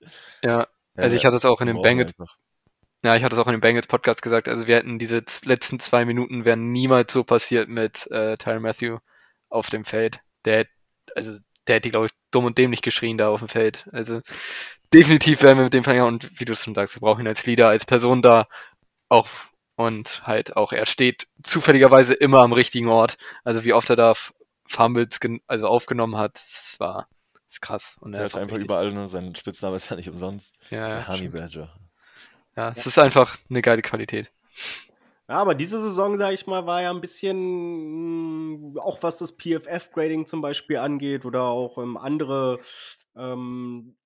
Ja, 0.43 0.67
also 0.97 1.17
ich 1.17 1.27
hatte 1.27 1.37
es 1.37 1.45
auch 1.45 1.61
in 1.61 1.67
dem 1.67 1.83
Bengals, 1.83 2.13
ja, 3.05 3.17
ich 3.17 3.23
hatte 3.23 3.37
es 3.37 3.43
auch 3.43 3.47
in 3.47 3.53
dem 3.53 3.61
Bengals 3.61 3.87
Podcast 3.87 4.23
gesagt. 4.23 4.49
Also 4.49 4.67
wir 4.67 4.77
hätten 4.77 4.99
diese 4.99 5.23
letzten 5.45 5.79
zwei 5.79 6.07
Minuten 6.07 6.47
wären 6.47 6.73
niemals 6.73 7.13
so 7.13 7.23
passiert 7.23 7.69
mit 7.69 8.11
äh, 8.11 8.39
Tyron 8.39 8.63
Matthew 8.63 8.99
auf 9.55 9.71
dem 9.71 9.85
Feld. 9.85 10.21
Der, 10.45 10.67
also 11.15 11.39
der 11.67 11.77
hätte, 11.77 11.91
glaube 11.91 12.07
ich, 12.07 12.13
dumm 12.31 12.45
und 12.45 12.59
dämlich 12.59 12.83
geschrien 12.83 13.17
da 13.19 13.29
auf 13.31 13.41
dem 13.41 13.49
Feld. 13.49 13.89
Also 13.93 14.21
definitiv 14.93 15.43
werden 15.43 15.59
wir 15.59 15.65
mit 15.65 15.75
dem 15.75 15.85
verlängern 15.85 16.09
und 16.15 16.41
wie 16.41 16.45
du 16.45 16.53
es 16.53 16.65
schon 16.65 16.75
sagst, 16.75 16.97
wir 16.97 17.01
brauchen 17.01 17.23
ihn 17.23 17.29
als 17.29 17.47
Leader, 17.47 17.69
als 17.69 17.85
Person 17.87 18.23
da 18.23 18.47
auch 19.09 19.29
und 19.77 20.23
halt 20.27 20.57
auch, 20.57 20.73
er 20.73 20.87
steht 20.87 21.27
zufälligerweise 21.43 22.15
immer 22.15 22.41
am 22.43 22.53
richtigen 22.53 22.89
Ort. 22.89 23.17
Also 23.45 23.65
wie 23.65 23.73
oft 23.73 23.91
er 23.91 23.97
da 23.97 24.15
Fumbles 24.67 25.19
also 25.47 25.67
aufgenommen 25.69 26.17
hat, 26.17 26.35
das 26.37 26.77
war 26.79 27.09
das 27.35 27.55
ist 27.57 27.61
krass. 27.61 27.97
Und 28.01 28.15
er 28.15 28.21
Er 28.21 28.25
ist 28.25 28.37
einfach 28.37 28.57
wichtig. 28.57 28.65
überall, 28.65 28.93
ne? 28.93 29.07
Sein 29.09 29.35
Spitzname 29.37 29.77
ist 29.77 29.89
ja 29.91 29.97
nicht 29.97 30.09
umsonst. 30.09 30.55
Ja, 30.71 30.89
Der 30.89 30.99
ja, 31.01 31.09
Honey. 31.09 31.29
Badger. 31.29 31.73
ja, 32.57 32.71
es 32.77 32.87
ist 32.87 32.99
einfach 32.99 33.37
eine 33.51 33.63
geile 33.63 33.83
Qualität. 33.83 34.31
Ja, 35.29 35.37
aber 35.37 35.55
diese 35.55 35.81
Saison, 35.81 36.19
sage 36.19 36.35
ich 36.35 36.47
mal, 36.47 36.67
war 36.67 36.83
ja 36.83 36.91
ein 36.91 37.01
bisschen, 37.01 38.73
mh, 38.75 38.81
auch 38.81 39.03
was 39.03 39.19
das 39.19 39.33
PFF-Grading 39.37 40.27
zum 40.27 40.43
Beispiel 40.43 40.77
angeht 40.79 41.25
oder 41.25 41.45
auch 41.45 41.79
ähm, 41.79 41.97
andere 41.97 42.59
ähm, 43.17 43.97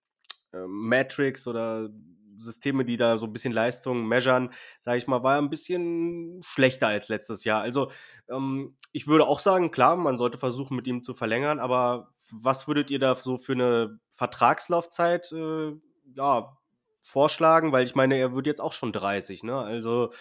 ähm, 0.54 0.88
Metrics 0.88 1.46
oder 1.48 1.90
Systeme, 2.38 2.84
die 2.84 2.96
da 2.96 3.18
so 3.18 3.26
ein 3.26 3.32
bisschen 3.32 3.52
Leistung 3.52 4.06
measuren, 4.08 4.52
sage 4.80 4.98
ich 4.98 5.06
mal, 5.08 5.22
war 5.24 5.36
ja 5.36 5.42
ein 5.42 5.50
bisschen 5.50 6.42
schlechter 6.44 6.88
als 6.88 7.08
letztes 7.08 7.44
Jahr. 7.44 7.62
Also 7.62 7.90
ähm, 8.30 8.76
ich 8.92 9.06
würde 9.08 9.26
auch 9.26 9.40
sagen, 9.40 9.70
klar, 9.72 9.96
man 9.96 10.18
sollte 10.18 10.38
versuchen, 10.38 10.76
mit 10.76 10.86
ihm 10.88 11.04
zu 11.04 11.14
verlängern, 11.14 11.60
aber 11.60 12.10
was 12.32 12.68
würdet 12.68 12.90
ihr 12.90 12.98
da 13.00 13.16
so 13.16 13.36
für 13.38 13.52
eine 13.52 14.00
Vertragslaufzeit 14.12 15.32
äh, 15.32 15.72
ja, 16.14 16.56
vorschlagen? 17.02 17.72
Weil 17.72 17.84
ich 17.86 17.94
meine, 17.94 18.16
er 18.16 18.34
wird 18.34 18.46
jetzt 18.46 18.60
auch 18.60 18.72
schon 18.72 18.92
30, 18.92 19.42
ne? 19.44 19.58
Also 19.58 20.10
äh, 20.12 20.16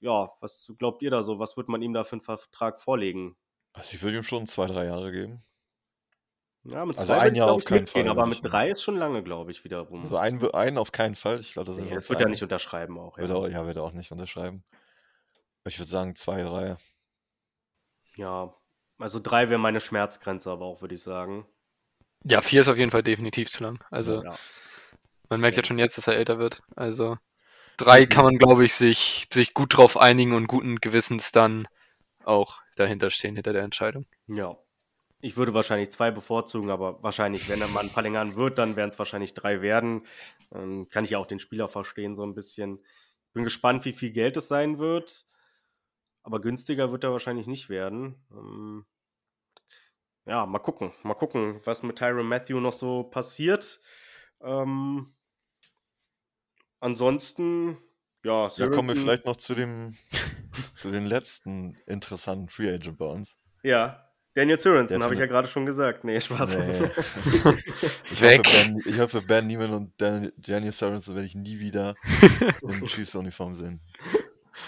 ja, 0.00 0.30
was 0.40 0.72
glaubt 0.78 1.02
ihr 1.02 1.10
da 1.10 1.22
so? 1.22 1.38
Was 1.38 1.56
wird 1.56 1.68
man 1.68 1.82
ihm 1.82 1.92
da 1.92 2.04
für 2.04 2.12
einen 2.12 2.20
Vertrag 2.22 2.78
vorlegen? 2.80 3.36
Also 3.72 3.94
ich 3.94 4.02
würde 4.02 4.16
ihm 4.18 4.22
schon 4.22 4.46
zwei, 4.46 4.66
drei 4.66 4.86
Jahre 4.86 5.12
geben. 5.12 5.42
Ja, 6.64 6.84
mit 6.84 6.98
Also 6.98 7.12
zwei 7.12 7.20
ein 7.20 7.32
ich, 7.32 7.38
Jahr 7.38 7.46
glaub 7.48 7.56
auf 7.56 7.62
ich, 7.62 7.66
keinen 7.66 7.84
mitgehen, 7.84 8.06
Fall 8.06 8.10
aber 8.10 8.26
mit 8.26 8.36
ich 8.36 8.42
drei 8.42 8.70
ist 8.70 8.82
schon 8.82 8.96
lange, 8.96 9.22
glaube 9.22 9.50
ich, 9.52 9.62
wiederum. 9.64 10.02
Also 10.02 10.16
einen, 10.16 10.44
einen 10.52 10.78
auf 10.78 10.92
keinen 10.92 11.14
Fall. 11.14 11.40
Ich 11.40 11.52
glaube, 11.52 11.70
das 11.70 11.80
nee, 11.80 11.90
das 11.92 12.10
wird 12.10 12.20
er 12.20 12.28
nicht 12.28 12.42
unterschreiben 12.42 12.98
auch. 12.98 13.18
Würde 13.18 13.34
Ja. 13.34 13.38
auch, 13.38 13.48
ja, 13.48 13.66
würde 13.66 13.82
auch 13.82 13.92
nicht 13.92 14.10
unterschreiben. 14.10 14.64
Ich 15.64 15.78
würde 15.78 15.90
sagen 15.90 16.14
zwei, 16.16 16.42
drei. 16.42 16.76
ja. 18.16 18.54
Also 18.98 19.20
drei 19.20 19.50
wäre 19.50 19.60
meine 19.60 19.80
Schmerzgrenze, 19.80 20.50
aber 20.50 20.64
auch, 20.64 20.80
würde 20.80 20.94
ich 20.94 21.02
sagen. 21.02 21.46
Ja, 22.24 22.40
vier 22.40 22.62
ist 22.62 22.68
auf 22.68 22.78
jeden 22.78 22.90
Fall 22.90 23.02
definitiv 23.02 23.50
zu 23.50 23.62
lang. 23.62 23.84
Also 23.90 24.22
ja. 24.24 24.38
man 25.28 25.40
merkt 25.40 25.56
ja 25.58 25.64
schon 25.64 25.78
jetzt, 25.78 25.98
dass 25.98 26.06
er 26.06 26.16
älter 26.16 26.38
wird. 26.38 26.62
Also 26.74 27.18
drei 27.76 28.06
kann 28.06 28.24
man, 28.24 28.38
glaube 28.38 28.64
ich, 28.64 28.74
sich, 28.74 29.28
sich 29.32 29.54
gut 29.54 29.76
drauf 29.76 29.96
einigen 29.96 30.34
und 30.34 30.46
guten 30.46 30.76
Gewissens 30.76 31.32
dann 31.32 31.68
auch 32.24 32.60
dahinter 32.76 33.10
stehen, 33.10 33.36
hinter 33.36 33.52
der 33.52 33.62
Entscheidung. 33.62 34.06
Ja. 34.26 34.56
Ich 35.20 35.36
würde 35.36 35.54
wahrscheinlich 35.54 35.90
zwei 35.90 36.10
bevorzugen, 36.10 36.70
aber 36.70 37.02
wahrscheinlich, 37.02 37.48
wenn 37.48 37.60
er 37.60 37.68
mal 37.68 37.88
verlängern 37.88 38.36
wird, 38.36 38.58
dann 38.58 38.76
werden 38.76 38.90
es 38.90 38.98
wahrscheinlich 38.98 39.32
drei 39.34 39.62
werden. 39.62 40.02
Ähm, 40.54 40.88
kann 40.88 41.04
ich 41.04 41.10
ja 41.10 41.18
auch 41.18 41.26
den 41.26 41.38
Spieler 41.38 41.68
verstehen, 41.68 42.14
so 42.14 42.22
ein 42.22 42.34
bisschen. 42.34 42.84
Bin 43.32 43.42
gespannt, 43.42 43.84
wie 43.86 43.92
viel 43.92 44.10
Geld 44.10 44.36
es 44.36 44.48
sein 44.48 44.78
wird. 44.78 45.24
Aber 46.22 46.40
günstiger 46.40 46.92
wird 46.92 47.02
er 47.04 47.12
wahrscheinlich 47.12 47.46
nicht 47.46 47.70
werden. 47.70 48.26
Ähm, 48.30 48.86
ja, 50.26 50.44
mal 50.44 50.58
gucken. 50.58 50.92
Mal 51.02 51.14
gucken, 51.14 51.60
was 51.64 51.82
mit 51.82 51.96
Tyron 51.96 52.28
Matthew 52.28 52.60
noch 52.60 52.72
so 52.72 53.04
passiert. 53.04 53.80
Ähm, 54.42 55.15
ansonsten, 56.80 57.78
ja, 58.24 58.48
Ja, 58.56 58.68
kommen 58.68 58.88
wir 58.88 58.96
vielleicht 58.96 59.24
noch 59.26 59.36
zu 59.36 59.54
dem, 59.54 59.96
zu 60.74 60.90
den 60.90 61.06
letzten 61.06 61.76
interessanten 61.86 62.48
Free 62.48 62.72
Agent 62.72 62.98
bei 62.98 63.06
uns. 63.06 63.36
Ja, 63.62 64.02
Daniel 64.34 64.58
Sorensen, 64.58 65.02
habe 65.02 65.14
ich 65.14 65.20
ja 65.20 65.24
gerade 65.26 65.48
schon 65.48 65.64
gesagt. 65.64 66.04
Nee, 66.04 66.20
Spaß. 66.20 66.58
Nee. 66.58 66.90
Ich 68.12 68.20
Weg. 68.20 68.46
hoffe, 68.46 68.64
ben, 68.64 68.82
ich 68.86 68.98
hoffe, 69.00 69.22
Ben 69.22 69.46
Neiman 69.46 69.72
und 69.72 69.92
Dan, 69.98 70.30
Daniel 70.36 70.72
Sorensen 70.72 71.14
werde 71.14 71.26
ich 71.26 71.34
nie 71.34 71.58
wieder 71.58 71.94
in 72.62 72.86
Chiefs-Uniform 72.86 73.54
sehen. 73.54 73.80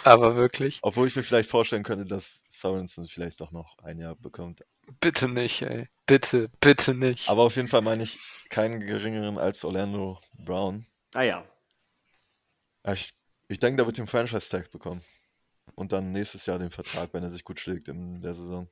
Aber 0.05 0.37
wirklich, 0.37 0.79
Obwohl 0.83 1.07
ich 1.07 1.17
mir 1.17 1.23
vielleicht 1.23 1.51
vorstellen 1.51 1.83
könnte, 1.83 2.05
dass 2.05 2.43
Sorensen 2.51 3.09
vielleicht 3.09 3.41
doch 3.41 3.53
noch 3.53 3.77
ein 3.83 3.99
Jahr 3.99 4.17
bekommt. 4.17 4.65
bitte 5.01 5.29
nicht, 5.29 5.63
ey. 5.63 5.89
Bitte, 6.07 6.51
bitte 6.61 6.95
nicht. 6.95 7.29
Aber 7.29 7.43
auf 7.43 7.57
jeden 7.57 7.69
Fall 7.69 7.83
meine 7.83 8.03
ich 8.03 8.19
keinen 8.51 8.81
geringeren 8.81 9.39
als 9.39 9.65
Orlando 9.65 10.19
Brown. 10.39 10.87
Ah 11.15 11.23
ja. 11.23 11.45
Ja, 12.89 12.95
Ich, 12.95 13.13
ich 13.49 13.59
denke, 13.59 13.77
der 13.77 13.87
wird 13.87 13.99
den 13.99 14.07
Franchise-Tag 14.07 14.71
bekommen. 14.71 15.03
Und 15.75 15.93
dann 15.93 16.11
nächstes 16.11 16.47
Jahr 16.47 16.59
den 16.59 16.71
Vertrag, 16.71 17.11
wenn 17.13 17.23
er 17.23 17.31
sich 17.31 17.45
gut 17.45 17.61
schlägt 17.61 17.89
in 17.89 18.23
der 18.23 18.35
Saison. 18.35 18.69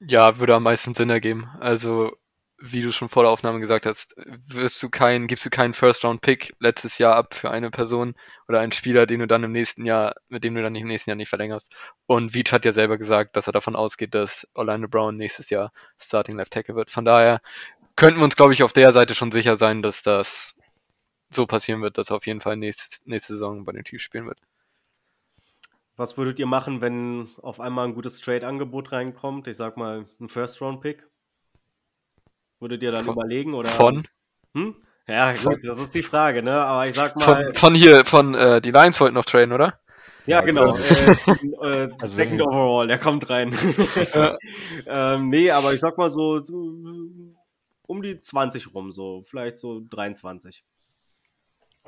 Ja, 0.00 0.38
würde 0.38 0.56
am 0.56 0.64
meisten 0.64 0.92
Sinn 0.92 1.08
ergeben. 1.08 1.48
Also, 1.60 2.10
wie 2.58 2.82
du 2.82 2.90
schon 2.90 3.08
vor 3.08 3.22
der 3.22 3.30
Aufnahme 3.30 3.60
gesagt 3.60 3.86
hast, 3.86 4.16
wirst 4.46 4.82
du 4.82 4.90
keinen, 4.90 5.28
gibst 5.28 5.46
du 5.46 5.50
keinen 5.50 5.72
First-Round-Pick 5.72 6.54
letztes 6.58 6.98
Jahr 6.98 7.14
ab 7.14 7.32
für 7.32 7.50
eine 7.52 7.70
Person 7.70 8.14
oder 8.48 8.58
einen 8.58 8.72
Spieler, 8.72 9.06
den 9.06 9.20
du 9.20 9.28
dann 9.28 9.44
im 9.44 9.52
nächsten 9.52 9.86
Jahr, 9.86 10.16
mit 10.28 10.42
dem 10.42 10.56
du 10.56 10.62
dann 10.62 10.74
im 10.74 10.88
nächsten 10.88 11.10
Jahr 11.10 11.16
nicht 11.16 11.28
verlängerst. 11.28 11.72
Und 12.06 12.34
Veach 12.34 12.50
hat 12.50 12.64
ja 12.64 12.72
selber 12.72 12.98
gesagt, 12.98 13.36
dass 13.36 13.46
er 13.46 13.52
davon 13.52 13.76
ausgeht, 13.76 14.14
dass 14.14 14.48
Orlando 14.54 14.88
Brown 14.88 15.16
nächstes 15.16 15.48
Jahr 15.48 15.72
Starting 15.96 16.36
Left 16.36 16.52
Tackle 16.52 16.74
wird. 16.74 16.90
Von 16.90 17.04
daher 17.04 17.40
könnten 17.94 18.18
wir 18.18 18.24
uns, 18.24 18.36
glaube 18.36 18.52
ich, 18.52 18.64
auf 18.64 18.72
der 18.72 18.92
Seite 18.92 19.14
schon 19.14 19.30
sicher 19.30 19.56
sein, 19.56 19.80
dass 19.80 20.02
das 20.02 20.56
so 21.32 21.46
passieren 21.46 21.82
wird, 21.82 21.98
dass 21.98 22.10
er 22.10 22.16
auf 22.16 22.26
jeden 22.26 22.40
Fall 22.40 22.56
nächste, 22.56 23.08
nächste 23.08 23.34
Saison 23.34 23.64
bei 23.64 23.72
den 23.72 23.84
Chiefs 23.84 24.02
spielen 24.04 24.26
wird. 24.26 24.38
Was 25.96 26.16
würdet 26.16 26.38
ihr 26.38 26.46
machen, 26.46 26.80
wenn 26.80 27.28
auf 27.42 27.60
einmal 27.60 27.86
ein 27.86 27.94
gutes 27.94 28.20
Trade-Angebot 28.20 28.92
reinkommt? 28.92 29.46
Ich 29.48 29.56
sag 29.56 29.76
mal, 29.76 30.06
ein 30.20 30.28
First-Round-Pick? 30.28 31.06
Würdet 32.58 32.82
ihr 32.82 32.92
dann 32.92 33.04
Von- 33.04 33.14
überlegen 33.14 33.54
oder? 33.54 33.68
Von, 33.70 34.06
Hm? 34.54 34.74
Ja, 35.06 35.32
gut, 35.34 35.58
das 35.64 35.78
ist 35.78 35.94
die 35.94 36.02
Frage, 36.02 36.42
ne? 36.42 36.52
Aber 36.52 36.86
ich 36.86 36.94
sag 36.94 37.16
mal, 37.16 37.44
von, 37.46 37.54
von 37.54 37.74
hier, 37.74 38.04
von 38.04 38.34
äh, 38.34 38.60
die 38.60 38.70
Lions 38.70 39.00
wollten 39.00 39.14
noch 39.14 39.24
traden, 39.24 39.52
oder? 39.52 39.80
ja, 40.26 40.40
genau. 40.40 40.72
genau. 40.74 41.64
Äh, 41.64 41.84
äh, 41.84 41.90
Also 42.00 42.14
second 42.14 42.40
overall, 42.42 42.86
der 42.86 42.98
kommt 42.98 43.28
rein. 43.28 43.52
ähm, 44.86 45.28
nee, 45.28 45.50
aber 45.50 45.74
ich 45.74 45.80
sag 45.80 45.98
mal 45.98 46.10
so 46.10 46.42
um 47.86 48.02
die 48.02 48.20
20 48.20 48.72
rum, 48.72 48.92
so 48.92 49.22
vielleicht 49.22 49.58
so 49.58 49.82
23. 49.90 50.64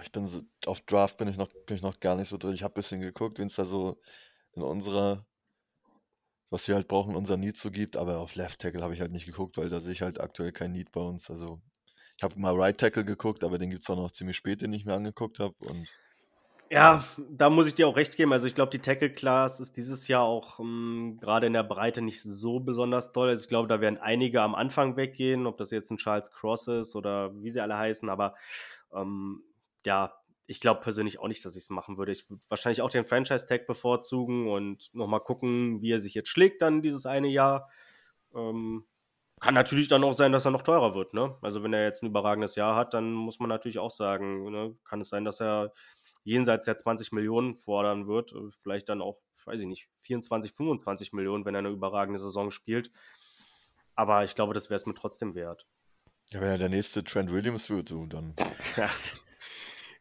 Ich 0.01 0.12
bin 0.12 0.26
so, 0.26 0.43
auf 0.66 0.80
Draft 0.82 1.16
bin 1.18 1.28
ich 1.28 1.36
noch, 1.36 1.49
bin 1.66 1.76
ich 1.76 1.82
noch 1.82 2.01
gar 2.01 2.16
nicht 2.16 2.28
so 2.28 2.36
drin. 2.38 2.55
Ich 2.55 2.62
habe 2.62 2.72
ein 2.74 2.76
bisschen 2.76 3.01
geguckt, 3.01 3.38
wenn 3.38 3.47
es 3.47 3.55
da 3.57 3.64
so 3.64 4.01
in 4.55 4.62
unserer, 4.62 5.26
was 6.51 6.68
wir 6.68 6.74
halt 6.74 6.88
brauchen, 6.88 7.16
unser 7.16 7.36
Need 7.36 7.57
so 7.57 7.70
gibt, 7.70 7.97
aber 7.97 8.18
auf 8.20 8.34
Left 8.34 8.61
Tackle 8.61 8.82
habe 8.82 8.95
ich 8.95 9.01
halt 9.01 9.12
nicht 9.12 9.26
geguckt, 9.26 9.57
weil 9.57 9.68
da 9.68 9.80
sehe 9.80 9.93
ich 9.93 10.03
halt 10.03 10.20
aktuell 10.20 10.53
kein 10.53 10.72
Need 10.72 10.93
bei 10.93 11.01
uns. 11.01 11.30
Also 11.30 11.61
ich 12.16 12.22
habe 12.22 12.38
mal 12.38 12.55
Right 12.55 12.78
Tackle 12.78 13.05
geguckt, 13.05 13.45
aber 13.45 13.59
den 13.59 13.70
gibt 13.70 13.82
es 13.82 13.90
auch 13.90 13.97
noch 13.97 14.12
ziemlich 14.12 14.36
spät, 14.36 14.62
den 14.62 14.72
ich 14.72 14.84
mir 14.84 14.95
angeguckt 14.95 15.38
habe. 15.38 15.55
Und 15.61 15.88
Ja, 16.70 17.05
da 17.30 17.51
muss 17.51 17.66
ich 17.66 17.74
dir 17.74 17.86
auch 17.86 17.97
recht 17.97 18.16
geben. 18.16 18.32
Also 18.32 18.47
ich 18.47 18.55
glaube, 18.55 18.70
die 18.70 18.78
Tackle-Class 18.78 19.61
ist 19.61 19.76
dieses 19.76 20.09
Jahr 20.09 20.22
auch 20.22 20.59
ähm, 20.59 21.18
gerade 21.20 21.47
in 21.47 21.53
der 21.53 21.64
Breite 21.64 22.01
nicht 22.01 22.22
so 22.22 22.61
besonders 22.61 23.12
toll. 23.12 23.28
Also 23.28 23.43
ich 23.43 23.49
glaube, 23.49 23.68
da 23.68 23.80
werden 23.80 23.99
einige 23.99 24.40
am 24.40 24.55
Anfang 24.55 24.97
weggehen, 24.97 25.47
ob 25.47 25.59
das 25.59 25.70
jetzt 25.70 25.90
ein 25.90 25.99
Charles 25.99 26.30
Cross 26.30 26.68
ist 26.68 26.97
oder 26.97 27.34
wie 27.43 27.51
sie 27.51 27.61
alle 27.61 27.76
heißen. 27.76 28.09
Aber 28.09 28.34
ähm, 28.95 29.43
ja, 29.87 30.14
ich 30.47 30.61
glaube 30.61 30.80
persönlich 30.80 31.18
auch 31.18 31.28
nicht, 31.28 31.45
dass 31.45 31.57
ich 31.57 31.64
es 31.64 31.70
machen 31.70 31.97
würde. 31.97 32.12
Ich 32.12 32.28
würde 32.28 32.43
wahrscheinlich 32.49 32.83
auch 32.83 32.91
den 32.91 33.05
Franchise-Tag 33.05 33.66
bevorzugen 33.66 34.49
und 34.49 34.91
nochmal 34.93 35.20
gucken, 35.20 35.80
wie 35.80 35.93
er 35.93 36.01
sich 36.01 36.14
jetzt 36.14 36.28
schlägt 36.28 36.62
dann 36.62 36.83
dieses 36.83 37.07
eine 37.07 37.28
Jahr. 37.28 37.70
Ähm, 38.35 38.87
kann 39.41 39.55
natürlich 39.55 39.89
dann 39.89 40.05
auch 40.05 40.12
sein, 40.12 40.30
dass 40.30 40.45
er 40.45 40.53
noch 40.53 40.62
teurer 40.62 40.95
wird. 40.95 41.14
Ne? 41.14 41.37
Also 41.43 41.64
wenn 41.64 41.72
er 41.72 41.85
jetzt 41.85 42.03
ein 42.03 42.07
überragendes 42.07 42.55
Jahr 42.55 42.76
hat, 42.76 42.95
dann 42.95 43.12
muss 43.12 43.41
man 43.41 43.49
natürlich 43.49 43.78
auch 43.78 43.91
sagen, 43.91 44.51
ne? 44.51 44.76
kann 44.85 45.01
es 45.01 45.09
sein, 45.09 45.24
dass 45.24 45.41
er 45.41 45.72
jenseits 46.22 46.66
der 46.66 46.76
20 46.76 47.12
Millionen 47.12 47.57
fordern 47.57 48.07
wird. 48.07 48.33
äh, 48.33 48.51
Vielleicht 48.51 48.89
dann 48.89 49.03
auch, 49.03 49.20
weiß 49.45 49.61
ich 49.61 49.66
nicht, 49.66 49.89
24, 49.99 50.53
25 50.53 51.12
Millionen, 51.12 51.45
wenn 51.45 51.55
er 51.55 51.61
eine 51.61 51.70
überragende 51.70 52.20
Saison 52.20 52.51
spielt. 52.51 52.91
Aber 53.95 54.22
ich 54.22 54.35
glaube, 54.35 54.55
das 54.55 54.70
wäre 54.70 54.76
es 54.76 54.87
mir 54.87 54.95
trotzdem 54.95 55.35
wert. 55.35 55.66
ja, 56.30 56.41
wenn 56.41 56.49
er 56.49 56.59
der 56.59 56.68
nächste 56.68 57.03
Trent 57.03 57.33
Williams 57.33 57.68
wird, 57.68 57.89
so, 57.89 58.07
dann 58.07 58.35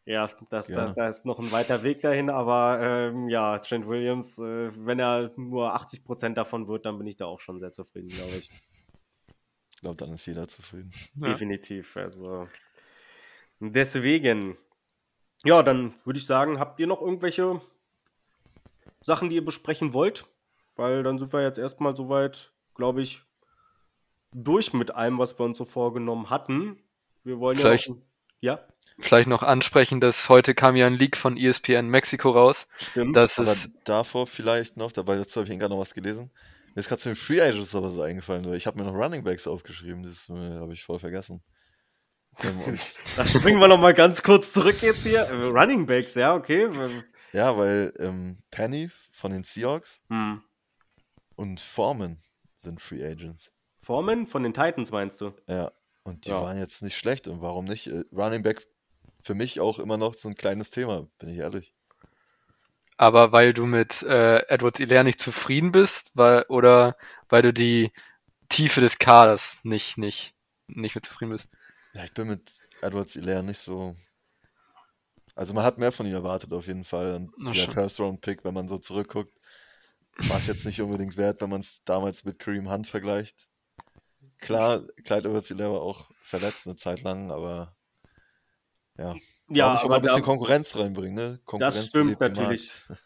Ja, 0.04 0.26
ja 0.26 0.30
das, 0.50 0.66
da, 0.66 0.72
Gerne. 0.72 0.94
da 0.94 1.08
ist 1.08 1.26
noch 1.26 1.38
ein 1.38 1.52
weiter 1.52 1.82
Weg 1.82 2.00
dahin, 2.00 2.28
aber 2.30 2.78
ähm, 2.80 3.28
ja, 3.28 3.58
Trent 3.58 3.86
Williams, 3.86 4.38
äh, 4.38 4.70
wenn 4.84 4.98
er 4.98 5.30
nur 5.36 5.74
80 5.74 6.04
Prozent 6.04 6.36
davon 6.36 6.66
wird, 6.68 6.86
dann 6.86 6.98
bin 6.98 7.06
ich 7.06 7.16
da 7.16 7.26
auch 7.26 7.40
schon 7.40 7.58
sehr 7.60 7.72
zufrieden, 7.72 8.08
glaube 8.08 8.32
ich. 8.32 8.50
ich 9.70 9.76
glaube, 9.80 9.96
dann 9.96 10.12
ist 10.12 10.26
jeder 10.26 10.48
zufrieden. 10.48 10.90
Ja. 11.16 11.28
Definitiv. 11.28 11.96
Also 11.96 12.48
deswegen. 13.60 14.56
Ja, 15.44 15.62
dann 15.62 15.94
würde 16.04 16.18
ich 16.18 16.26
sagen, 16.26 16.58
habt 16.60 16.78
ihr 16.78 16.86
noch 16.86 17.00
irgendwelche 17.00 17.60
Sachen, 19.00 19.28
die 19.28 19.36
ihr 19.36 19.44
besprechen 19.44 19.92
wollt? 19.92 20.26
Weil 20.76 21.02
dann 21.02 21.18
sind 21.18 21.32
wir 21.32 21.42
jetzt 21.42 21.58
erstmal 21.58 21.96
soweit, 21.96 22.52
glaube 22.74 23.02
ich, 23.02 23.22
durch 24.32 24.72
mit 24.72 24.92
allem, 24.92 25.18
was 25.18 25.38
wir 25.38 25.44
uns 25.44 25.58
so 25.58 25.64
vorgenommen 25.64 26.30
hatten. 26.30 26.80
Wir 27.24 27.38
wollen 27.38 27.56
Vielleicht- 27.56 27.88
ja. 27.88 27.94
Noch, 27.94 28.02
ja, 28.40 28.68
Vielleicht 29.02 29.28
noch 29.28 29.42
ansprechen, 29.42 30.00
dass 30.00 30.28
heute 30.28 30.54
kam 30.54 30.76
ja 30.76 30.86
ein 30.86 30.94
Leak 30.94 31.16
von 31.16 31.36
ESPN 31.36 31.88
Mexiko 31.88 32.30
raus. 32.30 32.66
stimmt. 32.78 33.16
Das 33.16 33.38
Aber 33.38 33.52
ist, 33.52 33.70
davor 33.84 34.26
vielleicht 34.26 34.76
noch, 34.76 34.92
dabei 34.92 35.16
dazu 35.16 35.40
habe 35.40 35.52
ich 35.52 35.58
gerade 35.58 35.74
noch 35.74 35.80
was 35.80 35.94
gelesen. 35.94 36.30
Mir 36.74 36.80
ist 36.80 36.88
gerade 36.88 37.02
zu 37.02 37.08
den 37.10 37.16
Free 37.16 37.40
Agents 37.40 37.74
aber 37.74 37.90
so 37.90 38.00
eingefallen, 38.02 38.44
weil 38.46 38.54
ich 38.56 38.66
habe 38.66 38.78
mir 38.78 38.84
noch 38.90 38.94
Running 38.94 39.24
Backs 39.24 39.46
aufgeschrieben, 39.46 40.02
das 40.02 40.28
habe 40.28 40.72
ich 40.72 40.84
voll 40.84 40.98
vergessen. 40.98 41.42
Ähm, 42.42 42.78
da 43.16 43.26
springen 43.26 43.58
wir 43.60 43.68
noch 43.68 43.78
mal 43.80 43.92
ganz 43.92 44.22
kurz 44.22 44.52
zurück 44.54 44.80
jetzt 44.80 45.02
hier. 45.02 45.28
Running 45.30 45.84
Backs, 45.86 46.14
ja, 46.14 46.34
okay. 46.34 46.68
ja, 47.32 47.56
weil 47.58 47.92
ähm, 47.98 48.38
Penny 48.50 48.90
von 49.12 49.32
den 49.32 49.44
Seahawks 49.44 50.00
Hm. 50.08 50.42
und 51.36 51.60
Foreman 51.60 52.22
sind 52.56 52.80
Free 52.80 53.04
Agents. 53.04 53.50
Foreman 53.78 54.26
von 54.26 54.44
den 54.44 54.54
Titans 54.54 54.92
meinst 54.92 55.20
du? 55.20 55.32
Ja, 55.48 55.72
und 56.04 56.24
die 56.24 56.30
Ja. 56.30 56.40
waren 56.42 56.56
jetzt 56.56 56.80
nicht 56.82 56.96
schlecht. 56.96 57.28
Und 57.28 57.42
warum 57.42 57.64
nicht? 57.66 57.88
Äh, 57.88 58.04
Running 58.12 58.42
Back 58.42 58.66
für 59.22 59.34
mich 59.34 59.60
auch 59.60 59.78
immer 59.78 59.96
noch 59.98 60.14
so 60.14 60.28
ein 60.28 60.34
kleines 60.36 60.70
Thema, 60.70 61.08
bin 61.18 61.28
ich 61.30 61.38
ehrlich. 61.38 61.74
aber 62.96 63.32
weil 63.32 63.52
du 63.52 63.66
mit 63.66 64.02
äh, 64.02 64.38
Edwards 64.48 64.78
Hilaire 64.78 65.04
nicht 65.04 65.20
zufrieden 65.20 65.72
bist, 65.72 66.10
weil, 66.14 66.44
oder 66.48 66.96
weil 67.28 67.42
du 67.42 67.52
die 67.52 67.92
Tiefe 68.48 68.80
des 68.80 68.98
Kaders 68.98 69.58
nicht, 69.64 69.98
nicht, 69.98 70.34
nicht 70.68 70.94
mit 70.94 71.06
zufrieden 71.06 71.32
bist. 71.32 71.50
Ja, 71.94 72.04
ich 72.04 72.14
bin 72.14 72.28
mit 72.28 72.52
Edwards 72.80 73.12
Hilaire 73.14 73.42
nicht 73.42 73.58
so. 73.60 73.96
Also 75.34 75.54
man 75.54 75.64
hat 75.64 75.78
mehr 75.78 75.92
von 75.92 76.06
ihm 76.06 76.14
erwartet 76.14 76.52
auf 76.52 76.66
jeden 76.66 76.84
Fall. 76.84 77.14
Und 77.14 77.32
Na 77.38 77.52
dieser 77.52 77.64
schon. 77.66 77.74
First 77.74 78.00
Round 78.00 78.20
Pick, 78.20 78.44
wenn 78.44 78.54
man 78.54 78.68
so 78.68 78.78
zurückguckt, 78.78 79.32
war 80.28 80.38
es 80.38 80.46
jetzt 80.46 80.66
nicht 80.66 80.80
unbedingt 80.80 81.16
wert, 81.16 81.40
wenn 81.40 81.50
man 81.50 81.60
es 81.60 81.82
damals 81.84 82.24
mit 82.24 82.38
Kareem 82.38 82.70
Hunt 82.70 82.86
vergleicht. 82.86 83.36
Klar, 84.38 84.82
Clyde 85.04 85.28
Edwards 85.28 85.48
Hilaire 85.48 85.72
war 85.72 85.82
auch 85.82 86.10
verletzt 86.22 86.66
eine 86.66 86.76
Zeit 86.76 87.02
lang, 87.02 87.30
aber 87.30 87.74
ja. 88.98 89.14
Ja, 89.48 89.68
auch 89.68 89.72
nicht 89.74 89.84
aber 89.84 89.96
ein 89.96 90.02
bisschen 90.02 90.18
da, 90.18 90.24
Konkurrenz 90.24 90.76
reinbringen, 90.76 91.14
ne? 91.14 91.40
Konkurrenz 91.44 91.74
Das 91.76 91.88
stimmt 91.88 92.20
natürlich. 92.20 92.72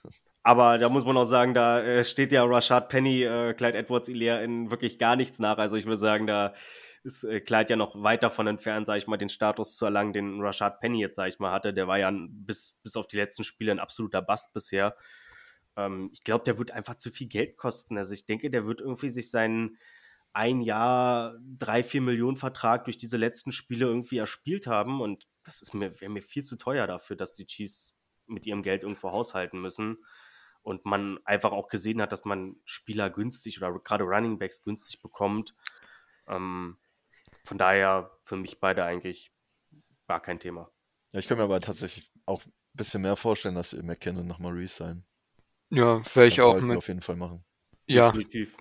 Aber 0.46 0.78
da 0.78 0.88
muss 0.88 1.04
man 1.04 1.16
auch 1.16 1.24
sagen, 1.24 1.54
da 1.54 1.82
äh, 1.82 2.04
steht 2.04 2.30
ja 2.30 2.44
Rashad 2.44 2.88
Penny, 2.88 3.24
äh, 3.24 3.52
Clyde 3.52 3.78
Edwards 3.78 4.08
Hilaire 4.08 4.44
in 4.44 4.70
wirklich 4.70 4.96
gar 4.96 5.16
nichts 5.16 5.40
nach. 5.40 5.58
Also 5.58 5.74
ich 5.74 5.86
würde 5.86 5.98
sagen, 5.98 6.28
da 6.28 6.52
ist 7.02 7.24
äh, 7.24 7.40
Clyde 7.40 7.70
ja 7.70 7.76
noch 7.76 8.00
weit 8.00 8.22
davon 8.22 8.46
entfernt, 8.46 8.86
sage 8.86 8.98
ich 8.98 9.08
mal, 9.08 9.16
den 9.16 9.28
Status 9.28 9.76
zu 9.76 9.86
erlangen, 9.86 10.12
den 10.12 10.40
Rashad 10.40 10.78
Penny 10.78 11.00
jetzt, 11.00 11.16
sage 11.16 11.30
ich 11.30 11.40
mal, 11.40 11.50
hatte. 11.50 11.74
Der 11.74 11.88
war 11.88 11.98
ja 11.98 12.06
ein, 12.06 12.28
bis, 12.46 12.78
bis 12.84 12.94
auf 12.94 13.08
die 13.08 13.16
letzten 13.16 13.42
Spiele 13.42 13.72
ein 13.72 13.80
absoluter 13.80 14.22
Bast 14.22 14.54
bisher. 14.54 14.94
Ähm, 15.76 16.10
ich 16.12 16.22
glaube, 16.22 16.44
der 16.44 16.58
wird 16.58 16.70
einfach 16.70 16.94
zu 16.94 17.10
viel 17.10 17.26
Geld 17.26 17.56
kosten. 17.56 17.98
Also 17.98 18.14
ich 18.14 18.24
denke, 18.24 18.48
der 18.48 18.66
wird 18.66 18.80
irgendwie 18.80 19.08
sich 19.08 19.32
seinen 19.32 19.78
ein 20.36 20.60
Jahr 20.60 21.34
drei, 21.58 21.82
vier 21.82 22.02
Millionen 22.02 22.36
Vertrag 22.36 22.84
durch 22.84 22.98
diese 22.98 23.16
letzten 23.16 23.52
Spiele 23.52 23.86
irgendwie 23.86 24.18
erspielt 24.18 24.66
haben. 24.66 25.00
Und 25.00 25.26
das 25.44 25.62
ist 25.62 25.72
mir, 25.72 25.98
wäre 26.00 26.10
mir 26.12 26.20
viel 26.20 26.44
zu 26.44 26.56
teuer 26.56 26.86
dafür, 26.86 27.16
dass 27.16 27.34
die 27.34 27.46
Chiefs 27.46 27.96
mit 28.26 28.44
ihrem 28.44 28.62
Geld 28.62 28.82
irgendwo 28.82 29.12
haushalten 29.12 29.60
müssen. 29.62 30.04
Und 30.60 30.84
man 30.84 31.18
einfach 31.24 31.52
auch 31.52 31.68
gesehen 31.68 32.02
hat, 32.02 32.12
dass 32.12 32.26
man 32.26 32.56
Spieler 32.64 33.08
günstig 33.08 33.56
oder 33.62 33.72
gerade 33.78 34.04
Running 34.04 34.38
Backs 34.38 34.62
günstig 34.62 35.00
bekommt. 35.00 35.54
Ähm, 36.26 36.76
von 37.44 37.56
daher 37.56 38.10
für 38.24 38.36
mich 38.36 38.60
beide 38.60 38.84
eigentlich 38.84 39.32
war 40.06 40.20
kein 40.20 40.38
Thema. 40.38 40.70
Ja, 41.12 41.20
ich 41.20 41.28
kann 41.28 41.38
mir 41.38 41.44
aber 41.44 41.60
tatsächlich 41.60 42.12
auch 42.26 42.44
ein 42.44 42.52
bisschen 42.74 43.00
mehr 43.00 43.16
vorstellen, 43.16 43.54
dass 43.54 43.72
wir 43.72 43.82
McKinnon 43.82 44.26
nochmal 44.26 44.52
resign. 44.52 45.06
Ja, 45.70 46.04
wäre 46.14 46.26
ich 46.26 46.36
Das 46.36 46.44
auch 46.44 46.60
mit. 46.60 46.76
auf 46.76 46.88
jeden 46.88 47.00
Fall 47.02 47.16
machen. 47.16 47.42
Ja, 47.86 48.10
Definitiv. 48.10 48.56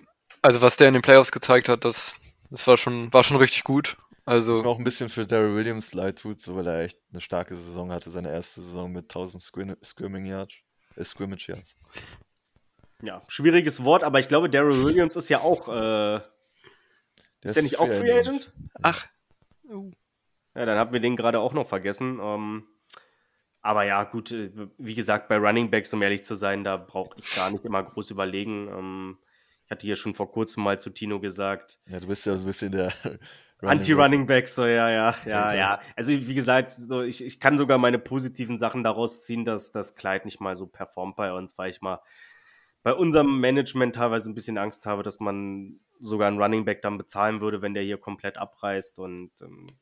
Also 0.46 0.60
was 0.62 0.76
der 0.76 0.88
in 0.88 0.94
den 0.94 1.02
Playoffs 1.02 1.32
gezeigt 1.32 1.68
hat, 1.68 1.84
das, 1.84 2.16
das 2.50 2.66
war 2.66 2.76
schon, 2.76 3.12
war 3.12 3.24
schon 3.24 3.36
richtig 3.36 3.64
gut. 3.64 3.96
Was 4.24 4.46
mir 4.46 4.54
Also, 4.54 4.64
auch 4.64 4.78
ein 4.78 4.84
bisschen 4.84 5.08
für 5.08 5.26
Daryl 5.26 5.54
Williams 5.54 5.92
leid 5.92 6.18
tut, 6.18 6.40
so 6.40 6.56
weil 6.56 6.66
er 6.66 6.80
echt 6.82 6.98
eine 7.12 7.20
starke 7.20 7.56
Saison 7.56 7.92
hatte, 7.92 8.10
seine 8.10 8.30
erste 8.30 8.60
Saison 8.60 8.90
mit 8.90 9.04
1000 9.04 9.42
Squim 9.42 9.76
Scrimming 9.84 10.26
Yards, 10.26 10.54
äh, 10.96 11.04
Scrimmage 11.04 11.48
Yards. 11.48 11.74
Ja, 13.02 13.22
schwieriges 13.28 13.84
Wort, 13.84 14.02
aber 14.04 14.18
ich 14.20 14.28
glaube, 14.28 14.48
Daryl 14.48 14.82
Williams 14.84 15.16
ist 15.16 15.28
ja 15.28 15.40
auch, 15.40 15.68
äh, 15.68 15.72
Der 15.72 16.22
ist 17.42 17.54
der 17.56 17.62
nicht 17.62 17.78
auch 17.78 17.88
Free 17.88 18.12
Agent? 18.12 18.52
ach, 18.82 19.06
Ja, 20.54 20.64
dann 20.64 20.78
haben 20.78 20.92
wir 20.92 21.00
den 21.00 21.16
gerade 21.16 21.38
auch 21.40 21.52
noch 21.52 21.68
vergessen. 21.68 22.18
Ähm, 22.22 22.66
aber 23.60 23.84
ja, 23.84 24.04
gut, 24.04 24.32
äh, 24.32 24.50
wie 24.78 24.94
gesagt, 24.94 25.28
bei 25.28 25.36
Running 25.36 25.70
Backs, 25.70 25.92
um 25.92 26.02
ehrlich 26.02 26.24
zu 26.24 26.34
sein, 26.34 26.64
da 26.64 26.76
brauche 26.76 27.18
ich 27.18 27.34
gar 27.34 27.50
nicht 27.50 27.64
immer 27.64 27.82
groß 27.82 28.10
überlegen. 28.10 28.68
Ähm, 28.68 29.18
ich 29.66 29.70
hatte 29.72 29.84
hier 29.84 29.96
schon 29.96 30.14
vor 30.14 30.30
kurzem 30.30 30.62
mal 30.62 30.80
zu 30.80 30.90
Tino 30.90 31.18
gesagt, 31.18 31.80
Ja, 31.86 31.98
du 31.98 32.06
bist 32.06 32.24
ja 32.24 32.34
so 32.36 32.44
ein 32.44 32.46
bisschen 32.46 32.70
der 32.70 32.92
Running 33.62 33.78
Anti-Running 33.78 34.26
Backs, 34.26 34.54
so 34.54 34.64
ja, 34.64 34.90
ja, 34.90 35.16
ja, 35.26 35.54
ja. 35.54 35.80
Also 35.96 36.12
wie 36.12 36.34
gesagt, 36.34 36.70
so, 36.70 37.02
ich, 37.02 37.24
ich 37.24 37.40
kann 37.40 37.58
sogar 37.58 37.78
meine 37.78 37.98
positiven 37.98 38.58
Sachen 38.58 38.84
daraus 38.84 39.24
ziehen, 39.24 39.44
dass 39.44 39.72
das 39.72 39.96
Kleid 39.96 40.24
nicht 40.24 40.40
mal 40.40 40.54
so 40.54 40.66
performt 40.66 41.16
bei 41.16 41.32
uns, 41.32 41.58
weil 41.58 41.70
ich 41.70 41.80
mal 41.80 42.00
bei 42.84 42.94
unserem 42.94 43.40
Management 43.40 43.96
teilweise 43.96 44.30
ein 44.30 44.34
bisschen 44.34 44.58
Angst 44.58 44.86
habe, 44.86 45.02
dass 45.02 45.18
man 45.18 45.80
sogar 45.98 46.28
einen 46.28 46.40
Running 46.40 46.64
Back 46.64 46.82
dann 46.82 46.98
bezahlen 46.98 47.40
würde, 47.40 47.60
wenn 47.60 47.74
der 47.74 47.82
hier 47.82 47.98
komplett 47.98 48.36
abreißt 48.36 49.00
und 49.00 49.32
ähm, 49.40 49.76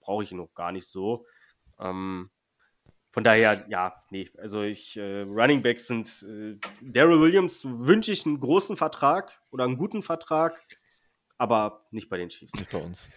brauche 0.00 0.24
ich 0.24 0.32
ihn 0.32 0.38
noch 0.38 0.52
gar 0.52 0.70
nicht 0.70 0.86
so. 0.86 1.24
Ähm, 1.78 2.30
von 3.10 3.24
daher, 3.24 3.66
ja, 3.68 4.02
nee, 4.10 4.30
also 4.38 4.62
ich, 4.62 4.96
äh, 4.96 5.22
Running 5.22 5.62
Backs 5.62 5.88
sind, 5.88 6.24
äh, 6.28 6.56
Daryl 6.80 7.20
Williams 7.20 7.64
wünsche 7.64 8.12
ich 8.12 8.24
einen 8.24 8.40
großen 8.40 8.76
Vertrag 8.76 9.40
oder 9.50 9.64
einen 9.64 9.76
guten 9.76 10.02
Vertrag, 10.02 10.62
aber 11.36 11.86
nicht 11.90 12.08
bei 12.08 12.18
den 12.18 12.28
Chiefs. 12.28 12.54
Nicht 12.54 12.70
bei 12.70 12.78
uns. 12.78 13.08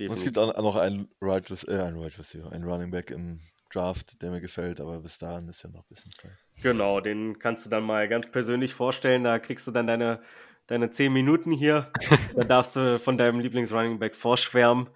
Und 0.00 0.16
es 0.16 0.24
gibt 0.24 0.38
auch 0.38 0.56
noch 0.56 0.76
einen 0.76 1.08
Right, 1.20 1.48
äh, 1.68 1.78
einen 1.80 1.98
right 1.98 2.18
Receiver, 2.18 2.50
einen 2.52 2.64
Running 2.64 2.90
Back 2.90 3.10
im 3.10 3.40
Draft, 3.72 4.20
der 4.22 4.30
mir 4.30 4.40
gefällt, 4.40 4.80
aber 4.80 5.00
bis 5.00 5.18
dahin 5.18 5.48
ist 5.48 5.62
ja 5.62 5.70
noch 5.70 5.80
ein 5.80 5.88
bisschen 5.88 6.12
Zeit. 6.12 6.36
Genau, 6.62 7.00
den 7.00 7.38
kannst 7.38 7.66
du 7.66 7.70
dann 7.70 7.84
mal 7.84 8.08
ganz 8.08 8.30
persönlich 8.30 8.74
vorstellen. 8.74 9.24
Da 9.24 9.38
kriegst 9.38 9.66
du 9.66 9.70
dann 9.70 9.86
deine, 9.86 10.22
deine 10.66 10.90
10 10.90 11.12
Minuten 11.12 11.52
hier. 11.52 11.90
da 12.36 12.44
darfst 12.44 12.76
du 12.76 12.98
von 12.98 13.16
deinem 13.16 13.40
Lieblings-Running 13.40 13.98
Back 13.98 14.14
vorschwärmen. 14.14 14.90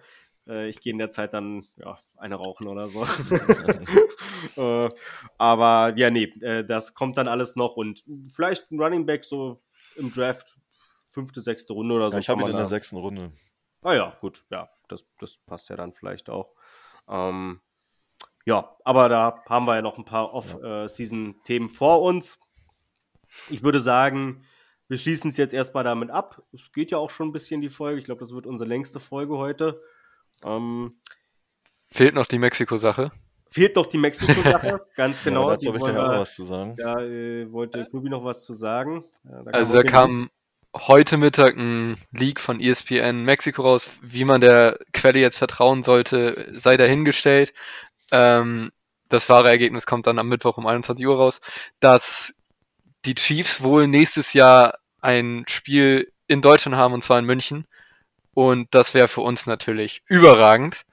Äh, 0.47 0.69
ich 0.69 0.79
gehe 0.79 0.93
in 0.93 0.99
der 0.99 1.11
Zeit 1.11 1.33
dann 1.33 1.65
ja, 1.77 1.99
eine 2.17 2.35
rauchen 2.35 2.67
oder 2.67 2.89
so. 2.89 3.03
äh, 4.55 4.89
aber 5.37 5.93
ja, 5.97 6.09
nee, 6.09 6.25
äh, 6.41 6.65
das 6.65 6.93
kommt 6.93 7.17
dann 7.17 7.27
alles 7.27 7.55
noch 7.55 7.77
und 7.77 8.03
vielleicht 8.33 8.71
ein 8.71 8.81
Running 8.81 9.05
Back 9.05 9.25
so 9.25 9.61
im 9.95 10.11
Draft, 10.11 10.55
fünfte, 11.07 11.41
sechste 11.41 11.73
Runde 11.73 11.95
oder 11.95 12.09
so. 12.09 12.17
Ja, 12.17 12.21
ich 12.21 12.29
habe 12.29 12.43
ihn 12.43 12.49
in 12.49 12.55
der 12.55 12.67
sechsten 12.67 12.97
Runde. 12.97 13.31
Ah 13.81 13.93
ja, 13.93 14.17
gut, 14.21 14.43
ja, 14.49 14.69
das, 14.87 15.05
das 15.19 15.37
passt 15.45 15.69
ja 15.69 15.75
dann 15.75 15.93
vielleicht 15.93 16.29
auch. 16.29 16.53
Ähm, 17.07 17.61
ja, 18.45 18.77
aber 18.83 19.09
da 19.09 19.43
haben 19.47 19.65
wir 19.65 19.75
ja 19.75 19.81
noch 19.81 19.97
ein 19.97 20.05
paar 20.05 20.33
Off-Season-Themen 20.33 21.69
vor 21.69 22.01
uns. 22.01 22.39
Ich 23.49 23.63
würde 23.63 23.81
sagen, 23.81 24.45
wir 24.87 24.97
schließen 24.97 25.29
es 25.29 25.37
jetzt 25.37 25.53
erstmal 25.53 25.83
damit 25.83 26.09
ab. 26.09 26.41
Es 26.53 26.71
geht 26.71 26.91
ja 26.91 26.97
auch 26.97 27.09
schon 27.09 27.29
ein 27.29 27.33
bisschen 27.33 27.61
die 27.61 27.69
Folge. 27.69 27.99
Ich 27.99 28.05
glaube, 28.05 28.21
das 28.21 28.33
wird 28.33 28.47
unsere 28.47 28.69
längste 28.69 28.99
Folge 28.99 29.37
heute. 29.37 29.81
Ähm, 30.43 30.99
fehlt 31.91 32.15
noch 32.15 32.25
die 32.25 32.39
Mexiko-Sache. 32.39 33.11
fehlt 33.49 33.75
noch 33.75 33.87
die 33.87 33.97
Mexiko-Sache, 33.97 34.81
ganz 34.95 35.23
genau. 35.23 35.49
ja, 35.49 35.55
dazu 35.55 35.67
habe 35.67 35.77
ich 35.77 35.95
ja 35.95 36.05
auch 36.05 36.21
was 36.21 36.35
zu 36.35 36.45
sagen. 36.45 36.75
Da 36.77 37.01
äh, 37.01 37.51
wollte 37.51 37.85
Klubi 37.85 38.09
noch 38.09 38.23
was 38.23 38.43
zu 38.43 38.53
sagen. 38.53 39.05
Ja, 39.23 39.43
da 39.43 39.51
Also 39.51 39.75
da 39.75 39.83
kam 39.83 40.29
heute 40.75 41.17
Mittag 41.17 41.55
ein 41.57 41.97
Leak 42.11 42.39
von 42.39 42.59
ESPN 42.59 43.23
Mexiko 43.23 43.61
raus. 43.63 43.91
Wie 44.01 44.25
man 44.25 44.41
der 44.41 44.79
Quelle 44.93 45.19
jetzt 45.19 45.37
vertrauen 45.37 45.83
sollte, 45.83 46.53
sei 46.55 46.77
dahingestellt. 46.77 47.53
Ähm, 48.11 48.71
das 49.09 49.29
wahre 49.29 49.49
Ergebnis 49.49 49.85
kommt 49.85 50.07
dann 50.07 50.19
am 50.19 50.27
Mittwoch 50.27 50.57
um 50.57 50.67
21 50.67 51.05
Uhr 51.07 51.17
raus, 51.17 51.41
dass 51.79 52.33
die 53.05 53.15
Chiefs 53.15 53.63
wohl 53.63 53.87
nächstes 53.87 54.33
Jahr 54.33 54.79
ein 55.01 55.45
Spiel 55.47 56.11
in 56.27 56.41
Deutschland 56.41 56.75
haben, 56.77 56.93
und 56.93 57.03
zwar 57.03 57.19
in 57.19 57.25
München. 57.25 57.65
Und 58.33 58.67
das 58.71 58.93
wäre 58.93 59.07
für 59.07 59.21
uns 59.21 59.45
natürlich 59.45 60.03
überragend. 60.07 60.85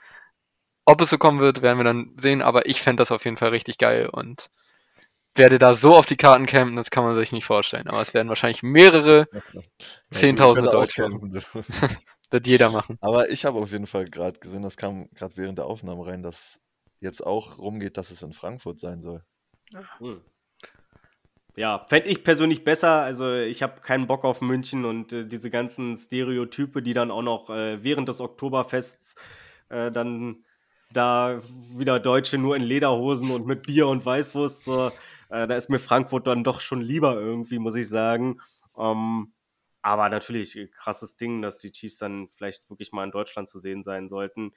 Ob 0.85 1.01
es 1.01 1.11
so 1.11 1.19
kommen 1.19 1.41
wird, 1.41 1.63
werden 1.63 1.79
wir 1.79 1.85
dann 1.85 2.15
sehen, 2.17 2.43
aber 2.43 2.67
ich 2.67 2.83
fände 2.83 3.01
das 3.01 3.11
auf 3.11 3.25
jeden 3.25 3.37
Fall 3.37 3.51
richtig 3.51 3.79
geil 3.79 4.09
und 4.11 4.51
werde 5.35 5.59
da 5.59 5.75
so 5.75 5.95
auf 5.95 6.07
die 6.07 6.17
Karten 6.17 6.47
campen, 6.47 6.77
das 6.77 6.91
kann 6.91 7.05
man 7.05 7.17
sich 7.17 7.33
nicht 7.33 7.45
vorstellen. 7.45 7.89
Aber 7.89 8.01
es 8.01 8.15
werden 8.15 8.29
wahrscheinlich 8.29 8.63
mehrere, 8.63 9.27
Ja, 9.33 9.41
gut, 9.53 9.65
10.000 10.13 10.21
ich 10.21 10.37
könnte 10.37 10.69
auch 10.69 10.71
Deutsche. 10.71 11.03
wird 12.31 12.47
jeder 12.47 12.71
machen. 12.71 12.99
Aber 13.01 13.31
ich 13.31 13.45
habe 13.45 13.59
auf 13.59 13.71
jeden 13.71 13.87
Fall 13.87 14.09
gerade 14.09 14.39
gesehen, 14.39 14.63
das 14.63 14.77
kam 14.77 15.09
gerade 15.11 15.37
während 15.37 15.59
der 15.59 15.67
Aufnahme 15.67 16.07
rein, 16.07 16.23
dass 16.23 16.61
jetzt 17.01 17.25
auch 17.25 17.59
rumgeht, 17.59 17.97
dass 17.97 18.11
es 18.11 18.23
in 18.23 18.33
Frankfurt 18.33 18.79
sein 18.79 19.03
soll. 19.03 19.23
Hm. 19.99 20.21
Ja, 21.57 21.87
fände 21.89 22.09
ich 22.09 22.25
persönlich 22.25 22.65
besser. 22.65 23.03
Also 23.03 23.33
ich 23.33 23.63
habe 23.63 23.81
keinen 23.81 24.07
Bock 24.07 24.25
auf 24.25 24.41
München 24.41 24.85
und 24.85 25.13
äh, 25.13 25.27
diese 25.27 25.51
ganzen 25.51 25.97
Stereotype, 25.97 26.83
die 26.83 26.95
dann 26.95 27.11
auch 27.13 27.23
noch 27.23 27.49
äh, 27.51 27.83
während 27.83 28.09
des 28.09 28.21
Oktoberfests 28.21 29.17
äh, 29.69 29.93
dann 29.93 30.45
da 30.97 31.41
wieder 31.77 32.01
Deutsche 32.01 32.39
nur 32.39 32.57
in 32.57 32.63
Lederhosen 32.63 33.31
und 33.31 33.47
mit 33.47 33.63
Bier 33.63 33.89
und 33.89 34.05
Weißwurst, 34.05 34.65
so, 34.65 34.89
äh, 35.29 35.47
da 35.47 35.55
ist 35.55 35.71
mir 35.71 35.79
Frankfurt 35.79 36.27
dann 36.27 36.45
doch 36.45 36.61
schon 36.61 36.81
lieber 36.81 37.15
irgendwie, 37.15 37.59
muss 37.59 37.75
ich 37.75 37.89
sagen. 37.89 38.41
Ähm, 38.77 39.33
aber 39.83 40.09
natürlich, 40.09 40.57
äh, 40.57 40.67
krasses 40.69 41.17
Ding, 41.17 41.43
dass 41.43 41.59
die 41.59 41.71
Chiefs 41.71 41.99
dann 41.99 42.29
vielleicht 42.29 42.71
wirklich 42.71 42.93
mal 42.93 43.05
in 43.05 43.11
Deutschland 43.11 43.49
zu 43.51 43.59
sehen 43.59 43.83
sein 43.83 44.09
sollten. 44.09 44.53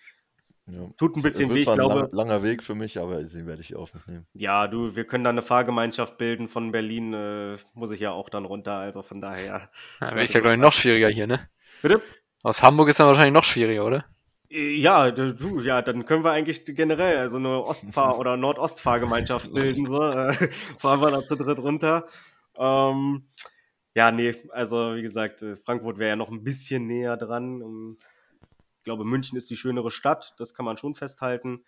Ja. 0.67 0.89
Tut 0.97 1.17
ein 1.17 1.23
bisschen 1.23 1.53
weh, 1.53 1.59
ich 1.59 1.67
ein 1.67 1.75
glaube. 1.75 2.01
lang, 2.01 2.09
langer 2.11 2.43
Weg 2.43 2.63
für 2.63 2.75
mich, 2.75 2.99
aber 2.99 3.23
den 3.23 3.47
werde 3.47 3.61
ich 3.61 3.75
auf 3.75 3.93
mich 3.93 4.05
nehmen. 4.07 4.27
Ja, 4.33 4.67
du, 4.67 4.95
wir 4.95 5.05
können 5.05 5.23
da 5.23 5.31
eine 5.31 5.41
Fahrgemeinschaft 5.41 6.17
bilden 6.17 6.47
von 6.47 6.71
Berlin, 6.71 7.13
äh, 7.13 7.57
muss 7.73 7.91
ich 7.91 7.99
ja 7.99 8.11
auch 8.11 8.29
dann 8.29 8.45
runter, 8.45 8.73
also 8.73 9.01
von 9.01 9.19
daher. 9.19 9.69
Ja, 9.99 10.09
ist 10.15 10.33
ja, 10.33 10.39
glaube 10.39 10.55
ich, 10.55 10.61
noch 10.61 10.73
schwieriger 10.73 11.09
hier, 11.09 11.27
ne? 11.27 11.49
Bitte? 11.81 12.01
Aus 12.43 12.61
Hamburg 12.61 12.89
ist 12.89 12.99
dann 12.99 13.07
wahrscheinlich 13.07 13.33
noch 13.33 13.43
schwieriger, 13.43 13.85
oder? 13.85 14.05
Äh, 14.49 14.75
Ja, 14.77 15.11
du, 15.11 15.59
ja, 15.61 15.81
dann 15.81 16.05
können 16.05 16.23
wir 16.23 16.31
eigentlich 16.31 16.63
generell 16.65 17.17
also 17.17 17.37
eine 17.37 17.63
Ostfahr- 17.63 18.17
oder 18.19 18.37
Nordostfahrgemeinschaft 18.37 19.53
bilden, 19.53 19.85
so. 19.85 20.01
Äh, 20.01 20.33
fahren 20.77 21.01
wir 21.01 21.11
da 21.11 21.25
zu 21.25 21.35
dritt 21.35 21.59
runter. 21.59 22.07
Ähm, 22.55 23.27
ja, 23.95 24.11
nee, 24.11 24.35
also 24.51 24.95
wie 24.95 25.01
gesagt, 25.01 25.41
äh, 25.43 25.55
Frankfurt 25.55 25.97
wäre 25.99 26.09
ja 26.09 26.15
noch 26.15 26.29
ein 26.29 26.43
bisschen 26.43 26.87
näher 26.87 27.17
dran. 27.17 27.61
Ähm, 27.61 27.97
Ich 28.79 28.83
glaube, 28.83 29.03
München 29.05 29.37
ist 29.37 29.49
die 29.49 29.57
schönere 29.57 29.91
Stadt, 29.91 30.33
das 30.37 30.53
kann 30.53 30.65
man 30.65 30.77
schon 30.77 30.95
festhalten. 30.95 31.65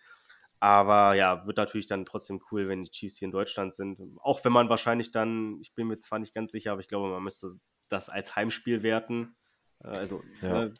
Aber 0.60 1.14
ja, 1.14 1.46
wird 1.46 1.56
natürlich 1.58 1.86
dann 1.86 2.04
trotzdem 2.06 2.40
cool, 2.50 2.68
wenn 2.68 2.82
die 2.82 2.90
Chiefs 2.90 3.18
hier 3.18 3.26
in 3.26 3.32
Deutschland 3.32 3.74
sind. 3.74 3.98
Auch 4.22 4.44
wenn 4.44 4.52
man 4.52 4.68
wahrscheinlich 4.70 5.10
dann, 5.10 5.58
ich 5.60 5.74
bin 5.74 5.86
mir 5.88 6.00
zwar 6.00 6.18
nicht 6.18 6.34
ganz 6.34 6.52
sicher, 6.52 6.72
aber 6.72 6.80
ich 6.82 6.88
glaube, 6.88 7.08
man 7.10 7.22
müsste 7.22 7.48
das 7.88 8.08
als 8.10 8.36
Heimspiel 8.36 8.82
werten. 8.82 9.36
Also, 9.80 10.22
Ja. 10.42 10.66
ne, 10.66 10.74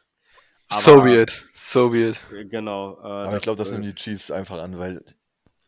aber- 0.71 1.03
be 1.03 1.21
it. 1.21 1.45
So 1.53 1.93
it. 1.93 2.19
äh, 2.33 2.45
Genau. 2.45 2.97
Äh, 2.99 3.05
Aber 3.27 3.37
ich 3.37 3.43
glaube, 3.43 3.57
das 3.63 3.71
nehmen 3.71 3.83
die 3.83 3.95
Chiefs 3.95 4.31
einfach 4.31 4.59
an, 4.59 4.77
weil 4.77 5.03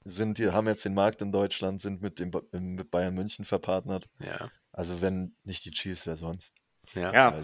sind 0.06 0.38
die 0.38 0.52
haben 0.52 0.68
jetzt 0.68 0.84
den 0.84 0.94
Markt 0.94 1.22
in 1.22 1.32
Deutschland, 1.32 1.82
sind 1.82 2.02
mit 2.02 2.20
dem 2.20 2.32
mit 2.52 2.92
Bayern 2.92 3.14
München 3.14 3.46
verpartnert. 3.46 4.06
Ja. 4.20 4.50
Also 4.72 5.02
wenn 5.02 5.36
nicht 5.44 5.64
die 5.66 5.72
Chiefs, 5.72 6.06
wer 6.06 6.16
sonst? 6.16 6.54
Ja. 6.94 7.14
Ja, 7.14 7.42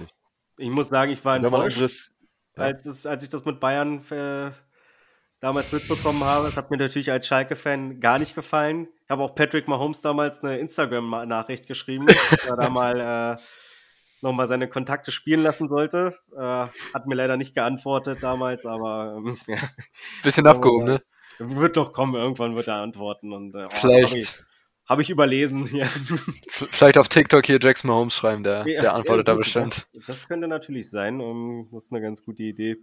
ich 0.58 0.70
muss 0.70 0.90
sagen, 0.90 1.12
ich 1.12 1.24
war 1.24 1.38
enttäuscht, 1.38 1.78
unseres, 1.78 2.12
ja. 2.58 2.64
als, 2.64 2.86
es, 2.86 3.06
als 3.06 3.24
ich 3.24 3.30
das 3.30 3.46
mit 3.46 3.60
Bayern 3.62 4.00
äh, 4.12 4.52
damals 5.40 5.72
mitbekommen 5.72 6.24
habe. 6.24 6.46
Das 6.46 6.58
hat 6.58 6.70
mir 6.70 6.78
natürlich 6.78 7.12
als 7.12 7.28
Schalke-Fan 7.28 8.00
gar 8.00 8.20
nicht 8.20 8.36
gefallen. 8.36 8.88
Ich 9.06 9.10
habe 9.10 9.24
auch 9.24 9.36
Patrick 9.36 9.68
Mahomes 9.68 10.02
damals 10.02 10.44
eine 10.44 10.58
Instagram-Nachricht 10.60 11.68
geschrieben, 11.68 12.08
dass 12.08 12.18
er 12.46 12.58
da 12.58 12.70
mal 12.70 13.38
äh, 13.38 13.42
nochmal 14.22 14.48
seine 14.48 14.68
Kontakte 14.68 15.12
spielen 15.12 15.42
lassen 15.44 15.68
sollte. 15.70 16.16
Äh, 16.36 16.68
hat 16.94 17.08
mir 17.08 17.16
leider 17.16 17.38
nicht 17.38 17.54
geantwortet 17.56 18.20
damals, 18.22 18.66
aber 18.66 19.16
ähm, 19.18 19.38
ja, 19.48 19.58
Bisschen 20.24 20.46
Aber- 20.48 20.58
abgehoben, 20.58 20.86
ne? 20.86 21.02
wird 21.40 21.78
doch 21.78 21.94
kommen, 21.94 22.16
irgendwann 22.16 22.56
wird 22.56 22.68
er 22.68 22.82
antworten. 22.82 23.32
Und, 23.32 23.56
äh, 23.56 23.66
oh, 23.66 23.70
Vielleicht. 23.70 24.44
Habe 24.86 25.04
ich 25.04 25.10
überlesen. 25.12 25.66
Ja. 25.72 25.86
Vielleicht 26.72 26.98
auf 26.98 27.08
TikTok 27.08 27.46
hier 27.46 27.60
Jackson 27.62 27.90
Mahomes 27.90 28.16
schreiben, 28.16 28.42
der, 28.44 28.68
Ja, 28.68 28.82
der 28.82 28.94
antwortet 28.96 29.28
ja, 29.28 29.34
da 29.34 29.38
bestimmt. 29.38 29.88
Das, 30.08 30.28
könnte 30.28 30.48
natürlich 30.48 30.90
sein. 30.90 31.22
um, 31.22 31.68
Das 31.72 31.86
ist 31.86 31.92
eine 31.94 32.02
ganz 32.02 32.24
gute 32.26 32.42
Idee. 32.44 32.78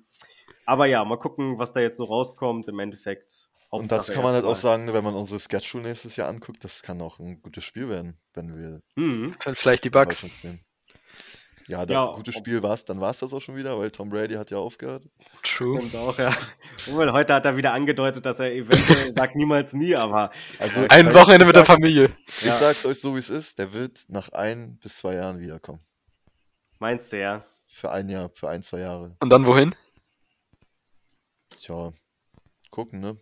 Aber 0.66 0.86
ja, 0.86 1.04
mal 1.04 1.18
gucken, 1.18 1.58
was 1.58 1.72
da 1.72 1.80
jetzt 1.80 1.96
so 1.96 2.04
rauskommt. 2.04 2.68
Im 2.68 2.78
Endeffekt. 2.78 3.48
Und 3.70 3.90
dazu 3.90 4.12
kann 4.12 4.22
man 4.22 4.34
halt 4.34 4.44
auch 4.44 4.56
sagen, 4.56 4.92
wenn 4.92 5.02
man 5.04 5.14
unsere 5.16 5.40
Schedule 5.40 5.82
nächstes 5.82 6.14
Jahr 6.16 6.28
anguckt, 6.28 6.62
das 6.62 6.82
kann 6.82 7.02
auch 7.02 7.18
ein 7.18 7.42
gutes 7.42 7.64
Spiel 7.64 7.88
werden, 7.88 8.16
wenn 8.34 8.56
wir 8.56 8.80
Mhm. 8.94 9.34
Vielleicht 9.54 9.84
die 9.84 9.90
Bugs. 9.90 10.24
Nehmen. 10.44 10.60
Ja, 11.68 11.84
das 11.84 11.94
Ja, 11.94 12.12
gutes 12.14 12.36
ob- 12.36 12.40
Spiel 12.43 12.62
war 12.62 12.74
es, 12.74 12.84
dann 12.84 13.01
war 13.01 13.10
es 13.10 13.18
das 13.18 13.32
auch 13.32 13.40
schon 13.43 13.56
wieder, 13.56 13.76
weil 13.78 13.90
Tom 13.90 14.09
Brady 14.10 14.34
hat 14.34 14.51
ja 14.52 14.59
aufgehört. 14.59 15.09
True. 15.43 15.80
Stimmt 15.80 15.97
auch, 15.97 16.16
ja. 16.18 16.30
Obwohl, 16.86 17.12
heute 17.12 17.34
hat 17.34 17.44
er 17.44 17.56
wieder 17.56 17.72
angedeutet, 17.72 18.24
dass 18.24 18.38
er 18.38 18.52
eventuell 18.52 19.12
sagt 19.16 19.34
niemals 19.34 19.72
nie, 19.72 19.97
aber 19.97 20.30
Also 20.60 20.86
Ein 20.88 21.12
Wochenende 21.12 21.44
mit 21.44 21.56
der 21.56 21.64
Familie. 21.64 22.16
Ich 22.28 22.44
Ja. 22.44 22.56
sag's 22.59 22.84
euch 22.86 23.01
so, 23.01 23.14
wie 23.16 23.18
es 23.18 23.30
ist, 23.30 23.59
der 23.59 23.72
wird 23.72 24.05
nach 24.09 24.28
ein 24.28 24.78
bis 24.78 24.97
zwei 24.98 25.14
Jahren 25.14 25.40
wiederkommen. 25.40 25.80
meinst 26.78 27.12
du 27.12 27.18
ja? 27.20 27.44
Für 27.66 27.90
ein 27.90 28.09
Jahr, 28.09 28.30
für 28.34 28.48
ein, 28.48 28.62
zwei 28.62 28.78
Jahre. 28.80 29.16
Und 29.20 29.30
dann 29.30 29.44
wohin? 29.44 29.74
Tja, 31.59 31.93
gucken, 32.70 33.01
ne? 33.01 33.16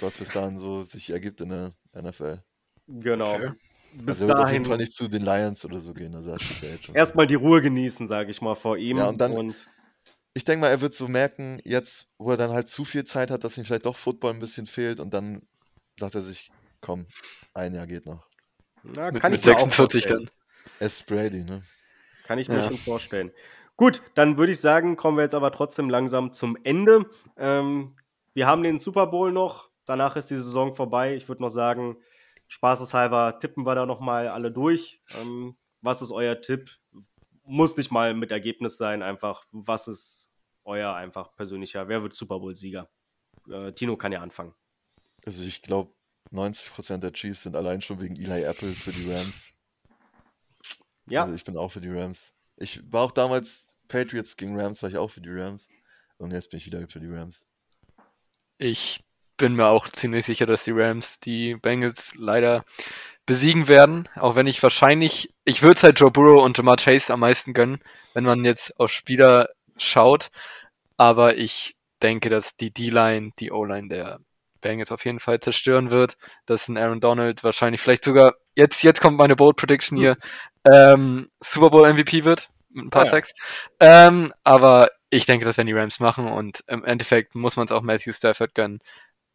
Was 0.00 0.12
bis 0.14 0.28
dahin 0.30 0.58
so 0.58 0.82
sich 0.84 1.10
ergibt 1.10 1.40
in 1.40 1.48
der 1.48 1.72
NFL. 1.94 2.42
Genau. 2.86 3.34
Okay. 3.34 3.50
Bis 4.04 4.16
Also 4.16 4.28
wird 4.28 4.38
auf 4.38 4.50
jeden 4.50 4.64
Fall 4.64 4.72
dahin 4.76 4.84
nicht 4.84 4.92
zu 4.92 5.08
den 5.08 5.22
Lions 5.22 5.64
oder 5.64 5.80
so 5.80 5.92
gehen, 5.92 6.14
also 6.14 6.36
erstmal 6.94 7.26
die 7.26 7.34
Ruhe 7.34 7.60
genießen, 7.60 8.06
sage 8.06 8.30
ich 8.30 8.40
mal, 8.40 8.54
vor 8.54 8.76
ihm. 8.76 8.98
Ja, 8.98 9.08
und 9.08 9.18
dann- 9.20 9.32
und 9.32 9.66
Ich 10.34 10.44
denke 10.44 10.60
mal, 10.60 10.68
er 10.68 10.80
wird 10.80 10.94
so 10.94 11.08
merken, 11.08 11.60
jetzt, 11.64 12.06
wo 12.16 12.30
er 12.30 12.36
dann 12.36 12.50
halt 12.50 12.68
zu 12.68 12.84
viel 12.84 13.02
Zeit 13.02 13.30
hat, 13.30 13.42
dass 13.42 13.58
ihm 13.58 13.64
vielleicht 13.64 13.86
doch 13.86 13.96
Football 13.96 14.34
ein 14.34 14.38
bisschen 14.40 14.66
fehlt 14.66 15.00
und 15.00 15.12
dann 15.12 15.42
sagt 15.98 16.14
er 16.14 16.20
sich, 16.20 16.48
komm, 16.80 17.06
ein 17.54 17.74
Jahr 17.74 17.88
geht 17.88 18.06
noch. 18.06 18.24
na, 18.84 19.10
Mit, 19.10 19.20
kann 19.22 19.32
mit 19.32 19.40
ich 19.40 19.46
mir 19.46 19.52
auch 19.56 19.58
46 19.60 20.04
vorstellen. 20.04 20.26
dann. 20.26 20.76
Es 20.78 20.94
ist 21.00 21.06
Brady, 21.06 21.42
ne? 21.44 21.64
Kann 22.24 22.38
ich 22.38 22.48
mir 22.48 22.56
Ja. 22.56 22.62
schon 22.62 22.76
vorstellen. 22.76 23.32
Gut, 23.76 24.02
dann 24.14 24.36
würde 24.36 24.52
ich 24.52 24.60
sagen, 24.60 24.96
kommen 24.96 25.16
wir 25.16 25.24
jetzt 25.24 25.34
aber 25.34 25.50
trotzdem 25.50 25.90
langsam 25.90 26.32
zum 26.32 26.56
Ende. 26.62 27.06
Ähm, 27.36 27.96
wir 28.34 28.46
haben 28.46 28.62
den 28.62 28.78
Super 28.78 29.08
Bowl 29.08 29.32
noch. 29.32 29.70
Danach 29.86 30.14
ist 30.14 30.30
die 30.30 30.36
Saison 30.36 30.74
vorbei. 30.74 31.16
Ich 31.16 31.28
würde 31.28 31.42
noch 31.42 31.48
sagen, 31.50 31.96
spaßeshalber 32.48 33.38
tippen 33.38 33.64
wir 33.64 33.74
da 33.74 33.86
nochmal 33.86 34.28
alle 34.28 34.50
durch. 34.50 35.00
Ähm, 35.20 35.56
was 35.80 36.02
ist 36.02 36.10
euer 36.10 36.40
Tipp? 36.40 36.70
Muss 37.44 37.76
nicht 37.76 37.90
mal 37.90 38.14
mit 38.14 38.30
Ergebnis 38.30 38.76
sein, 38.76 39.02
einfach, 39.02 39.44
was 39.52 39.88
ist 39.88 40.32
euer 40.64 40.94
einfach 40.94 41.34
persönlicher? 41.34 41.88
Wer 41.88 42.02
wird 42.02 42.14
Super 42.14 42.38
Bowl-Sieger? 42.40 42.90
Äh, 43.48 43.72
Tino 43.72 43.96
kann 43.96 44.12
ja 44.12 44.20
anfangen. 44.20 44.54
Also 45.24 45.42
ich 45.42 45.62
glaube, 45.62 45.94
90% 46.32 46.98
der 46.98 47.12
Chiefs 47.12 47.42
sind 47.42 47.56
allein 47.56 47.80
schon 47.80 48.00
wegen 48.00 48.16
Eli 48.16 48.42
Apple 48.42 48.72
für 48.72 48.92
die 48.92 49.10
Rams. 49.10 49.54
Ja, 51.08 51.22
Also 51.22 51.34
ich 51.34 51.44
bin 51.44 51.56
auch 51.56 51.72
für 51.72 51.80
die 51.80 51.90
Rams. 51.90 52.34
Ich 52.56 52.80
war 52.92 53.02
auch 53.04 53.12
damals 53.12 53.78
Patriots 53.88 54.36
gegen 54.36 54.60
Rams, 54.60 54.82
war 54.82 54.90
ich 54.90 54.98
auch 54.98 55.10
für 55.10 55.22
die 55.22 55.30
Rams. 55.30 55.66
Und 56.18 56.32
jetzt 56.32 56.50
bin 56.50 56.58
ich 56.58 56.66
wieder 56.66 56.86
für 56.88 57.00
die 57.00 57.08
Rams. 57.08 57.46
Ich 58.58 59.00
bin 59.38 59.54
mir 59.54 59.66
auch 59.66 59.88
ziemlich 59.88 60.26
sicher, 60.26 60.46
dass 60.46 60.64
die 60.64 60.72
Rams 60.72 61.20
die 61.20 61.54
Bengals 61.54 62.12
leider 62.16 62.64
besiegen 63.24 63.68
werden. 63.68 64.08
Auch 64.16 64.36
wenn 64.36 64.46
ich 64.46 64.62
wahrscheinlich, 64.62 65.32
ich 65.44 65.62
würde 65.62 65.76
es 65.76 65.82
halt 65.82 66.00
Joe 66.00 66.10
Burrow 66.10 66.44
und 66.44 66.56
Jamar 66.58 66.76
Chase 66.76 67.12
am 67.12 67.20
meisten 67.20 67.54
gönnen, 67.54 67.78
wenn 68.14 68.24
man 68.24 68.44
jetzt 68.44 68.78
auf 68.78 68.90
Spieler 68.90 69.48
schaut. 69.76 70.30
Aber 70.96 71.36
ich 71.36 71.76
denke, 72.02 72.30
dass 72.30 72.56
die 72.56 72.72
D-Line, 72.72 73.30
die 73.38 73.50
O-Line 73.50 73.88
der 73.88 74.18
Bengals 74.60 74.90
auf 74.92 75.04
jeden 75.04 75.20
Fall 75.20 75.40
zerstören 75.40 75.90
wird. 75.90 76.16
Dass 76.46 76.68
ein 76.68 76.76
Aaron 76.76 77.00
Donald 77.00 77.44
wahrscheinlich 77.44 77.80
vielleicht 77.80 78.04
sogar, 78.04 78.34
jetzt, 78.54 78.82
jetzt 78.82 79.00
kommt 79.00 79.18
meine 79.18 79.36
Bold 79.36 79.56
Prediction 79.56 79.98
hier, 79.98 80.16
ähm, 80.64 81.30
Super 81.40 81.70
Bowl 81.70 81.92
MVP 81.92 82.24
wird. 82.24 82.48
Mit 82.70 82.86
ein 82.86 82.90
paar 82.90 83.02
Ah 83.02 83.04
ja. 83.06 83.10
Sacks. 83.10 83.32
Ähm, 83.80 84.32
aber 84.44 84.90
ich 85.10 85.26
denke, 85.26 85.44
das 85.44 85.56
werden 85.56 85.68
die 85.68 85.74
Rams 85.74 86.00
machen 86.00 86.26
und 86.26 86.64
im 86.66 86.84
Endeffekt 86.84 87.34
muss 87.34 87.56
man 87.56 87.66
es 87.66 87.72
auch 87.72 87.82
Matthew 87.82 88.12
Stafford 88.12 88.54
gönnen. 88.54 88.80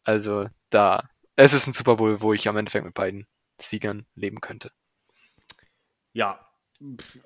Also 0.04 0.48
da, 0.70 1.08
es 1.36 1.52
ist 1.52 1.66
ein 1.66 1.72
Super 1.72 1.96
Bowl, 1.96 2.20
wo 2.20 2.32
ich 2.32 2.46
am 2.48 2.56
Endeffekt 2.56 2.84
mit 2.84 2.94
beiden 2.94 3.26
Siegern 3.60 4.06
leben 4.14 4.40
könnte. 4.40 4.70
Ja, 6.12 6.38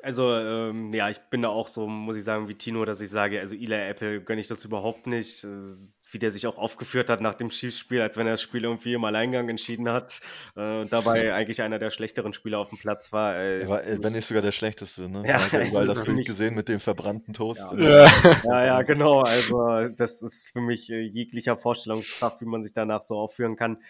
also 0.02 0.34
ähm, 0.34 0.92
ja, 0.92 1.08
ich 1.10 1.18
bin 1.30 1.42
da 1.42 1.48
auch 1.48 1.68
so, 1.68 1.86
muss 1.86 2.16
ich 2.16 2.24
sagen, 2.24 2.48
wie 2.48 2.54
Tino, 2.54 2.84
dass 2.84 3.00
ich 3.00 3.10
sage, 3.10 3.40
also 3.40 3.54
Eli 3.54 3.74
Apple 3.74 4.22
gönne 4.22 4.40
ich 4.40 4.46
das 4.46 4.64
überhaupt 4.64 5.06
nicht, 5.06 5.44
äh, 5.44 5.74
wie 6.10 6.18
der 6.18 6.32
sich 6.32 6.46
auch 6.46 6.58
aufgeführt 6.58 7.10
hat 7.10 7.20
nach 7.20 7.34
dem 7.34 7.50
Chiefs-Spiel, 7.50 8.00
als 8.00 8.16
wenn 8.16 8.26
er 8.26 8.32
das 8.34 8.42
Spiel 8.42 8.64
irgendwie 8.64 8.94
im 8.94 9.04
Alleingang 9.04 9.48
entschieden 9.48 9.88
hat 9.90 10.20
äh, 10.56 10.80
und 10.80 10.92
dabei 10.92 11.34
eigentlich 11.34 11.60
einer 11.62 11.78
der 11.78 11.90
schlechteren 11.90 12.32
Spieler 12.32 12.58
auf 12.60 12.68
dem 12.70 12.78
Platz 12.78 13.12
war. 13.12 13.36
Äh, 13.36 13.38
Er 13.58 13.60
ist 13.62 13.68
war, 13.70 13.84
äh, 13.84 13.98
wenn 14.02 14.12
nicht 14.12 14.26
sogar 14.26 14.42
der 14.42 14.52
schlechteste, 14.52 15.08
ne? 15.08 15.22
Ja, 15.26 15.40
ja 15.40 15.62
überall 15.68 15.86
das 15.86 15.98
für 16.00 16.04
Bild 16.06 16.16
mich- 16.16 16.26
gesehen 16.26 16.54
mit 16.54 16.68
dem 16.68 16.80
verbrannten 16.80 17.34
Toast. 17.34 17.60
Ja. 17.60 17.74
der- 17.74 18.10
Ja, 18.44 18.64
ja, 18.66 18.82
genau. 18.82 19.20
Also, 19.20 19.88
das 19.96 20.22
ist 20.22 20.48
für 20.52 20.60
mich 20.60 20.90
äh, 20.90 21.00
jeglicher 21.02 21.56
Vorstellungskraft, 21.56 22.40
wie 22.40 22.46
man 22.46 22.62
sich 22.62 22.72
danach 22.72 23.02
so 23.02 23.16
aufführen 23.18 23.56
kann. 23.56 23.82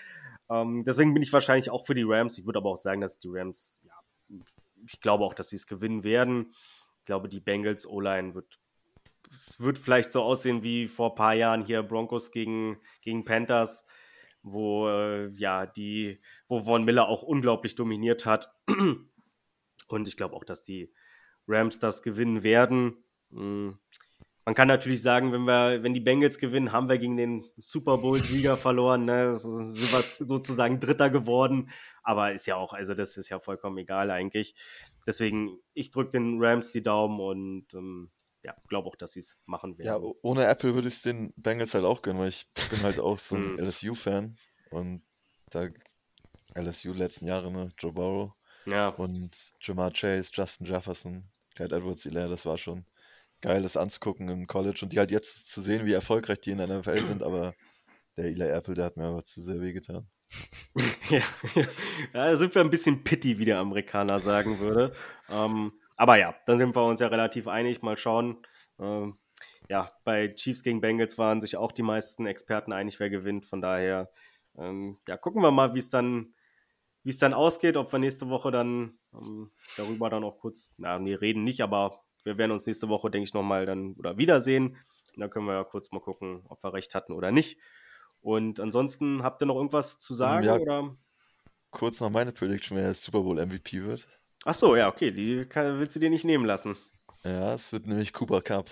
Ähm, 0.51 0.85
deswegen 0.87 1.13
bin 1.15 1.23
ich 1.23 1.33
wahrscheinlich 1.33 1.71
auch 1.71 1.85
für 1.87 1.95
die 1.95 2.05
Rams. 2.07 2.39
Ich 2.39 2.47
würde 2.47 2.59
aber 2.59 2.71
auch 2.71 2.77
sagen, 2.77 3.01
dass 3.01 3.19
die 3.19 3.29
Rams, 3.31 3.83
ja, 3.85 3.93
ich 4.87 5.01
glaube 5.01 5.25
auch, 5.25 5.35
dass 5.35 5.51
sie 5.51 5.57
es 5.57 5.67
gewinnen 5.67 6.05
werden. 6.05 6.55
Ich 7.01 7.05
glaube, 7.07 7.29
die 7.29 7.41
Bengals 7.41 7.87
O-Line 7.87 8.35
wird, 8.35 8.59
es 9.31 9.61
wird 9.61 9.79
vielleicht 9.79 10.13
so 10.13 10.23
aussehen 10.23 10.63
wie 10.63 10.87
vor 10.87 11.11
ein 11.11 11.17
paar 11.17 11.35
Jahren 11.35 11.65
hier 11.65 11.83
Broncos 11.83 12.31
gegen, 12.31 12.79
gegen 13.03 13.25
Panthers, 13.25 13.85
wo, 14.43 14.89
äh, 14.89 15.29
ja, 15.35 15.67
die, 15.67 16.21
wo 16.47 16.61
Von 16.61 16.85
Miller 16.85 17.09
auch 17.09 17.23
unglaublich 17.23 17.75
dominiert 17.75 18.27
hat. 18.27 18.53
Und 19.89 20.09
ich 20.09 20.17
glaube 20.17 20.35
auch, 20.37 20.45
dass 20.45 20.63
die 20.63 20.93
Rams 21.47 21.79
das 21.79 22.03
gewinnen 22.03 22.43
werden. 22.43 23.05
Mm. 23.31 23.71
Man 24.45 24.55
kann 24.55 24.69
natürlich 24.69 25.03
sagen, 25.03 25.31
wenn 25.31 25.43
wir, 25.43 25.83
wenn 25.83 25.93
die 25.93 26.01
Bengals 26.01 26.39
gewinnen, 26.39 26.73
haben 26.73 26.89
wir 26.89 26.97
gegen 26.97 27.19
den 27.19 27.45
Super 27.59 27.99
Bowl-Sieger 27.99 28.57
verloren. 28.57 29.05
Ne? 29.05 29.37
Sind 29.37 29.77
wir 29.77 30.05
sozusagen 30.27 30.81
Dritter 30.81 31.11
geworden. 31.11 31.69
Aber 32.03 32.33
ist 32.33 32.47
ja 32.47 32.57
auch, 32.57 32.73
also 32.73 32.95
das 32.95 33.19
ist 33.19 33.29
ja 33.29 33.41
vollkommen 33.41 33.77
egal 33.77 34.11
eigentlich. 34.11 34.55
Deswegen, 35.07 35.59
ich 35.75 35.91
drücke 35.91 36.13
den 36.13 36.39
Rams 36.43 36.71
die 36.71 36.83
Daumen 36.83 37.21
und 37.21 37.75
ähm, 37.75 38.11
ja, 38.49 38.57
glaube 38.69 38.89
auch, 38.89 38.97
dass 38.97 39.13
sie 39.13 39.21
es 39.21 39.39
machen 39.47 39.77
Ja, 39.79 39.95
werden. 39.95 40.05
o- 40.05 40.17
ohne 40.23 40.47
Apple 40.47 40.75
würde 40.75 40.89
ich 40.89 40.95
es 40.97 41.03
den 41.03 41.33
Bengals 41.37 41.75
halt 41.75 41.85
auch 41.85 42.03
gönnen, 42.03 42.21
weil 42.21 42.29
ich 42.29 42.47
bin 42.71 42.81
halt 42.83 42.99
auch 42.99 43.19
so 43.19 43.37
ein 43.37 43.43
Hm. 43.59 43.67
LSU-Fan 43.67 44.37
und 44.71 45.03
da 45.51 45.69
LSU 46.55 46.93
letzten 46.93 47.27
Jahre, 47.27 47.51
ne? 47.53 47.71
Joe 47.79 47.93
Burrow 47.93 48.33
Ja, 48.67 48.89
und 48.89 49.31
Jamar 49.61 49.91
Chase, 49.93 50.31
Justin 50.33 50.67
Jefferson, 50.67 51.25
Clyde 51.55 51.77
Edwards, 51.77 52.03
Hilaire, 52.05 52.29
das 52.31 52.47
war 52.47 52.59
schon 52.59 52.85
geil, 53.41 53.63
das 53.63 53.77
anzugucken 53.77 54.29
im 54.29 54.47
College 54.47 54.81
und 54.83 54.93
die 54.93 54.99
halt 54.99 55.11
jetzt 55.11 55.51
zu 55.51 55.61
sehen, 55.61 55.87
wie 55.87 55.93
erfolgreich 55.93 56.41
die 56.41 56.51
in 56.51 56.59
der 56.59 56.69
NFL 56.69 57.05
sind, 57.07 57.23
aber 57.23 57.55
der 58.17 58.25
Eli 58.27 58.49
Apple, 58.49 58.75
der 58.75 58.87
hat 58.87 58.97
mir 58.97 59.07
aber 59.07 59.25
zu 59.25 59.43
sehr 59.43 59.61
wehgetan. 59.61 60.09
ja, 61.11 61.23
ja, 61.55 61.65
da 62.13 62.37
sind 62.37 62.55
wir 62.55 62.63
ein 62.63 62.71
bisschen 62.71 63.05
pitty, 63.05 63.39
wie 63.39 63.45
der 63.45 63.59
Amerikaner 63.59 64.19
sagen 64.19 64.59
würde. 64.59 64.93
Ähm, 65.29 65.73
aber 65.99 66.17
ja, 66.17 66.35
dann 66.47 66.59
sind 66.59 66.75
wir 66.75 66.85
uns 66.85 67.01
ja 67.01 67.09
relativ 67.09 67.49
einig. 67.49 67.83
Mal 67.83 67.99
schauen. 67.99 68.39
Ähm, 68.79 69.19
ja, 69.69 69.91
bei 70.05 70.29
Chiefs 70.29 70.63
gegen 70.63 70.81
Bengals 70.81 71.19
waren 71.19 71.41
sich 71.41 71.57
auch 71.57 71.73
die 71.73 71.83
meisten 71.83 72.25
Experten 72.25 72.73
einig, 72.73 73.01
wer 73.01 73.11
gewinnt. 73.11 73.45
Von 73.45 73.61
daher, 73.61 74.11
ähm, 74.57 74.99
ja, 75.09 75.17
gucken 75.17 75.43
wir 75.43 75.51
mal, 75.51 75.75
wie 75.75 75.81
es 75.81 75.91
dann, 75.91 76.35
wie 77.03 77.11
es 77.11 77.19
dann 77.19 77.35
ausgeht. 77.35 77.77
Ob 77.77 77.93
wir 77.93 77.99
nächste 77.99 78.29
Woche 78.29 78.53
dann 78.53 78.99
ähm, 79.13 79.51
darüber 79.77 80.09
dann 80.09 80.23
auch 80.23 80.39
kurz, 80.39 80.73
na, 80.79 81.01
nee, 81.01 81.15
reden 81.15 81.43
nicht, 81.43 81.63
aber 81.63 82.01
wir 82.23 82.39
werden 82.39 82.53
uns 82.53 82.67
nächste 82.67 82.89
Woche, 82.89 83.11
denke 83.11 83.25
ich, 83.25 83.35
nochmal 83.35 83.67
dann 83.67 83.95
oder 83.99 84.17
wiedersehen. 84.17 84.77
Und 85.15 85.21
dann 85.21 85.31
können 85.31 85.47
wir 85.47 85.55
ja 85.55 85.65
kurz 85.65 85.91
mal 85.91 86.01
gucken, 86.01 86.45
ob 86.49 86.63
wir 86.63 86.73
recht 86.73 86.95
hatten 86.95 87.13
oder 87.13 87.33
nicht. 87.33 87.59
Und 88.21 88.61
ansonsten 88.61 89.25
habt 89.25 89.43
ihr 89.43 89.47
noch 89.47 89.57
irgendwas 89.57 89.99
zu 89.99 90.15
sagen? 90.15 90.47
ja. 90.47 90.57
Oder? 90.57 90.97
Kurz 91.71 92.01
noch 92.01 92.09
meine 92.09 92.33
Prediction, 92.33 92.79
wer 92.79 92.95
Super 92.95 93.21
Bowl 93.21 93.45
MVP 93.45 93.83
wird. 93.83 94.09
Ach 94.49 94.55
so, 94.55 94.77
ja, 94.77 94.89
okay, 94.89 95.11
die 95.11 95.45
kann, 95.45 95.79
willst 95.79 95.95
du 95.95 96.01
dir 96.01 96.09
nicht 96.09 96.25
nehmen 96.25 96.47
lassen. 96.47 96.79
Ja, 97.23 97.53
es 97.53 97.71
wird 97.71 97.87
nämlich 97.87 98.15
Cooper 98.15 98.41
Cup. 98.41 98.71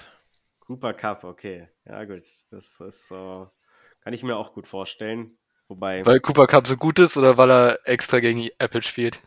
Cooper 0.61 0.95
Cup, 0.95 1.23
okay. 1.23 1.69
Ja, 1.85 2.03
gut. 2.05 2.23
Das 2.51 2.81
ist, 2.81 3.11
äh, 3.11 3.45
kann 4.01 4.15
ich 4.15 4.23
mir 4.23 4.37
auch 4.37 4.55
gut 4.55 4.67
vorstellen. 4.67 5.37
Wobei, 5.69 6.07
Weil 6.07 6.21
Cooper 6.21 6.47
Cup 6.47 6.67
so 6.67 6.79
gut 6.79 6.99
ist 6.99 7.19
oder 7.19 7.37
weil 7.37 7.51
er 7.51 7.81
extra 7.85 8.21
gegen 8.21 8.49
Apple 8.57 8.83
spielt? 8.83 9.21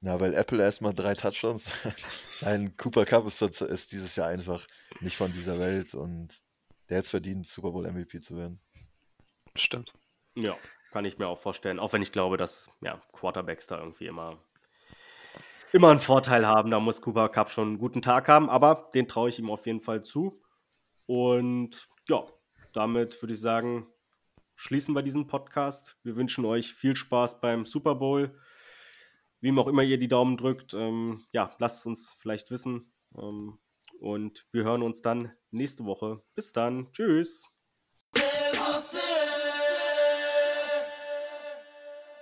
Na, 0.00 0.18
weil 0.18 0.32
Apple 0.32 0.62
erstmal 0.62 0.94
drei 0.94 1.14
Touchdowns. 1.14 1.66
Nein, 2.40 2.74
Cooper 2.78 3.04
Cup 3.04 3.26
ist, 3.26 3.42
ist 3.42 3.92
dieses 3.92 4.16
Jahr 4.16 4.28
einfach 4.28 4.66
nicht 5.00 5.18
von 5.18 5.30
dieser 5.34 5.58
Welt 5.58 5.92
und 5.92 6.28
der 6.88 6.96
hätte 6.96 7.04
es 7.04 7.10
verdient, 7.10 7.46
Super 7.46 7.72
Bowl 7.72 7.86
MVP 7.86 8.22
zu 8.22 8.38
werden. 8.38 8.60
Stimmt. 9.54 9.92
ja, 10.36 10.56
kann 10.90 11.04
ich 11.04 11.18
mir 11.18 11.26
auch 11.26 11.38
vorstellen. 11.38 11.78
Auch 11.78 11.92
wenn 11.92 12.00
ich 12.00 12.12
glaube, 12.12 12.38
dass 12.38 12.70
ja, 12.80 12.98
Quarterbacks 13.12 13.66
da 13.66 13.78
irgendwie 13.78 14.06
immer, 14.06 14.38
immer 15.72 15.90
einen 15.90 16.00
Vorteil 16.00 16.46
haben. 16.46 16.70
Da 16.70 16.80
muss 16.80 17.00
Cooper 17.00 17.28
Cup 17.28 17.50
schon 17.50 17.68
einen 17.68 17.78
guten 17.78 18.02
Tag 18.02 18.28
haben, 18.28 18.48
aber 18.50 18.90
den 18.94 19.08
traue 19.08 19.28
ich 19.28 19.38
ihm 19.38 19.50
auf 19.50 19.66
jeden 19.66 19.80
Fall 19.80 20.02
zu. 20.02 20.40
Und 21.06 21.88
ja, 22.08 22.24
damit 22.72 23.20
würde 23.22 23.34
ich 23.34 23.40
sagen, 23.40 23.86
schließen 24.54 24.94
wir 24.94 25.02
diesen 25.02 25.26
Podcast. 25.26 25.98
Wir 26.02 26.16
wünschen 26.16 26.44
euch 26.44 26.72
viel 26.72 26.94
Spaß 26.96 27.40
beim 27.40 27.66
Super 27.66 27.94
Bowl. 27.94 28.38
wem 29.40 29.58
auch 29.58 29.66
immer 29.66 29.82
ihr 29.82 29.98
die 29.98 30.08
Daumen 30.08 30.36
drückt, 30.36 30.72
ähm, 30.72 31.24
ja, 31.32 31.52
lasst 31.58 31.80
es 31.80 31.86
uns 31.86 32.16
vielleicht 32.20 32.52
wissen. 32.52 32.92
Ähm, 33.18 33.58
und 33.98 34.46
wir 34.52 34.64
hören 34.64 34.82
uns 34.82 35.02
dann 35.02 35.32
nächste 35.50 35.84
Woche. 35.84 36.22
Bis 36.34 36.52
dann. 36.52 36.92
Tschüss. 36.92 37.51